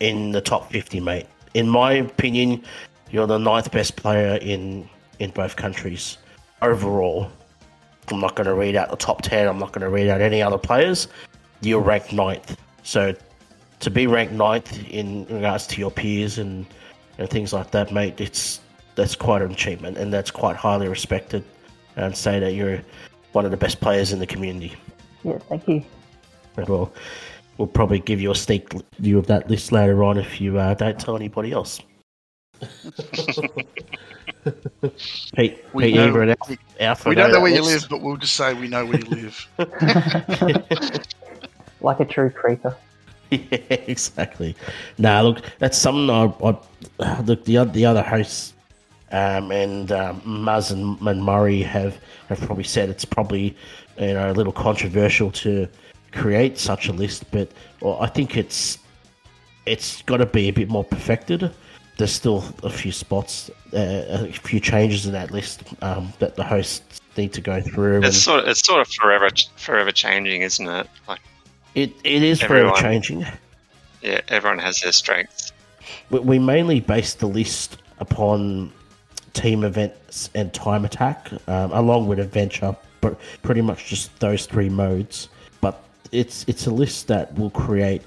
in 0.00 0.32
the 0.32 0.40
top 0.40 0.72
fifty, 0.72 0.98
mate. 0.98 1.26
In 1.54 1.68
my 1.68 1.92
opinion, 1.92 2.64
you're 3.12 3.28
the 3.28 3.38
ninth 3.38 3.70
best 3.70 3.94
player 3.94 4.38
in 4.42 4.88
in 5.20 5.30
both 5.30 5.54
countries 5.54 6.18
overall. 6.62 7.30
I'm 8.10 8.20
not 8.20 8.34
going 8.34 8.48
to 8.48 8.54
read 8.54 8.74
out 8.74 8.90
the 8.90 8.96
top 8.96 9.22
ten. 9.22 9.46
I'm 9.46 9.58
not 9.58 9.70
going 9.70 9.82
to 9.82 9.88
read 9.88 10.08
out 10.08 10.20
any 10.20 10.42
other 10.42 10.58
players. 10.58 11.06
You're 11.64 11.80
ranked 11.80 12.12
ninth. 12.12 12.56
So 12.82 13.14
to 13.80 13.90
be 13.90 14.06
ranked 14.06 14.34
ninth 14.34 14.86
in 14.90 15.24
regards 15.26 15.66
to 15.68 15.80
your 15.80 15.90
peers 15.90 16.38
and 16.38 16.66
and 17.18 17.30
things 17.30 17.52
like 17.52 17.70
that, 17.70 17.92
mate, 17.92 18.20
it's 18.20 18.60
that's 18.96 19.14
quite 19.16 19.42
an 19.42 19.50
achievement, 19.50 19.96
and 19.98 20.12
that's 20.12 20.30
quite 20.30 20.56
highly 20.56 20.88
respected. 20.88 21.44
And 21.96 22.16
say 22.16 22.38
that 22.40 22.54
you're 22.54 22.82
one 23.32 23.44
of 23.44 23.50
the 23.50 23.56
best 23.56 23.80
players 23.80 24.12
in 24.12 24.18
the 24.18 24.26
community. 24.26 24.74
Yeah, 25.22 25.38
thank 25.38 25.66
you. 25.68 25.82
And 26.56 26.68
we'll 26.68 26.92
we'll 27.56 27.68
probably 27.68 28.00
give 28.00 28.20
you 28.20 28.30
a 28.30 28.34
sneak 28.34 28.72
view 28.98 29.18
of 29.18 29.26
that 29.28 29.48
list 29.48 29.72
later 29.72 30.02
on 30.04 30.18
if 30.18 30.40
you 30.40 30.58
uh, 30.58 30.74
don't 30.74 30.98
tell 30.98 31.16
anybody 31.16 31.52
else. 31.52 31.80
Pete, 35.36 35.64
We 35.72 35.84
Pete, 35.84 35.94
know- 35.94 36.06
you 36.06 36.12
were 36.12 36.22
an 36.22 36.30
alpha, 36.30 36.56
alpha 36.80 37.08
we 37.08 37.14
don't 37.14 37.28
know 37.28 37.34
that 37.36 37.40
where 37.42 37.52
you 37.54 37.62
live, 37.62 37.86
but 37.88 38.02
we'll 38.02 38.16
just 38.16 38.34
say 38.34 38.54
we 38.54 38.68
know 38.68 38.84
where 38.84 38.98
you 38.98 39.06
live. 39.06 39.48
like 41.84 42.00
a 42.00 42.04
true 42.04 42.30
creeper. 42.30 42.76
yeah, 43.30 43.38
exactly. 43.68 44.56
Nah, 44.98 45.20
look, 45.22 45.42
that's 45.58 45.78
something 45.78 46.10
I, 46.10 46.32
I 47.00 47.20
look 47.22 47.44
the 47.44 47.58
other 47.58 47.70
the 47.72 47.86
other 47.86 48.02
hosts, 48.02 48.54
um, 49.12 49.50
and 49.52 49.92
um, 49.92 50.20
Muzz 50.22 50.72
and, 50.72 51.00
and 51.06 51.22
Murray 51.24 51.62
have 51.62 51.98
have 52.28 52.40
probably 52.40 52.64
said 52.64 52.88
it's 52.88 53.04
probably 53.04 53.56
you 53.98 54.14
know 54.14 54.30
a 54.30 54.34
little 54.34 54.52
controversial 54.52 55.30
to 55.32 55.68
create 56.12 56.58
such 56.58 56.88
a 56.88 56.92
list, 56.92 57.30
but 57.30 57.50
well, 57.80 57.98
I 58.00 58.06
think 58.08 58.36
it's 58.36 58.78
it's 59.66 60.02
got 60.02 60.18
to 60.18 60.26
be 60.26 60.48
a 60.48 60.52
bit 60.52 60.68
more 60.68 60.84
perfected. 60.84 61.50
There's 61.96 62.12
still 62.12 62.44
a 62.64 62.70
few 62.70 62.90
spots, 62.90 63.50
uh, 63.72 64.26
a 64.28 64.32
few 64.32 64.58
changes 64.58 65.06
in 65.06 65.12
that 65.12 65.30
list 65.30 65.62
um, 65.80 66.12
that 66.18 66.34
the 66.34 66.42
hosts 66.42 67.00
need 67.16 67.32
to 67.34 67.40
go 67.40 67.60
through. 67.60 67.96
and- 67.96 68.04
It's 68.06 68.18
sort 68.18 68.40
of, 68.40 68.48
it's 68.48 68.66
sort 68.66 68.80
of 68.80 68.88
forever 68.88 69.28
forever 69.56 69.92
changing, 69.92 70.42
isn't 70.42 70.68
it? 70.68 70.88
Like 71.08 71.20
It 71.74 71.92
it 72.04 72.22
is 72.22 72.40
forever 72.40 72.72
changing. 72.76 73.26
yeah, 74.02 74.20
everyone 74.28 74.58
has 74.60 74.80
their 74.80 74.92
strengths. 74.92 75.52
We, 76.10 76.20
we 76.20 76.38
mainly 76.38 76.80
base 76.80 77.14
the 77.14 77.26
list 77.26 77.78
upon 77.98 78.72
team 79.32 79.64
events 79.64 80.30
and 80.34 80.52
time 80.54 80.84
attack, 80.84 81.30
um, 81.48 81.72
along 81.72 82.06
with 82.06 82.18
adventure, 82.20 82.76
but 83.00 83.18
pretty 83.42 83.60
much 83.60 83.86
just 83.86 84.18
those 84.20 84.46
three 84.46 84.68
modes. 84.68 85.28
But 85.60 85.82
it's 86.12 86.44
it's 86.48 86.66
a 86.66 86.70
list 86.70 87.08
that 87.08 87.36
will 87.38 87.50
create. 87.50 88.02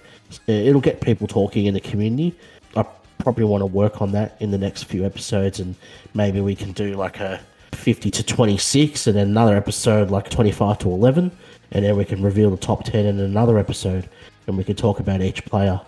uh, 0.48 0.52
It'll 0.52 0.82
get 0.82 1.02
people 1.02 1.28
talking 1.28 1.66
in 1.66 1.74
the 1.74 1.82
community. 1.82 2.36
I 2.76 2.86
probably 3.18 3.46
want 3.46 3.62
to 3.62 3.66
work 3.66 4.02
on 4.02 4.12
that 4.14 4.38
in 4.40 4.52
the 4.52 4.58
next 4.58 4.84
few 4.84 5.06
episodes, 5.06 5.60
and 5.60 5.76
maybe 6.14 6.40
we 6.40 6.56
can 6.56 6.72
do 6.72 6.94
like 6.94 7.20
a 7.20 7.42
50 7.74 8.10
to 8.12 8.24
26, 8.24 9.08
and 9.08 9.18
then 9.18 9.28
another 9.28 9.56
episode 9.58 10.10
like 10.10 10.30
25 10.30 10.80
to 10.80 10.90
11, 10.90 11.32
and 11.72 11.84
then 11.86 11.96
we 11.98 12.06
can 12.06 12.22
reveal 12.22 12.50
the 12.50 12.58
top 12.58 12.84
10 12.84 13.06
in 13.06 13.20
another 13.20 13.58
episode, 13.58 14.10
and 14.48 14.58
we 14.58 14.64
can 14.64 14.76
talk 14.76 15.00
about 15.00 15.22
each 15.22 15.46
player. 15.46 15.80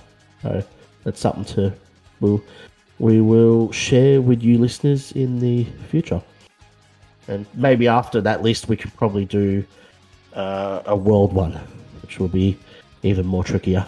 So 0.41 0.63
that's 1.03 1.19
something 1.19 1.45
to 1.55 1.73
we'll, 2.19 2.43
we 2.99 3.21
will 3.21 3.71
share 3.71 4.21
with 4.21 4.41
you 4.43 4.57
listeners 4.57 5.11
in 5.13 5.39
the 5.39 5.65
future. 5.89 6.21
And 7.27 7.45
maybe 7.53 7.87
after 7.87 8.21
that 8.21 8.41
list, 8.41 8.67
we 8.67 8.75
can 8.75 8.91
probably 8.91 9.25
do 9.25 9.63
uh, 10.33 10.81
a 10.85 10.95
world 10.95 11.33
one, 11.33 11.53
which 12.01 12.19
will 12.19 12.27
be 12.27 12.57
even 13.03 13.25
more 13.25 13.43
trickier. 13.43 13.85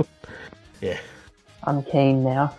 yeah. 0.80 0.98
I'm 1.64 1.82
keen 1.84 2.24
now. 2.24 2.54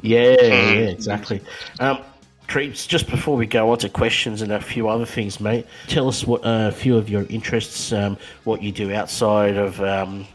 Yeah, 0.00 0.36
yeah, 0.40 0.90
exactly. 0.90 1.40
Um, 1.80 2.02
Creeps, 2.46 2.86
just 2.86 3.10
before 3.10 3.36
we 3.36 3.46
go 3.46 3.70
on 3.70 3.78
to 3.78 3.88
questions 3.88 4.42
and 4.42 4.52
a 4.52 4.60
few 4.60 4.88
other 4.88 5.06
things, 5.06 5.40
mate, 5.40 5.66
tell 5.88 6.08
us 6.08 6.26
what 6.26 6.44
uh, 6.44 6.68
a 6.68 6.72
few 6.72 6.96
of 6.96 7.08
your 7.08 7.24
interests, 7.28 7.92
um, 7.92 8.18
what 8.44 8.62
you 8.62 8.70
do 8.70 8.92
outside 8.92 9.56
of 9.56 9.80
um, 9.80 10.26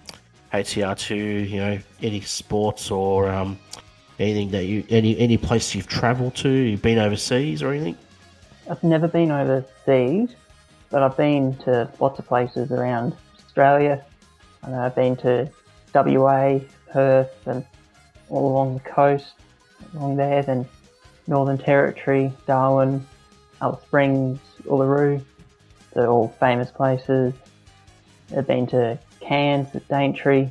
HCR2, 0.52 1.50
you 1.50 1.58
know, 1.58 1.80
any 2.02 2.22
sports 2.22 2.90
or 2.90 3.30
um, 3.30 3.60
anything 4.18 4.50
that 4.52 4.66
you, 4.66 4.84
any 4.90 5.18
any 5.20 5.38
place 5.38 5.76
you've 5.76 5.88
travelled 5.88 6.36
to, 6.36 6.50
you've 6.50 6.82
been 6.82 6.98
overseas 6.98 7.62
or 7.62 7.72
anything? 7.72 7.98
I've 8.70 8.84
never 8.84 9.08
been 9.08 9.32
overseas, 9.32 10.36
but 10.90 11.04
I've 11.04 11.18
been 11.18 11.56
to 11.58 11.90
lots 12.00 12.20
of 12.20 12.28
places 12.28 12.72
around 12.72 13.16
Australia. 13.46 14.04
I 14.64 14.72
know 14.72 14.80
I've 14.80 14.96
been 14.96 15.16
to 15.18 15.50
WA, 15.94 16.60
Perth, 16.92 17.48
and 17.48 17.66
all 18.30 18.52
along 18.52 18.76
the 18.76 18.90
coast, 18.90 19.34
along 19.94 20.18
there, 20.18 20.44
then 20.44 20.68
Northern 21.30 21.60
Territory, 21.60 22.34
Darwin, 22.48 23.06
Alice 23.62 23.82
Springs, 23.84 24.40
Uluru. 24.64 25.24
They're 25.94 26.08
all 26.08 26.36
famous 26.40 26.72
places. 26.72 27.34
I've 28.36 28.48
been 28.48 28.66
to 28.68 28.98
Cairns 29.22 29.74
at 29.76 29.88
Daintree. 29.88 30.50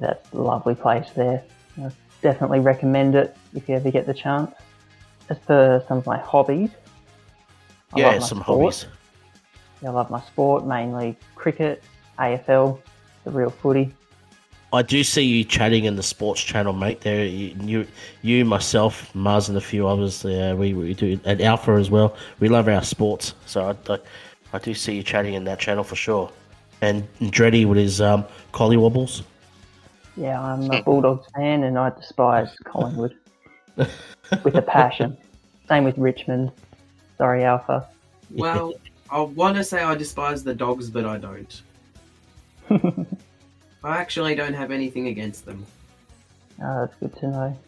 That's 0.00 0.32
a 0.32 0.36
lovely 0.36 0.74
place 0.74 1.06
there. 1.14 1.44
I 1.80 1.90
definitely 2.22 2.58
recommend 2.58 3.14
it 3.14 3.36
if 3.54 3.68
you 3.68 3.76
ever 3.76 3.92
get 3.92 4.06
the 4.06 4.14
chance. 4.14 4.52
As 5.30 5.38
for 5.46 5.82
some 5.86 5.98
of 5.98 6.06
my 6.06 6.18
hobbies, 6.18 6.70
I 7.92 8.00
yeah, 8.00 8.18
some 8.18 8.40
sport. 8.40 8.46
hobbies. 8.60 8.86
I 9.86 9.90
love 9.90 10.10
my 10.10 10.20
sport, 10.22 10.66
mainly 10.66 11.16
cricket, 11.36 11.84
AFL, 12.18 12.80
the 13.24 13.30
real 13.30 13.50
footy. 13.50 13.94
I 14.74 14.82
do 14.82 15.04
see 15.04 15.22
you 15.22 15.44
chatting 15.44 15.84
in 15.84 15.96
the 15.96 16.02
sports 16.02 16.42
channel, 16.42 16.72
mate. 16.72 17.00
There, 17.02 17.24
you, 17.24 17.54
you, 17.60 17.86
you 18.22 18.44
myself, 18.44 19.14
Mars, 19.14 19.48
and 19.48 19.56
a 19.56 19.60
few 19.60 19.86
others. 19.86 20.24
Uh, 20.24 20.54
we, 20.58 20.74
we 20.74 20.94
do, 20.94 21.18
and 21.24 21.40
Alpha 21.40 21.72
as 21.72 21.90
well. 21.90 22.16
We 22.40 22.48
love 22.48 22.68
our 22.68 22.82
sports, 22.82 23.34
so 23.46 23.68
I, 23.68 23.92
I, 23.92 23.98
I 24.52 24.58
do 24.58 24.74
see 24.74 24.96
you 24.96 25.02
chatting 25.02 25.34
in 25.34 25.44
that 25.44 25.60
channel 25.60 25.84
for 25.84 25.96
sure. 25.96 26.30
And 26.80 27.06
Dreddy 27.30 27.64
with 27.64 27.78
his 27.78 28.00
um, 28.00 28.24
collie 28.52 28.76
wobbles. 28.76 29.22
Yeah, 30.16 30.40
I'm 30.40 30.70
a 30.70 30.82
Bulldogs 30.82 31.26
fan 31.34 31.64
and 31.64 31.78
I 31.78 31.90
despise 31.90 32.54
Collingwood 32.64 33.16
with 33.76 34.54
a 34.54 34.62
passion. 34.62 35.16
Same 35.68 35.84
with 35.84 35.98
Richmond. 35.98 36.52
Sorry, 37.18 37.44
Alpha. 37.44 37.88
Well, 38.30 38.74
I 39.10 39.20
want 39.20 39.56
to 39.56 39.64
say 39.64 39.82
I 39.82 39.94
despise 39.94 40.44
the 40.44 40.54
dogs, 40.54 40.90
but 40.90 41.04
I 41.04 41.18
don't. 41.18 41.62
I 43.84 43.98
actually 43.98 44.34
don't 44.34 44.54
have 44.54 44.72
anything 44.72 45.06
against 45.06 45.44
them. 45.44 45.64
Oh, 46.60 46.80
that's 46.80 46.96
good 46.96 47.16
to 47.20 47.28
know. 47.28 47.58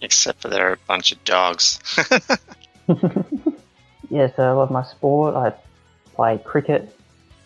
Except 0.00 0.42
for 0.42 0.48
they're 0.48 0.72
a 0.72 0.78
bunch 0.88 1.12
of 1.12 1.22
dogs. 1.24 1.78
Yeah, 4.12 4.30
so 4.36 4.42
I 4.42 4.52
love 4.52 4.70
my 4.70 4.82
sport. 4.82 5.34
I 5.34 5.54
play 6.14 6.36
cricket. 6.44 6.94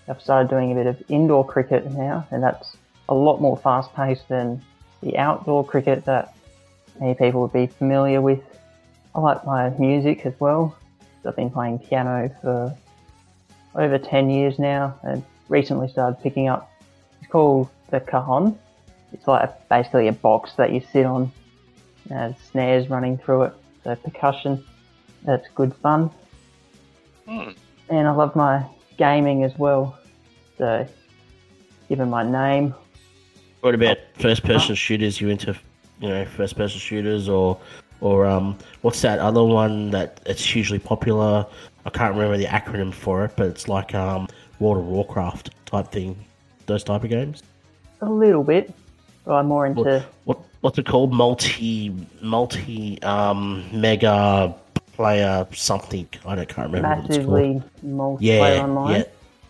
I've 0.09 0.21
started 0.21 0.51
doing 0.51 0.73
a 0.73 0.75
bit 0.75 0.89
of 0.89 1.01
indoor 1.09 1.47
cricket 1.47 1.93
now, 1.93 2.27
and 2.33 2.43
that's 2.43 2.77
a 3.09 3.15
lot 3.15 3.41
more 3.41 3.57
fast 3.57 3.95
paced 3.95 4.29
than 4.29 4.61
the 5.01 5.17
outdoor 5.17 5.65
cricket 5.65 6.05
that 6.07 6.35
many 6.99 7.15
people 7.15 7.43
would 7.43 7.53
be 7.53 7.69
familiar 7.69 8.21
with. 8.21 8.41
I 9.15 9.21
like 9.21 9.47
my 9.47 9.71
music 9.79 10.27
as 10.27 10.35
well. 10.41 10.77
I've 11.25 11.37
been 11.37 11.51
playing 11.51 11.79
piano 11.79 12.35
for 12.43 12.77
over 13.77 13.97
10 13.97 14.29
years 14.29 14.59
now 14.59 14.99
and 15.05 15.23
recently 15.49 15.89
started 15.89 16.21
picking 16.21 16.49
up. 16.49 16.69
It's 17.27 17.33
called 17.33 17.69
the 17.91 17.99
cajon. 17.99 18.57
It's 19.13 19.27
like 19.27 19.43
a, 19.43 19.57
basically 19.69 20.07
a 20.07 20.13
box 20.13 20.53
that 20.59 20.73
you 20.73 20.81
sit 20.93 21.05
on. 21.05 21.33
There's 22.07 22.37
snares 22.53 22.89
running 22.89 23.19
through 23.19 23.43
it, 23.45 23.53
so 23.83 23.97
percussion. 23.97 24.65
That's 25.25 25.49
good 25.57 25.75
fun. 25.75 26.13
Hmm. 27.27 27.51
And 27.89 28.07
I 28.07 28.13
love 28.13 28.37
my 28.37 28.65
gaming 28.97 29.43
as 29.43 29.59
well. 29.59 29.99
So, 30.57 30.87
given 31.89 32.11
my 32.11 32.23
name, 32.23 32.75
What 33.61 33.75
about 33.75 33.99
first-person 34.15 34.77
shooters? 34.77 35.21
You 35.21 35.29
into, 35.29 35.57
you 36.01 36.09
know, 36.09 36.25
first-person 36.27 36.79
shooters, 36.79 37.29
or, 37.29 37.59
or 38.01 38.25
um, 38.25 38.57
what's 38.83 39.03
that 39.03 39.19
other 39.19 39.43
one 39.43 39.91
that 39.91 40.21
it's 40.27 40.45
hugely 40.45 40.79
popular? 40.79 41.45
I 41.85 41.91
can't 41.91 42.15
remember 42.15 42.37
the 42.37 42.47
acronym 42.47 42.95
for 42.95 43.25
it, 43.25 43.33
but 43.37 43.49
it's 43.49 43.67
like 43.67 43.97
um, 43.97 44.29
World 44.61 44.79
of 44.79 44.87
Warcraft 44.87 45.51
type 45.67 45.91
thing. 45.91 46.25
Those 46.67 46.85
type 46.85 47.05
of 47.05 47.11
games. 47.11 47.43
a 48.03 48.11
little 48.11 48.43
bit, 48.45 48.73
but 49.25 49.35
I'm 49.35 49.47
more 49.47 49.67
into 49.67 49.83
What, 49.83 50.07
what 50.25 50.39
what's 50.61 50.79
it 50.79 50.87
called? 50.87 51.13
Multi 51.13 51.95
multi 52.21 53.01
um 53.03 53.65
mega 53.73 54.55
player 54.95 55.47
something. 55.53 56.09
I 56.27 56.35
don't 56.35 56.49
can't 56.49 56.73
remember 56.73 56.89
what 56.89 56.99
it's 57.07 57.09
massively 57.19 57.63
multiplayer 57.85 58.21
Yeah, 58.57 58.63
online. 58.65 58.97
yeah, 58.97 59.05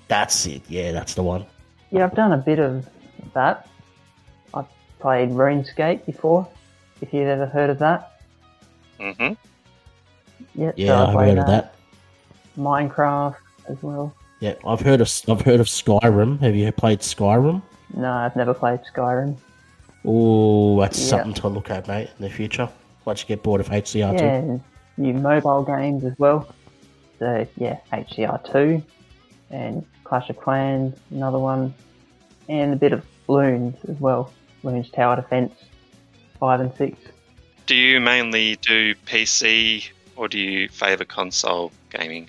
that's 0.08 0.46
it. 0.46 0.62
Yeah, 0.68 0.92
that's 0.92 1.14
the 1.14 1.22
one. 1.22 1.46
Yeah, 1.90 2.04
I've 2.04 2.14
done 2.14 2.32
a 2.32 2.38
bit 2.38 2.58
of 2.58 2.86
that. 3.32 3.68
I've 4.52 4.66
played 4.98 5.30
RuneScape 5.30 6.04
before, 6.04 6.46
if 7.00 7.12
you've 7.14 7.28
ever 7.28 7.46
heard 7.46 7.70
of 7.70 7.78
that. 7.78 8.20
Mm-hmm. 9.00 9.34
Yeah, 10.60 10.72
Yeah, 10.76 10.86
so 10.88 10.94
I 10.96 11.06
I've 11.06 11.12
play 11.12 11.28
heard 11.30 11.38
of 11.38 11.46
that. 11.46 11.74
Minecraft 12.58 13.36
as 13.68 13.82
well. 13.82 14.14
Yeah, 14.40 14.54
I've 14.66 14.80
heard 14.80 15.00
of 15.00 15.10
I've 15.28 15.40
heard 15.40 15.60
of 15.60 15.66
Skyrim. 15.66 16.40
Have 16.40 16.54
you 16.54 16.70
played 16.72 17.00
Skyrim? 17.00 17.62
No, 17.94 18.12
I've 18.12 18.36
never 18.36 18.52
played 18.54 18.80
Skyrim. 18.94 19.36
Oh, 20.04 20.78
that's 20.80 20.98
Yeah. 21.00 21.06
something 21.08 21.34
to 21.34 21.48
look 21.48 21.70
at, 21.70 21.88
mate, 21.88 22.10
in 22.18 22.24
the 22.24 22.30
future. 22.30 22.68
Once 23.04 23.22
you 23.22 23.26
get 23.28 23.42
bored 23.42 23.60
of 23.60 23.68
HCR 23.70 24.12
Yeah, 24.12 24.18
two. 24.20 24.26
and 24.26 24.60
new 24.98 25.14
mobile 25.14 25.62
games 25.62 26.04
as 26.04 26.12
well. 26.18 26.46
So 27.18 27.46
yeah, 27.56 27.78
HCR2 27.92 28.82
and 29.50 29.84
Clash 30.04 30.28
of 30.28 30.36
Clans, 30.38 30.96
another 31.10 31.38
one, 31.38 31.72
and 32.48 32.72
a 32.72 32.76
bit 32.76 32.92
of 32.92 33.04
Bloons 33.28 33.74
as 33.88 33.98
well. 34.00 34.32
Bloons 34.62 34.90
Tower 34.92 35.16
Defense, 35.16 35.54
five 36.38 36.60
and 36.60 36.72
six. 36.76 36.98
Do 37.66 37.74
you 37.74 38.00
mainly 38.00 38.56
do 38.56 38.94
PC 39.06 39.88
or 40.14 40.28
do 40.28 40.38
you 40.38 40.68
favour 40.68 41.04
console 41.04 41.72
gaming? 41.90 42.28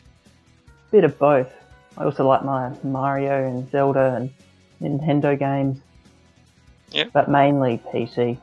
A 0.87 0.91
bit 0.91 1.03
of 1.03 1.19
both. 1.19 1.51
I 1.97 2.03
also 2.03 2.27
like 2.27 2.43
my 2.43 2.71
Mario 2.83 3.47
and 3.47 3.69
Zelda 3.71 4.15
and 4.15 4.31
Nintendo 4.81 5.37
games. 5.37 5.79
Yeah. 6.91 7.05
But 7.11 7.29
mainly 7.29 7.81
PC 7.91 8.37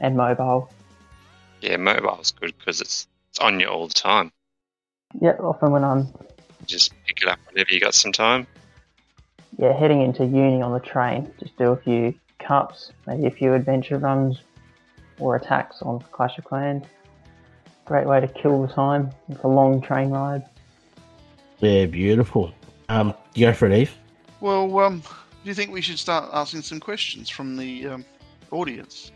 and 0.00 0.16
mobile. 0.16 0.70
Yeah, 1.60 1.76
mobile's 1.76 2.32
good 2.32 2.54
because 2.58 2.80
it's 2.80 3.06
it's 3.30 3.38
on 3.38 3.60
you 3.60 3.66
all 3.66 3.86
the 3.86 3.94
time. 3.94 4.32
Yeah, 5.20 5.32
often 5.40 5.72
when 5.72 5.84
I'm 5.84 6.08
just 6.66 6.92
pick 7.06 7.22
it 7.22 7.28
up 7.28 7.38
whenever 7.50 7.70
you 7.72 7.80
got 7.80 7.94
some 7.94 8.12
time. 8.12 8.46
yeah 9.58 9.72
heading 9.72 10.02
into 10.02 10.24
uni 10.24 10.62
on 10.62 10.72
the 10.72 10.80
train, 10.80 11.30
just 11.40 11.56
do 11.58 11.72
a 11.72 11.76
few 11.76 12.14
cups, 12.38 12.92
maybe 13.06 13.26
a 13.26 13.30
few 13.30 13.54
adventure 13.54 13.98
runs 13.98 14.40
or 15.18 15.36
attacks 15.36 15.82
on 15.82 16.00
Clash 16.12 16.38
of 16.38 16.44
Clans. 16.44 16.84
Great 17.84 18.06
way 18.06 18.20
to 18.20 18.28
kill 18.28 18.62
the 18.62 18.72
time. 18.72 19.10
It's 19.28 19.42
a 19.42 19.48
long 19.48 19.80
train 19.80 20.10
ride. 20.10 20.44
Yeah, 21.60 21.86
beautiful. 21.86 22.52
Um, 22.88 23.14
you 23.34 23.46
go 23.46 23.52
for 23.52 23.66
it, 23.66 23.76
Eve. 23.76 23.94
Well, 24.40 24.78
um, 24.78 25.00
do 25.00 25.06
you 25.44 25.54
think 25.54 25.72
we 25.72 25.80
should 25.80 25.98
start 25.98 26.30
asking 26.32 26.62
some 26.62 26.80
questions 26.80 27.28
from 27.28 27.56
the 27.56 27.86
um, 27.88 28.04
audience? 28.50 29.12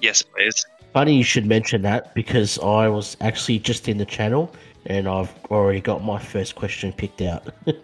Yes, 0.00 0.22
please. 0.22 0.64
Funny 0.92 1.16
you 1.16 1.24
should 1.24 1.46
mention 1.46 1.82
that 1.82 2.14
because 2.14 2.58
I 2.58 2.88
was 2.88 3.16
actually 3.20 3.58
just 3.60 3.88
in 3.88 3.98
the 3.98 4.04
channel 4.04 4.52
and 4.86 5.08
I've 5.08 5.32
already 5.50 5.80
got 5.80 6.02
my 6.02 6.18
first 6.18 6.54
question 6.54 6.92
picked 6.92 7.20
out. 7.20 7.46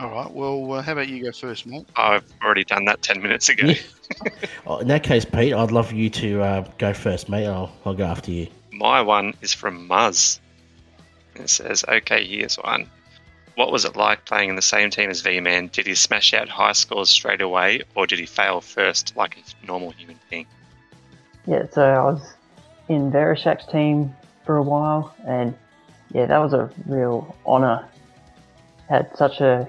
All 0.00 0.10
right. 0.10 0.30
Well, 0.30 0.72
uh, 0.72 0.82
how 0.82 0.92
about 0.92 1.08
you 1.08 1.24
go 1.24 1.32
first, 1.32 1.66
mate? 1.66 1.86
I've 1.96 2.24
already 2.44 2.64
done 2.64 2.84
that 2.84 3.02
10 3.02 3.22
minutes 3.22 3.48
ago. 3.48 3.68
Yeah. 3.68 3.76
Oh, 4.68 4.78
in 4.78 4.86
that 4.86 5.02
case, 5.02 5.24
Pete, 5.24 5.52
I'd 5.52 5.72
love 5.72 5.92
you 5.92 6.08
to 6.10 6.40
uh, 6.40 6.68
go 6.78 6.92
first, 6.94 7.28
mate. 7.28 7.46
I'll, 7.46 7.72
I'll 7.84 7.94
go 7.94 8.04
after 8.04 8.30
you. 8.30 8.46
My 8.70 9.02
one 9.02 9.34
is 9.42 9.52
from 9.52 9.88
Muzz. 9.88 10.38
It 11.34 11.50
says, 11.50 11.84
okay, 11.88 12.24
here's 12.24 12.54
one. 12.56 12.88
What 13.56 13.72
was 13.72 13.86
it 13.86 13.96
like 13.96 14.26
playing 14.26 14.50
in 14.50 14.56
the 14.56 14.60
same 14.60 14.90
team 14.90 15.08
as 15.08 15.22
V 15.22 15.40
Man? 15.40 15.70
Did 15.72 15.86
he 15.86 15.94
smash 15.94 16.34
out 16.34 16.50
high 16.50 16.72
scores 16.72 17.08
straight 17.08 17.40
away, 17.40 17.82
or 17.94 18.06
did 18.06 18.18
he 18.18 18.26
fail 18.26 18.60
first 18.60 19.16
like 19.16 19.38
a 19.38 19.66
normal 19.66 19.92
human 19.92 20.18
being? 20.28 20.46
Yeah, 21.46 21.64
so 21.72 21.82
I 21.82 22.04
was 22.04 22.34
in 22.88 23.10
Vereshak's 23.10 23.66
team 23.66 24.14
for 24.44 24.58
a 24.58 24.62
while, 24.62 25.14
and 25.26 25.54
yeah, 26.12 26.26
that 26.26 26.36
was 26.38 26.52
a 26.52 26.70
real 26.86 27.34
honour. 27.46 27.88
Had 28.90 29.16
such 29.16 29.40
a 29.40 29.66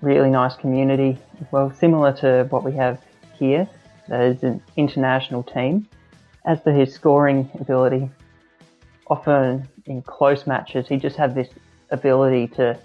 really 0.00 0.30
nice 0.30 0.56
community, 0.56 1.18
well, 1.50 1.70
similar 1.74 2.12
to 2.14 2.46
what 2.48 2.64
we 2.64 2.72
have 2.72 3.02
here. 3.38 3.68
That 4.08 4.22
is 4.22 4.42
an 4.42 4.62
international 4.78 5.42
team. 5.42 5.86
As 6.46 6.58
for 6.62 6.72
his 6.72 6.94
scoring 6.94 7.50
ability, 7.60 8.08
often 9.08 9.68
in 9.84 10.00
close 10.00 10.46
matches, 10.46 10.88
he 10.88 10.96
just 10.96 11.16
had 11.16 11.34
this 11.34 11.48
ability 11.90 12.48
to 12.48 12.78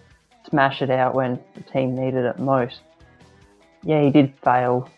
smash 0.50 0.82
it 0.82 0.90
out 0.90 1.16
when 1.16 1.40
the 1.56 1.62
team 1.62 1.96
needed 1.96 2.26
it 2.26 2.40
most. 2.40 2.82
Yeah, 3.84 4.02
he 4.02 4.10
did 4.10 4.34
fail 4.44 4.90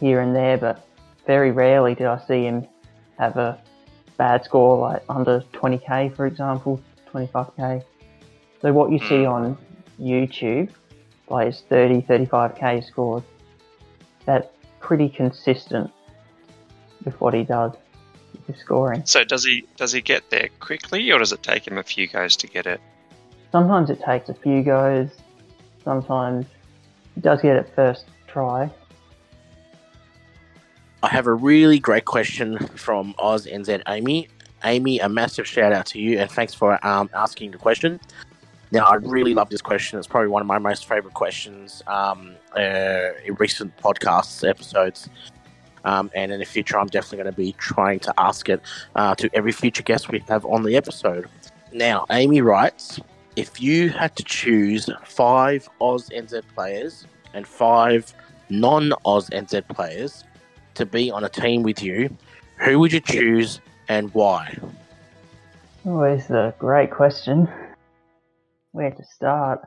here 0.00 0.20
and 0.20 0.34
there, 0.34 0.58
but 0.58 0.86
very 1.26 1.50
rarely 1.50 1.94
did 1.94 2.06
I 2.06 2.18
see 2.26 2.44
him 2.44 2.66
have 3.18 3.36
a 3.36 3.58
bad 4.16 4.44
score 4.44 4.78
like 4.78 5.02
under 5.08 5.40
20k, 5.52 6.14
for 6.14 6.26
example, 6.26 6.80
25k. 7.12 7.82
So 8.60 8.72
what 8.72 8.90
you 8.90 8.98
see 8.98 9.24
hmm. 9.24 9.30
on 9.30 9.58
YouTube, 10.00 10.70
his 11.40 11.62
30, 11.68 12.02
35k 12.02 12.86
scores, 12.86 13.22
that's 14.24 14.48
pretty 14.80 15.08
consistent 15.08 15.90
with 17.04 17.18
what 17.20 17.34
he 17.34 17.44
does 17.44 17.72
with 18.46 18.58
scoring. 18.58 19.02
So 19.06 19.24
does 19.24 19.44
he 19.44 19.66
does 19.76 19.92
he 19.92 20.00
get 20.00 20.30
there 20.30 20.48
quickly, 20.60 21.10
or 21.10 21.18
does 21.18 21.32
it 21.32 21.42
take 21.42 21.66
him 21.66 21.78
a 21.78 21.82
few 21.82 22.06
goes 22.06 22.36
to 22.36 22.46
get 22.46 22.66
it? 22.66 22.80
Sometimes 23.54 23.88
it 23.88 24.02
takes 24.02 24.28
a 24.28 24.34
few 24.34 24.64
goes, 24.64 25.10
sometimes 25.84 26.44
it 27.16 27.22
does 27.22 27.40
get 27.40 27.54
it 27.54 27.70
first 27.76 28.06
try. 28.26 28.68
I 31.04 31.06
have 31.06 31.28
a 31.28 31.32
really 31.32 31.78
great 31.78 32.04
question 32.04 32.58
from 32.74 33.14
AusNZ 33.14 33.82
Amy. 33.86 34.26
Amy, 34.64 34.98
a 34.98 35.08
massive 35.08 35.46
shout 35.46 35.72
out 35.72 35.86
to 35.86 36.00
you 36.00 36.18
and 36.18 36.28
thanks 36.28 36.52
for 36.52 36.84
um, 36.84 37.08
asking 37.14 37.52
the 37.52 37.58
question. 37.58 38.00
Now, 38.72 38.86
I 38.86 38.96
really 38.96 39.34
love 39.34 39.50
this 39.50 39.62
question. 39.62 40.00
It's 40.00 40.08
probably 40.08 40.30
one 40.30 40.42
of 40.42 40.48
my 40.48 40.58
most 40.58 40.88
favorite 40.88 41.14
questions 41.14 41.80
um, 41.86 42.34
uh, 42.56 43.10
in 43.24 43.36
recent 43.38 43.76
podcasts 43.76 44.42
episodes. 44.48 45.08
Um, 45.84 46.10
and 46.12 46.32
in 46.32 46.40
the 46.40 46.44
future, 46.44 46.76
I'm 46.76 46.88
definitely 46.88 47.18
going 47.18 47.32
to 47.32 47.40
be 47.40 47.52
trying 47.52 48.00
to 48.00 48.14
ask 48.18 48.48
it 48.48 48.62
uh, 48.96 49.14
to 49.14 49.30
every 49.32 49.52
future 49.52 49.84
guest 49.84 50.10
we 50.10 50.24
have 50.26 50.44
on 50.44 50.64
the 50.64 50.74
episode. 50.74 51.28
Now, 51.72 52.04
Amy 52.10 52.40
writes 52.40 52.98
If 53.36 53.60
you 53.60 53.88
had 53.88 54.14
to 54.16 54.22
choose 54.22 54.88
five 55.04 55.68
AusNZ 55.80 56.42
players 56.54 57.06
and 57.32 57.44
five 57.46 58.14
non 58.48 58.90
AusNZ 59.04 59.66
players 59.68 60.22
to 60.74 60.86
be 60.86 61.10
on 61.10 61.24
a 61.24 61.28
team 61.28 61.64
with 61.64 61.82
you, 61.82 62.16
who 62.58 62.78
would 62.78 62.92
you 62.92 63.00
choose 63.00 63.60
and 63.88 64.14
why? 64.14 64.56
Oh, 65.84 66.02
it's 66.02 66.30
a 66.30 66.54
great 66.60 66.92
question. 66.92 67.48
Where 68.70 68.92
to 68.92 69.04
start? 69.04 69.60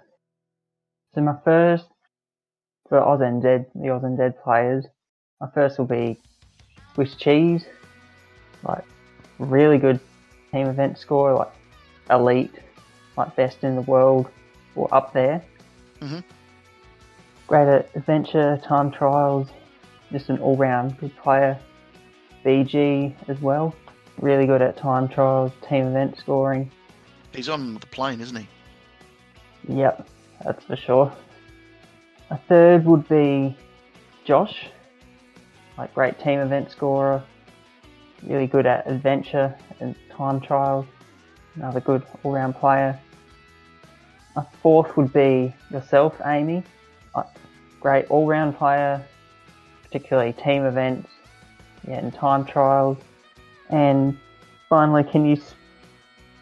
So 1.14 1.22
my 1.22 1.36
first 1.44 1.88
for 2.88 3.02
AusNZ, 3.02 3.66
the 3.76 3.88
AusNZ 3.88 4.42
players, 4.44 4.86
my 5.42 5.48
first 5.54 5.78
will 5.78 5.86
be 5.86 6.18
Swiss 6.94 7.16
Cheese, 7.16 7.66
like 8.64 8.86
really 9.40 9.78
good 9.78 10.00
team 10.54 10.68
event 10.68 10.98
score, 10.98 11.34
like 11.34 11.52
elite, 12.10 12.56
like 13.18 13.36
best 13.36 13.64
in 13.64 13.76
the 13.76 13.82
world 13.82 14.30
or 14.76 14.88
up 14.94 15.12
there. 15.14 15.42
Mhm. 16.00 16.24
Great 17.48 17.68
at 17.68 17.90
adventure, 17.96 18.58
time 18.64 18.92
trials, 18.92 19.50
just 20.12 20.30
an 20.30 20.38
all-round 20.40 20.98
good 21.00 21.16
player. 21.18 21.58
BG 22.46 23.16
as 23.28 23.42
well, 23.42 23.74
really 24.20 24.46
good 24.46 24.62
at 24.62 24.78
time 24.78 25.08
trials, 25.08 25.52
team 25.68 25.88
event 25.88 26.18
scoring. 26.18 26.70
He's 27.34 27.50
on 27.50 27.74
the 27.74 27.88
plane, 27.88 28.22
isn't 28.22 28.36
he? 28.36 28.48
Yep, 29.68 30.08
that's 30.44 30.64
for 30.64 30.76
sure. 30.76 31.12
A 32.30 32.38
third 32.38 32.86
would 32.86 33.08
be 33.08 33.58
Josh, 34.26 34.68
like 35.78 35.94
great 35.94 36.20
team 36.20 36.40
event 36.40 36.70
scorer, 36.72 37.24
really 38.24 38.48
good 38.48 38.66
at 38.66 38.88
adventure 38.88 39.56
and 39.80 39.96
time 40.10 40.40
trials, 40.40 40.86
another 41.56 41.80
good 41.80 42.04
all 42.24 42.34
round 42.34 42.56
player. 42.56 43.00
A 44.38 44.46
fourth 44.62 44.96
would 44.96 45.12
be 45.12 45.54
yourself, 45.72 46.16
Amy, 46.24 46.64
great 47.82 48.06
all 48.10 48.28
round 48.28 48.56
player, 48.56 49.04
particularly 49.84 50.34
team 50.34 50.64
events 50.66 51.10
yeah, 51.88 51.96
and 51.96 52.14
time 52.14 52.46
trials. 52.46 52.98
And 53.70 54.18
finally, 54.70 55.04
can 55.04 55.26
you 55.26 55.42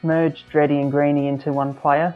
merge 0.03 0.45
Dreddy 0.49 0.79
and 0.79 0.91
Greeny 0.91 1.27
into 1.27 1.53
one 1.53 1.73
player? 1.73 2.13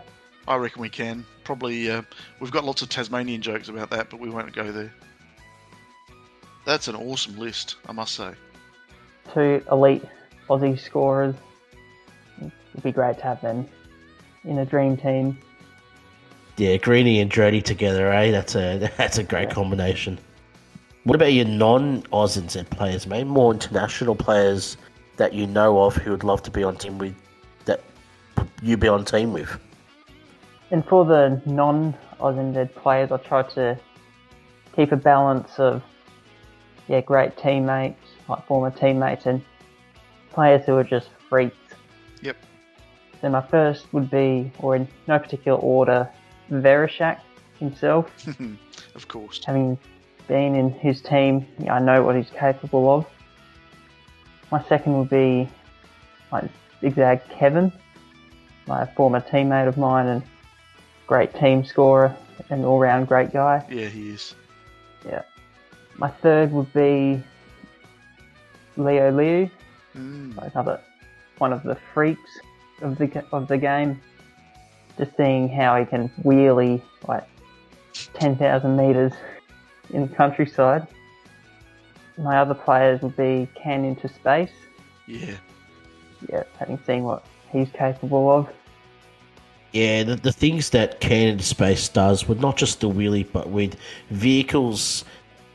I 0.48 0.58
reckon 0.58 0.82
we 0.82 0.90
can. 0.90 1.26
Probably, 1.44 1.90
uh, 1.90 2.02
we've 2.40 2.52
got 2.52 2.64
lots 2.64 2.82
of 2.82 2.90
Tasmanian 2.90 3.42
jokes 3.42 3.70
about 3.70 3.90
that, 3.92 4.10
but 4.10 4.20
we 4.20 4.30
won't 4.30 4.54
go 4.54 4.72
there. 4.72 4.94
That's 6.66 6.88
an 6.88 6.96
awesome 6.96 7.38
list, 7.38 7.78
I 7.88 7.94
must 7.94 8.16
say. 8.16 8.34
two 9.34 9.64
elite 9.72 10.04
Aussie 10.50 10.80
scorers. 10.80 11.36
It'd 12.42 12.84
be 12.84 12.92
great 12.92 13.18
to 13.18 13.24
have 13.24 13.42
them 13.42 13.68
in 14.44 14.60
a 14.60 14.66
dream 14.66 14.98
team. 14.98 15.38
Yeah, 16.60 16.76
Greeny 16.76 17.22
and 17.22 17.32
Dreddy 17.32 17.62
together, 17.62 18.12
eh? 18.12 18.32
That's 18.32 18.54
a 18.54 18.92
that's 18.98 19.18
a 19.18 19.24
great 19.24 19.50
combination. 19.50 20.20
What 21.06 21.16
about 21.16 21.32
your 21.32 21.46
non-Oz 21.46 22.36
and 22.36 22.52
Z 22.52 22.66
players, 22.70 23.08
mate? 23.08 23.26
More 23.26 23.54
international 23.54 24.14
players 24.14 24.76
that 25.16 25.34
you 25.34 25.48
know 25.48 25.82
of 25.82 25.96
who 25.96 26.12
would 26.12 26.26
love 26.26 26.44
to 26.44 26.52
be 26.52 26.62
on 26.62 26.76
team 26.76 26.98
with, 26.98 27.16
that 27.64 27.82
you 28.62 28.76
be 28.76 28.90
on 28.90 29.06
team 29.06 29.32
with. 29.32 29.58
And 30.70 30.86
for 30.86 31.06
the 31.06 31.42
non 31.46 31.96
Oz 32.20 32.38
and 32.38 32.54
Z 32.54 32.74
players, 32.76 33.10
I 33.14 33.18
try 33.18 33.44
to 33.44 33.80
keep 34.76 34.92
a 34.92 34.98
balance 34.98 35.60
of 35.60 35.82
yeah, 36.90 37.00
great 37.00 37.38
teammates, 37.38 38.04
like 38.28 38.46
former 38.48 38.72
teammates, 38.72 39.26
and 39.28 39.42
players 40.34 40.66
who 40.66 40.76
are 40.76 40.84
just 40.84 41.08
freaks. 41.30 41.56
Yep. 42.22 42.36
So 43.22 43.30
my 43.30 43.42
first 43.44 43.94
would 43.94 44.12
be, 44.12 44.52
or 44.60 44.76
in 44.76 44.90
no 45.08 45.20
particular 45.20 45.58
order, 45.58 46.10
Vereshak 46.52 47.20
himself. 47.60 48.12
of 48.96 49.08
course. 49.08 49.44
having 49.46 49.78
been 50.28 50.56
in 50.56 50.70
his 50.72 51.02
team, 51.02 51.46
I 51.70 51.80
know 51.80 52.04
what 52.04 52.16
he's 52.16 52.30
capable 52.32 52.90
of. 52.94 53.06
My 54.52 54.64
second 54.66 54.98
would 54.98 55.10
be 55.10 55.48
like 56.32 56.46
Zigzag 56.82 57.22
Kevin, 57.30 57.72
my 58.68 58.86
former 58.96 59.22
teammate 59.22 59.68
of 59.68 59.78
mine 59.78 60.08
and 60.08 60.24
great 61.08 61.34
team 61.36 61.64
scorer 61.66 62.16
and 62.50 62.64
all 62.66 62.80
round 62.80 63.08
great 63.08 63.32
guy. 63.34 63.66
Yeah, 63.70 63.88
he 63.88 64.10
is. 64.10 64.36
Yeah. 65.06 65.24
My 65.98 66.10
third 66.10 66.52
would 66.52 66.72
be 66.74 67.22
Leo 68.78 69.12
Liu, 69.12 69.50
Mm. 69.98 70.38
another 70.54 70.80
one 71.40 71.52
of 71.52 71.64
the 71.64 71.76
freaks 71.94 72.30
of 72.82 72.98
the 73.00 73.24
of 73.32 73.48
the 73.48 73.58
game. 73.58 74.00
Just 75.00 75.18
seeing 75.18 75.50
how 75.50 75.80
he 75.80 75.86
can 75.86 76.10
wheelie 76.24 76.82
like 77.08 77.28
ten 78.14 78.36
thousand 78.36 78.78
meters 78.78 79.14
in 79.92 80.02
the 80.08 80.16
countryside. 80.16 80.86
My 82.18 82.38
other 82.38 82.54
players 82.54 83.02
would 83.02 83.16
be 83.18 83.48
Can 83.56 83.84
into 83.86 84.08
space. 84.08 84.52
Yeah. 85.08 85.38
Yeah, 86.30 86.44
having 86.60 86.78
seen 86.86 87.04
what 87.06 87.26
he's 87.52 87.70
capable 87.72 88.30
of. 88.30 88.50
Yeah, 89.72 90.04
the, 90.04 90.16
the 90.18 90.32
things 90.34 90.72
that 90.72 91.00
Can 91.00 91.30
into 91.30 91.44
space 91.46 91.88
does 91.88 92.28
with 92.28 92.40
not 92.42 92.58
just 92.58 92.82
the 92.82 92.90
wheelie, 92.90 93.26
but 93.32 93.50
with 93.50 93.78
vehicles 94.10 95.06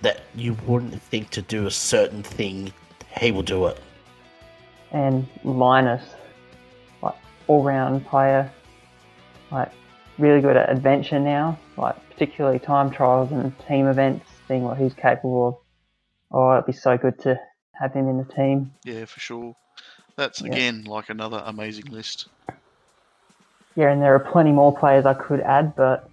that 0.02 0.22
you 0.34 0.56
wouldn't 0.66 1.00
think 1.02 1.30
to 1.30 1.42
do 1.42 1.66
a 1.66 1.70
certain 1.70 2.22
thing, 2.22 2.72
he 3.20 3.30
will 3.30 3.42
do 3.42 3.66
it. 3.66 3.78
and 4.92 5.26
Linus, 5.42 6.02
like 7.02 7.16
all 7.48 7.62
round 7.64 8.06
player, 8.06 8.50
like 9.50 9.70
really 10.18 10.40
good 10.40 10.56
at 10.56 10.70
adventure 10.70 11.18
now, 11.18 11.58
like 11.76 11.96
particularly 12.10 12.58
time 12.58 12.90
trials 12.90 13.32
and 13.32 13.52
team 13.66 13.86
events, 13.86 14.26
seeing 14.46 14.62
what 14.62 14.78
he's 14.78 14.94
capable 14.94 15.48
of. 15.48 15.56
Oh, 16.30 16.52
it'd 16.52 16.66
be 16.66 16.72
so 16.72 16.96
good 16.96 17.18
to 17.20 17.38
have 17.72 17.92
him 17.92 18.08
in 18.08 18.18
the 18.18 18.24
team. 18.24 18.72
Yeah, 18.84 19.04
for 19.04 19.20
sure. 19.20 19.54
That's 20.16 20.40
Yeah. 20.40 20.52
again 20.52 20.84
like 20.84 21.10
another 21.10 21.42
amazing 21.44 21.86
list. 21.86 22.28
Yeah, 23.76 23.90
and 23.90 24.00
there 24.00 24.14
are 24.14 24.20
plenty 24.20 24.52
more 24.52 24.76
players 24.76 25.04
I 25.04 25.14
could 25.14 25.40
add, 25.40 25.74
but 25.74 26.08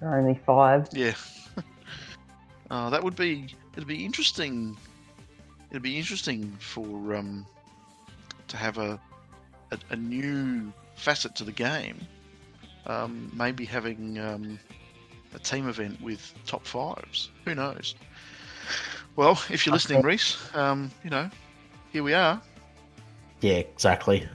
there 0.00 0.10
are 0.10 0.18
only 0.18 0.40
five. 0.46 0.88
Yeah. 0.92 1.14
uh, 2.70 2.90
that 2.90 3.02
would 3.02 3.16
be. 3.16 3.54
It'd 3.72 3.88
be 3.88 4.04
interesting. 4.04 4.76
It'd 5.70 5.82
be 5.82 5.98
interesting 5.98 6.52
for 6.60 7.16
um, 7.16 7.44
to 8.46 8.56
have 8.56 8.78
a, 8.78 9.00
a 9.72 9.78
a 9.90 9.96
new 9.96 10.72
facet 10.94 11.34
to 11.36 11.44
the 11.44 11.50
game. 11.52 12.00
Um, 12.86 13.32
maybe 13.34 13.64
having 13.64 14.18
um, 14.18 14.58
a 15.34 15.38
team 15.38 15.68
event 15.68 16.00
with 16.00 16.34
top 16.46 16.66
fives. 16.66 17.30
Who 17.44 17.54
knows? 17.54 17.94
Well, 19.16 19.40
if 19.50 19.64
you're 19.64 19.72
listening. 19.72 20.02
Reese, 20.02 20.36
um, 20.54 20.90
you 21.02 21.10
know, 21.10 21.30
here 21.92 22.02
we 22.02 22.14
are. 22.14 22.40
Yeah, 23.40 23.54
exactly. 23.54 24.28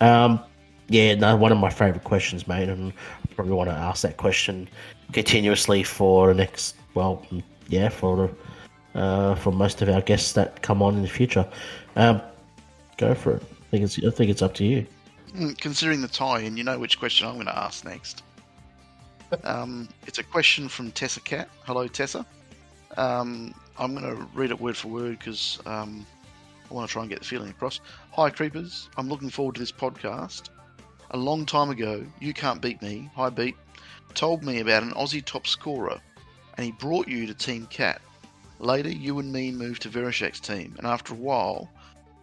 Um, 0.00 0.40
yeah, 0.88 1.14
no, 1.14 1.36
one 1.36 1.52
of 1.52 1.58
my 1.58 1.70
favourite 1.70 2.04
questions, 2.04 2.46
mate, 2.46 2.68
and 2.68 2.92
I 2.92 3.34
probably 3.34 3.54
want 3.54 3.70
to 3.70 3.76
ask 3.76 4.02
that 4.02 4.16
question 4.16 4.68
continuously 5.12 5.82
for 5.82 6.28
the 6.28 6.34
next, 6.34 6.76
well, 6.94 7.24
yeah, 7.68 7.88
for 7.88 8.30
uh, 8.94 9.34
for 9.34 9.52
most 9.52 9.82
of 9.82 9.88
our 9.88 10.00
guests 10.00 10.32
that 10.32 10.62
come 10.62 10.82
on 10.82 10.96
in 10.96 11.02
the 11.02 11.08
future. 11.08 11.46
Um, 11.96 12.22
go 12.96 13.14
for 13.14 13.32
it. 13.32 13.42
I 13.42 13.70
think 13.70 13.84
it's, 13.84 13.98
I 13.98 14.10
think 14.10 14.30
it's 14.30 14.42
up 14.42 14.54
to 14.54 14.64
you. 14.64 14.86
Mm, 15.34 15.58
Considering 15.58 16.00
the 16.00 16.08
tie-in, 16.08 16.56
you 16.56 16.64
know 16.64 16.78
which 16.78 16.98
question 16.98 17.26
I'm 17.26 17.34
going 17.34 17.46
to 17.46 17.58
ask 17.58 17.84
next. 17.84 18.22
Um, 19.44 19.88
it's 20.06 20.18
a 20.18 20.22
question 20.22 20.68
from 20.68 20.92
Tessa 20.92 21.20
Cat. 21.20 21.48
Hello, 21.64 21.88
Tessa. 21.88 22.24
Um, 22.96 23.54
I'm 23.78 23.94
going 23.94 24.16
to 24.16 24.22
read 24.34 24.50
it 24.50 24.60
word 24.60 24.76
for 24.76 24.88
word 24.88 25.18
because 25.18 25.58
um, 25.66 26.06
I 26.70 26.74
want 26.74 26.88
to 26.88 26.92
try 26.92 27.02
and 27.02 27.10
get 27.10 27.20
the 27.20 27.24
feeling 27.24 27.50
across. 27.50 27.80
Hi, 28.12 28.30
Creeperz. 28.30 28.88
I'm 28.96 29.08
looking 29.08 29.30
forward 29.30 29.56
to 29.56 29.60
this 29.60 29.72
podcast. 29.72 30.50
A 31.10 31.16
long 31.16 31.44
time 31.44 31.70
ago, 31.70 32.04
You 32.20 32.32
Can't 32.32 32.60
Beat 32.60 32.80
Me, 32.82 33.10
Hi 33.14 33.28
Beat, 33.28 33.56
told 34.14 34.42
me 34.42 34.60
about 34.60 34.82
an 34.82 34.92
Aussie 34.92 35.24
top 35.24 35.46
scorer, 35.46 36.00
and 36.56 36.64
he 36.64 36.72
brought 36.72 37.06
you 37.06 37.26
to 37.26 37.34
Team 37.34 37.66
Cat. 37.66 38.00
Later, 38.58 38.88
you 38.90 39.18
and 39.18 39.32
me 39.32 39.52
moved 39.52 39.82
to 39.82 39.88
Vereshek's 39.90 40.40
team, 40.40 40.74
and 40.78 40.86
after 40.86 41.12
a 41.12 41.16
while, 41.16 41.70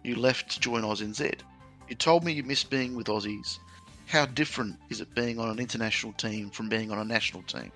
you 0.02 0.16
left 0.16 0.50
to 0.50 0.60
join 0.60 0.82
AusNZ. 0.82 1.34
You 1.88 1.94
told 1.94 2.24
me 2.24 2.32
you 2.32 2.42
miss 2.42 2.64
being 2.64 2.94
with 2.94 3.06
Aussies. 3.08 3.58
How 4.06 4.26
different 4.26 4.76
is 4.90 5.00
it 5.00 5.14
being 5.14 5.38
on 5.38 5.50
an 5.50 5.58
international 5.58 6.12
team 6.14 6.50
from 6.50 6.68
being 6.68 6.90
on 6.90 6.98
a 6.98 7.04
national 7.04 7.42
team? 7.42 7.72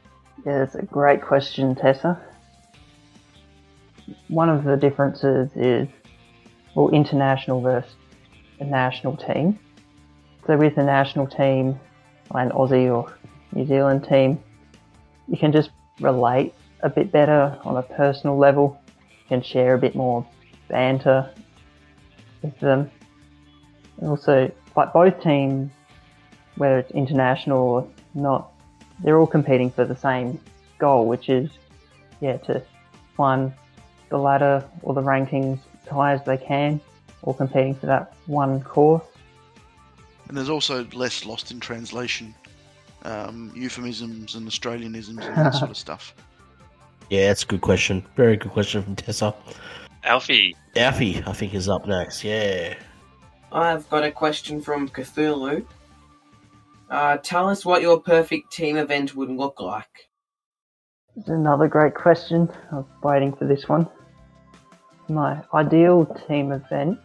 Yeah, 0.46 0.58
that's 0.58 0.74
a 0.74 0.82
great 0.82 1.22
question, 1.22 1.74
Tessa. 1.74 2.20
One 4.28 4.48
of 4.48 4.64
the 4.64 4.76
differences 4.76 5.50
is, 5.56 5.88
well, 6.74 6.90
international 6.90 7.60
versus 7.60 7.94
a 8.60 8.64
national 8.64 9.16
team. 9.16 9.58
So 10.46 10.56
with 10.56 10.78
a 10.78 10.84
national 10.84 11.26
team, 11.26 11.78
like 12.32 12.46
an 12.46 12.52
Aussie 12.52 12.94
or 12.94 13.14
New 13.52 13.66
Zealand 13.66 14.04
team, 14.08 14.42
you 15.28 15.36
can 15.36 15.52
just 15.52 15.70
relate 16.00 16.54
a 16.80 16.88
bit 16.88 17.12
better 17.12 17.58
on 17.64 17.76
a 17.76 17.82
personal 17.82 18.38
level. 18.38 18.80
You 18.86 19.28
can 19.28 19.42
share 19.42 19.74
a 19.74 19.78
bit 19.78 19.94
more 19.94 20.26
banter 20.68 21.30
with 22.42 22.58
them. 22.60 22.90
And 24.00 24.08
also, 24.10 24.50
like 24.76 24.92
both 24.92 25.22
teams, 25.22 25.70
whether 26.56 26.78
it's 26.78 26.90
international 26.92 27.58
or 27.58 27.88
not, 28.14 28.52
they're 29.00 29.18
all 29.18 29.26
competing 29.26 29.70
for 29.70 29.84
the 29.84 29.96
same 29.96 30.40
goal, 30.78 31.06
which 31.06 31.28
is, 31.28 31.50
yeah, 32.20 32.36
to 32.38 32.62
climb 33.16 33.52
the 34.08 34.18
ladder 34.18 34.64
or 34.82 34.94
the 34.94 35.02
rankings 35.02 35.58
as 35.82 35.88
high 35.88 36.12
as 36.12 36.24
they 36.24 36.36
can, 36.36 36.80
all 37.22 37.34
competing 37.34 37.74
for 37.74 37.86
that 37.86 38.14
one 38.26 38.60
course. 38.62 39.04
And 40.28 40.36
there's 40.36 40.50
also 40.50 40.84
less 40.92 41.24
lost 41.24 41.50
in 41.50 41.60
translation, 41.60 42.34
um, 43.02 43.52
euphemisms 43.54 44.34
and 44.34 44.46
Australianisms 44.46 45.24
and 45.26 45.36
that 45.36 45.54
sort 45.54 45.70
of 45.70 45.76
stuff. 45.76 46.14
Yeah, 47.10 47.28
that's 47.28 47.42
a 47.42 47.46
good 47.46 47.62
question. 47.62 48.04
Very 48.16 48.36
good 48.36 48.52
question 48.52 48.82
from 48.82 48.94
Tessa. 48.94 49.34
Alfie, 50.04 50.54
Alfie, 50.76 51.22
I 51.26 51.32
think, 51.32 51.54
is 51.54 51.66
up 51.66 51.86
next. 51.86 52.22
Yeah. 52.22 52.74
I've 53.52 53.88
got 53.88 54.04
a 54.04 54.10
question 54.10 54.60
from 54.60 54.88
Cthulhu. 54.88 55.64
Uh, 56.90 57.16
tell 57.18 57.48
us 57.48 57.64
what 57.64 57.82
your 57.82 58.00
perfect 58.00 58.52
team 58.52 58.76
event 58.76 59.14
would 59.14 59.30
look 59.30 59.60
like. 59.60 60.08
Another 61.26 61.66
great 61.66 61.94
question. 61.94 62.48
I 62.70 62.76
was 62.76 62.86
waiting 63.02 63.34
for 63.34 63.46
this 63.46 63.68
one. 63.68 63.88
My 65.08 65.42
ideal 65.54 66.06
team 66.28 66.52
event. 66.52 66.98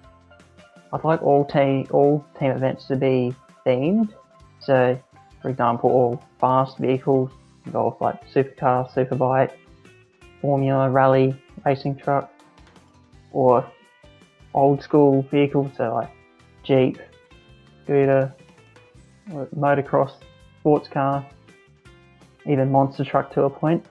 I'd 0.92 1.04
like 1.04 1.24
all 1.24 1.46
team 1.46 1.88
all 1.92 2.26
team 2.40 2.52
events 2.52 2.86
to 2.88 2.96
be 2.96 3.34
themed. 3.66 4.14
So, 4.60 5.00
for 5.42 5.50
example, 5.50 5.90
all 5.90 6.24
fast 6.40 6.78
vehicles 6.78 7.32
involve 7.66 8.00
like 8.00 8.22
supercar, 8.32 8.92
superbike, 8.94 9.52
formula, 10.42 10.90
rally, 10.90 11.42
racing 11.66 11.96
truck, 11.96 12.32
or 13.32 13.66
old 14.54 14.84
school 14.84 15.24
vehicles, 15.32 15.72
so 15.78 15.94
like 15.96 16.12
Jeep, 16.64 16.98
scooter, 17.84 18.34
motocross, 19.56 20.14
sports 20.60 20.88
car, 20.88 21.26
even 22.46 22.72
monster 22.72 23.04
truck 23.04 23.34
to 23.34 23.44
a 23.44 23.50
point. 23.50 23.86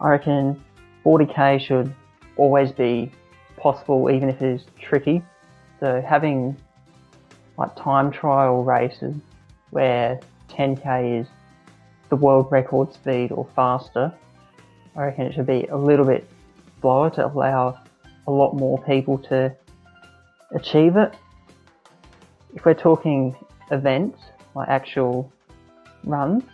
I 0.00 0.10
reckon 0.10 0.62
40k 1.04 1.60
should 1.60 1.92
always 2.36 2.70
be 2.70 3.10
possible, 3.56 4.10
even 4.10 4.28
if 4.28 4.40
it 4.40 4.54
is 4.54 4.66
tricky. 4.80 5.22
So 5.80 6.00
having 6.00 6.56
like 7.56 7.74
time 7.74 8.12
trial 8.12 8.62
races 8.62 9.16
where 9.70 10.20
10k 10.48 11.20
is 11.20 11.26
the 12.08 12.16
world 12.16 12.46
record 12.50 12.92
speed 12.94 13.32
or 13.32 13.46
faster, 13.56 14.12
I 14.96 15.06
reckon 15.06 15.26
it 15.26 15.34
should 15.34 15.46
be 15.46 15.66
a 15.66 15.76
little 15.76 16.06
bit 16.06 16.28
slower 16.80 17.10
to 17.10 17.26
allow 17.26 17.80
a 18.26 18.30
lot 18.30 18.54
more 18.54 18.80
people 18.84 19.18
to 19.18 19.54
achieve 20.54 20.96
it. 20.96 21.14
If 22.54 22.64
we're 22.64 22.74
talking 22.74 23.36
events, 23.70 24.18
like 24.54 24.68
actual 24.68 25.32
runs, 26.04 26.44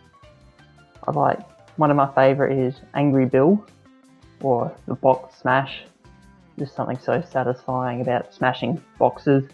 I 1.07 1.13
like 1.13 1.41
one 1.77 1.91
of 1.91 1.97
my 1.97 2.13
favourite 2.15 2.57
is 2.57 2.75
Angry 2.95 3.27
Bill 3.27 3.65
or 4.41 4.75
the 4.87 4.95
box 4.95 5.39
smash. 5.41 5.85
Just 6.59 6.75
something 6.77 6.99
so 6.99 7.23
satisfying 7.31 8.01
about 8.01 8.33
smashing 8.33 8.83
boxes. 8.99 9.45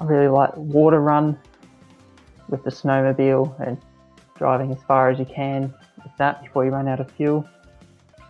I 0.00 0.04
really 0.04 0.28
like 0.28 0.54
Water 0.56 1.00
Run 1.00 1.38
with 2.48 2.64
the 2.64 2.70
snowmobile 2.70 3.66
and 3.66 3.78
driving 4.36 4.72
as 4.72 4.78
far 4.88 5.10
as 5.10 5.18
you 5.18 5.24
can 5.24 5.74
with 6.02 6.16
that 6.18 6.42
before 6.42 6.64
you 6.64 6.70
run 6.70 6.88
out 6.88 7.00
of 7.00 7.10
fuel. 7.12 7.46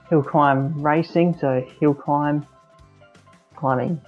Hill 0.09 0.23
climb 0.23 0.81
racing, 0.83 1.37
so 1.41 1.65
hill 1.81 1.95
climb, 1.95 2.47
climbing, 3.55 4.01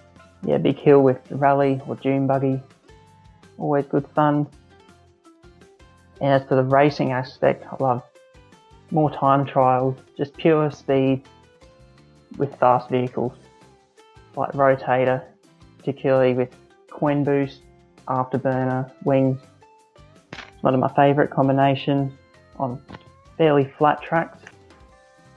yeah, 0.44 0.58
big 0.58 0.78
hill 0.78 1.02
with 1.02 1.20
rally 1.30 1.80
or 1.86 1.96
dune 1.96 2.26
buggy, 2.26 2.60
always 3.58 3.86
good 3.86 4.06
fun. 4.08 4.46
And 6.20 6.30
as 6.30 6.48
for 6.48 6.56
the 6.56 6.64
racing 6.64 7.12
aspect, 7.12 7.64
I 7.70 7.82
love 7.82 8.02
more 8.90 9.10
time 9.10 9.46
trials, 9.46 9.96
just 10.16 10.36
pure 10.36 10.70
speed 10.70 11.22
with 12.36 12.54
fast 12.58 12.88
vehicles, 12.90 13.32
like 14.36 14.52
Rotator, 14.52 15.24
particularly 15.78 16.34
with 16.34 16.50
coin 16.90 17.24
boost, 17.24 17.60
afterburner, 18.08 18.90
wings. 19.04 19.40
It's 20.32 20.62
one 20.62 20.74
of 20.74 20.80
my 20.80 20.92
favourite 20.94 21.30
combinations 21.30 22.12
on 22.58 22.80
fairly 23.36 23.72
flat 23.78 24.02
tracks. 24.02 24.38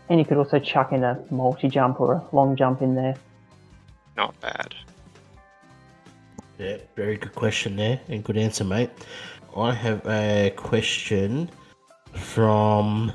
And 0.10 0.20
you 0.20 0.26
could 0.26 0.38
also 0.38 0.60
chuck 0.60 0.92
in 0.92 1.04
a 1.04 1.20
multi 1.32 1.68
jump 1.68 2.00
or 2.00 2.14
a 2.14 2.36
long 2.36 2.56
jump 2.56 2.82
in 2.82 2.94
there. 2.94 3.16
not 4.16 4.40
bad. 4.40 4.76
Yeah, 6.58 6.78
very 6.96 7.18
good 7.18 7.36
question 7.36 7.76
there, 7.76 8.00
and 8.08 8.24
good 8.24 8.38
answer, 8.38 8.64
mate. 8.64 8.90
I 9.56 9.74
have 9.74 10.06
a 10.08 10.54
question 10.56 11.50
from. 12.14 13.12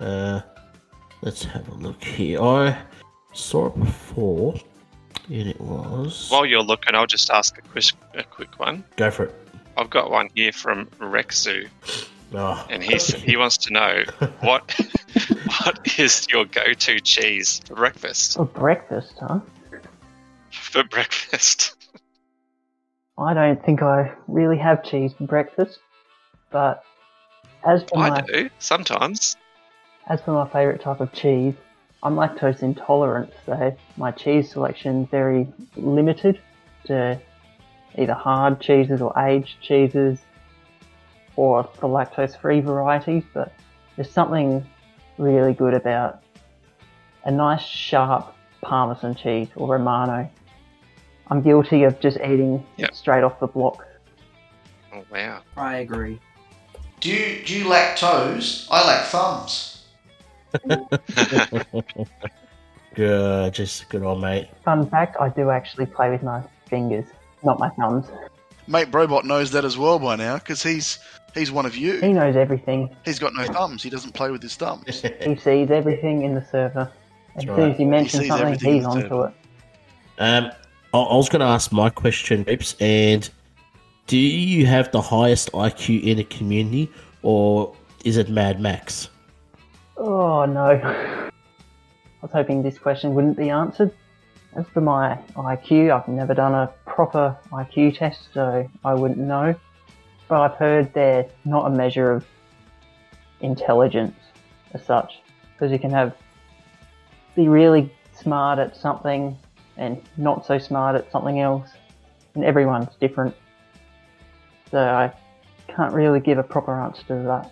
Uh, 0.00 0.40
let's 1.22 1.44
have 1.44 1.68
a 1.68 1.74
look 1.74 2.02
here. 2.02 2.40
I 2.40 2.78
saw 3.32 3.66
it 3.66 3.78
before, 3.78 4.54
and 5.28 5.48
it 5.48 5.60
was. 5.60 6.30
While 6.30 6.46
you're 6.46 6.62
looking, 6.62 6.94
I'll 6.94 7.06
just 7.06 7.30
ask 7.30 7.58
a 7.58 7.62
quick, 7.62 7.86
a 8.14 8.22
quick 8.22 8.60
one. 8.60 8.84
Go 8.96 9.10
for 9.10 9.24
it. 9.24 9.34
I've 9.76 9.90
got 9.90 10.10
one 10.10 10.28
here 10.34 10.52
from 10.52 10.86
Rexu, 11.00 11.68
Oh, 12.36 12.66
and 12.68 12.82
he's, 12.82 13.14
he 13.14 13.36
wants 13.36 13.56
to 13.58 13.72
know 13.72 14.02
what 14.40 14.72
what 15.62 15.98
is 15.98 16.26
your 16.30 16.44
go-to 16.46 16.98
cheese 17.00 17.60
for 17.66 17.74
breakfast? 17.74 18.34
For 18.34 18.44
breakfast, 18.44 19.14
huh? 19.20 19.40
For 20.50 20.82
breakfast, 20.84 21.74
I 23.16 23.32
don't 23.34 23.64
think 23.64 23.82
I 23.82 24.12
really 24.26 24.58
have 24.58 24.82
cheese 24.82 25.12
for 25.12 25.24
breakfast, 25.24 25.78
but 26.50 26.82
as 27.64 27.84
for 27.84 27.98
I 27.98 28.10
my 28.10 28.20
do 28.22 28.50
sometimes. 28.58 29.36
as 30.08 30.20
for 30.22 30.32
my 30.32 30.48
favourite 30.48 30.80
type 30.80 31.00
of 31.00 31.12
cheese, 31.12 31.54
I'm 32.02 32.16
lactose 32.16 32.62
intolerant, 32.62 33.32
so 33.46 33.74
my 33.96 34.10
cheese 34.10 34.50
selection 34.50 35.04
is 35.04 35.08
very 35.10 35.46
limited 35.76 36.40
to 36.86 37.20
either 37.96 38.14
hard 38.14 38.60
cheeses 38.60 39.00
or 39.00 39.16
aged 39.18 39.60
cheeses 39.62 40.20
or 41.36 41.62
the 41.80 41.86
lactose 41.86 42.38
free 42.38 42.60
varieties, 42.60 43.22
but 43.32 43.52
there's 43.96 44.10
something 44.10 44.66
really 45.18 45.54
good 45.54 45.74
about 45.74 46.22
a 47.24 47.30
nice 47.30 47.62
sharp 47.62 48.34
parmesan 48.60 49.14
cheese 49.14 49.48
or 49.56 49.68
romano. 49.68 50.28
I'm 51.30 51.40
guilty 51.42 51.84
of 51.84 51.98
just 52.00 52.18
eating 52.18 52.64
Yep. 52.76 52.94
straight 52.94 53.24
off 53.24 53.38
the 53.40 53.46
block. 53.46 53.84
Oh 54.92 55.02
wow! 55.10 55.40
I 55.56 55.76
agree. 55.76 56.20
Do 57.00 57.10
you, 57.10 57.44
do 57.44 57.58
you 57.58 57.68
lack 57.68 57.96
toes? 57.96 58.68
I 58.70 58.86
lack 58.86 59.04
thumbs. 59.06 59.86
Good, 62.94 63.52
just 63.52 63.88
good 63.88 64.02
old 64.04 64.20
mate. 64.20 64.48
Fun 64.64 64.88
fact: 64.88 65.16
I 65.20 65.28
do 65.28 65.50
actually 65.50 65.86
play 65.86 66.10
with 66.10 66.22
my 66.22 66.42
fingers, 66.68 67.06
not 67.42 67.58
my 67.58 67.68
thumbs. 67.70 68.06
Mate 68.68 68.90
Brobot 68.90 69.24
knows 69.24 69.50
that 69.50 69.64
as 69.64 69.76
well 69.76 69.98
by 69.98 70.14
now 70.16 70.36
because 70.38 70.62
he's 70.62 71.00
he's 71.34 71.50
one 71.50 71.66
of 71.66 71.76
you. 71.76 72.00
He 72.00 72.12
knows 72.12 72.36
everything. 72.36 72.94
He's 73.04 73.18
got 73.18 73.34
no 73.34 73.44
thumbs. 73.46 73.82
He 73.82 73.90
doesn't 73.90 74.12
play 74.12 74.30
with 74.30 74.42
his 74.42 74.54
thumbs. 74.54 75.04
He 75.24 75.34
sees 75.36 75.70
everything 75.70 76.22
in 76.22 76.34
the 76.34 76.44
server. 76.44 76.90
As 77.36 77.42
soon 77.44 77.72
as 77.72 77.80
you 77.80 77.86
mention 77.86 78.20
sees 78.20 78.28
something, 78.28 78.58
he's 78.60 78.84
onto 78.84 79.08
server. 79.08 79.34
it. 80.18 80.22
Um, 80.22 80.52
I, 80.94 80.98
I 80.98 81.16
was 81.16 81.28
going 81.28 81.40
to 81.40 81.46
ask 81.46 81.72
my 81.72 81.90
question, 81.90 82.44
Rips, 82.46 82.76
and 82.78 83.28
do 84.06 84.16
you 84.16 84.64
have 84.66 84.92
the 84.92 85.00
highest 85.00 85.50
IQ 85.50 86.04
in 86.04 86.18
the 86.18 86.24
community, 86.24 86.88
or 87.22 87.74
is 88.04 88.16
it 88.16 88.28
Mad 88.28 88.60
Max? 88.60 89.10
Oh 89.96 90.44
no. 90.44 90.70
I 90.84 91.30
was 92.22 92.30
hoping 92.30 92.62
this 92.62 92.78
question 92.78 93.12
wouldn't 93.12 93.36
be 93.36 93.50
answered. 93.50 93.92
As 94.54 94.66
for 94.68 94.80
my 94.80 95.18
IQ, 95.34 95.90
I've 95.90 96.06
never 96.06 96.32
done 96.32 96.54
a 96.54 96.72
proper 96.86 97.36
IQ 97.50 97.98
test, 97.98 98.28
so 98.32 98.70
I 98.84 98.94
wouldn't 98.94 99.18
know. 99.18 99.52
But 100.28 100.42
I've 100.42 100.56
heard 100.56 100.94
they're 100.94 101.26
not 101.44 101.66
a 101.66 101.70
measure 101.70 102.12
of 102.12 102.24
intelligence 103.40 104.16
as 104.74 104.84
such, 104.86 105.20
because 105.54 105.72
you 105.72 105.80
can 105.80 105.90
have 105.90 106.14
be 107.34 107.48
really 107.48 107.92
smart 108.12 108.60
at 108.60 108.76
something 108.76 109.36
and 109.76 110.00
not 110.16 110.46
so 110.46 110.58
smart 110.58 110.96
at 110.96 111.10
something 111.10 111.40
else, 111.40 111.68
and 112.34 112.44
everyone's 112.44 112.94
different. 113.00 113.34
So 114.70 114.78
I 114.78 115.12
can't 115.68 115.92
really 115.92 116.20
give 116.20 116.38
a 116.38 116.42
proper 116.42 116.80
answer 116.80 117.02
to 117.08 117.14
that. 117.14 117.50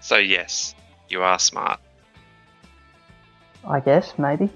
So 0.00 0.16
yes, 0.16 0.74
you 1.08 1.22
are 1.22 1.38
smart. 1.38 1.80
I 3.66 3.80
guess 3.80 4.18
maybe. 4.18 4.50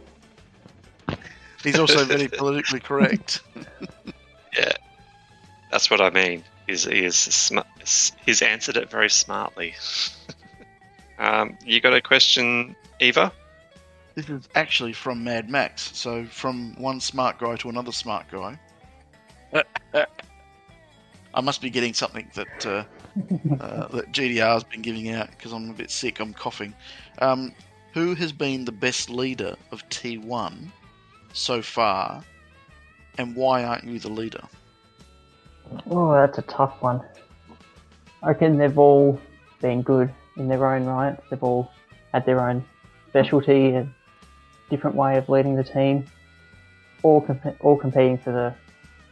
He's 1.62 1.78
also 1.78 2.04
very 2.04 2.28
politically 2.38 2.80
correct. 2.80 3.40
Yeah, 4.56 4.72
that's 5.70 5.90
what 5.90 6.00
I 6.00 6.10
mean. 6.10 6.42
Is 6.66 6.84
he 6.84 7.04
is 7.04 7.16
sm- 7.16 7.58
he's 8.24 8.42
answered 8.42 8.76
it 8.76 8.90
very 8.90 9.10
smartly. 9.10 9.74
um, 11.18 11.56
you 11.64 11.80
got 11.80 11.94
a 11.94 12.00
question, 12.00 12.74
Eva? 12.98 13.30
This 14.18 14.30
is 14.30 14.48
actually 14.56 14.94
from 14.94 15.22
Mad 15.22 15.48
Max. 15.48 15.96
So 15.96 16.24
from 16.24 16.74
one 16.74 16.98
smart 16.98 17.38
guy 17.38 17.54
to 17.54 17.68
another 17.68 17.92
smart 17.92 18.26
guy. 18.28 18.58
I 21.34 21.40
must 21.40 21.62
be 21.62 21.70
getting 21.70 21.94
something 21.94 22.28
that 22.34 22.66
uh, 22.66 22.82
uh, 23.60 23.86
that 23.86 24.10
GDR's 24.10 24.64
been 24.64 24.82
giving 24.82 25.12
out 25.12 25.30
because 25.30 25.52
I'm 25.52 25.70
a 25.70 25.72
bit 25.72 25.92
sick. 25.92 26.18
I'm 26.18 26.34
coughing. 26.34 26.74
Um, 27.20 27.52
who 27.94 28.16
has 28.16 28.32
been 28.32 28.64
the 28.64 28.72
best 28.72 29.08
leader 29.08 29.54
of 29.70 29.88
T1 29.88 30.68
so 31.32 31.62
far, 31.62 32.24
and 33.18 33.36
why 33.36 33.62
aren't 33.62 33.84
you 33.84 34.00
the 34.00 34.10
leader? 34.10 34.42
Oh, 35.88 36.12
that's 36.12 36.38
a 36.38 36.42
tough 36.42 36.82
one. 36.82 37.00
I 38.24 38.30
reckon 38.30 38.58
they've 38.58 38.78
all 38.78 39.20
been 39.60 39.82
good 39.82 40.12
in 40.36 40.48
their 40.48 40.66
own 40.66 40.86
right. 40.86 41.16
They've 41.30 41.40
all 41.40 41.70
had 42.12 42.26
their 42.26 42.40
own 42.40 42.64
specialty 43.10 43.74
and 43.74 43.94
different 44.70 44.96
way 44.96 45.16
of 45.16 45.28
leading 45.28 45.56
the 45.56 45.64
team. 45.64 46.06
All 47.02 47.20
comp- 47.20 47.56
all 47.60 47.76
competing 47.76 48.18
for 48.18 48.32
the, 48.32 48.54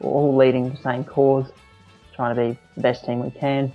all 0.04 0.36
leading 0.36 0.70
the 0.70 0.76
same 0.76 1.04
cause, 1.04 1.50
trying 2.14 2.34
to 2.34 2.42
be 2.42 2.58
the 2.74 2.80
best 2.80 3.04
team 3.04 3.20
we 3.20 3.30
can. 3.30 3.72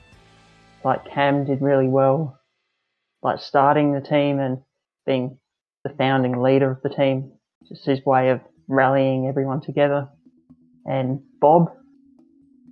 Like 0.84 1.06
Cam 1.06 1.46
did 1.46 1.62
really 1.62 1.88
well, 1.88 2.40
like 3.22 3.40
starting 3.40 3.94
the 3.94 4.02
team 4.02 4.40
and 4.40 4.60
being 5.06 5.38
the 5.84 5.90
founding 5.92 6.42
leader 6.42 6.72
of 6.72 6.82
the 6.82 6.90
team. 6.90 7.32
Just 7.68 7.86
his 7.86 8.06
way 8.06 8.30
of 8.30 8.42
rallying 8.68 9.28
everyone 9.28 9.62
together. 9.62 10.10
And 10.86 11.22
Bob, 11.40 11.72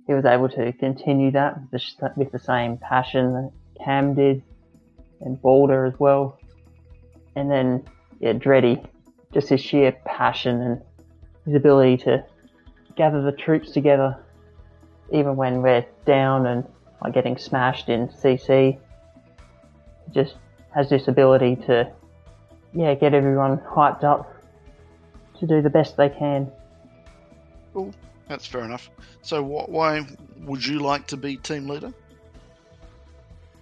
he 0.06 0.14
was 0.14 0.24
able 0.24 0.48
to 0.50 0.72
continue 0.72 1.30
that 1.32 1.56
with 1.70 2.32
the, 2.32 2.38
same 2.38 2.78
passion 2.78 3.32
that 3.32 3.52
Cam 3.84 4.14
did, 4.14 4.42
and 5.20 5.40
Balder 5.40 5.84
as 5.84 5.94
well. 5.98 6.38
And 7.36 7.50
then, 7.50 7.84
yeah, 8.20 8.32
Dreddy, 8.32 8.82
just 9.32 9.48
his 9.48 9.60
sheer 9.60 9.92
passion 10.04 10.60
and 10.60 10.82
his 11.46 11.54
ability 11.54 11.96
to 11.98 12.24
gather 12.96 13.22
the 13.22 13.32
troops 13.32 13.70
together, 13.70 14.16
even 15.12 15.36
when 15.36 15.62
we're 15.62 15.84
down 16.04 16.46
and 16.46 16.64
like 17.02 17.14
getting 17.14 17.36
smashed 17.36 17.88
in 17.88 18.08
CC. 18.08 18.78
He 20.06 20.12
just 20.12 20.34
has 20.74 20.88
this 20.90 21.08
ability 21.08 21.56
to, 21.66 21.90
yeah, 22.74 22.94
get 22.94 23.14
everyone 23.14 23.58
hyped 23.58 24.04
up 24.04 24.34
to 25.38 25.46
do 25.46 25.62
the 25.62 25.70
best 25.70 25.96
they 25.96 26.08
can. 26.08 26.50
Cool, 27.72 27.94
That's 28.28 28.46
fair 28.46 28.64
enough. 28.64 28.90
So 29.22 29.42
what, 29.42 29.70
why 29.70 30.06
would 30.40 30.64
you 30.64 30.80
like 30.80 31.06
to 31.08 31.16
be 31.16 31.36
team 31.36 31.68
leader? 31.68 31.92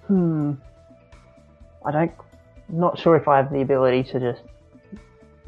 Hmm. 0.06 0.54
I 1.84 1.90
don't. 1.92 2.12
Not 2.70 2.98
sure 2.98 3.16
if 3.16 3.28
I 3.28 3.36
have 3.38 3.50
the 3.50 3.60
ability 3.60 4.02
to 4.10 4.20
just 4.20 4.42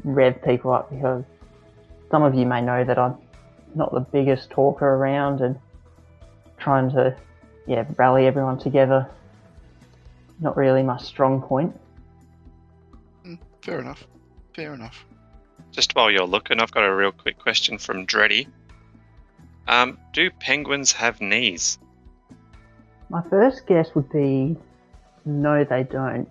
rev 0.03 0.41
people 0.43 0.71
up 0.71 0.89
because 0.89 1.23
some 2.09 2.23
of 2.23 2.35
you 2.35 2.45
may 2.45 2.61
know 2.61 2.83
that 2.83 2.97
I'm 2.97 3.17
not 3.75 3.93
the 3.93 3.99
biggest 4.01 4.49
talker 4.49 4.87
around 4.87 5.41
and 5.41 5.57
trying 6.57 6.91
to, 6.91 7.15
yeah, 7.67 7.85
rally 7.95 8.27
everyone 8.27 8.59
together. 8.59 9.09
Not 10.39 10.57
really 10.57 10.83
my 10.83 10.97
strong 10.97 11.41
point. 11.41 11.79
Fair 13.61 13.79
enough. 13.79 14.07
Fair 14.55 14.73
enough. 14.73 15.05
Just 15.71 15.95
while 15.95 16.11
you're 16.11 16.25
looking, 16.25 16.59
I've 16.59 16.71
got 16.71 16.83
a 16.83 16.93
real 16.93 17.11
quick 17.11 17.37
question 17.39 17.77
from 17.77 18.05
Dreddy. 18.05 18.47
Um, 19.67 19.97
do 20.13 20.29
penguins 20.31 20.91
have 20.93 21.21
knees? 21.21 21.77
My 23.09 23.21
first 23.29 23.67
guess 23.67 23.93
would 23.93 24.09
be 24.09 24.57
no, 25.25 25.63
they 25.63 25.83
don't. 25.83 26.29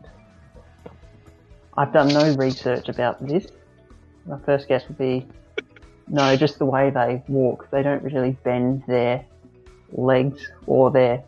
I've 1.76 1.92
done 1.92 2.08
no 2.08 2.34
research 2.34 2.88
about 2.88 3.26
this. 3.26 3.46
My 4.26 4.38
first 4.40 4.68
guess 4.68 4.86
would 4.88 4.98
be 4.98 5.26
no, 6.08 6.36
just 6.36 6.58
the 6.58 6.64
way 6.64 6.90
they 6.90 7.22
walk. 7.28 7.68
They 7.70 7.82
don't 7.82 8.02
really 8.02 8.32
bend 8.42 8.82
their 8.88 9.24
legs 9.92 10.50
or 10.66 10.90
their 10.90 11.22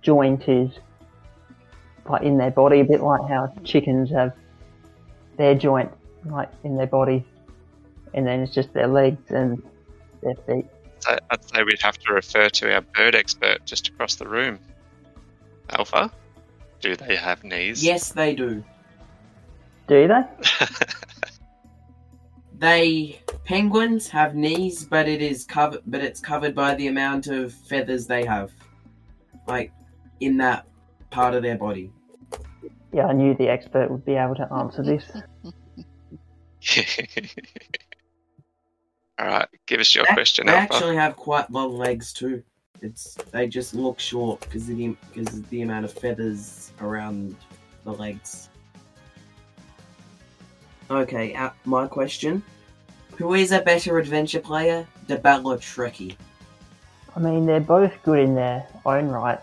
joint 0.00 0.48
is 0.48 0.70
like 2.08 2.22
in 2.22 2.38
their 2.38 2.50
body, 2.50 2.80
a 2.80 2.84
bit 2.84 3.00
like 3.00 3.28
how 3.28 3.52
chickens 3.62 4.10
have 4.10 4.32
their 5.36 5.54
joint 5.54 5.90
like 6.24 6.50
in 6.64 6.76
their 6.76 6.86
body, 6.86 7.24
and 8.14 8.26
then 8.26 8.40
it's 8.40 8.54
just 8.54 8.72
their 8.72 8.88
legs 8.88 9.30
and 9.30 9.62
their 10.22 10.34
feet. 10.46 10.66
So 11.00 11.18
I'd 11.30 11.44
say 11.44 11.62
we'd 11.62 11.82
have 11.82 11.98
to 11.98 12.12
refer 12.12 12.48
to 12.48 12.74
our 12.74 12.80
bird 12.80 13.14
expert 13.14 13.64
just 13.66 13.88
across 13.88 14.16
the 14.16 14.28
room. 14.28 14.58
Alpha, 15.70 16.10
do 16.80 16.96
they 16.96 17.16
have 17.16 17.44
knees? 17.44 17.84
Yes, 17.84 18.12
they 18.12 18.34
do. 18.34 18.64
Do 19.88 20.08
they? 20.08 20.22
They 22.62 23.20
penguins 23.44 24.08
have 24.10 24.36
knees, 24.36 24.84
but 24.84 25.08
it 25.08 25.20
is 25.20 25.44
covered. 25.44 25.80
But 25.84 26.00
it's 26.00 26.20
covered 26.20 26.54
by 26.54 26.76
the 26.76 26.86
amount 26.86 27.26
of 27.26 27.52
feathers 27.52 28.06
they 28.06 28.24
have, 28.24 28.52
like 29.48 29.72
in 30.20 30.36
that 30.36 30.64
part 31.10 31.34
of 31.34 31.42
their 31.42 31.58
body. 31.58 31.90
Yeah, 32.92 33.06
I 33.08 33.14
knew 33.14 33.34
the 33.34 33.48
expert 33.48 33.90
would 33.90 34.04
be 34.04 34.14
able 34.14 34.36
to 34.36 34.48
answer 34.52 34.80
this. 34.84 35.10
All 39.18 39.26
right, 39.26 39.48
give 39.66 39.80
us 39.80 39.92
your 39.92 40.04
They- 40.08 40.14
question, 40.14 40.46
They 40.46 40.52
Alpha. 40.54 40.74
actually 40.74 40.94
have 40.94 41.16
quite 41.16 41.50
long 41.50 41.76
legs 41.76 42.12
too. 42.12 42.44
It's 42.80 43.14
they 43.32 43.48
just 43.48 43.74
look 43.74 43.98
short 43.98 44.40
because 44.40 44.68
of 44.68 44.76
the 44.76 44.96
because 45.12 45.36
of 45.36 45.50
the 45.50 45.62
amount 45.62 45.84
of 45.84 45.92
feathers 45.92 46.70
around 46.80 47.34
the 47.82 47.92
legs. 47.92 48.50
Okay, 50.92 51.34
uh, 51.34 51.48
my 51.64 51.86
question: 51.86 52.42
Who 53.16 53.32
is 53.32 53.50
a 53.50 53.62
better 53.62 53.98
adventure 53.98 54.40
player, 54.40 54.86
Debel 55.08 55.46
or 55.46 55.56
Trekkie? 55.56 56.16
I 57.16 57.18
mean, 57.18 57.46
they're 57.46 57.60
both 57.60 57.94
good 58.02 58.18
in 58.18 58.34
their 58.34 58.66
own 58.84 59.08
right, 59.08 59.38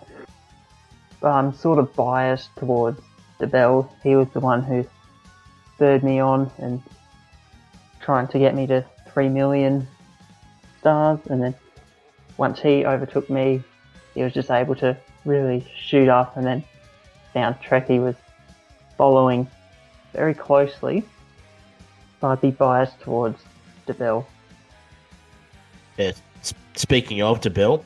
but 1.20 1.30
I'm 1.30 1.52
sort 1.52 1.80
of 1.80 1.96
biased 1.96 2.56
towards 2.56 3.02
DeBell. 3.40 3.90
He 4.04 4.16
was 4.16 4.28
the 4.30 4.40
one 4.40 4.62
who 4.62 4.86
spurred 5.74 6.04
me 6.04 6.20
on 6.20 6.52
and 6.60 6.84
trying 8.00 8.28
to 8.28 8.38
get 8.38 8.54
me 8.54 8.68
to 8.68 8.86
3 9.12 9.30
million 9.30 9.88
stars, 10.80 11.20
and 11.32 11.42
then 11.42 11.56
once 12.38 12.60
he 12.60 12.86
overtook 12.86 13.28
me, 13.28 13.64
he 14.14 14.22
was 14.22 14.34
just 14.34 14.52
able 14.52 14.76
to 14.76 14.96
really 15.26 15.66
shoot 15.76 16.10
up, 16.10 16.38
and 16.38 16.46
then 16.46 16.64
found 17.34 17.56
Trekkie 17.56 18.00
was 18.00 18.16
following 19.00 19.48
very 20.14 20.36
closely. 20.36 21.04
So 22.20 22.28
I'd 22.28 22.42
be 22.42 22.52
biased 22.52 23.00
towards 23.02 23.42
DeBell. 23.88 24.26
Yeah. 25.98 26.12
Speaking 26.76 27.22
of 27.22 27.42
DeBell, 27.42 27.84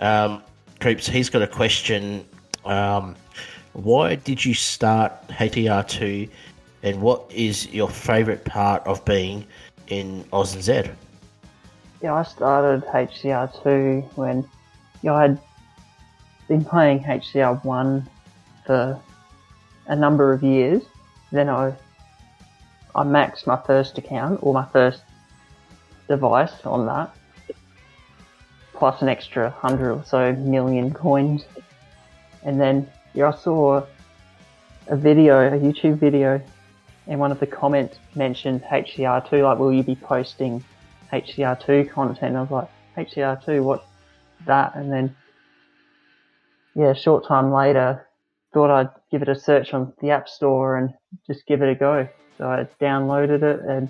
um, 0.00 0.42
Creeps, 0.80 1.06
he's 1.06 1.30
got 1.30 1.42
a 1.42 1.46
question. 1.46 2.24
Um, 2.64 3.14
why 3.72 4.16
did 4.16 4.44
you 4.44 4.54
start 4.54 5.12
HCR2 5.28 6.28
And 6.82 7.00
what 7.00 7.30
is 7.30 7.68
your 7.68 7.88
favourite 7.88 8.44
part 8.44 8.84
of 8.86 9.04
being 9.04 9.46
in 9.86 10.24
AusNZ? 10.32 10.92
Yeah, 12.02 12.14
I 12.14 12.24
started 12.24 12.84
HCR2 12.88 14.16
when 14.16 14.48
yeah, 15.02 15.14
I 15.14 15.22
had 15.22 15.40
been 16.48 16.64
playing 16.64 17.00
HCR1 17.00 18.06
for 18.66 19.00
a 19.86 19.96
number 19.96 20.32
of 20.32 20.42
years. 20.42 20.82
Then 21.30 21.48
I 21.48 21.74
I 22.94 23.04
maxed 23.04 23.46
my 23.46 23.60
first 23.66 23.98
account 23.98 24.40
or 24.42 24.52
my 24.52 24.66
first 24.72 25.02
device 26.08 26.52
on 26.64 26.86
that, 26.86 27.14
plus 28.74 29.02
an 29.02 29.08
extra 29.08 29.50
hundred 29.50 29.92
or 29.92 30.04
so 30.04 30.32
million 30.34 30.92
coins. 30.92 31.44
And 32.42 32.60
then 32.60 32.88
yeah, 33.14 33.28
I 33.28 33.36
saw 33.36 33.84
a 34.88 34.96
video, 34.96 35.48
a 35.48 35.58
YouTube 35.58 35.98
video, 35.98 36.40
and 37.06 37.18
one 37.18 37.32
of 37.32 37.40
the 37.40 37.46
comments 37.46 37.98
mentioned 38.14 38.62
HCR2. 38.62 39.42
Like, 39.42 39.58
will 39.58 39.72
you 39.72 39.82
be 39.82 39.96
posting 39.96 40.64
HCR2 41.12 41.90
content? 41.90 42.36
I 42.36 42.42
was 42.42 42.50
like, 42.50 43.08
HCR2, 43.08 43.62
what's 43.62 43.84
that? 44.46 44.74
And 44.74 44.92
then, 44.92 45.14
yeah, 46.74 46.90
a 46.90 46.94
short 46.94 47.26
time 47.26 47.52
later, 47.52 48.06
thought 48.52 48.70
I'd 48.70 48.90
give 49.10 49.22
it 49.22 49.28
a 49.28 49.38
search 49.38 49.72
on 49.74 49.92
the 50.00 50.10
App 50.10 50.28
Store 50.28 50.76
and 50.76 50.92
just 51.26 51.46
give 51.46 51.62
it 51.62 51.68
a 51.68 51.74
go. 51.74 52.08
So 52.42 52.48
I 52.48 52.66
downloaded 52.80 53.44
it, 53.44 53.60
and 53.60 53.88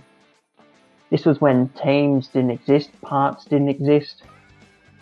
this 1.09 1.25
was 1.25 1.41
when 1.41 1.71
teams 1.71 2.29
didn't 2.29 2.51
exist, 2.51 2.91
parts 3.01 3.47
didn't 3.47 3.71
exist. 3.71 4.25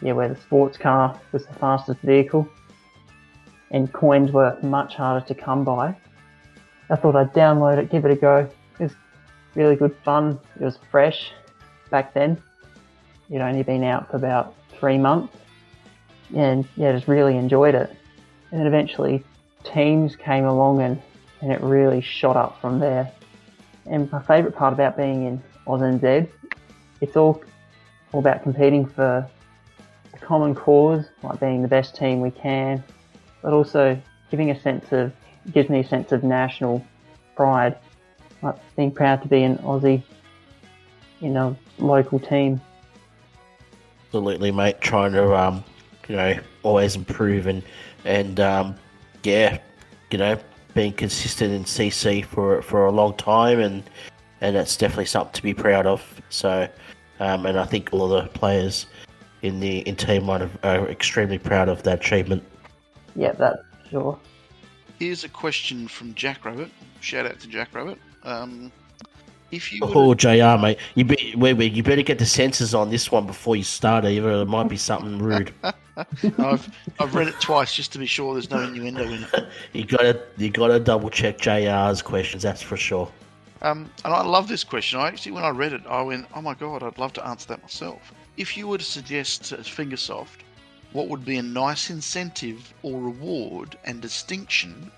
Yeah, 0.01 0.13
where 0.13 0.29
the 0.29 0.41
sports 0.41 0.79
car 0.79 1.21
was 1.33 1.47
the 1.47 1.55
fastest 1.55 1.99
vehicle, 2.03 2.49
and 3.73 3.93
coins 3.93 4.31
were 4.31 4.57
much 4.63 4.95
harder 4.95 5.27
to 5.27 5.35
come 5.35 5.65
by. 5.65 5.97
I 6.91 6.95
thought 6.95 7.17
I'd 7.17 7.33
download 7.33 7.79
it, 7.79 7.91
give 7.91 8.05
it 8.05 8.13
a 8.13 8.15
go. 8.15 8.49
It 8.79 8.85
was 8.85 8.93
really 9.57 9.75
good 9.75 9.97
fun. 10.05 10.39
It 10.61 10.65
was 10.65 10.79
fresh 10.89 11.33
back 11.91 12.15
then. 12.15 12.41
It'd 13.31 13.43
only 13.43 13.65
been 13.65 13.83
out 13.83 14.09
for 14.13 14.17
about 14.17 14.55
three 14.79 14.97
months, 14.97 15.37
and 16.37 16.69
yeah, 16.77 16.93
just 16.93 17.09
really 17.09 17.37
enjoyed 17.37 17.75
it. 17.75 17.91
And 18.53 18.61
then 18.61 18.69
eventually, 18.69 19.25
teams 19.65 20.15
came 20.15 20.45
along 20.45 20.83
and, 20.83 21.03
and 21.41 21.51
it 21.51 21.61
really 21.63 22.01
shot 22.01 22.37
up 22.37 22.61
from 22.61 22.79
there. 22.79 23.11
And 23.91 24.11
my 24.11 24.23
favourite 24.23 24.57
part 24.57 24.73
about 24.73 24.97
being 24.97 25.27
in 25.27 25.43
AusNZ, 25.67 26.29
it's 27.01 27.17
all 27.17 27.43
all 28.13 28.21
about 28.21 28.43
competing 28.43 28.87
for 28.87 29.29
a 30.15 30.19
common 30.19 30.55
cause, 30.55 31.05
like 31.23 31.39
being 31.39 31.63
the 31.63 31.69
best 31.69 31.95
team 31.95 32.21
we 32.21 32.31
can, 32.31 32.83
but 33.43 33.53
also 33.53 34.01
giving 34.31 34.51
a 34.51 34.61
sense 34.61 34.93
of 34.93 35.13
gives 35.53 35.69
me 35.69 35.81
a 35.81 35.87
sense 35.87 36.13
of 36.13 36.23
national 36.23 36.85
pride, 37.37 37.77
like 38.43 38.57
being 38.77 38.91
proud 38.91 39.23
to 39.23 39.29
be 39.29 39.43
an 39.43 39.59
Aussie 39.59 40.03
in 41.21 41.37
a 41.37 41.57
local 41.79 42.19
team. 42.19 42.61
Absolutely, 44.07 44.51
mate. 44.51 44.81
Trying 44.81 45.13
to, 45.13 45.35
um, 45.37 45.65
you 46.09 46.17
know, 46.17 46.39
always 46.63 46.97
improve 46.97 47.47
and 47.47 47.63
and 48.05 48.41
um, 48.41 48.77
yeah, 49.23 49.59
you 50.11 50.19
know, 50.19 50.39
being 50.75 50.93
consistent 50.93 51.53
in 51.53 51.65
CC 51.65 52.25
for 52.25 52.63
for 52.63 52.87
a 52.87 52.91
long 52.91 53.15
time, 53.17 53.61
and 53.61 53.83
and 54.41 54.57
that's 54.57 54.77
definitely 54.77 55.07
something 55.07 55.33
to 55.35 55.43
be 55.43 55.55
proud 55.55 55.87
of. 55.87 56.03
So, 56.31 56.69
um, 57.21 57.47
and 57.47 57.59
I 57.59 57.65
think 57.65 57.91
all 57.93 58.13
of 58.13 58.25
the 58.25 58.31
players 58.31 58.87
in 59.43 59.61
the 59.61 59.79
in 59.81 59.97
Team 59.97 60.27
One 60.27 60.43
are, 60.43 60.51
are 60.63 60.89
extremely 60.89 61.39
proud 61.39 61.69
of 61.69 61.83
that 61.85 62.01
achievement. 62.01 62.43
Yeah, 63.17 63.33
that's 63.33 63.59
sure. 63.91 64.19
Here's 64.99 65.25
a 65.25 65.29
question 65.29 65.89
from 65.89 66.15
Jack 66.15 66.45
Rabbit. 66.45 66.71
Shout 67.01 67.27
out 67.27 67.41
to 67.41 67.49
Jack 67.49 67.75
Rabbit. 67.75 67.99
Um, 68.23 68.71
if 69.51 69.73
you 69.73 69.81
were 69.81 69.93
Oh, 69.93 70.15
Jr. 70.15 70.61
Mate, 70.61 70.79
you 70.95 71.05
be, 71.05 71.35
wait, 71.37 71.55
wait, 71.55 71.73
you 71.73 71.83
better 71.83 72.03
get 72.03 72.19
the 72.19 72.27
censors 72.27 72.75
on 72.75 72.91
this 72.91 73.11
one 73.11 73.27
before 73.27 73.57
you 73.57 73.65
start. 73.65 74.05
Either 74.05 74.31
it 74.31 74.47
might 74.47 74.69
be 74.69 74.77
something 74.77 75.19
rude. 75.19 75.53
I've 76.39 76.77
I've 76.99 77.15
read 77.15 77.29
it 77.29 77.41
twice 77.41 77.75
just 77.75 77.93
to 77.93 77.99
be 77.99 78.07
sure 78.07 78.35
there's 78.35 78.51
no 78.51 78.61
innuendo 78.61 79.05
in 79.05 79.25
it. 79.25 79.49
you 79.73 79.85
gotta 79.85 80.23
you 80.37 80.51
gotta 80.51 80.81
double 80.81 81.11
check 81.11 81.39
Jr's 81.39 82.03
questions. 82.03 82.43
That's 82.43 82.63
for 82.63 82.77
sure. 82.77 83.11
Um, 83.63 83.91
and 84.05 84.15
I 84.15 84.23
love 84.23 84.49
this 84.49 84.65
question. 84.65 84.99
I 84.99 85.09
actually, 85.09 85.33
when 85.33 85.45
I 85.45 85.51
read 85.51 85.73
it, 85.73 85.83
I 85.89 86.01
went, 86.03 86.27
"Oh 86.35 86.41
my 86.41 86.55
god, 86.55 86.83
I'd 86.83 86.99
love 86.99 87.13
to 87.15 87.27
answer 87.27 87.49
that 87.49 87.63
myself." 87.63 88.15
If 88.37 88.57
you 88.57 88.69
were 88.69 88.79
to 88.79 88.85
suggest 88.85 89.45
to 89.47 89.57
Fingersoft 89.57 90.39
what 90.93 91.09
would 91.09 91.25
be 91.25 91.37
a 91.37 91.43
nice 91.43 91.91
incentive 91.91 92.75
or 92.83 93.01
reward 93.01 93.79
and 93.85 94.01
distinction 94.01 94.91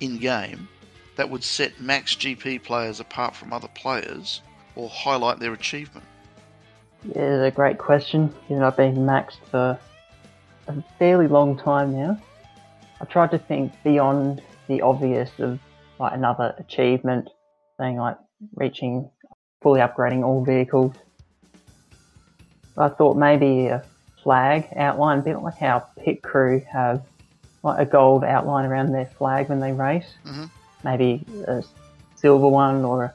in 0.00 0.18
game 0.18 0.68
that 1.16 1.28
would 1.28 1.42
set 1.42 1.80
max 1.80 2.14
GP 2.14 2.62
players 2.62 3.00
apart 3.00 3.34
from 3.34 3.52
other 3.52 3.68
players 3.68 4.42
or 4.76 4.88
highlight 4.88 5.38
their 5.38 5.52
achievement? 5.52 6.06
Yeah, 7.04 7.44
it's 7.44 7.54
a 7.54 7.56
great 7.56 7.78
question. 7.78 8.34
You 8.48 8.56
know, 8.56 8.66
I've 8.66 8.76
been 8.76 8.96
maxed 8.96 9.38
for 9.50 9.78
a 10.68 10.84
fairly 10.98 11.26
long 11.26 11.56
time 11.58 11.92
now. 11.92 12.18
I 13.00 13.04
tried 13.04 13.30
to 13.32 13.38
think 13.38 13.72
beyond 13.82 14.42
the 14.68 14.82
obvious 14.82 15.30
of 15.38 15.58
like 15.98 16.12
another 16.12 16.54
achievement, 16.58 17.28
saying 17.78 17.96
like 17.96 18.16
reaching 18.54 19.10
fully 19.62 19.80
upgrading 19.80 20.24
all 20.24 20.44
vehicles. 20.44 20.94
I 22.76 22.88
thought 22.88 23.16
maybe 23.16 23.66
a 23.66 23.82
flag 24.22 24.68
outline, 24.76 25.18
a 25.18 25.22
bit 25.22 25.38
like 25.38 25.56
how 25.56 25.80
pit 25.98 26.22
crew 26.22 26.62
have 26.70 27.02
like 27.62 27.80
a 27.80 27.90
gold 27.90 28.24
outline 28.24 28.66
around 28.66 28.92
their 28.92 29.06
flag 29.06 29.48
when 29.48 29.60
they 29.60 29.72
race. 29.72 30.14
Mhm. 30.24 30.50
Maybe 30.84 31.24
a 31.46 31.64
silver 32.14 32.48
one 32.48 32.84
or 32.84 33.04
a, 33.04 33.14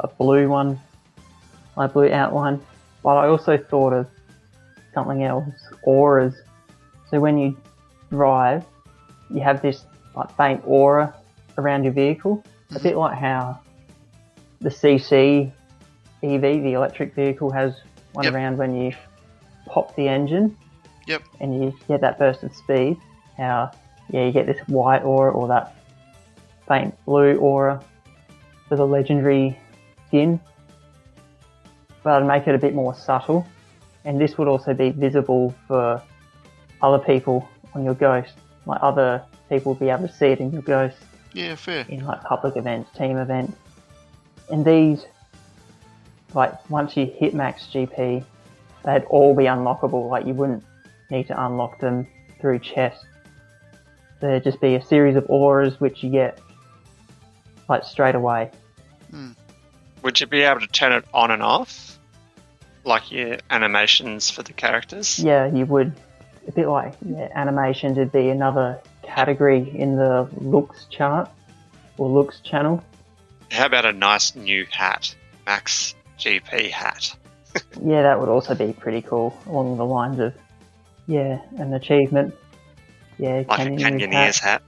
a 0.00 0.08
blue 0.08 0.48
one, 0.48 0.78
like 1.76 1.92
blue 1.94 2.10
outline. 2.12 2.60
But 3.02 3.16
I 3.16 3.28
also 3.28 3.56
thought 3.56 3.92
of 3.92 4.06
something 4.92 5.24
else, 5.24 5.48
auras. 5.84 6.34
So 7.14 7.20
when 7.20 7.38
you 7.38 7.56
drive, 8.10 8.64
you 9.30 9.40
have 9.40 9.62
this 9.62 9.86
like 10.16 10.36
faint 10.36 10.62
aura 10.66 11.14
around 11.56 11.84
your 11.84 11.92
vehicle, 11.92 12.42
a 12.74 12.80
bit 12.80 12.96
like 12.96 13.16
how 13.16 13.60
the 14.60 14.68
CC 14.68 15.52
EV, 16.24 16.40
the 16.40 16.72
electric 16.72 17.14
vehicle, 17.14 17.52
has 17.52 17.76
one 18.14 18.24
Yep. 18.24 18.34
around 18.34 18.58
when 18.58 18.74
you 18.74 18.90
pop 19.66 19.94
the 19.94 20.08
engine. 20.08 20.56
Yep. 21.06 21.22
And 21.38 21.62
you 21.62 21.72
get 21.86 22.00
that 22.00 22.18
burst 22.18 22.42
of 22.42 22.52
speed. 22.52 22.96
How 23.36 23.70
yeah, 24.10 24.26
you 24.26 24.32
get 24.32 24.46
this 24.46 24.58
white 24.66 25.04
aura 25.04 25.30
or 25.30 25.46
that 25.46 25.76
faint 26.66 26.96
blue 27.06 27.36
aura 27.36 27.80
for 28.68 28.74
the 28.74 28.84
legendary 28.84 29.56
skin. 30.08 30.40
But 32.02 32.20
I'd 32.20 32.26
make 32.26 32.48
it 32.48 32.56
a 32.56 32.58
bit 32.58 32.74
more 32.74 32.92
subtle. 32.92 33.46
And 34.04 34.20
this 34.20 34.36
would 34.36 34.48
also 34.48 34.74
be 34.74 34.90
visible 34.90 35.54
for 35.68 36.02
other 36.84 36.98
people 37.02 37.48
on 37.74 37.84
your 37.84 37.94
ghost. 37.94 38.34
Like 38.66 38.78
other 38.82 39.22
people 39.48 39.72
would 39.72 39.80
be 39.80 39.88
able 39.88 40.06
to 40.06 40.12
see 40.14 40.26
it 40.26 40.38
in 40.40 40.52
your 40.52 40.62
ghost 40.62 40.96
Yeah, 41.32 41.54
fair. 41.56 41.86
in 41.88 42.04
like 42.04 42.22
public 42.22 42.56
events, 42.56 42.90
team 42.96 43.16
events. 43.16 43.56
And 44.50 44.64
these, 44.64 45.06
like 46.34 46.52
once 46.70 46.96
you 46.96 47.06
hit 47.06 47.34
max 47.34 47.66
GP, 47.72 48.24
they'd 48.84 49.04
all 49.04 49.34
be 49.34 49.44
unlockable. 49.44 50.08
Like 50.10 50.26
you 50.26 50.34
wouldn't 50.34 50.62
need 51.10 51.26
to 51.28 51.44
unlock 51.46 51.80
them 51.80 52.06
through 52.40 52.58
chess. 52.60 52.96
There'd 54.20 54.44
just 54.44 54.60
be 54.60 54.74
a 54.74 54.84
series 54.84 55.16
of 55.16 55.24
auras 55.28 55.80
which 55.80 56.02
you 56.02 56.10
get 56.10 56.38
like 57.68 57.84
straight 57.84 58.14
away. 58.14 58.50
Hmm. 59.10 59.32
Would 60.02 60.20
you 60.20 60.26
be 60.26 60.42
able 60.42 60.60
to 60.60 60.66
turn 60.66 60.92
it 60.92 61.04
on 61.14 61.30
and 61.30 61.42
off? 61.42 61.98
Like 62.84 63.10
your 63.10 63.38
animations 63.50 64.28
for 64.28 64.42
the 64.42 64.52
characters? 64.52 65.18
Yeah, 65.18 65.46
you 65.46 65.64
would. 65.66 65.94
A 66.46 66.52
bit 66.52 66.68
like 66.68 66.94
yeah, 67.04 67.28
animations 67.34 67.96
would 67.96 68.12
be 68.12 68.28
another 68.28 68.78
category 69.02 69.70
in 69.78 69.96
the 69.96 70.28
looks 70.36 70.86
chart 70.90 71.28
or 71.96 72.08
looks 72.08 72.40
channel. 72.40 72.82
How 73.50 73.66
about 73.66 73.86
a 73.86 73.92
nice 73.92 74.34
new 74.34 74.66
hat? 74.70 75.14
Max 75.46 75.94
GP 76.18 76.70
hat. 76.70 77.14
Yeah, 77.84 78.02
that 78.02 78.18
would 78.18 78.28
also 78.28 78.52
be 78.56 78.72
pretty 78.72 79.00
cool 79.00 79.36
along 79.46 79.76
the 79.76 79.84
lines 79.84 80.18
of 80.18 80.34
yeah, 81.06 81.40
an 81.58 81.72
achievement. 81.72 82.34
Yeah, 83.16 83.44
Like 83.46 83.60
a 83.60 83.70
Canyoneer's 83.70 83.82
Canyoneer's 83.82 84.38
hat. 84.40 84.62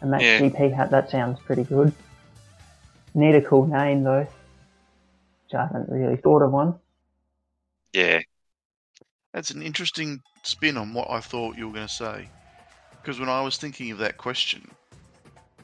A 0.00 0.06
Max 0.06 0.24
Yeah. 0.24 0.40
GP 0.40 0.72
hat, 0.74 0.90
that 0.92 1.10
sounds 1.10 1.38
pretty 1.40 1.64
good. 1.64 1.92
Need 3.14 3.34
a 3.34 3.42
cool 3.42 3.66
name 3.66 4.02
though. 4.02 4.26
Which 5.44 5.54
I 5.54 5.66
haven't 5.66 5.90
really 5.90 6.16
thought 6.16 6.40
of 6.40 6.52
one. 6.52 6.76
Yeah. 7.92 8.20
That's 9.32 9.50
an 9.50 9.62
interesting 9.62 10.20
spin 10.42 10.76
on 10.76 10.92
what 10.92 11.10
I 11.10 11.20
thought 11.20 11.56
you 11.56 11.66
were 11.68 11.74
going 11.74 11.86
to 11.86 11.92
say. 11.92 12.28
Because 13.02 13.18
when 13.18 13.28
I 13.28 13.42
was 13.42 13.56
thinking 13.56 13.90
of 13.90 13.98
that 13.98 14.18
question, 14.18 14.62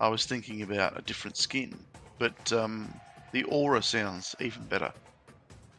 I 0.00 0.08
was 0.08 0.24
thinking 0.24 0.62
about 0.62 0.98
a 0.98 1.02
different 1.02 1.36
skin. 1.36 1.78
But 2.18 2.52
um, 2.52 3.00
the 3.32 3.44
aura 3.44 3.82
sounds 3.82 4.34
even 4.40 4.66
better. 4.68 4.92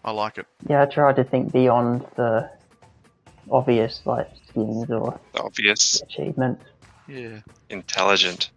I 0.04 0.12
like 0.12 0.38
it. 0.38 0.46
Yeah, 0.70 0.84
I 0.84 0.86
tried 0.86 1.16
to 1.18 1.24
think 1.24 1.52
beyond 1.52 2.06
the 2.16 2.50
obvious 3.52 4.02
like 4.06 4.28
skins 4.48 4.90
or 4.90 5.20
Obvious. 5.36 6.02
achievements. 6.02 6.64
Yeah. 7.08 7.40
Intelligent. 7.70 8.52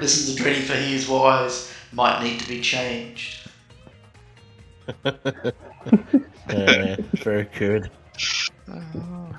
listen 0.00 0.36
to 0.36 0.42
Dreddy 0.42 0.60
for 0.60 0.74
his 0.74 1.08
wise 1.08 1.72
might 1.92 2.22
need 2.22 2.38
to 2.40 2.48
be 2.48 2.60
changed. 2.60 3.47
uh, 5.04 6.96
very 7.14 7.44
good. 7.58 7.90
Uh, 8.70 9.32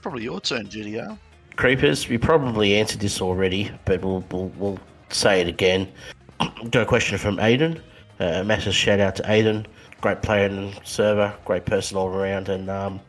probably 0.00 0.24
your 0.24 0.40
turn, 0.40 0.66
GDR. 0.66 1.18
Creeperz, 1.56 2.08
we 2.08 2.18
probably 2.18 2.74
answered 2.76 3.00
this 3.00 3.20
already, 3.20 3.70
but 3.84 4.02
we'll, 4.02 4.24
we'll, 4.30 4.48
we'll 4.56 4.78
say 5.10 5.40
it 5.40 5.48
again. 5.48 5.90
Got 6.70 6.82
a 6.82 6.86
question 6.86 7.18
from 7.18 7.36
Aiden. 7.36 7.80
Uh, 8.18 8.42
massive 8.44 8.74
shout 8.74 9.00
out 9.00 9.16
to 9.16 9.22
Aiden. 9.24 9.66
Great 10.00 10.22
player 10.22 10.46
and 10.46 10.78
server, 10.84 11.34
great 11.44 11.64
person 11.66 11.96
all 11.96 12.08
around. 12.08 12.48
And 12.48 12.68
um, 12.70 13.00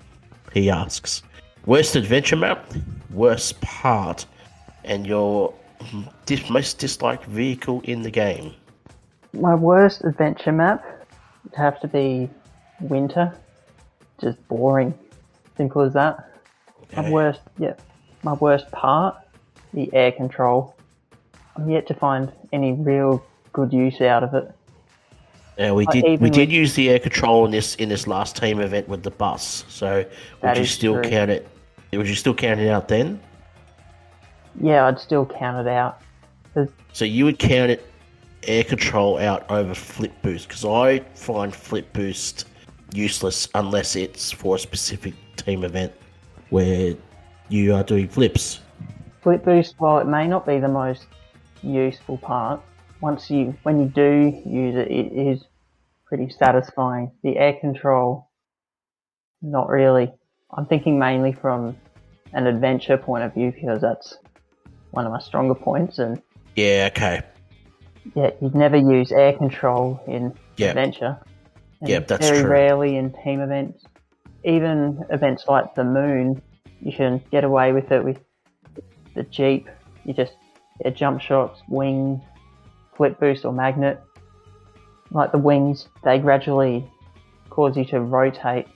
he 0.54 0.70
asks 0.70 1.24
Worst 1.66 1.96
adventure 1.96 2.36
map, 2.36 2.72
worst 3.10 3.62
part, 3.62 4.26
and 4.84 5.08
your 5.08 5.54
dis- 6.26 6.50
most 6.50 6.78
disliked 6.78 7.26
vehicle 7.26 7.82
in 7.86 8.02
the 8.02 8.12
game? 8.12 8.54
My 9.34 9.56
worst 9.56 10.04
adventure 10.04 10.52
map 10.52 10.84
would 11.44 11.56
have 11.56 11.80
to 11.82 11.88
be 11.88 12.30
winter. 12.80 13.34
Just 14.22 14.46
boring. 14.48 14.94
Simple 15.58 15.82
as 15.82 15.94
that. 15.94 16.30
My 16.96 17.10
worst, 17.10 17.42
yeah, 17.58 17.74
my 18.24 18.34
worst 18.34 18.72
part, 18.72 19.16
the 19.74 19.92
air 19.94 20.12
control. 20.12 20.76
I'm 21.56 21.70
yet 21.70 21.88
to 21.88 21.94
find 21.94 22.32
any 22.52 22.74
real 22.74 23.24
good 23.52 23.74
use 23.74 24.00
out 24.02 24.24
of 24.24 24.34
it. 24.34 24.52
Yeah, 25.58 25.72
we 25.72 25.86
did. 25.88 26.20
We 26.20 26.30
did 26.30 26.50
with- 26.50 26.52
use 26.52 26.74
the 26.74 26.90
air 26.90 27.00
control 27.00 27.46
in 27.46 27.52
this 27.52 27.76
in 27.76 27.90
this 27.90 28.08
last 28.08 28.36
team 28.36 28.60
event 28.60 28.88
with 28.88 29.04
the 29.04 29.12
bus. 29.12 29.66
So 29.70 30.06
would 30.42 30.58
you 30.58 30.66
still 30.66 31.02
true. 31.02 31.10
count 31.10 31.32
it? 31.32 31.48
Would 31.92 32.08
you 32.08 32.16
still 32.16 32.34
count 32.34 32.60
it 32.60 32.70
out 32.70 32.88
then? 32.88 33.20
Yeah, 34.60 34.88
I'd 34.88 35.00
still 35.00 35.26
count 35.26 35.68
it 35.68 35.72
out. 35.72 36.02
So 36.92 37.06
you 37.06 37.26
would 37.26 37.40
count 37.40 37.72
it 37.72 37.86
air 38.48 38.64
control 38.64 39.18
out 39.18 39.50
over 39.50 39.74
flip 39.74 40.14
boost 40.22 40.48
because 40.48 40.66
I 40.66 41.00
find 41.16 41.54
flip 41.54 41.92
boost 41.94 42.48
useless 42.94 43.48
unless 43.56 43.96
it's 43.96 44.32
for 44.32 44.56
a 44.56 44.60
specific 44.60 45.14
team 45.36 45.64
event 45.64 45.92
where 46.50 46.96
you 47.50 47.74
are 47.74 47.84
doing 47.84 48.08
flips. 48.08 48.60
Flip 49.22 49.44
boost, 49.44 49.76
while 49.78 50.00
it 50.00 50.08
may 50.08 50.28
not 50.28 50.46
be 50.46 50.60
the 50.60 50.68
most 50.68 51.06
useful 51.62 52.18
part, 52.18 52.62
once 53.02 53.30
you 53.30 53.56
when 53.64 53.80
you 53.80 53.88
do 53.88 54.42
use 54.46 54.76
it, 54.76 54.90
it 54.90 55.14
is 55.14 55.44
pretty 56.06 56.30
satisfying. 56.30 57.12
The 57.24 57.38
air 57.38 57.54
control, 57.54 58.30
not 59.42 59.70
really. 59.70 60.12
I'm 60.56 60.66
thinking 60.66 61.00
mainly 61.00 61.34
from 61.34 61.76
an 62.34 62.48
adventure 62.48 62.98
point 62.98 63.24
of 63.24 63.34
view 63.34 63.52
because 63.52 63.82
that's 63.82 64.18
one 64.92 65.06
of 65.06 65.12
my 65.12 65.20
stronger 65.20 65.56
points. 65.56 66.00
And 66.00 66.22
Yeah. 66.56 66.90
Okay. 66.92 67.24
Yeah, 68.16 68.32
you'd 68.42 68.56
never 68.56 68.78
use 68.78 69.12
air 69.12 69.34
control 69.34 70.02
in 70.08 70.34
Yeah. 70.58 70.70
adventure. 70.70 71.18
And 71.82 71.90
Yep, 71.90 72.08
that's 72.08 72.30
very 72.30 72.42
true. 72.42 72.52
rarely 72.52 72.98
in 72.98 73.14
team 73.24 73.42
events. 73.42 73.86
Even 74.44 75.04
events 75.10 75.46
like 75.48 75.74
the 75.76 75.84
moon, 75.84 76.42
you 76.82 76.92
can 76.92 77.22
get 77.32 77.44
away 77.44 77.72
with 77.72 77.92
it 77.92 78.04
with 78.04 78.20
the 79.16 79.24
Jeep. 79.24 79.70
You 80.06 80.14
just 80.14 80.34
get 80.84 80.96
jump 80.96 81.22
shots, 81.22 81.62
wing, 81.68 82.22
flip 82.96 83.20
boost, 83.20 83.46
or 83.46 83.54
magnet. 83.54 84.02
Like 85.12 85.32
the 85.32 85.38
wings, 85.38 85.88
they 86.04 86.20
gradually 86.20 86.86
cause 87.50 87.78
you 87.78 87.86
to 87.86 88.02
rotate 88.02 88.68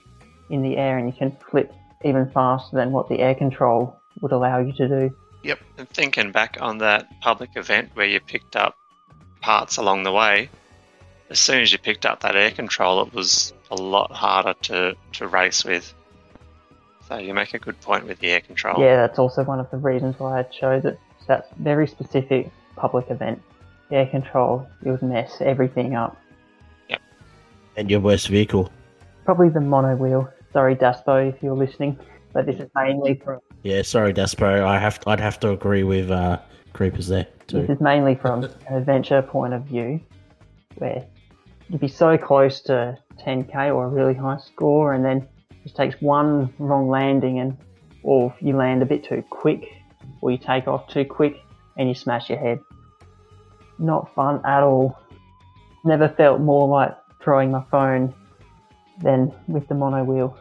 in 0.50 0.62
the 0.62 0.76
air 0.76 0.96
and 0.98 1.06
you 1.06 1.12
can 1.12 1.36
flip 1.50 1.72
even 2.04 2.30
faster 2.30 2.76
than 2.76 2.92
what 2.92 3.08
the 3.08 3.18
air 3.18 3.34
control 3.34 3.94
would 4.20 4.32
allow 4.32 4.58
you 4.58 4.72
to 4.74 4.88
do. 4.88 5.16
Yep, 5.42 5.58
and 5.78 5.88
thinking 5.90 6.32
back 6.32 6.56
on 6.60 6.78
that 6.78 7.08
public 7.20 7.50
event 7.56 7.90
where 7.94 8.06
you 8.06 8.20
picked 8.20 8.56
up 8.56 8.76
parts 9.40 9.76
along 9.76 10.02
the 10.02 10.12
way, 10.12 10.50
as 11.30 11.38
soon 11.38 11.60
as 11.60 11.72
you 11.72 11.78
picked 11.78 12.06
up 12.06 12.20
that 12.20 12.36
air 12.36 12.50
control, 12.50 13.02
it 13.02 13.12
was 13.12 13.52
a 13.70 13.76
lot 13.76 14.12
harder 14.12 14.54
to, 14.62 14.96
to 15.12 15.28
race 15.28 15.64
with. 15.64 15.92
So 17.08 17.18
you 17.18 17.34
make 17.34 17.54
a 17.54 17.58
good 17.58 17.80
point 17.80 18.06
with 18.06 18.18
the 18.18 18.30
air 18.30 18.40
control. 18.40 18.80
Yeah, 18.80 18.96
that's 18.96 19.18
also 19.18 19.42
one 19.44 19.60
of 19.60 19.70
the 19.70 19.78
reasons 19.78 20.18
why 20.18 20.40
I 20.40 20.42
chose 20.42 20.84
it. 20.84 20.98
That 21.26 21.50
very 21.58 21.86
specific 21.86 22.50
public 22.76 23.10
event. 23.10 23.42
Air 23.90 24.06
control, 24.06 24.66
it 24.84 24.90
would 24.90 25.02
mess 25.02 25.40
everything 25.40 25.94
up. 25.94 26.16
And 27.76 27.88
your 27.88 28.00
worst 28.00 28.26
vehicle. 28.28 28.72
Probably 29.24 29.50
the 29.50 29.60
mono 29.60 29.94
wheel. 29.94 30.28
Sorry, 30.52 30.74
Daspo, 30.74 31.32
if 31.32 31.40
you're 31.42 31.54
listening. 31.54 31.96
But 32.32 32.46
this 32.46 32.58
is 32.58 32.68
mainly 32.74 33.14
for. 33.14 33.40
Yeah. 33.62 33.82
Sorry, 33.82 34.12
Daspo. 34.12 34.64
I 34.64 34.80
have. 34.80 34.98
I'd 35.06 35.20
have 35.20 35.38
to 35.40 35.50
agree 35.50 35.84
with 35.84 36.10
uh, 36.10 36.38
Creeperz 36.78 37.08
there 37.08 37.26
this 37.48 37.68
is 37.68 37.80
mainly 37.80 38.14
from 38.14 38.44
an 38.44 38.52
adventure 38.70 39.20
point 39.20 39.52
of 39.52 39.64
view, 39.64 40.00
where 40.76 41.04
you'd 41.68 41.80
be 41.80 41.88
so 41.88 42.16
close 42.16 42.60
to 42.60 42.96
10k 43.18 43.74
or 43.74 43.86
a 43.86 43.88
really 43.88 44.14
high 44.14 44.38
score, 44.38 44.94
and 44.94 45.04
then 45.04 45.26
just 45.64 45.74
takes 45.74 46.00
one 46.00 46.54
wrong 46.60 46.88
landing, 46.88 47.40
and 47.40 47.56
or 48.04 48.32
you 48.40 48.56
land 48.56 48.80
a 48.82 48.86
bit 48.86 49.02
too 49.02 49.24
quick, 49.28 49.72
or 50.20 50.30
you 50.30 50.38
take 50.38 50.68
off 50.68 50.86
too 50.86 51.04
quick, 51.04 51.42
and 51.76 51.88
you 51.88 51.96
smash 51.96 52.30
your 52.30 52.38
head. 52.38 52.60
Not 53.80 54.14
fun 54.14 54.40
at 54.44 54.62
all. 54.62 54.96
Never 55.84 56.08
felt 56.08 56.40
more 56.40 56.68
like 56.68 56.96
throwing 57.20 57.50
my 57.50 57.64
phone 57.72 58.14
than 59.02 59.32
with 59.48 59.66
the 59.66 59.74
mono 59.74 60.04
wheel. 60.04 60.38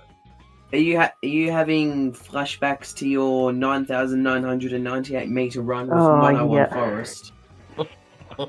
Are 0.74 0.78
you 0.78 0.98
ha- 1.00 1.14
are 1.24 1.28
you 1.28 1.52
having 1.52 2.12
flashbacks 2.12 2.94
to 2.98 3.08
your 3.08 3.54
nine 3.54 3.86
thousand 3.86 4.22
nine 4.22 4.44
hundred 4.44 4.74
and 4.74 4.84
ninety 4.84 5.16
eight 5.16 5.30
meter 5.30 5.62
run 5.62 5.88
with 5.88 5.98
Oh, 5.98 6.18
Mono 6.18 6.50
oh 6.50 6.56
yeah. 6.56 6.68
One 6.68 6.90
Forest? 6.90 7.34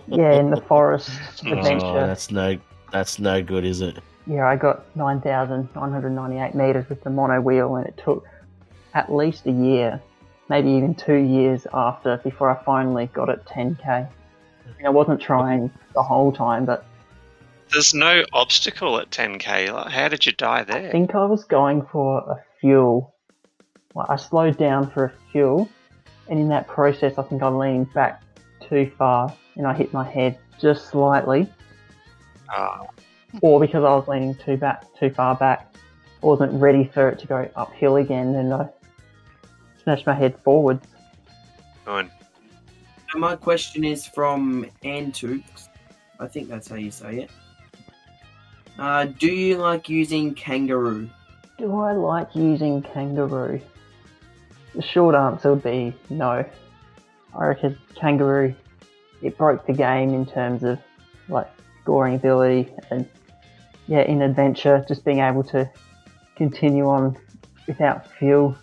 Yeah, 0.06 0.32
in 0.32 0.50
the 0.50 0.60
forest 0.60 1.08
Oh, 1.46 1.52
adventure. 1.52 2.06
that's 2.06 2.30
no. 2.30 2.58
That's 2.92 3.18
no 3.18 3.42
good, 3.42 3.64
is 3.64 3.80
it? 3.80 3.98
Yeah, 4.26 4.46
I 4.46 4.56
got 4.56 4.84
9,998 4.96 6.54
meters 6.54 6.88
with 6.88 7.02
the 7.02 7.10
mono 7.10 7.40
wheel, 7.40 7.76
and 7.76 7.86
it 7.86 7.98
took 8.02 8.24
at 8.94 9.12
least 9.12 9.46
a 9.46 9.50
year, 9.50 10.00
maybe 10.50 10.70
even 10.70 10.94
two 10.94 11.16
years 11.16 11.66
after 11.72 12.18
before 12.18 12.50
I 12.50 12.62
finally 12.64 13.06
got 13.14 13.28
it 13.30 13.44
10k. 13.46 14.08
I, 14.84 14.88
wasn't 14.90 15.20
trying 15.20 15.70
the 15.94 16.02
whole 16.02 16.32
time, 16.32 16.64
but 16.66 16.84
There's 17.72 17.94
no 17.94 18.24
obstacle 18.32 18.98
at 18.98 19.10
10k. 19.10 19.72
Like, 19.72 19.92
how 19.92 20.08
did 20.08 20.26
you 20.26 20.32
die 20.32 20.64
there? 20.64 20.88
I 20.88 20.90
think 20.90 21.14
I 21.14 21.24
was 21.24 21.44
going 21.44 21.84
for 21.86 22.18
a 22.18 22.42
fuel. 22.60 23.14
Like, 23.94 24.10
I 24.10 24.16
slowed 24.16 24.56
down 24.58 24.90
for 24.90 25.04
a 25.04 25.12
fuel, 25.30 25.68
and 26.28 26.38
in 26.38 26.48
that 26.48 26.66
process, 26.66 27.18
I 27.18 27.22
think 27.22 27.42
I 27.42 27.48
leaned 27.48 27.92
back 27.92 28.22
too 28.68 28.90
far, 28.96 29.34
and 29.56 29.66
I 29.66 29.74
hit 29.74 29.92
my 29.92 30.08
head 30.08 30.38
just 30.60 30.88
slightly. 30.88 31.46
Ah, 32.50 32.86
or 33.42 33.60
because 33.60 33.84
I 33.84 33.94
was 33.94 34.08
leaning 34.08 34.34
too 34.34 34.56
back, 34.56 34.84
too 34.98 35.10
far 35.10 35.34
back, 35.34 35.74
I 36.22 36.26
wasn't 36.26 36.60
ready 36.60 36.84
for 36.92 37.08
it 37.08 37.18
to 37.20 37.26
go 37.26 37.48
uphill 37.56 37.96
again, 37.96 38.34
and 38.34 38.52
I 38.52 38.68
smashed 39.82 40.06
my 40.06 40.14
head 40.14 40.38
forwards. 40.42 40.86
good. 41.84 42.10
And 43.12 43.20
my 43.22 43.36
question 43.36 43.84
is 43.84 44.06
from 44.06 44.66
Antux. 44.84 45.68
I 46.20 46.26
think 46.26 46.48
that's 46.48 46.68
how 46.68 46.76
you 46.76 46.90
say 46.90 47.20
it. 47.20 47.30
Uh, 48.78 49.06
do 49.06 49.26
you 49.26 49.56
like 49.56 49.88
using 49.88 50.34
kangaroo? 50.34 51.10
Do 51.58 51.76
I 51.80 51.92
like 51.92 52.34
using 52.34 52.82
kangaroo? 52.82 53.60
The 54.74 54.82
short 54.82 55.16
answer 55.16 55.54
would 55.54 55.64
be 55.64 55.92
no. 56.10 56.44
I 57.36 57.46
reckon 57.46 57.76
kangaroo, 57.96 58.54
it 59.20 59.36
broke 59.36 59.66
the 59.66 59.72
game 59.72 60.14
in 60.14 60.24
terms 60.24 60.62
of 60.62 60.78
like 61.28 61.50
scoring 61.82 62.14
ability 62.14 62.72
and 62.90 63.08
yeah, 63.88 64.02
in 64.02 64.22
adventure, 64.22 64.84
just 64.86 65.04
being 65.04 65.20
able 65.20 65.42
to 65.44 65.68
continue 66.36 66.86
on 66.86 67.16
without 67.66 68.06
fuel. 68.12 68.56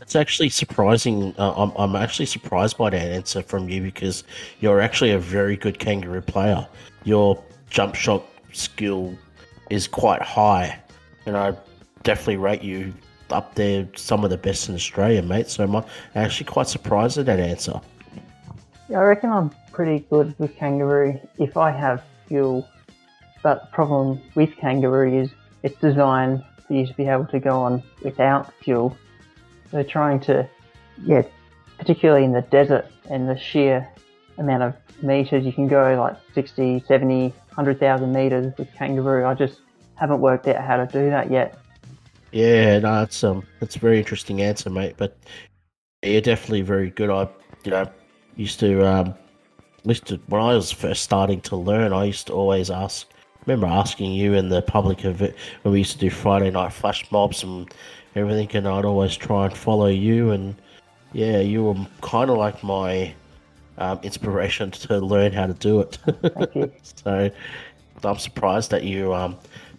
It's 0.00 0.16
actually 0.16 0.48
surprising. 0.48 1.34
Uh, 1.38 1.52
I'm, 1.52 1.72
I'm 1.76 1.94
actually 1.94 2.26
surprised 2.26 2.76
by 2.78 2.90
that 2.90 3.00
answer 3.00 3.42
from 3.42 3.68
you 3.68 3.82
because 3.82 4.24
you're 4.60 4.80
actually 4.80 5.12
a 5.12 5.18
very 5.18 5.56
good 5.56 5.78
kangaroo 5.78 6.22
player. 6.22 6.66
Your 7.04 7.42
jump 7.70 7.94
shot 7.94 8.24
skill 8.52 9.16
is 9.72 9.88
quite 9.88 10.20
high, 10.20 10.78
and 11.24 11.34
I 11.36 11.56
definitely 12.02 12.36
rate 12.36 12.62
you 12.62 12.92
up 13.30 13.54
there, 13.54 13.88
some 13.96 14.22
of 14.22 14.30
the 14.30 14.36
best 14.36 14.68
in 14.68 14.74
Australia, 14.74 15.22
mate. 15.22 15.48
So 15.48 15.64
I'm 15.64 15.84
actually 16.14 16.46
quite 16.46 16.68
surprised 16.68 17.16
at 17.16 17.26
that 17.26 17.40
answer. 17.40 17.80
Yeah, 18.90 18.98
I 18.98 19.04
reckon 19.04 19.30
I'm 19.30 19.50
pretty 19.72 20.00
good 20.10 20.34
with 20.38 20.54
kangaroo 20.56 21.18
if 21.38 21.56
I 21.56 21.70
have 21.70 22.02
fuel. 22.28 22.68
But 23.42 23.62
the 23.62 23.68
problem 23.68 24.20
with 24.34 24.54
kangaroo 24.56 25.22
is 25.22 25.30
it's 25.62 25.80
designed 25.80 26.44
for 26.66 26.74
you 26.74 26.86
to 26.86 26.94
be 26.94 27.06
able 27.08 27.24
to 27.26 27.40
go 27.40 27.62
on 27.62 27.82
without 28.04 28.52
fuel. 28.62 28.96
So 29.70 29.82
trying 29.82 30.20
to, 30.20 30.46
yeah, 31.02 31.22
particularly 31.78 32.24
in 32.24 32.32
the 32.32 32.42
desert 32.42 32.86
and 33.08 33.26
the 33.26 33.38
sheer 33.38 33.88
amount 34.36 34.62
of 34.62 34.74
meters 35.02 35.46
you 35.46 35.52
can 35.52 35.66
go, 35.66 35.98
like 35.98 36.16
60, 36.34 36.84
70, 36.86 37.32
100,000 37.56 38.12
meters 38.12 38.52
with 38.56 38.72
kangaroo, 38.74 39.26
I 39.26 39.34
just 39.34 39.60
haven't 39.94 40.20
worked 40.20 40.48
out 40.48 40.62
how 40.64 40.76
to 40.76 40.86
do 40.86 41.10
that 41.10 41.30
yet. 41.30 41.58
Yeah, 42.32 42.78
no, 42.78 43.00
that's 43.00 43.22
um, 43.24 43.46
that's 43.60 43.76
a 43.76 43.78
very 43.78 43.98
interesting 43.98 44.40
answer, 44.40 44.70
mate. 44.70 44.94
But 44.96 45.18
you're 46.02 46.22
definitely 46.22 46.62
very 46.62 46.90
good. 46.90 47.10
I, 47.10 47.28
you 47.64 47.70
know, 47.70 47.86
used 48.36 48.58
to 48.60 48.86
um, 48.86 49.14
used 49.84 50.06
to, 50.06 50.16
when 50.28 50.40
I 50.40 50.54
was 50.54 50.70
first 50.70 51.02
starting 51.02 51.40
to 51.42 51.56
learn, 51.56 51.92
I 51.92 52.04
used 52.04 52.26
to 52.28 52.32
always 52.32 52.70
ask. 52.70 53.08
Remember 53.46 53.66
asking 53.66 54.12
you 54.12 54.34
in 54.34 54.48
the 54.48 54.62
public 54.62 55.04
event 55.04 55.34
when 55.62 55.72
we 55.72 55.78
used 55.78 55.92
to 55.92 55.98
do 55.98 56.10
Friday 56.10 56.50
night 56.50 56.72
flash 56.72 57.10
mobs 57.10 57.42
and 57.42 57.72
everything, 58.14 58.48
and 58.56 58.68
I'd 58.68 58.84
always 58.84 59.16
try 59.16 59.46
and 59.46 59.56
follow 59.56 59.88
you. 59.88 60.30
And 60.30 60.54
yeah, 61.12 61.40
you 61.40 61.64
were 61.64 61.86
kind 62.02 62.30
of 62.30 62.38
like 62.38 62.62
my 62.62 63.12
um, 63.78 64.00
inspiration 64.02 64.70
to 64.86 64.98
learn 64.98 65.32
how 65.32 65.46
to 65.46 65.54
do 65.54 65.80
it. 65.80 66.72
So 68.02 68.08
I'm 68.08 68.18
surprised 68.18 68.70
that 68.72 68.82
you 68.82 69.14
um, 69.14 69.38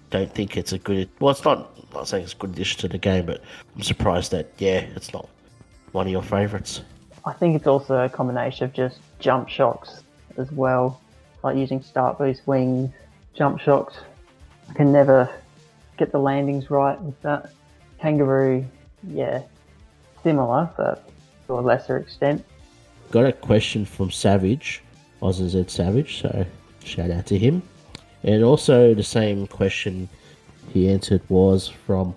don't 0.10 0.34
think 0.34 0.56
it's 0.56 0.72
a 0.72 0.78
good. 0.78 1.10
Well, 1.20 1.32
it's 1.32 1.44
not. 1.44 1.76
I'm 1.78 1.94
not 1.94 2.08
saying 2.08 2.24
it's 2.24 2.34
a 2.34 2.38
good 2.38 2.52
addition 2.52 2.80
to 2.82 2.88
the 2.88 2.98
game, 2.98 3.26
but 3.26 3.42
I'm 3.76 3.84
surprised 3.84 4.32
that 4.32 4.50
yeah, 4.58 4.86
it's 4.96 5.14
not 5.14 5.28
one 5.92 6.08
of 6.08 6.12
your 6.12 6.24
favourites. 6.24 6.82
I 7.26 7.34
think 7.34 7.56
it's 7.56 7.68
also 7.68 8.04
a 8.04 8.10
combination 8.10 8.66
of 8.66 8.74
just 8.74 9.00
jump 9.20 9.50
shocks 9.50 10.04
as 10.38 10.52
well, 10.52 11.02
like 11.44 11.58
using 11.58 11.82
start 11.82 12.18
boost 12.18 12.48
wings, 12.48 12.92
jump 13.34 13.60
shocks. 13.60 13.98
I 14.70 14.74
can 14.74 14.92
never 14.92 15.30
get 15.98 16.12
the 16.12 16.20
landings 16.20 16.70
right 16.70 17.00
with 17.02 17.22
that. 17.22 17.52
Kangaroo, 18.00 18.66
yeah, 19.08 19.44
similar, 20.24 20.70
but 20.78 21.10
to 21.48 21.54
a 21.54 21.62
lesser 21.62 21.98
extent. 21.98 22.44
Got 23.14 23.26
a 23.26 23.32
question 23.32 23.86
from 23.86 24.10
Savage, 24.10 24.82
Z 25.32 25.66
Savage, 25.68 26.22
so 26.22 26.48
shout 26.84 27.12
out 27.12 27.28
to 27.28 27.38
him. 27.38 27.62
And 28.24 28.44
also 28.44 28.96
the 28.96 29.04
same 29.04 29.46
question 29.46 30.10
he 30.74 30.90
answered 30.90 31.22
was 31.30 31.68
from 31.68 32.16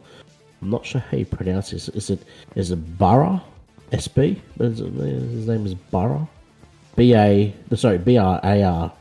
I'm 0.63 0.71
not 0.71 0.87
sure 0.87 1.03
how 1.03 1.19
you 1.19 1.27
pronounce 1.27 1.73
this. 1.73 1.91
Is 1.91 2.09
it 2.09 2.21
is 2.55 2.71
it 2.71 2.99
Barra 2.99 3.43
SB? 3.93 4.41
His 4.57 5.47
name 5.47 5.67
is 5.67 5.75
Barra. 5.75 6.27
B 6.97 7.15
A 7.15 7.55
sorry 7.75 7.99
B 7.99 8.17
R 8.17 8.41
A 8.43 8.63
R 8.63 8.93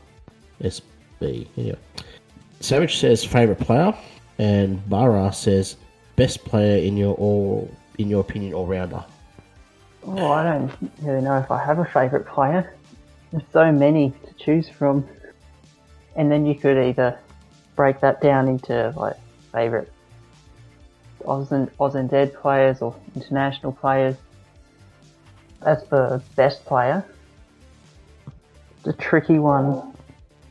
S 0.60 0.82
B. 1.18 1.48
Anyway, 1.56 1.78
Savage 2.60 2.98
says 2.98 3.24
favorite 3.24 3.60
player, 3.60 3.94
and 4.38 4.86
Barra 4.90 5.32
says 5.32 5.76
best 6.14 6.44
player 6.44 6.76
in 6.76 6.98
your 6.98 7.14
all 7.14 7.74
in 7.96 8.10
your 8.10 8.20
opinion 8.20 8.52
all 8.52 8.66
rounder. 8.66 9.02
Oh, 10.08 10.30
I 10.30 10.44
don't 10.44 10.72
really 11.02 11.20
know 11.20 11.36
if 11.38 11.50
I 11.50 11.64
have 11.64 11.80
a 11.80 11.84
favourite 11.84 12.26
player. 12.26 12.72
There's 13.32 13.42
so 13.52 13.72
many 13.72 14.10
to 14.10 14.34
choose 14.34 14.68
from. 14.68 15.04
And 16.14 16.30
then 16.30 16.46
you 16.46 16.54
could 16.54 16.78
either 16.78 17.18
break 17.74 18.00
that 18.00 18.20
down 18.20 18.46
into 18.46 18.94
like 18.96 19.16
favourite 19.52 19.88
Oz 21.26 21.50
and, 21.50 21.68
Oz 21.80 21.96
and 21.96 22.08
Dead 22.08 22.32
players 22.34 22.82
or 22.82 22.94
international 23.16 23.72
players. 23.72 24.14
As 25.62 25.84
for 25.88 26.22
best 26.36 26.64
player, 26.66 27.04
the 28.84 28.92
tricky 28.92 29.40
one 29.40 29.92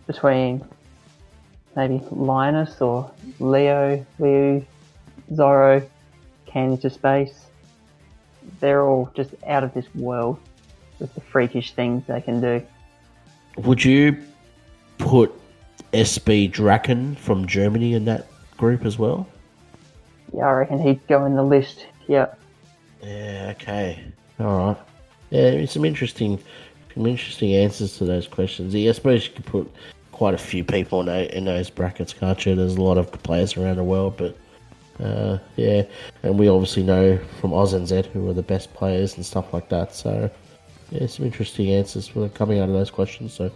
between 0.05 0.65
maybe 1.77 2.03
Linus 2.11 2.81
or 2.81 3.09
Leo, 3.39 4.05
Liu, 4.19 4.65
Zorro, 5.31 5.87
Can 6.45 6.73
into 6.73 6.89
space 6.89 7.45
they're 8.59 8.85
all 8.85 9.11
just 9.15 9.31
out 9.47 9.63
of 9.63 9.73
this 9.73 9.85
world 9.95 10.39
with 10.99 11.13
the 11.15 11.21
freakish 11.21 11.73
things 11.73 12.03
they 12.07 12.21
can 12.21 12.41
do. 12.41 12.65
Would 13.57 13.83
you 13.83 14.17
put 14.97 15.33
SB 15.93 16.51
Draken 16.51 17.15
from 17.15 17.47
Germany 17.47 17.93
in 17.93 18.05
that 18.05 18.27
group 18.57 18.85
as 18.85 18.97
well? 18.97 19.27
Yeah, 20.33 20.47
I 20.47 20.51
reckon 20.51 20.79
he'd 20.79 21.05
go 21.07 21.25
in 21.25 21.35
the 21.35 21.43
list. 21.43 21.85
Yeah. 22.07 22.27
Yeah. 23.01 23.53
Okay. 23.55 24.03
All 24.39 24.67
right. 24.67 24.77
Yeah, 25.29 25.65
some 25.65 25.85
interesting, 25.85 26.39
some 26.93 27.05
interesting 27.05 27.53
answers 27.55 27.97
to 27.97 28.05
those 28.05 28.27
questions. 28.27 28.73
Yeah, 28.73 28.89
I 28.89 28.93
suppose 28.93 29.25
you 29.27 29.33
could 29.33 29.45
put 29.45 29.71
quite 30.11 30.33
a 30.33 30.37
few 30.37 30.63
people 30.63 31.01
in, 31.01 31.09
in 31.09 31.45
those 31.45 31.69
brackets, 31.69 32.13
can't 32.13 32.45
you? 32.45 32.55
There's 32.55 32.75
a 32.75 32.81
lot 32.81 32.97
of 32.97 33.11
players 33.23 33.57
around 33.57 33.77
the 33.77 33.83
world, 33.83 34.15
but 34.17 34.37
uh, 34.99 35.37
yeah, 35.57 35.83
and 36.23 36.39
we 36.39 36.47
obviously 36.47 36.83
know 36.83 37.19
from 37.41 37.51
AusNZ 37.51 38.05
who 38.07 38.29
are 38.29 38.33
the 38.33 38.43
best 38.43 38.73
players 38.73 39.15
and 39.15 39.25
stuff 39.25 39.53
like 39.53 39.69
that. 39.69 39.93
So, 39.93 40.29
yeah, 40.91 41.07
some 41.07 41.25
interesting 41.25 41.69
answers 41.69 42.07
for 42.07 42.29
coming 42.29 42.59
out 42.59 42.69
of 42.69 42.75
those 42.75 42.91
questions. 42.91 43.33
So, 43.33 43.51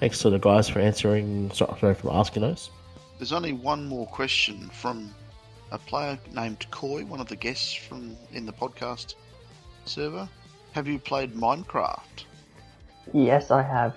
thanks 0.00 0.18
to 0.20 0.30
the 0.30 0.38
guys 0.38 0.68
for 0.68 0.80
answering. 0.80 1.50
Sorry 1.52 1.94
for 1.94 2.12
asking 2.12 2.42
those. 2.42 2.70
There's 3.18 3.32
only 3.32 3.52
one 3.52 3.86
more 3.86 4.06
question 4.06 4.68
from 4.70 5.14
a 5.70 5.78
player 5.78 6.18
named 6.32 6.66
Coy, 6.70 7.04
one 7.04 7.20
of 7.20 7.28
the 7.28 7.36
guests 7.36 7.72
from 7.72 8.16
in 8.32 8.46
the 8.46 8.52
podcast 8.52 9.14
server. 9.84 10.28
Have 10.72 10.88
you 10.88 10.98
played 10.98 11.34
Minecraft? 11.34 12.24
Yes, 13.12 13.50
I 13.50 13.62
have. 13.62 13.94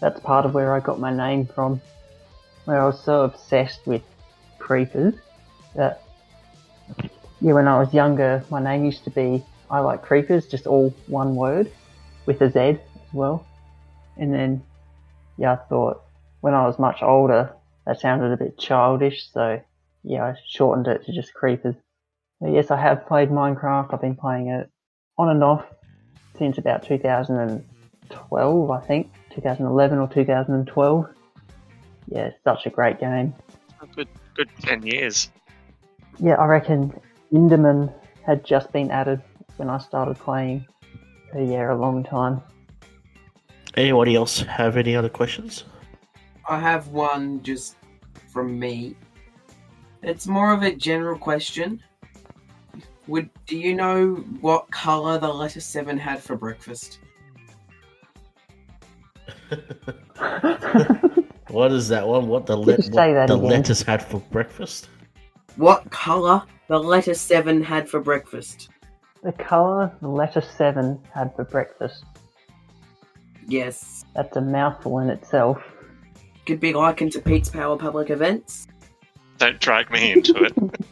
That's 0.00 0.20
part 0.20 0.44
of 0.44 0.52
where 0.52 0.74
I 0.74 0.80
got 0.80 0.98
my 0.98 1.14
name 1.14 1.46
from. 1.46 1.80
Where 2.64 2.80
I 2.80 2.86
was 2.86 3.02
so 3.02 3.22
obsessed 3.22 3.86
with 3.86 4.02
creepers 4.58 5.14
that 5.74 6.02
yeah, 7.40 7.52
when 7.52 7.66
I 7.66 7.78
was 7.78 7.92
younger, 7.92 8.44
my 8.50 8.62
name 8.62 8.84
used 8.84 9.04
to 9.04 9.10
be 9.10 9.44
I 9.70 9.80
like 9.80 10.02
creepers, 10.02 10.46
just 10.46 10.66
all 10.66 10.94
one 11.06 11.34
word 11.34 11.72
with 12.26 12.40
a 12.42 12.50
Z 12.50 12.58
as 12.58 12.78
well. 13.12 13.46
And 14.16 14.32
then 14.32 14.62
yeah, 15.38 15.52
I 15.52 15.56
thought 15.56 16.02
when 16.40 16.54
I 16.54 16.66
was 16.66 16.78
much 16.78 17.02
older, 17.02 17.52
that 17.86 18.00
sounded 18.00 18.32
a 18.32 18.36
bit 18.36 18.58
childish, 18.58 19.30
so 19.32 19.60
yeah, 20.04 20.24
I 20.24 20.34
shortened 20.48 20.88
it 20.88 21.04
to 21.06 21.12
just 21.12 21.32
Creeperz. 21.34 21.76
But 22.40 22.52
yes, 22.52 22.70
I 22.70 22.80
have 22.80 23.06
played 23.06 23.30
Minecraft. 23.30 23.94
I've 23.94 24.00
been 24.00 24.16
playing 24.16 24.48
it 24.48 24.70
on 25.16 25.28
and 25.28 25.42
off 25.42 25.64
since 26.38 26.58
about 26.58 26.84
2012, 26.84 28.70
I 28.70 28.80
think, 28.80 29.10
2011 29.34 29.98
or 29.98 30.08
2012. 30.08 31.06
Yeah, 32.08 32.30
such 32.44 32.66
a 32.66 32.70
great 32.70 32.98
game. 33.00 33.34
Good, 33.94 34.08
good 34.34 34.48
ten 34.60 34.84
years. 34.84 35.30
Yeah, 36.18 36.34
I 36.34 36.46
reckon 36.46 36.92
Enderman 37.32 37.92
had 38.24 38.44
just 38.44 38.72
been 38.72 38.90
added 38.90 39.22
when 39.56 39.70
I 39.70 39.78
started 39.78 40.18
playing. 40.18 40.66
So 41.32 41.40
yeah, 41.40 41.72
a 41.72 41.74
long 41.74 42.04
time. 42.04 42.42
Anybody 43.76 44.14
else 44.14 44.40
have 44.40 44.76
any 44.76 44.94
other 44.94 45.08
questions? 45.08 45.64
I 46.48 46.58
have 46.60 46.88
one 46.88 47.42
just 47.42 47.76
from 48.32 48.58
me. 48.58 48.96
It's 50.02 50.26
more 50.26 50.52
of 50.52 50.62
a 50.62 50.74
general 50.74 51.18
question. 51.18 51.82
Would 53.06 53.30
do 53.46 53.56
you 53.56 53.74
know 53.74 54.14
what 54.40 54.70
color 54.70 55.18
the 55.18 55.32
letter 55.32 55.60
seven 55.60 55.98
had 55.98 56.22
for 56.22 56.36
breakfast? 56.36 56.98
what 61.48 61.72
is 61.72 61.88
that 61.88 62.06
one? 62.06 62.28
What 62.28 62.46
the, 62.46 62.56
le- 62.56 62.76
what 62.76 63.26
the 63.26 63.36
letters 63.36 63.82
had 63.82 64.02
for 64.02 64.20
breakfast? 64.30 64.88
What 65.56 65.90
colour 65.90 66.42
the 66.68 66.78
letter 66.78 67.14
7 67.14 67.62
had 67.62 67.88
for 67.88 68.00
breakfast? 68.00 68.70
The 69.22 69.32
colour 69.32 69.92
the 70.00 70.08
letter 70.08 70.40
7 70.40 70.98
had 71.14 71.34
for 71.36 71.44
breakfast. 71.44 72.04
Yes. 73.46 74.04
That's 74.14 74.36
a 74.36 74.40
mouthful 74.40 74.98
in 75.00 75.10
itself. 75.10 75.62
Could 76.46 76.60
be 76.60 76.72
likened 76.72 77.12
to 77.12 77.20
Pete's 77.20 77.48
Power 77.48 77.76
Public 77.76 78.10
Events. 78.10 78.66
Don't 79.38 79.60
drag 79.60 79.90
me 79.90 80.12
into 80.12 80.42
it. 80.42 80.54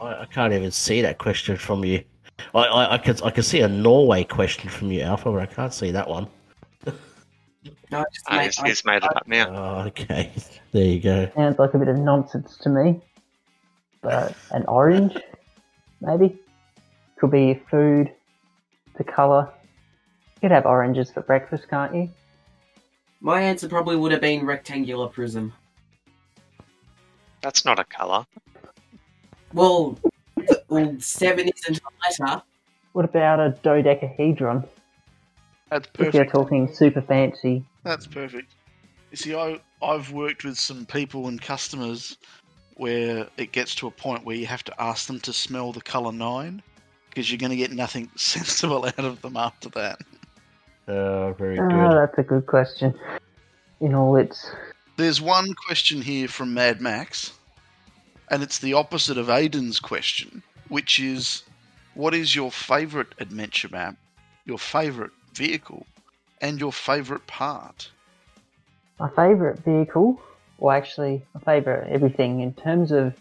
I, 0.00 0.22
I, 0.22 0.26
can't 0.26 0.52
even 0.52 0.70
see 0.70 1.02
that 1.02 1.18
question 1.18 1.56
from 1.56 1.84
you. 1.84 2.02
I, 2.54 2.60
I, 2.60 2.94
I, 2.94 2.98
can 2.98 3.16
I 3.24 3.30
can 3.30 3.42
see 3.42 3.60
a 3.60 3.68
Norway 3.68 4.24
question 4.24 4.70
from 4.70 4.92
you, 4.92 5.00
Alpha, 5.00 5.32
but 5.32 5.40
I 5.40 5.46
can't 5.46 5.74
see 5.74 5.90
that 5.90 6.08
one. 6.08 6.28
No, 7.90 8.04
oh, 8.30 8.36
made, 8.36 8.44
he's, 8.44 8.60
he's 8.60 8.84
made 8.84 8.98
it 9.02 9.16
up 9.16 9.26
now. 9.26 9.48
Oh, 9.48 9.86
okay, 9.86 10.30
there 10.72 10.84
you 10.84 11.00
go. 11.00 11.30
Sounds 11.34 11.58
like 11.58 11.72
a 11.72 11.78
bit 11.78 11.88
of 11.88 11.96
nonsense 11.96 12.58
to 12.58 12.68
me 12.68 13.00
but 14.00 14.34
an 14.50 14.64
orange, 14.66 15.16
maybe. 16.00 16.38
Could 17.18 17.30
be 17.30 17.60
food 17.70 18.12
to 18.96 19.04
colour. 19.04 19.52
You 20.36 20.40
could 20.42 20.50
have 20.52 20.66
oranges 20.66 21.10
for 21.10 21.22
breakfast, 21.22 21.68
can't 21.68 21.94
you? 21.94 22.10
My 23.20 23.40
answer 23.40 23.68
probably 23.68 23.96
would 23.96 24.12
have 24.12 24.20
been 24.20 24.46
rectangular 24.46 25.08
prism. 25.08 25.52
That's 27.40 27.64
not 27.64 27.78
a 27.78 27.84
colour. 27.84 28.24
Well, 29.52 29.98
well, 30.68 30.94
seven 31.00 31.48
isn't 31.48 31.80
a 31.80 32.24
letter. 32.24 32.42
What 32.92 33.04
about 33.04 33.40
a 33.40 33.50
dodecahedron? 33.62 34.64
That's 35.70 35.86
perfect. 35.88 36.08
If 36.08 36.14
you're 36.14 36.26
talking 36.26 36.72
super 36.72 37.02
fancy. 37.02 37.64
That's 37.82 38.06
perfect. 38.06 38.54
You 39.10 39.16
see, 39.16 39.34
I, 39.34 39.60
I've 39.82 40.12
worked 40.12 40.44
with 40.44 40.58
some 40.58 40.86
people 40.86 41.28
and 41.28 41.40
customers 41.40 42.18
where 42.78 43.26
it 43.36 43.52
gets 43.52 43.74
to 43.74 43.86
a 43.86 43.90
point 43.90 44.24
where 44.24 44.36
you 44.36 44.46
have 44.46 44.64
to 44.64 44.82
ask 44.82 45.06
them 45.06 45.20
to 45.20 45.32
smell 45.32 45.72
the 45.72 45.80
color 45.80 46.12
nine 46.12 46.62
because 47.10 47.30
you're 47.30 47.38
going 47.38 47.50
to 47.50 47.56
get 47.56 47.72
nothing 47.72 48.08
sensible 48.16 48.86
out 48.86 48.98
of 48.98 49.20
them 49.20 49.36
after 49.36 49.68
that. 49.70 49.98
Oh, 50.86 51.34
very 51.36 51.58
oh, 51.58 51.68
good. 51.68 51.92
That's 51.92 52.18
a 52.18 52.22
good 52.22 52.46
question. 52.46 52.94
You 53.80 53.90
know, 53.90 54.16
it's. 54.16 54.50
There's 54.96 55.20
one 55.20 55.52
question 55.66 56.00
here 56.00 56.28
from 56.28 56.54
Mad 56.54 56.80
Max, 56.80 57.32
and 58.30 58.42
it's 58.42 58.58
the 58.58 58.72
opposite 58.72 59.18
of 59.18 59.26
Aiden's 59.26 59.78
question, 59.78 60.42
which 60.68 60.98
is 60.98 61.42
what 61.94 62.14
is 62.14 62.34
your 62.34 62.50
favorite 62.50 63.14
adventure 63.18 63.68
map, 63.70 63.96
your 64.44 64.58
favorite 64.58 65.12
vehicle, 65.34 65.86
and 66.40 66.60
your 66.60 66.72
favourite 66.72 67.26
part. 67.26 67.90
My 68.98 69.08
favourite 69.10 69.58
vehicle, 69.60 70.20
or 70.58 70.74
actually 70.74 71.22
my 71.34 71.40
favour 71.40 71.86
everything 71.88 72.40
in 72.40 72.52
terms 72.52 72.92
of 72.92 73.14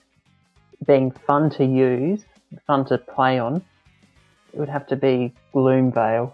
being 0.86 1.12
fun 1.12 1.50
to 1.52 1.66
use, 1.66 2.26
fun 2.66 2.86
to 2.86 2.98
play 2.98 3.40
on, 3.40 3.64
it 4.54 4.60
would 4.60 4.70
have 4.70 4.88
to 4.88 4.96
be 4.96 5.34
Gloomvale. 5.54 6.34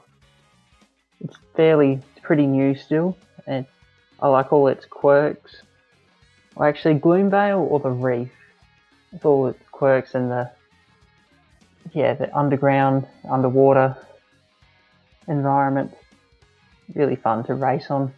It's 1.22 1.38
fairly 1.56 1.94
it's 1.94 2.22
pretty 2.22 2.46
new 2.46 2.76
still, 2.76 3.18
and 3.48 3.66
I 4.20 4.28
like 4.28 4.52
all 4.54 4.68
its 4.68 4.86
quirks. 4.86 5.62
Or 6.56 6.68
actually, 6.68 7.00
Gloomvale 7.00 7.60
or 7.60 7.80
the 7.80 7.90
Reef. 7.90 8.30
With 9.12 9.26
all 9.26 9.48
its 9.48 9.60
quirks 9.72 10.16
and 10.16 10.32
the 10.32 10.52
yeah, 11.92 12.14
the 12.14 12.36
underground, 12.36 13.06
underwater 13.30 13.96
environment. 15.28 15.94
Really 16.96 17.16
fun 17.16 17.44
to 17.46 17.54
race 17.54 17.90
on 17.90 18.14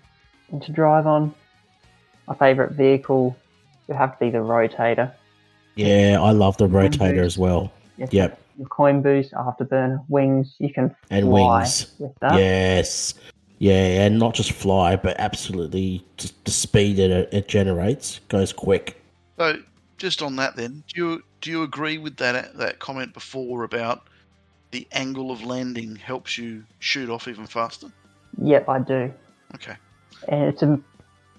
and 0.51 0.61
to 0.63 0.71
drive 0.71 1.07
on. 1.07 1.33
My 2.27 2.35
favourite 2.35 2.71
vehicle 2.73 3.37
would 3.87 3.97
have 3.97 4.13
to 4.17 4.25
be 4.25 4.31
the 4.31 4.39
rotator. 4.39 5.11
Yeah, 5.75 6.19
I 6.21 6.31
love 6.31 6.57
the 6.57 6.67
rotator 6.67 7.23
as 7.23 7.37
well. 7.37 7.71
Yes, 7.97 8.11
Yep. 8.11 8.41
Your 8.57 8.67
coin 8.69 9.01
boost, 9.01 9.33
afterburner, 9.33 10.03
wings, 10.07 10.55
you 10.59 10.71
can 10.71 10.95
And 11.09 11.25
fly 11.27 11.59
wings. 11.59 11.93
with 11.99 12.13
that. 12.21 12.39
Yes. 12.39 13.13
Yeah, 13.59 14.05
and 14.05 14.17
not 14.19 14.33
just 14.33 14.51
fly, 14.51 14.95
but 14.95 15.17
absolutely 15.19 16.05
just 16.17 16.43
the 16.45 16.51
speed 16.51 16.97
that 16.97 17.09
it, 17.11 17.29
it 17.33 17.47
generates 17.47 18.19
goes 18.29 18.53
quick. 18.53 19.01
So, 19.37 19.57
just 19.97 20.21
on 20.21 20.35
that, 20.37 20.55
then, 20.55 20.83
do 20.93 21.01
you 21.01 21.23
do 21.41 21.51
you 21.51 21.63
agree 21.63 21.97
with 21.97 22.17
that 22.17 22.57
that 22.57 22.79
comment 22.79 23.13
before 23.13 23.63
about 23.63 24.07
the 24.71 24.87
angle 24.91 25.31
of 25.31 25.43
landing 25.43 25.95
helps 25.95 26.37
you 26.37 26.63
shoot 26.79 27.09
off 27.09 27.27
even 27.27 27.45
faster? 27.45 27.87
Yep, 28.41 28.67
I 28.67 28.79
do. 28.79 29.13
Okay. 29.55 29.75
And 30.27 30.43
it's 30.43 30.61
a 30.61 30.79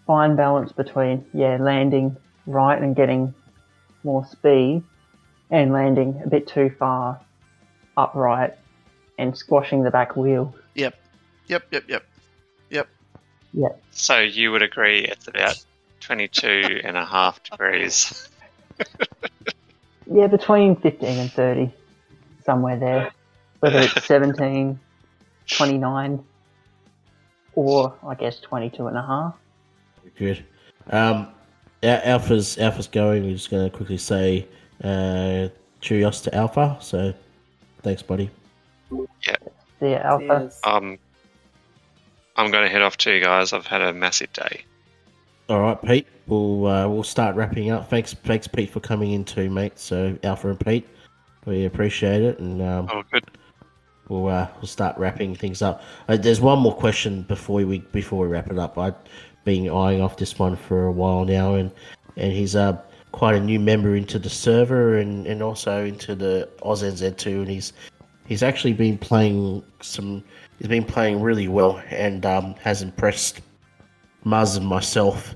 fine 0.06 0.36
balance 0.36 0.72
between, 0.72 1.24
yeah, 1.32 1.58
landing 1.60 2.16
right 2.46 2.80
and 2.80 2.94
getting 2.94 3.34
more 4.04 4.24
speed 4.26 4.82
and 5.50 5.72
landing 5.72 6.20
a 6.24 6.28
bit 6.28 6.46
too 6.46 6.70
far 6.78 7.20
upright 7.96 8.54
and 9.18 9.36
squashing 9.36 9.82
the 9.82 9.90
back 9.90 10.16
wheel. 10.16 10.54
Yep. 10.74 10.94
Yep. 11.46 11.66
Yep. 11.70 11.84
Yep. 11.88 12.06
Yep. 12.70 12.88
Yep. 13.54 13.82
So 13.90 14.20
you 14.20 14.52
would 14.52 14.62
agree 14.62 15.00
it's 15.00 15.28
about 15.28 15.64
22 16.00 16.80
and 16.84 16.96
a 16.96 17.04
half 17.04 17.42
degrees. 17.42 18.28
Yeah, 20.08 20.28
between 20.28 20.76
15 20.76 21.18
and 21.18 21.32
30, 21.32 21.74
somewhere 22.44 22.78
there. 22.78 23.10
Whether 23.58 23.80
it's 23.80 24.04
17, 24.06 24.78
29, 25.48 26.24
or 27.54 27.94
I 28.06 28.14
guess 28.14 28.38
22 28.38 28.86
and 28.86 28.96
a 28.96 29.02
half. 29.02 29.34
Good. 30.16 30.44
Um, 30.90 31.28
Alpha's 31.82 32.58
Alpha's 32.58 32.86
going. 32.88 33.24
We're 33.24 33.32
just 33.34 33.50
going 33.50 33.68
to 33.70 33.76
quickly 33.76 33.98
say, 33.98 34.46
uh, 34.82 35.48
cheerios 35.82 36.22
to 36.24 36.34
Alpha. 36.34 36.76
So, 36.80 37.12
thanks, 37.82 38.02
buddy. 38.02 38.30
See 38.90 39.90
ya, 39.90 39.96
Alpha. 40.02 40.50
Um, 40.64 40.98
I'm 42.36 42.50
going 42.50 42.64
to 42.64 42.70
head 42.70 42.82
off 42.82 42.96
to 42.98 43.12
you 43.14 43.22
guys. 43.22 43.52
I've 43.52 43.66
had 43.66 43.82
a 43.82 43.92
massive 43.92 44.32
day. 44.32 44.64
All 45.48 45.60
right, 45.60 45.80
Pete. 45.82 46.06
We'll 46.26 46.66
uh, 46.66 46.88
we'll 46.88 47.04
start 47.04 47.36
wrapping 47.36 47.70
up. 47.70 47.88
Thanks, 47.88 48.14
thanks, 48.14 48.48
Pete, 48.48 48.70
for 48.70 48.80
coming 48.80 49.12
in 49.12 49.24
too, 49.24 49.48
mate. 49.48 49.78
So, 49.78 50.18
Alpha 50.24 50.48
and 50.48 50.58
Pete, 50.58 50.88
we 51.44 51.66
appreciate 51.66 52.22
it, 52.22 52.38
and 52.40 52.60
um, 52.62 52.88
Oh, 52.92 53.04
good. 53.12 53.24
we'll 54.08 54.26
uh, 54.28 54.48
we'll 54.56 54.66
start 54.66 54.98
wrapping 54.98 55.36
things 55.36 55.62
up. 55.62 55.82
Uh, 56.08 56.16
there's 56.16 56.40
one 56.40 56.58
more 56.58 56.74
question 56.74 57.22
before 57.22 57.64
we 57.64 57.78
before 57.78 58.22
we 58.22 58.28
wrap 58.28 58.50
it 58.50 58.58
up. 58.58 58.76
I've 58.76 58.94
been 59.46 59.70
eyeing 59.70 60.02
off 60.02 60.18
this 60.18 60.38
one 60.38 60.56
for 60.56 60.86
a 60.86 60.92
while 60.92 61.24
now, 61.24 61.54
and 61.54 61.70
and 62.18 62.30
he's 62.32 62.54
uh, 62.54 62.76
quite 63.12 63.34
a 63.34 63.40
new 63.40 63.58
member 63.58 63.96
into 63.96 64.18
the 64.18 64.28
server 64.28 64.98
and, 64.98 65.26
and 65.26 65.42
also 65.42 65.86
into 65.86 66.14
the 66.14 66.46
AusNZ2, 66.60 67.26
and 67.26 67.48
he's 67.48 67.72
he's 68.26 68.42
actually 68.42 68.74
been 68.74 68.98
playing 68.98 69.64
some. 69.80 70.22
He's 70.58 70.68
been 70.68 70.84
playing 70.84 71.22
really 71.22 71.48
well 71.48 71.82
and 71.90 72.24
um, 72.26 72.54
has 72.62 72.82
impressed 72.82 73.40
Muzz 74.24 74.56
and 74.56 74.66
myself. 74.66 75.34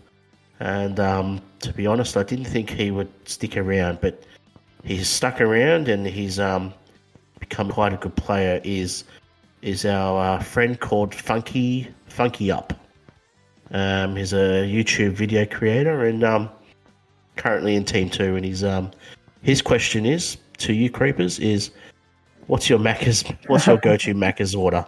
And 0.61 0.99
um, 0.99 1.43
to 1.61 1.73
be 1.73 1.87
honest, 1.87 2.17
I 2.17 2.23
didn't 2.23 2.47
think 2.47 2.71
he 2.71 2.91
would 2.91 3.11
stick 3.29 3.57
around, 3.57 4.01
but 4.01 4.25
he's 4.83 5.09
stuck 5.09 5.41
around 5.43 5.89
and 5.89 6.07
he's 6.07 6.39
um, 6.39 6.73
become 7.39 7.71
quite 7.71 7.93
a 7.93 7.97
good 7.97 8.17
player. 8.17 8.61
Is 8.65 9.05
is 9.63 9.85
our 9.85 10.37
uh, 10.37 10.43
friend 10.43 10.81
called 10.81 11.15
Funky 11.15 11.89
Funky 12.07 12.51
Up. 12.51 12.80
Um, 13.73 14.17
he's 14.17 14.33
a 14.33 14.67
YouTube 14.67 15.13
video 15.13 15.47
creator 15.47 16.05
and 16.05 16.25
um, 16.25 16.51
currently 17.37 17.77
in 17.77 17.85
Team 17.85 18.11
Two. 18.11 18.37
And 18.37 18.45
he's 18.45 18.65
um, 18.65 18.91
his 19.43 19.63
question 19.63 20.07
is 20.07 20.37
to 20.59 20.73
you 20.73 20.91
Creeperz 20.91 21.41
is, 21.41 21.71
what's 22.47 22.69
your 22.69 22.79
Macca's? 22.79 23.25
What's 23.47 23.67
your 23.67 23.77
go-to 23.83 24.15
Macca's 24.15 24.55
order? 24.55 24.87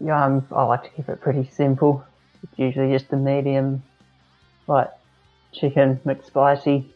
Yeah, 0.00 0.24
um, 0.24 0.46
I 0.52 0.62
like 0.64 0.84
to 0.84 0.90
keep 0.90 1.08
it 1.08 1.20
pretty 1.20 1.48
simple. 1.52 2.04
It's 2.42 2.58
usually 2.58 2.96
just 2.96 3.12
a 3.12 3.16
medium, 3.16 3.82
like 4.68 4.90
chicken 5.52 6.00
McSpicy 6.06 6.86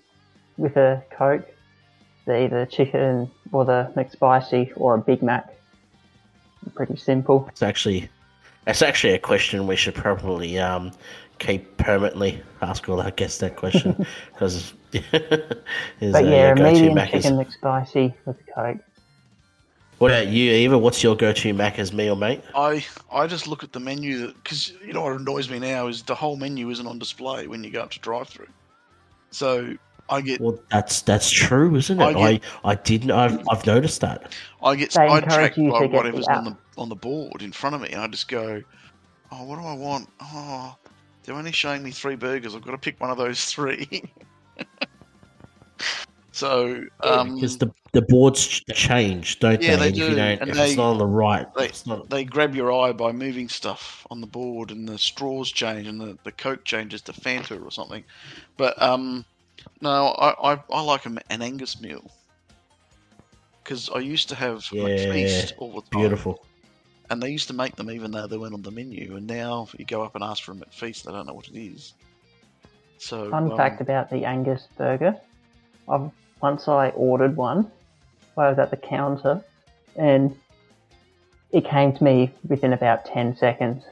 with 0.56 0.76
a 0.76 1.02
Coke. 1.10 1.46
The 2.24 2.44
either 2.44 2.66
chicken 2.66 3.28
or 3.50 3.64
the 3.64 3.92
McSpicy 3.96 4.72
or 4.76 4.94
a 4.94 4.98
Big 4.98 5.22
Mac. 5.22 5.52
Pretty 6.76 6.96
simple. 6.96 7.46
It's 7.48 7.62
actually 7.62 8.08
it's 8.66 8.82
actually 8.82 9.14
a 9.14 9.18
question 9.18 9.66
we 9.66 9.76
should 9.76 9.94
probably 9.94 10.58
um, 10.58 10.92
keep 11.38 11.76
permanently 11.76 12.40
ask 12.60 12.88
all 12.88 13.00
our 13.00 13.10
guests 13.10 13.38
that 13.38 13.56
question 13.56 14.06
because 14.32 14.72
is 14.92 16.12
But 16.12 16.24
uh, 16.24 16.28
yeah, 16.28 16.48
your 16.48 16.52
a 16.52 16.54
go-to 16.54 16.72
medium 16.72 16.94
Macca's. 16.94 17.24
chicken 17.24 17.36
McSpicy 17.36 18.14
with 18.24 18.36
a 18.40 18.52
Coke. 18.52 18.78
What 19.98 20.10
about 20.10 20.28
you, 20.28 20.50
Eva? 20.50 20.76
What's 20.78 21.02
your 21.02 21.16
go-to 21.16 21.54
Macca's 21.54 21.92
meal, 21.92 22.16
mate? 22.16 22.42
I 22.54 22.84
I 23.12 23.26
just 23.26 23.46
look 23.46 23.62
at 23.62 23.72
the 23.72 23.80
menu 23.80 24.32
because 24.34 24.72
you 24.84 24.92
know 24.92 25.02
what 25.02 25.12
annoys 25.12 25.48
me 25.48 25.58
now 25.58 25.86
is 25.86 26.02
the 26.02 26.14
whole 26.14 26.36
menu 26.36 26.70
isn't 26.70 26.86
on 26.86 26.98
display 26.98 27.46
when 27.46 27.62
you 27.62 27.70
go 27.70 27.82
up 27.82 27.90
to 27.92 28.00
drive-through. 28.00 28.48
So 29.30 29.76
I 30.08 30.20
get 30.20 30.40
Well, 30.40 30.58
that's 30.70 31.00
that's 31.02 31.30
true, 31.30 31.74
isn't 31.76 32.00
it? 32.00 32.04
I 32.04 32.08
I, 32.20 32.32
get- 32.32 32.42
I, 32.64 32.74
didn't. 32.74 33.10
I've, 33.12 33.40
I've 33.50 33.66
noticed 33.66 34.00
that. 34.02 34.32
I 34.62 34.76
get 34.76 34.90
They 34.92 35.04
encourage 35.04 35.24
sidetracked 35.30 35.56
by 35.56 35.80
get 35.80 35.90
whatever's 35.90 36.26
the 36.26 36.32
on 36.32 36.44
the 36.44 36.56
on 36.76 36.88
the 36.88 36.94
board 36.96 37.42
in 37.42 37.52
front 37.52 37.74
of 37.76 37.80
me, 37.82 37.88
and 37.90 38.00
I 38.00 38.06
just 38.08 38.28
go, 38.28 38.62
"Oh, 39.30 39.44
what 39.44 39.58
do 39.58 39.64
I 39.64 39.74
want? 39.74 40.08
Oh, 40.20 40.76
they're 41.24 41.34
only 41.36 41.52
showing 41.52 41.82
me 41.82 41.90
three 41.92 42.16
burgers. 42.16 42.54
I've 42.54 42.62
got 42.64 42.72
to 42.72 42.78
pick 42.78 43.00
one 43.00 43.10
of 43.10 43.16
those 43.16 43.44
three. 43.46 44.02
so, 46.32 46.84
um, 47.02 47.34
because 47.36 47.58
the 47.58 47.72
the 47.92 48.02
boards 48.02 48.62
change, 48.72 49.38
don't 49.38 49.60
Yeah, 49.62 49.76
they? 49.76 49.76
they 49.76 49.86
and 49.88 49.96
if 49.96 50.02
do, 50.02 50.10
you 50.10 50.16
don't, 50.16 50.40
and 50.40 50.50
if 50.50 50.56
they- 50.56 50.68
it's 50.68 50.76
not 50.76 50.90
on 50.92 50.98
the 50.98 51.06
right, 51.06 51.46
they- 51.54 51.66
it's 51.66 51.86
not. 51.86 52.08
they 52.08 52.24
grab 52.24 52.54
your 52.54 52.72
eye 52.72 52.92
by 52.92 53.12
moving 53.12 53.48
stuff 53.48 54.06
on 54.10 54.20
the 54.20 54.26
board, 54.26 54.70
and 54.70 54.88
the 54.88 54.98
straws 54.98 55.52
change, 55.52 55.86
and 55.86 56.00
the, 56.00 56.18
the 56.24 56.32
Coke 56.32 56.64
changes 56.64 57.02
to 57.02 57.12
Fanta 57.12 57.62
or 57.62 57.70
something. 57.70 58.02
But 58.56 58.80
um, 58.80 59.24
no, 59.80 60.08
I, 60.08 60.54
I, 60.54 60.62
I 60.70 60.80
like 60.82 61.06
an 61.06 61.18
an 61.30 61.42
Angus 61.42 61.80
meal 61.80 62.10
because 63.62 63.88
I 63.90 63.98
used 63.98 64.28
to 64.30 64.34
have 64.34 64.64
like, 64.72 64.98
feast 64.98 65.54
all 65.58 65.72
the 65.72 65.82
time. 65.82 66.00
Beautiful. 66.00 66.44
and 67.10 67.22
they 67.22 67.30
used 67.30 67.48
to 67.48 67.54
make 67.54 67.76
them 67.76 67.90
even 67.90 68.10
though 68.10 68.26
they 68.26 68.36
weren't 68.36 68.54
on 68.54 68.62
the 68.62 68.70
menu. 68.70 69.16
And 69.16 69.26
now 69.26 69.68
you 69.78 69.84
go 69.84 70.02
up 70.02 70.14
and 70.14 70.24
ask 70.24 70.42
for 70.42 70.52
them 70.52 70.62
at 70.62 70.74
feast, 70.74 71.04
they 71.04 71.12
don't 71.12 71.26
know 71.26 71.34
what 71.34 71.48
it 71.48 71.58
is. 71.58 71.94
So 72.98 73.30
Fun 73.30 73.50
um, 73.50 73.56
fact 73.56 73.80
about 73.80 74.10
the 74.10 74.24
Angus 74.24 74.68
burger. 74.76 75.16
I've, 75.88 76.10
once 76.40 76.68
I 76.68 76.90
ordered 76.90 77.36
one, 77.36 77.70
I 78.36 78.48
was 78.48 78.58
at 78.58 78.70
the 78.70 78.76
counter, 78.76 79.44
and 79.96 80.34
it 81.50 81.64
came 81.64 81.92
to 81.92 82.02
me 82.02 82.32
within 82.48 82.72
about 82.72 83.04
10 83.04 83.36
seconds. 83.36 83.84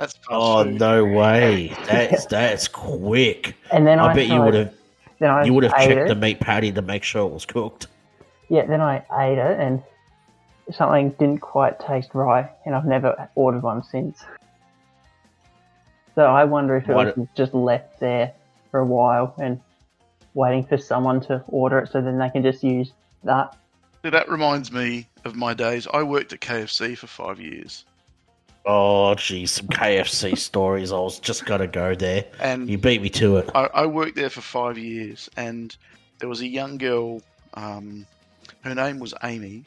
That's 0.00 0.18
Oh 0.30 0.64
food. 0.64 0.80
no 0.80 1.04
way! 1.04 1.76
That's 1.86 2.26
that's 2.26 2.68
quick. 2.68 3.54
And 3.70 3.86
then 3.86 3.98
I, 3.98 4.06
I 4.06 4.14
bet 4.14 4.28
you 4.28 4.40
would 4.40 4.54
have 4.54 4.74
you 5.46 5.52
would 5.52 5.64
have 5.64 5.74
checked 5.76 6.00
it. 6.00 6.08
the 6.08 6.14
meat 6.14 6.40
patty 6.40 6.72
to 6.72 6.82
make 6.82 7.04
sure 7.04 7.26
it 7.26 7.32
was 7.32 7.44
cooked. 7.44 7.86
Yeah, 8.48 8.64
then 8.66 8.80
I 8.80 9.04
ate 9.20 9.38
it, 9.38 9.60
and 9.60 9.82
something 10.72 11.10
didn't 11.10 11.40
quite 11.40 11.78
taste 11.78 12.10
right, 12.14 12.48
and 12.64 12.74
I've 12.74 12.86
never 12.86 13.28
ordered 13.34 13.62
one 13.62 13.82
since. 13.84 14.24
So 16.14 16.24
I 16.24 16.44
wonder 16.44 16.76
if 16.76 16.88
it 16.88 16.94
Why 16.94 17.12
was 17.16 17.28
just 17.36 17.54
left 17.54 18.00
there 18.00 18.32
for 18.70 18.80
a 18.80 18.84
while 18.86 19.34
and 19.38 19.60
waiting 20.34 20.64
for 20.64 20.78
someone 20.78 21.20
to 21.22 21.44
order 21.48 21.78
it, 21.78 21.92
so 21.92 22.00
then 22.00 22.18
they 22.18 22.30
can 22.30 22.42
just 22.42 22.64
use 22.64 22.92
that. 23.24 23.56
See, 24.02 24.10
that 24.10 24.28
reminds 24.30 24.72
me 24.72 25.06
of 25.24 25.36
my 25.36 25.52
days. 25.54 25.86
I 25.92 26.02
worked 26.02 26.32
at 26.32 26.40
KFC 26.40 26.96
for 26.96 27.06
five 27.06 27.38
years, 27.38 27.84
Oh, 28.66 29.14
geez, 29.14 29.52
some 29.52 29.68
KFC 29.68 30.36
stories. 30.50 30.92
I 30.92 30.98
was 30.98 31.18
just 31.18 31.46
gonna 31.46 31.66
go 31.66 31.94
there. 31.94 32.24
and 32.40 32.68
You 32.68 32.78
beat 32.78 33.00
me 33.02 33.08
to 33.10 33.38
it. 33.38 33.50
I, 33.54 33.68
I 33.74 33.86
worked 33.86 34.16
there 34.16 34.30
for 34.30 34.42
five 34.42 34.76
years, 34.78 35.28
and 35.36 35.74
there 36.18 36.28
was 36.28 36.40
a 36.42 36.46
young 36.46 36.76
girl. 36.78 37.22
Um, 37.54 38.06
her 38.62 38.74
name 38.74 38.98
was 38.98 39.14
Amy, 39.24 39.64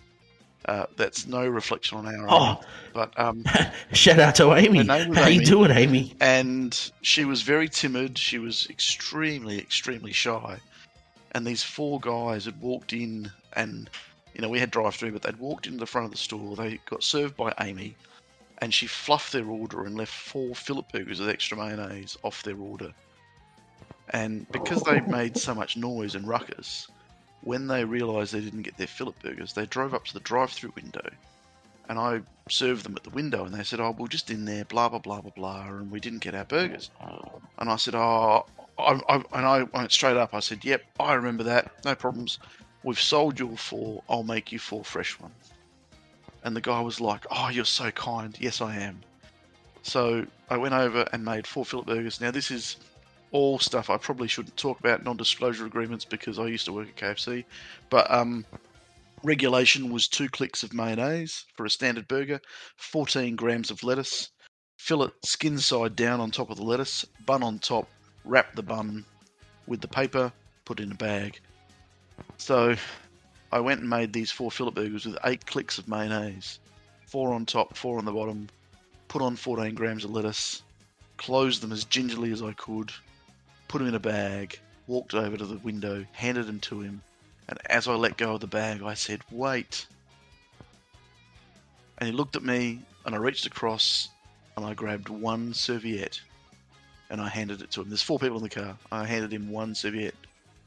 Uh, 0.66 0.86
that's 0.96 1.26
no 1.28 1.46
reflection 1.46 1.98
on 1.98 2.06
our 2.08 2.26
Oh. 2.30 2.46
Amy, 2.52 2.58
but 2.94 3.20
um, 3.20 3.44
Shout 3.94 4.20
out 4.20 4.36
to 4.36 4.54
Amy. 4.54 4.78
Her 4.80 4.84
name 4.84 5.10
was 5.10 5.18
How 5.18 5.28
you 5.28 5.44
doing, 5.44 5.72
Amy? 5.72 6.14
and 6.22 6.92
she 7.02 7.26
was 7.26 7.42
very 7.42 7.68
timid. 7.68 8.18
She 8.18 8.38
was 8.40 8.68
extremely, 8.70 9.58
extremely 9.60 10.14
shy. 10.14 10.60
And 11.32 11.46
these 11.48 11.64
four 11.64 12.00
guys 12.00 12.46
had 12.46 12.62
walked 12.62 12.94
in, 12.94 13.32
and 13.54 13.90
you 14.36 14.42
know 14.42 14.50
we 14.50 14.60
had 14.60 14.70
drive-through, 14.70 15.12
but 15.14 15.24
they'd 15.24 15.38
walked 15.40 15.66
into 15.66 15.80
the 15.80 15.88
front 15.88 16.06
of 16.06 16.12
the 16.12 16.18
store. 16.18 16.56
They 16.56 16.80
got 16.86 17.02
served 17.04 17.36
by 17.36 17.52
Amy, 17.60 17.96
and 18.64 18.74
she 18.74 18.88
fluffed 18.88 19.34
their 19.34 19.50
order 19.50 19.84
and 19.84 19.98
left 19.98 20.14
four 20.14 20.56
fillet 20.56 20.86
burgers 20.94 21.20
with 21.20 21.28
extra 21.28 21.58
mayonnaise 21.58 22.16
off 22.24 22.44
their 22.44 22.58
order. 22.58 22.94
And 24.12 24.50
because 24.54 24.84
they 24.84 25.02
made 25.08 25.36
so 25.36 25.54
much 25.54 25.76
noise 25.76 26.16
and 26.16 26.26
ruckus, 26.26 26.88
when 27.42 27.68
they 27.68 27.84
realised 27.84 28.34
they 28.34 28.40
didn't 28.40 28.62
get 28.62 28.78
their 28.78 28.88
fillet 28.88 29.16
burgers, 29.22 29.52
they 29.52 29.66
drove 29.66 29.94
up 29.94 30.06
to 30.06 30.14
the 30.14 30.22
drive-through 30.22 30.72
window, 30.78 31.10
and 31.90 32.00
I 32.00 32.22
served 32.48 32.86
them 32.86 32.96
at 32.96 33.04
the 33.04 33.10
window, 33.10 33.44
and 33.44 33.54
they 33.54 33.66
said, 33.66 33.82
"Oh, 33.82 33.94
we're 33.98 34.08
just 34.08 34.30
in 34.30 34.46
there, 34.46 34.64
blah 34.64 34.88
blah 34.88 35.00
blah 35.00 35.20
blah 35.20 35.32
blah," 35.36 35.68
and 35.68 35.92
we 35.92 36.00
didn't 36.00 36.20
get 36.20 36.34
our 36.34 36.46
burgers. 36.46 36.90
And 37.58 37.70
I 37.70 37.76
said, 37.76 37.96
"Oh," 37.96 38.46
I, 38.78 38.98
I, 39.10 39.16
and 39.34 39.46
I 39.46 39.64
went 39.64 39.92
straight 39.92 40.16
up. 40.16 40.34
I 40.34 40.40
said, 40.40 40.64
"Yep, 40.64 40.84
I 41.02 41.16
remember 41.16 41.44
that. 41.44 41.70
No 41.84 41.96
problems. 41.96 42.40
We've 42.82 42.98
sold 42.98 43.42
you 43.42 43.58
four. 43.58 44.04
I'll 44.10 44.24
make 44.24 44.54
you 44.54 44.60
four 44.60 44.86
fresh 44.86 45.20
ones." 45.20 45.53
And 46.44 46.56
the 46.56 46.62
guy 46.62 46.82
was 46.82 47.00
like, 47.00 47.26
"Oh, 47.32 47.50
you're 47.50 47.66
so 47.66 47.92
kind. 47.92 48.36
Yes, 48.40 48.62
I 48.62 48.76
am." 48.76 49.02
So 49.82 50.26
I 50.50 50.58
went 50.58 50.74
over 50.74 51.08
and 51.14 51.24
made 51.24 51.48
four 51.48 51.66
fillet 51.66 51.84
burgers. 51.86 52.22
Now 52.22 52.32
this 52.32 52.52
is 52.52 52.78
all 53.32 53.60
stuff 53.60 53.90
I 53.90 53.98
probably 53.98 54.28
shouldn't 54.28 54.56
talk 54.56 54.80
about 54.80 55.04
non-disclosure 55.04 55.66
agreements 55.66 56.06
because 56.06 56.40
I 56.40 56.46
used 56.46 56.66
to 56.66 56.74
work 56.74 56.88
at 56.88 56.96
KFC, 56.96 57.44
but 57.90 58.10
um, 58.12 58.46
regulation 59.24 59.92
was 59.92 60.08
two 60.08 60.30
clicks 60.30 60.64
of 60.64 60.74
mayonnaise 60.74 61.46
for 61.56 61.66
a 61.66 61.70
standard 61.70 62.08
burger, 62.08 62.40
14 62.78 63.36
grams 63.36 63.72
of 63.72 63.84
lettuce, 63.84 64.30
fillet 64.78 65.10
skin 65.26 65.58
side 65.58 65.96
down 65.96 66.22
on 66.22 66.30
top 66.30 66.52
of 66.52 66.58
the 66.58 66.64
lettuce, 66.64 67.06
bun 67.26 67.42
on 67.42 67.58
top, 67.58 67.90
wrap 68.24 68.56
the 68.56 68.64
bun 68.64 69.04
with 69.66 69.82
the 69.82 69.88
paper, 69.88 70.32
put 70.64 70.80
in 70.80 70.92
a 70.92 70.96
bag. 70.96 71.40
So 72.38 72.76
I 73.54 73.60
went 73.60 73.82
and 73.82 73.90
made 73.90 74.14
these 74.14 74.32
four 74.32 74.50
fillet 74.50 74.72
burgers 74.72 75.06
with 75.06 75.16
eight 75.26 75.46
clicks 75.46 75.78
of 75.78 75.88
mayonnaise, 75.88 76.58
four 77.06 77.32
on 77.32 77.46
top, 77.46 77.78
four 77.78 78.00
on 78.00 78.06
the 78.06 78.12
bottom, 78.12 78.50
put 79.08 79.22
on 79.22 79.36
14 79.36 79.76
grams 79.76 80.04
of 80.04 80.10
lettuce, 80.10 80.64
closed 81.18 81.62
them 81.62 81.72
as 81.72 81.84
gingerly 81.84 82.32
as 82.32 82.42
I 82.42 82.54
could, 82.54 82.92
put 83.68 83.78
them 83.78 83.88
in 83.90 83.94
a 83.94 84.00
bag, 84.00 84.60
walked 84.88 85.14
over 85.14 85.38
to 85.38 85.46
the 85.46 85.60
window, 85.60 86.04
handed 86.14 86.48
them 86.48 86.62
to 86.62 86.82
him, 86.82 87.04
and 87.48 87.60
as 87.68 87.88
I 87.88 87.94
let 87.94 88.18
go 88.18 88.34
of 88.34 88.42
the 88.42 88.48
bag, 88.48 88.82
I 88.82 88.96
said, 88.96 89.22
Wait. 89.30 89.86
And 92.00 92.10
he 92.10 92.12
looked 92.12 92.36
at 92.36 92.44
me, 92.44 92.80
and 93.06 93.14
I 93.14 93.20
reached 93.20 93.46
across, 93.46 94.10
and 94.58 94.66
I 94.66 94.74
grabbed 94.74 95.10
one 95.10 95.54
serviette, 95.54 96.20
and 97.12 97.22
I 97.22 97.30
handed 97.30 97.62
it 97.62 97.70
to 97.74 97.82
him. 97.82 97.90
There's 97.90 98.02
four 98.02 98.18
people 98.18 98.38
in 98.38 98.44
the 98.44 98.50
car. 98.50 98.76
I 98.92 99.06
handed 99.06 99.32
him 99.32 99.52
one 99.52 99.76
serviette. 99.76 100.16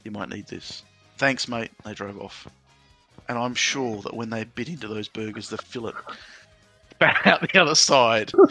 You 0.05 0.11
might 0.11 0.29
need 0.29 0.47
this. 0.47 0.83
Thanks, 1.17 1.49
mate. 1.49 1.71
They 1.83 1.93
drove 1.93 2.21
off. 2.21 2.47
And 3.29 3.37
I'm 3.37 3.55
sure 3.55 4.01
that 4.03 4.13
when 4.13 4.29
they 4.29 4.45
bit 4.45 4.69
into 4.69 4.87
those 4.87 5.07
burgers, 5.07 5.49
the 5.49 5.57
fillet 5.57 5.93
spat 6.91 7.27
out 7.27 7.41
the 7.41 7.59
other 7.61 7.75
side. 7.75 8.31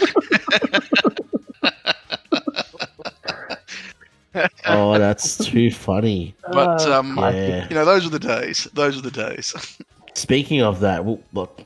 Oh, 4.67 4.99
that's 4.99 5.39
too 5.39 5.71
funny. 5.71 6.35
But 6.53 6.87
Uh, 6.87 6.99
um, 6.99 7.17
Yeah. 7.19 7.67
you 7.71 7.75
know, 7.75 7.87
those 7.87 8.05
are 8.07 8.11
the 8.11 8.19
days. 8.19 8.69
Those 8.75 8.99
are 8.99 9.01
the 9.01 9.11
days. 9.11 9.55
Speaking 10.15 10.61
of 10.63 10.81
that, 10.81 11.05
well, 11.05 11.19
look, 11.33 11.61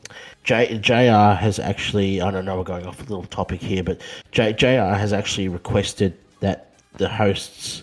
J, 0.44 0.78
JR 0.78 1.34
has 1.34 1.58
actually, 1.58 2.20
I 2.20 2.30
don't 2.30 2.44
know, 2.44 2.56
we're 2.56 2.62
going 2.64 2.86
off 2.86 2.98
a 3.00 3.02
little 3.02 3.24
topic 3.24 3.60
here, 3.60 3.82
but 3.82 4.00
J, 4.32 4.52
JR 4.52 4.94
has 4.94 5.12
actually 5.12 5.48
requested 5.48 6.16
that 6.40 6.70
the 6.96 7.08
hosts 7.08 7.82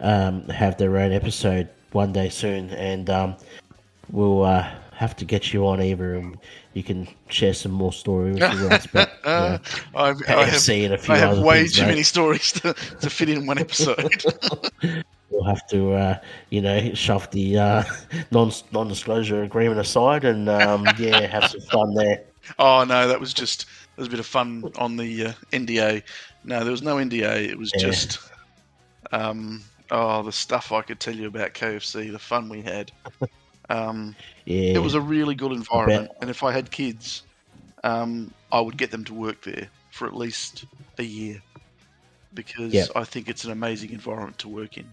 um, 0.00 0.48
have 0.48 0.76
their 0.78 0.96
own 0.98 1.12
episode 1.12 1.68
one 1.92 2.12
day 2.12 2.28
soon, 2.28 2.70
and 2.70 3.08
um, 3.10 3.36
we'll 4.10 4.44
uh, 4.44 4.68
have 4.92 5.16
to 5.16 5.24
get 5.24 5.52
you 5.52 5.66
on, 5.66 5.82
Eva, 5.82 6.14
and 6.18 6.38
you 6.72 6.82
can 6.82 7.08
share 7.28 7.54
some 7.54 7.72
more 7.72 7.92
stories 7.92 8.36
with 8.36 8.72
us 8.72 8.86
you 8.94 9.00
know, 9.24 9.58
I've, 9.94 10.22
I 10.28 10.44
have, 10.44 10.54
a 10.54 10.98
few 10.98 11.14
I 11.14 11.18
have 11.18 11.38
way 11.38 11.60
things, 11.60 11.74
too 11.74 11.82
mate. 11.82 11.88
many 11.88 12.02
stories 12.02 12.52
to, 12.52 12.74
to 12.74 13.10
fit 13.10 13.28
in 13.28 13.46
one 13.46 13.58
episode. 13.58 14.24
We'll 15.30 15.44
have 15.44 15.66
to, 15.68 15.92
uh, 15.94 16.18
you 16.50 16.60
know, 16.60 16.94
shove 16.94 17.28
the 17.32 17.58
uh, 17.58 17.82
non 18.30 18.52
non 18.70 18.86
disclosure 18.86 19.42
agreement 19.42 19.80
aside 19.80 20.24
and 20.24 20.48
um, 20.48 20.86
yeah, 20.96 21.26
have 21.26 21.46
some 21.50 21.60
fun 21.62 21.92
there. 21.94 22.22
oh 22.60 22.84
no, 22.84 23.08
that 23.08 23.18
was 23.18 23.34
just 23.34 23.66
there 23.66 24.02
was 24.02 24.06
a 24.06 24.10
bit 24.10 24.20
of 24.20 24.26
fun 24.26 24.62
on 24.78 24.96
the 24.96 25.26
uh, 25.26 25.32
NDA. 25.50 26.04
No, 26.44 26.62
there 26.62 26.70
was 26.70 26.82
no 26.82 26.96
NDA. 26.96 27.48
It 27.48 27.58
was 27.58 27.72
Yeah. 27.74 27.80
just 27.80 28.20
um, 29.10 29.64
oh 29.90 30.22
the 30.22 30.30
stuff 30.30 30.70
I 30.70 30.82
could 30.82 31.00
tell 31.00 31.16
you 31.16 31.26
about 31.26 31.52
KFC, 31.54 32.12
the 32.12 32.18
fun 32.18 32.48
we 32.48 32.62
had. 32.62 32.92
Um, 33.70 34.14
Yeah, 34.44 34.74
It 34.74 34.82
was 34.82 34.94
a 34.94 35.00
really 35.00 35.34
good 35.34 35.52
environment, 35.52 36.10
and 36.20 36.28
if 36.30 36.42
I 36.42 36.52
had 36.52 36.70
kids, 36.70 37.22
um, 37.82 38.32
I 38.52 38.60
would 38.60 38.76
get 38.76 38.90
them 38.90 39.04
to 39.04 39.14
work 39.14 39.42
there 39.42 39.68
for 39.90 40.06
at 40.06 40.14
least 40.14 40.64
a 40.98 41.02
year 41.02 41.40
because 42.34 42.72
Yep. 42.74 42.88
I 42.96 43.04
think 43.04 43.28
it's 43.28 43.44
an 43.44 43.52
amazing 43.52 43.90
environment 43.90 44.38
to 44.38 44.48
work 44.48 44.76
in. 44.76 44.84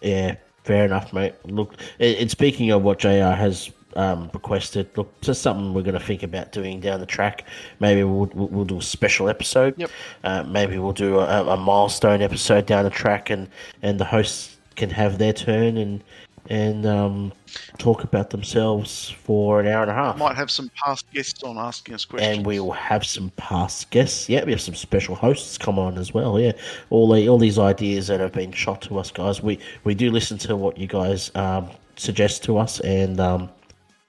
Yeah, 0.00 0.36
fair 0.64 0.84
enough, 0.84 1.12
mate. 1.12 1.34
Look, 1.44 1.74
and 2.00 2.30
speaking 2.30 2.70
of 2.70 2.82
what 2.82 2.98
JR 2.98 3.34
has 3.34 3.70
um, 3.94 4.30
requested, 4.32 4.88
look, 4.96 5.20
just 5.20 5.42
something 5.42 5.74
we're 5.74 5.82
going 5.82 5.98
to 5.98 6.04
think 6.04 6.22
about 6.22 6.50
doing 6.52 6.80
down 6.80 7.00
the 7.00 7.06
track. 7.06 7.44
Maybe 7.78 8.02
we'll, 8.02 8.30
we'll, 8.34 8.48
we'll 8.48 8.64
do 8.64 8.78
a 8.78 8.82
special 8.82 9.28
episode. 9.28 9.74
Yep. 9.76 9.90
Uh, 10.24 10.42
maybe 10.44 10.78
we'll 10.78 10.92
do 10.92 11.18
a, 11.18 11.44
a 11.44 11.56
milestone 11.56 12.22
episode 12.22 12.66
down 12.66 12.84
the 12.84 12.90
track, 12.90 13.30
and, 13.30 13.48
and 13.82 14.00
the 14.00 14.04
hosts 14.04 14.56
can 14.74 14.90
have 14.90 15.18
their 15.18 15.32
turn 15.34 15.76
and 15.76 16.02
and 16.50 16.86
um, 16.86 17.32
talk 17.78 18.04
about 18.04 18.30
themselves 18.30 19.10
for 19.10 19.60
an 19.60 19.66
hour 19.66 19.82
and 19.82 19.90
a 19.90 19.94
half. 19.94 20.18
Might 20.18 20.36
have 20.36 20.50
some 20.50 20.70
past 20.74 21.10
guests 21.12 21.42
on 21.42 21.56
asking 21.56 21.94
us 21.94 22.04
questions. 22.04 22.38
and 22.38 22.46
we 22.46 22.58
will 22.60 22.72
have 22.72 23.04
some 23.04 23.30
past 23.36 23.90
guests. 23.90 24.28
Yeah, 24.28 24.44
we 24.44 24.52
have 24.52 24.60
some 24.60 24.74
special 24.74 25.14
hosts 25.14 25.56
come 25.56 25.78
on 25.78 25.98
as 25.98 26.12
well. 26.12 26.38
Yeah, 26.38 26.52
all 26.90 27.12
the, 27.12 27.28
all 27.28 27.38
these 27.38 27.58
ideas 27.58 28.08
that 28.08 28.20
have 28.20 28.32
been 28.32 28.52
shot 28.52 28.82
to 28.82 28.98
us, 28.98 29.10
guys. 29.10 29.42
We 29.42 29.58
we 29.84 29.94
do 29.94 30.10
listen 30.10 30.38
to 30.38 30.56
what 30.56 30.78
you 30.78 30.86
guys 30.86 31.30
um, 31.34 31.70
suggest 31.96 32.42
to 32.44 32.58
us, 32.58 32.80
and 32.80 33.20
um, 33.20 33.50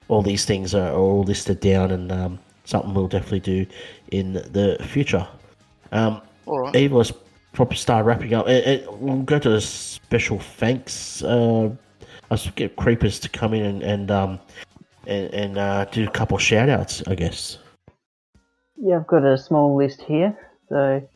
all 0.08 0.22
these 0.22 0.44
things 0.44 0.74
are, 0.74 0.92
all 0.92 1.22
listed 1.22 1.60
down, 1.60 1.90
and 1.90 2.10
um, 2.10 2.38
something 2.64 2.94
we'll 2.94 3.08
definitely 3.08 3.40
do 3.40 3.66
in 4.10 4.34
the 4.34 4.78
future. 4.88 5.26
Um, 5.92 6.20
All 6.46 6.60
right. 6.60 6.74
Eva, 6.76 6.96
let's 6.96 7.12
probably 7.52 7.76
start 7.76 8.04
wrapping 8.04 8.34
up. 8.34 8.46
And, 8.46 8.64
and 8.64 9.00
we'll 9.00 9.22
go 9.22 9.38
to 9.38 9.48
the 9.48 9.60
special 9.60 10.38
thanks. 10.38 11.22
Uh, 11.22 11.70
let's 12.34 12.50
get 12.50 12.74
Creeperz 12.74 13.20
to 13.20 13.28
come 13.28 13.54
in 13.54 13.64
and 13.64 13.82
and 13.82 14.10
um, 14.10 14.40
and, 15.06 15.32
and 15.34 15.58
uh, 15.58 15.84
do 15.86 16.04
a 16.04 16.10
couple 16.10 16.36
shout 16.38 16.68
outs, 16.68 17.02
I 17.06 17.14
guess. 17.14 17.58
Yeah, 18.76 18.96
I've 18.96 19.06
got 19.06 19.24
a 19.24 19.38
small 19.38 19.76
list 19.76 20.02
here. 20.02 20.36
So, 20.68 21.06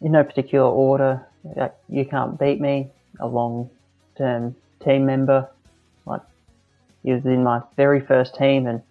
in 0.00 0.12
no 0.12 0.22
particular 0.22 0.66
order, 0.66 1.26
uh, 1.60 1.68
you 1.88 2.04
can't 2.04 2.38
beat 2.38 2.60
me. 2.60 2.90
A 3.20 3.26
long-term 3.26 4.54
team 4.84 5.06
member, 5.06 5.48
like 6.06 6.22
he 7.02 7.12
was 7.12 7.24
in 7.24 7.42
my 7.42 7.60
very 7.76 8.00
first 8.00 8.34
team, 8.36 8.66
and 8.66 8.82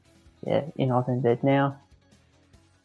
yeah, 0.46 0.64
in 0.76 0.90
AusNZ 0.90 1.44
now. 1.44 1.80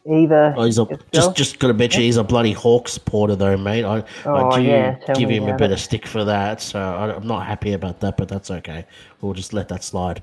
Eva, 0.09 0.55
Oh, 0.56 0.64
he's 0.64 0.78
a, 0.78 0.82
yourself? 0.82 1.02
just 1.12 1.36
just 1.36 1.59
gonna 1.59 1.74
mention 1.74 2.01
he's 2.02 2.16
a 2.16 2.24
bloody 2.24 2.52
Hawk 2.52 2.89
supporter 2.89 3.36
though, 3.36 3.56
mate. 3.56 3.85
I, 3.85 4.02
Oh, 4.24 4.51
I 4.51 4.60
do 4.60 4.64
yeah, 4.66 4.97
give 5.14 5.28
him 5.28 5.48
a 5.48 5.56
bit 5.56 5.70
it. 5.70 5.74
of 5.74 5.80
stick 5.80 6.06
for 6.06 6.24
that, 6.24 6.60
so 6.62 6.78
I, 6.80 7.14
I'm 7.14 7.26
not 7.26 7.47
happy 7.47 7.72
about 7.74 8.01
that, 8.01 8.16
but 8.16 8.28
that's 8.28 8.51
okay. 8.51 8.86
We'll 9.20 9.35
just 9.35 9.52
let 9.52 9.68
that 9.68 9.85
slide. 9.85 10.22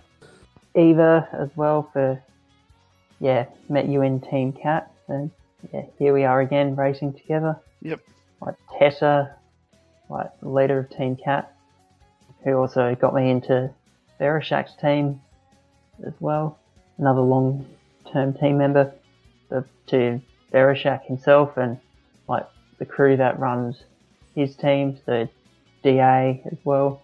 Eva 0.75 1.27
as 1.33 1.49
well 1.55 1.89
for 1.93 2.21
yeah, 3.19 3.45
met 3.69 3.87
you 3.87 4.01
in 4.01 4.19
Team 4.21 4.51
Cat, 4.53 4.91
and 5.07 5.29
yeah, 5.73 5.83
here 5.99 6.13
we 6.13 6.23
are 6.25 6.41
again 6.41 6.75
racing 6.75 7.13
together. 7.13 7.55
Yep. 7.81 7.99
Like 8.41 8.55
Tessa, 8.79 9.35
like 10.09 10.31
leader 10.41 10.79
of 10.79 10.89
Team 10.89 11.15
Cat, 11.15 11.53
who 12.43 12.53
also 12.57 12.95
got 12.95 13.13
me 13.13 13.29
into 13.29 13.69
Verishak's 14.19 14.75
team 14.81 15.21
as 16.05 16.13
well. 16.19 16.57
Another 16.97 17.21
long 17.21 17.65
term 18.11 18.33
team 18.33 18.57
member 18.57 18.91
the, 19.49 19.65
to 19.87 20.21
Verishak 20.53 21.05
himself 21.05 21.57
and 21.57 21.77
like 22.27 22.45
the 22.79 22.85
crew 22.85 23.17
that 23.17 23.39
runs 23.39 23.83
his 24.35 24.55
team, 24.55 24.97
the 25.05 25.29
DA 25.83 26.41
as 26.51 26.57
well. 26.63 27.01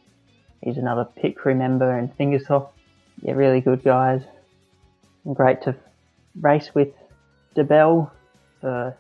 He's 0.62 0.78
another 0.78 1.06
pit 1.06 1.36
crew 1.36 1.56
member 1.56 1.98
and 1.98 2.16
Fingersoft 2.18 2.70
yeah, 3.22 3.34
really 3.34 3.62
good 3.62 3.84
guys. 3.84 4.22
And 5.26 5.36
great 5.36 5.62
to 5.64 5.76
race 6.40 6.74
with 6.74 6.90
DeBell 7.56 8.10
for 8.60 8.98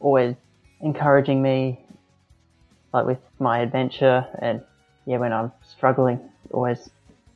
always 0.00 0.34
encouraging 0.80 1.42
me, 1.42 1.80
like 2.92 3.06
with 3.06 3.18
my 3.38 3.60
adventure, 3.60 4.26
and 4.38 4.62
yeah, 5.06 5.18
when 5.18 5.32
I'm 5.32 5.52
struggling, 5.76 6.20
always 6.50 6.88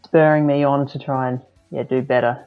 spurring 0.05 0.47
me 0.47 0.65
on 0.65 0.87
to 0.89 0.99
try 0.99 1.29
and 1.29 1.41
yeah 1.71 1.83
do 1.83 2.01
better 2.01 2.47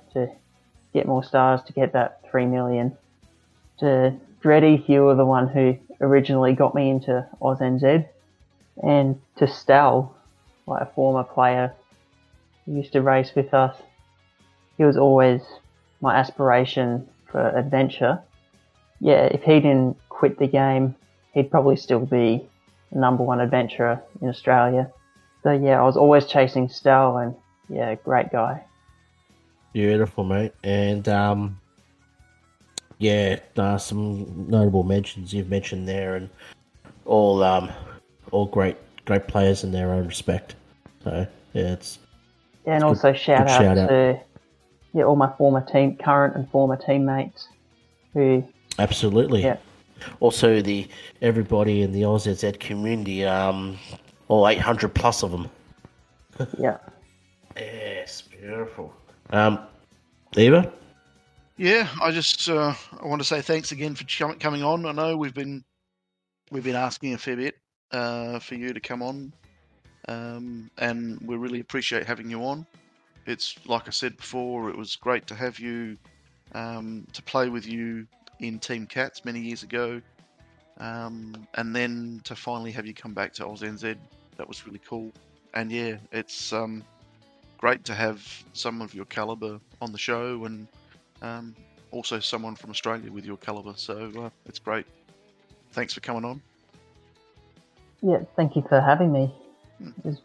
get 0.94 1.08
more 1.08 1.24
stars 1.24 1.62
to 1.64 1.74
get 1.74 1.94
that 1.94 2.22
three 2.30 2.46
million. 2.46 2.98
To 3.80 4.14
Dreddy, 4.42 4.84
you 4.88 5.04
were 5.04 5.16
the 5.16 5.26
one 5.26 5.48
who 5.48 5.78
originally 6.00 6.54
got 6.54 6.74
me 6.76 6.90
into 6.90 7.28
AusNZ, 7.42 8.08
and 8.84 9.22
to 9.38 9.46
Stal, 9.46 10.12
like 10.68 10.82
a 10.82 10.92
former 10.94 11.24
player 11.24 11.74
who 12.66 12.76
used 12.76 12.94
to 12.94 13.02
race 13.02 13.34
with 13.36 13.54
us, 13.54 13.76
he 14.78 14.84
was 14.84 14.98
always 14.98 15.42
my 16.02 16.16
aspiration 16.16 17.08
for 17.32 17.48
adventure. 17.50 18.20
Yeah, 19.00 19.26
if 19.26 19.44
he 19.44 19.60
didn't 19.60 19.98
quit 20.10 20.38
the 20.40 20.48
game, 20.48 20.96
he'd 21.34 21.52
probably 21.52 21.76
still 21.76 22.06
be 22.06 22.48
the 22.92 23.00
number 23.00 23.24
one 23.24 23.40
adventurer 23.40 24.02
in 24.22 24.30
Australia. 24.30 24.92
So 25.44 25.52
yeah, 25.52 25.80
I 25.80 25.84
was 25.84 25.98
always 25.98 26.26
chasing 26.26 26.68
Stal, 26.68 27.24
and 27.24 27.36
yeah, 27.70 27.96
great 27.96 28.32
guy. 28.32 28.64
Beautiful, 29.74 30.24
mate. 30.24 30.54
And 30.64 31.08
um, 31.08 31.60
yeah, 32.98 33.40
uh, 33.58 33.78
some 33.78 34.48
notable 34.50 34.84
mentions 34.84 35.34
you've 35.34 35.50
mentioned 35.50 35.88
there, 35.88 36.16
and 36.16 36.30
all 37.06 37.42
um, 37.44 37.72
all 38.32 38.46
great 38.46 38.78
great 39.06 39.28
players 39.28 39.64
in 39.64 39.72
their 39.72 39.94
own 39.94 40.08
respect. 40.08 40.56
So 41.04 41.26
yeah, 41.54 41.72
it's 41.74 42.00
Yeah, 42.66 42.74
and 42.74 42.82
Good- 42.84 42.88
also 42.90 43.14
shout 43.14 43.48
good 43.48 43.52
out 43.52 43.62
shout 43.62 43.78
out. 43.78 43.88
to 43.90 44.20
yeah 44.94 45.04
all 45.04 45.16
my 45.16 45.32
former 45.38 45.62
team, 45.62 45.96
current 45.98 46.36
and 46.36 46.50
former 46.52 46.76
teammates 46.78 47.48
who 48.14 48.44
absolutely. 48.80 49.44
Yeah. 49.44 49.58
Also, 50.20 50.62
the 50.62 50.88
everybody 51.22 51.84
in 51.84 51.92
the 51.92 52.02
AusNZ 52.02 52.60
community, 52.60 53.24
um, 53.24 53.78
all 54.28 54.48
eight 54.48 54.58
hundred 54.60 54.94
plus 54.96 55.24
of 55.24 55.32
them. 55.32 55.48
yeah 56.58 56.78
Yes, 57.56 58.22
beautiful. 58.22 58.94
Um, 59.32 59.60
Eva, 60.36 60.72
Yeah, 61.58 61.88
I 62.02 62.12
just 62.12 62.50
uh, 62.50 62.74
I 63.00 63.06
want 63.06 63.22
to 63.22 63.28
say 63.28 63.42
thanks 63.42 63.72
again 63.72 63.96
for 63.96 64.04
ch- 64.04 64.40
coming 64.40 64.64
on. 64.64 64.86
I 64.86 64.92
know 64.92 65.16
we've 65.16 65.34
been 65.34 65.64
we've 66.52 66.64
been 66.64 66.76
asking 66.76 67.14
a 67.14 67.18
fair 67.18 67.38
bit 67.38 67.56
uh, 67.92 68.40
for 68.40 68.56
you 68.56 68.74
to 68.74 68.80
come 68.80 69.02
on, 69.02 69.32
um, 70.10 70.70
and 70.78 71.20
we 71.22 71.38
really 71.38 71.62
appreciate 71.62 72.06
having 72.06 72.30
you 72.30 72.44
on. 72.44 72.66
It's 73.26 73.56
like 73.66 73.88
I 73.88 73.92
said 73.92 74.18
before, 74.18 74.70
it 74.70 74.78
was 74.78 74.98
great 74.98 75.28
to 75.28 75.36
have 75.36 75.60
you 75.60 75.98
um, 76.54 77.08
to 77.14 77.22
play 77.22 77.48
with 77.48 77.66
you 77.66 78.08
in 78.40 78.60
Team 78.60 78.86
Cats 78.86 79.24
many 79.24 79.40
years 79.40 79.64
ago, 79.64 80.02
um, 80.80 81.48
and 81.56 81.74
then 81.74 82.20
to 82.26 82.36
finally 82.36 82.72
have 82.72 82.86
you 82.86 82.94
come 82.94 83.14
back 83.14 83.34
to 83.36 83.46
AusNZ. 83.46 83.96
That 84.38 84.48
was 84.48 84.66
really 84.66 84.82
cool. 84.88 85.12
And 85.54 85.72
yeah, 85.72 85.98
it's 86.12 86.52
um, 86.52 86.84
great 87.62 87.86
to 87.86 87.94
have 87.94 88.28
some 88.54 88.82
of 88.82 88.94
your 88.94 89.06
caliber 89.06 89.60
on 89.82 89.92
the 89.92 89.98
show 89.98 90.44
and 90.46 90.68
um, 91.22 91.56
also 91.92 92.20
someone 92.20 92.56
from 92.56 92.72
Australia 92.72 93.12
with 93.12 93.24
your 93.24 93.38
caliber. 93.38 93.74
So 93.76 94.12
uh, 94.20 94.30
it's 94.48 94.60
great. 94.60 94.86
Thanks 95.72 95.94
for 95.94 96.02
coming 96.02 96.26
on. 96.26 96.42
yeah. 98.02 98.24
Thank 98.36 98.56
you 98.56 98.64
for 98.68 98.82
having 98.82 99.14
me. 99.14 99.34
Hmm. 99.78 99.90
It 100.00 100.06
was 100.06 100.22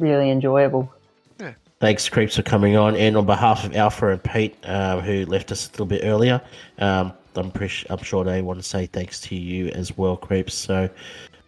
really 0.00 0.30
enjoyable. 0.30 0.92
Yeah. 1.40 1.54
thanks, 1.80 2.08
Creeps, 2.08 2.36
for 2.36 2.42
coming 2.42 2.76
on. 2.76 2.96
And 2.96 3.16
on 3.16 3.24
behalf 3.24 3.64
of 3.64 3.74
Alpha 3.76 4.08
and 4.08 4.22
Pete, 4.22 4.56
um, 4.64 5.00
who 5.00 5.24
left 5.26 5.52
us 5.52 5.68
a 5.68 5.70
little 5.70 5.86
bit 5.86 6.02
earlier, 6.04 6.42
um, 6.78 7.12
I'm 7.36 7.50
pretty, 7.50 7.86
I'm 7.88 8.02
sure 8.02 8.24
they 8.24 8.42
want 8.42 8.58
to 8.60 8.68
say 8.68 8.86
thanks 8.86 9.20
to 9.22 9.36
you 9.36 9.68
as 9.68 9.96
well, 9.96 10.16
Creeps. 10.16 10.54
So 10.54 10.90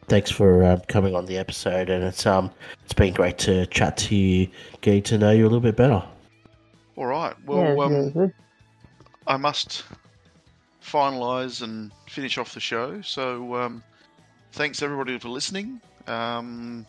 thanks 0.09 0.31
for 0.31 0.65
um, 0.65 0.81
coming 0.89 1.15
on 1.15 1.27
the 1.27 1.39
episode, 1.39 1.91
and 1.91 2.05
it's 2.05 2.27
um 2.27 2.51
it's 2.85 2.95
been 2.95 3.13
great 3.15 3.39
to 3.39 3.67
chat 3.67 3.97
to 3.99 4.17
you, 4.17 4.49
getting 4.81 5.03
to 5.05 5.19
know 5.19 5.31
you 5.31 5.43
a 5.43 5.49
little 5.49 5.61
bit 5.61 5.77
better. 5.77 6.03
All 6.97 7.07
right. 7.07 7.35
Well, 7.45 7.63
it's 7.63 7.81
um, 7.81 8.11
good. 8.11 8.33
I 9.27 9.37
must 9.37 9.85
finalise 10.83 11.63
and 11.63 11.91
finish 12.09 12.39
off 12.39 12.55
the 12.55 12.61
show. 12.61 13.01
So 13.03 13.55
um, 13.57 13.83
thanks 14.53 14.83
everybody 14.83 15.19
for 15.19 15.29
listening. 15.29 15.81
Um, 16.07 16.87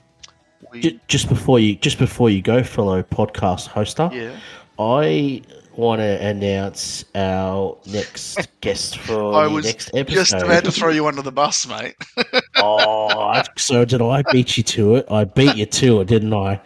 we, 0.71 0.81
Ju- 0.81 0.99
Just 1.07 1.29
before 1.29 1.59
you, 1.59 1.75
just 1.75 1.97
before 1.97 2.29
you 2.29 2.41
go, 2.41 2.63
fellow 2.63 3.03
podcast 3.03 3.69
hoster, 3.69 4.11
yeah. 4.13 4.37
I 4.79 5.41
want 5.75 5.99
to 5.99 6.25
announce 6.25 7.05
our 7.15 7.77
next 7.85 8.47
guest 8.61 8.97
for 8.97 9.33
I 9.33 9.45
the 9.45 9.51
was 9.51 9.65
next 9.65 9.91
episode. 9.93 10.15
Just 10.15 10.33
about 10.33 10.63
to 10.65 10.71
throw 10.71 10.89
you 10.89 11.07
under 11.07 11.21
the 11.21 11.31
bus, 11.31 11.67
mate. 11.67 11.95
oh, 12.57 13.41
so 13.57 13.85
did 13.85 14.01
I 14.01 14.23
beat 14.31 14.57
you 14.57 14.63
to 14.63 14.95
it? 14.95 15.05
I 15.11 15.23
beat 15.25 15.55
you 15.55 15.65
to 15.65 16.01
it, 16.01 16.07
didn't 16.07 16.33
I? 16.33 16.59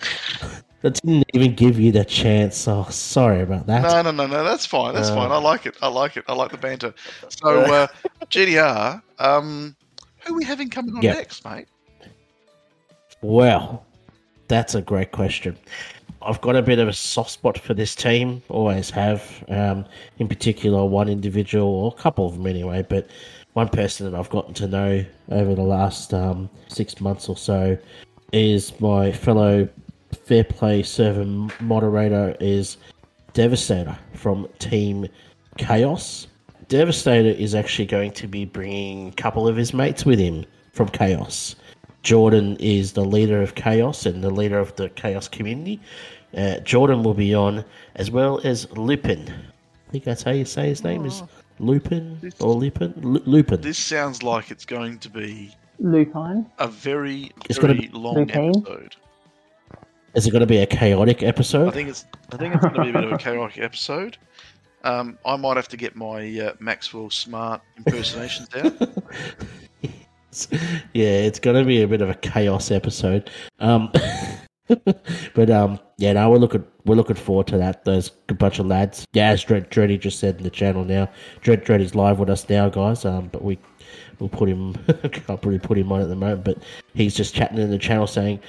That 0.82 0.96
didn't 0.96 1.26
even 1.34 1.54
give 1.54 1.80
you 1.80 1.92
the 1.92 2.04
chance. 2.04 2.68
Oh, 2.68 2.88
sorry 2.90 3.42
about 3.42 3.68
that. 3.68 3.84
No, 3.84 4.02
no, 4.02 4.12
no, 4.12 4.26
no. 4.26 4.44
That's 4.44 4.66
fine. 4.66 4.96
That's 4.96 5.10
Uh. 5.10 5.16
fine. 5.16 5.32
I 5.32 5.38
like 5.38 5.66
it. 5.68 5.76
I 5.82 5.88
like 5.88 6.18
it. 6.18 6.26
I 6.28 6.34
like 6.34 6.52
the 6.52 6.58
banter. 6.58 6.94
So, 7.30 7.62
uh, 7.74 7.88
GDR, 8.32 9.02
um, 9.20 9.76
who 10.22 10.34
are 10.34 10.38
we 10.38 10.44
having 10.44 10.70
coming 10.70 10.96
on 10.96 11.02
Yeah. 11.04 11.14
next, 11.14 11.46
mate? 11.46 11.68
Well, 13.22 13.86
that's 14.48 14.74
a 14.76 14.82
great 14.82 15.12
question. 15.12 15.56
I've 16.24 16.42
got 16.42 16.56
a 16.56 16.62
bit 16.62 16.80
of 16.80 16.88
a 16.88 16.94
soft 16.94 17.32
spot 17.32 17.58
for 17.58 17.74
this 17.74 17.96
team, 17.96 18.42
always 18.50 18.90
have. 18.92 19.44
Um, 19.50 19.86
in 20.20 20.28
particular, 20.28 20.86
one 20.86 21.10
individual, 21.10 21.68
or 21.68 21.94
a 21.98 22.02
couple 22.02 22.28
of 22.28 22.34
them 22.38 22.46
anyway, 22.48 22.86
but 22.88 23.08
one 23.53 23.69
person 23.69 24.10
that 24.10 24.18
I've 24.18 24.30
gotten 24.30 24.53
to 24.56 24.68
know 24.68 25.06
over 25.30 25.56
the 25.56 25.61
last 25.61 26.14
um, 26.14 26.49
six 26.68 27.02
months 27.02 27.28
or 27.28 27.36
so 27.36 27.78
is 28.32 28.80
my 28.80 29.11
fellow 29.11 29.68
Fair 30.26 30.44
Play 30.44 30.84
server 30.84 31.26
moderator, 31.60 32.36
is 32.40 32.78
Devastator 33.34 33.98
from 34.14 34.48
Team 34.60 35.07
Chaos. 35.57 36.28
Devastator 36.68 37.30
is 37.30 37.53
actually 37.53 37.86
going 37.86 38.11
to 38.11 38.28
be 38.28 38.45
bringing 38.45 39.10
a 39.10 39.14
couple 39.14 39.48
of 39.48 39.56
his 39.56 39.73
mates 39.73 40.06
with 40.06 40.19
him 40.19 40.45
from 40.72 40.88
Chaos. 40.90 41.56
Jordan 42.03 42.57
is 42.60 42.94
the 42.94 43.06
leader 43.06 43.41
of 43.41 43.56
Chaos 43.56 44.06
and 44.06 44.23
the 44.23 44.30
leader 44.30 44.60
of 44.60 44.76
the 44.76 44.90
Chaos 44.90 45.28
community. 45.28 45.80
Uh, 46.36 46.60
Jordan 46.60 47.03
will 47.03 47.14
be 47.14 47.36
on, 47.36 47.65
as 47.95 48.10
well 48.10 48.40
as 48.45 48.69
Lupin. 48.72 49.28
I 49.30 49.91
think 49.91 50.06
that's 50.06 50.23
how 50.23 50.32
you 50.32 50.45
say 50.45 50.69
his 50.69 50.84
name 50.84 51.06
is 51.06 51.22
Lupin 51.62 52.18
This- 52.22 52.40
or 52.42 52.54
Lupin. 52.56 52.94
Lu- 52.98 53.22
Lupin. 53.26 53.62
This 53.62 53.78
sounds 53.78 54.24
like 54.24 54.52
it's 54.52 54.66
going 54.66 54.98
to 55.00 55.10
be 55.10 55.56
Lupine. 55.80 56.46
a 56.60 56.68
very, 56.68 57.32
It's 57.50 57.60
gonna 57.60 57.74
very 57.76 57.90
long 57.94 58.16
Lupine? 58.16 58.50
episode. 58.58 58.96
Is 60.16 60.28
it 60.28 60.32
going 60.32 60.42
to 60.42 60.48
be 60.48 60.58
a 60.58 60.66
chaotic 60.66 61.24
episode? 61.24 61.70
I 61.70 61.72
think 61.72 61.88
it's. 61.90 62.06
I 62.34 62.38
think 62.38 62.54
it's 62.56 62.64
going 62.66 62.74
to 62.76 62.84
be 62.84 62.90
a 62.90 62.94
bit 62.94 63.04
of 63.06 63.12
a 63.14 63.18
chaotic 63.18 63.60
episode. 63.60 64.18
Um, 64.84 65.18
I 65.26 65.38
might 65.38 65.56
have 65.58 65.68
to 65.70 65.78
get 65.78 65.96
my 65.96 66.38
uh, 66.40 66.54
Maxwell 66.60 67.10
Smart 67.12 67.62
impersonations 67.78 68.50
out. 68.56 68.74
yeah, 70.94 71.08
it's 71.28 71.40
going 71.40 71.56
to 71.58 71.64
be 71.66 71.82
a 71.82 71.88
bit 71.88 72.02
of 72.02 72.10
a 72.10 72.16
chaos 72.16 72.72
episode. 72.72 73.30
Um, 73.60 73.92
but 75.34 75.49
um, 75.49 75.80
yeah, 75.98 76.14
no, 76.14 76.30
we're 76.30 76.38
looking 76.38 76.65
we're 76.85 76.95
looking 76.95 77.15
forward 77.15 77.48
to 77.48 77.57
that. 77.57 77.85
Those 77.85 78.11
good 78.27 78.38
bunch 78.38 78.60
of 78.60 78.65
lads. 78.65 79.06
Yeah, 79.14 79.30
as 79.30 79.43
Dred, 79.43 79.69
Dreddy 79.69 79.98
just 79.98 80.19
said 80.19 80.38
in 80.38 80.43
the 80.43 80.49
channel 80.49 80.84
now, 80.84 81.10
Dred 81.41 81.64
Dreddy's 81.64 81.95
live 81.95 82.19
with 82.19 82.30
us 82.30 82.48
now, 82.49 82.69
guys. 82.69 83.06
Um, 83.06 83.27
but 83.31 83.43
we 83.43 83.57
we'll 84.19 84.30
put 84.30 84.49
him. 84.49 84.73
can't 85.11 85.43
really 85.45 85.60
put 85.60 85.77
him 85.77 85.91
on 85.91 86.02
at 86.02 86.10
the 86.10 86.15
moment, 86.15 86.43
but 86.43 86.57
he's 86.93 87.15
just 87.15 87.35
chatting 87.35 87.57
in 87.57 87.69
the 87.69 87.80
channel 87.80 88.07
saying. 88.07 88.39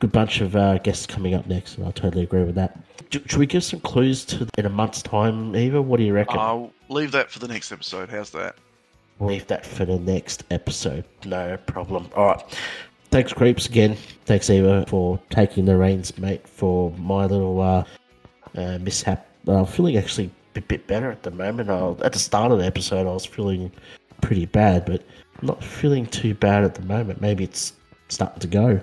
Good 0.00 0.12
bunch 0.12 0.40
of 0.40 0.54
uh, 0.54 0.78
guests 0.78 1.06
coming 1.06 1.34
up 1.34 1.48
next, 1.48 1.76
and 1.76 1.84
I 1.84 1.90
totally 1.90 2.22
agree 2.22 2.44
with 2.44 2.54
that. 2.54 2.78
Sh- 3.10 3.18
Should 3.26 3.38
we 3.40 3.46
give 3.46 3.64
some 3.64 3.80
clues 3.80 4.24
to 4.26 4.48
in 4.56 4.64
a 4.64 4.68
month's 4.68 5.02
time, 5.02 5.56
Eva? 5.56 5.82
What 5.82 5.96
do 5.96 6.04
you 6.04 6.12
reckon? 6.12 6.38
I'll 6.38 6.70
leave 6.88 7.10
that 7.10 7.32
for 7.32 7.40
the 7.40 7.48
next 7.48 7.72
episode. 7.72 8.08
How's 8.08 8.30
that? 8.30 8.54
Leave 9.18 9.46
that 9.48 9.66
for 9.66 9.84
the 9.84 9.98
next 9.98 10.44
episode. 10.52 11.04
No 11.24 11.56
problem. 11.66 12.08
All 12.14 12.26
right. 12.26 12.58
Thanks, 13.10 13.32
Creeps, 13.32 13.66
again. 13.66 13.96
Thanks, 14.26 14.50
Eva, 14.50 14.84
for 14.86 15.18
taking 15.30 15.64
the 15.64 15.76
reins, 15.76 16.16
mate, 16.18 16.46
for 16.46 16.90
my 16.98 17.24
little 17.24 17.60
uh, 17.60 17.84
uh, 18.54 18.78
mishap. 18.78 19.26
I'm 19.46 19.64
feeling 19.64 19.96
actually 19.96 20.30
a 20.56 20.60
bit 20.60 20.86
better 20.86 21.10
at 21.10 21.22
the 21.22 21.30
moment. 21.30 21.70
I, 21.70 22.04
at 22.04 22.12
the 22.12 22.18
start 22.18 22.52
of 22.52 22.58
the 22.58 22.66
episode, 22.66 23.06
I 23.06 23.12
was 23.12 23.24
feeling 23.24 23.72
pretty 24.20 24.44
bad, 24.44 24.84
but 24.84 25.02
not 25.40 25.64
feeling 25.64 26.04
too 26.06 26.34
bad 26.34 26.64
at 26.64 26.74
the 26.74 26.82
moment. 26.82 27.20
Maybe 27.22 27.44
it's 27.44 27.72
starting 28.08 28.40
to 28.40 28.46
go. 28.46 28.80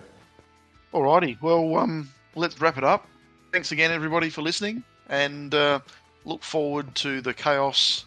Alrighty, 0.91 1.39
well, 1.41 1.77
um, 1.77 2.09
let's 2.35 2.59
wrap 2.59 2.79
it 2.79 2.83
up. 2.83 3.07
Thanks 3.51 3.71
again, 3.71 3.91
everybody, 3.91 4.29
for 4.29 4.41
listening, 4.41 4.83
and 5.09 5.53
uh, 5.53 5.79
look 6.23 6.41
forward 6.41 6.95
to 6.95 7.21
the 7.21 7.33
chaos, 7.33 8.05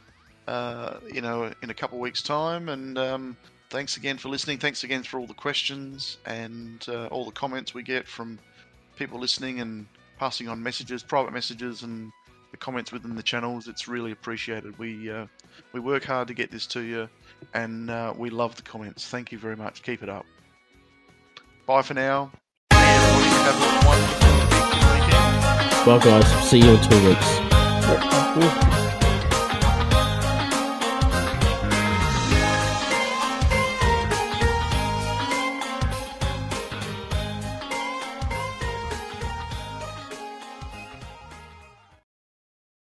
uh, 0.49 0.95
you 1.13 1.21
know, 1.21 1.53
in 1.63 1.71
a 1.71 1.75
couple 1.75 1.99
of 1.99 2.03
weeks' 2.03 2.23
time. 2.23 2.69
And 2.71 2.99
um, 2.99 3.37
thanks 3.71 3.97
again 3.97 4.19
for 4.19 4.29
listening. 4.29 4.59
Thanks 4.59 4.85
again 4.85 5.03
for 5.03 5.19
all 5.19 5.27
the 5.27 5.35
questions 5.35 6.19
and 6.27 6.85
uh, 6.89 7.07
all 7.07 7.25
the 7.25 7.33
comments 7.33 7.75
we 7.75 7.83
get 7.83 8.07
from 8.07 8.39
people 8.97 9.19
listening 9.19 9.61
and 9.61 9.87
passing 10.19 10.49
on 10.49 10.63
messages, 10.63 11.03
private 11.03 11.33
messages, 11.33 11.83
and 11.83 12.11
the 12.51 12.57
comments 12.57 12.93
within 12.93 13.15
the 13.15 13.23
channels. 13.23 13.69
It's 13.69 13.89
really 13.89 14.13
appreciated. 14.13 14.79
We 14.79 15.11
uh, 15.11 15.27
we 15.73 15.81
work 15.81 16.05
hard 16.05 16.29
to 16.29 16.35
get 16.35 16.51
this 16.51 16.67
to 16.69 16.81
you, 16.81 17.09
and 17.55 17.91
uh, 17.91 18.15
we 18.17 18.31
love 18.31 18.57
the 18.57 18.63
comments. 18.63 19.09
Thank 19.09 19.33
you 19.33 19.39
very 19.39 19.57
much. 19.57 19.83
Keep 19.83 20.03
it 20.03 20.09
up. 20.09 20.27
Bye 21.67 21.83
for 21.83 21.95
now. 21.95 22.33
Have 22.71 23.55
a 23.57 23.87
wonderful 23.87 24.29
weekend. 24.93 25.87
Bye, 25.87 26.01
guys. 26.03 26.49
See 26.49 26.59
you 26.59 26.75
in 26.75 26.89
two 26.89 27.09
weeks. 27.09 27.27
Yep, 27.89 28.03
thank 28.11 28.73
you. 28.73 28.78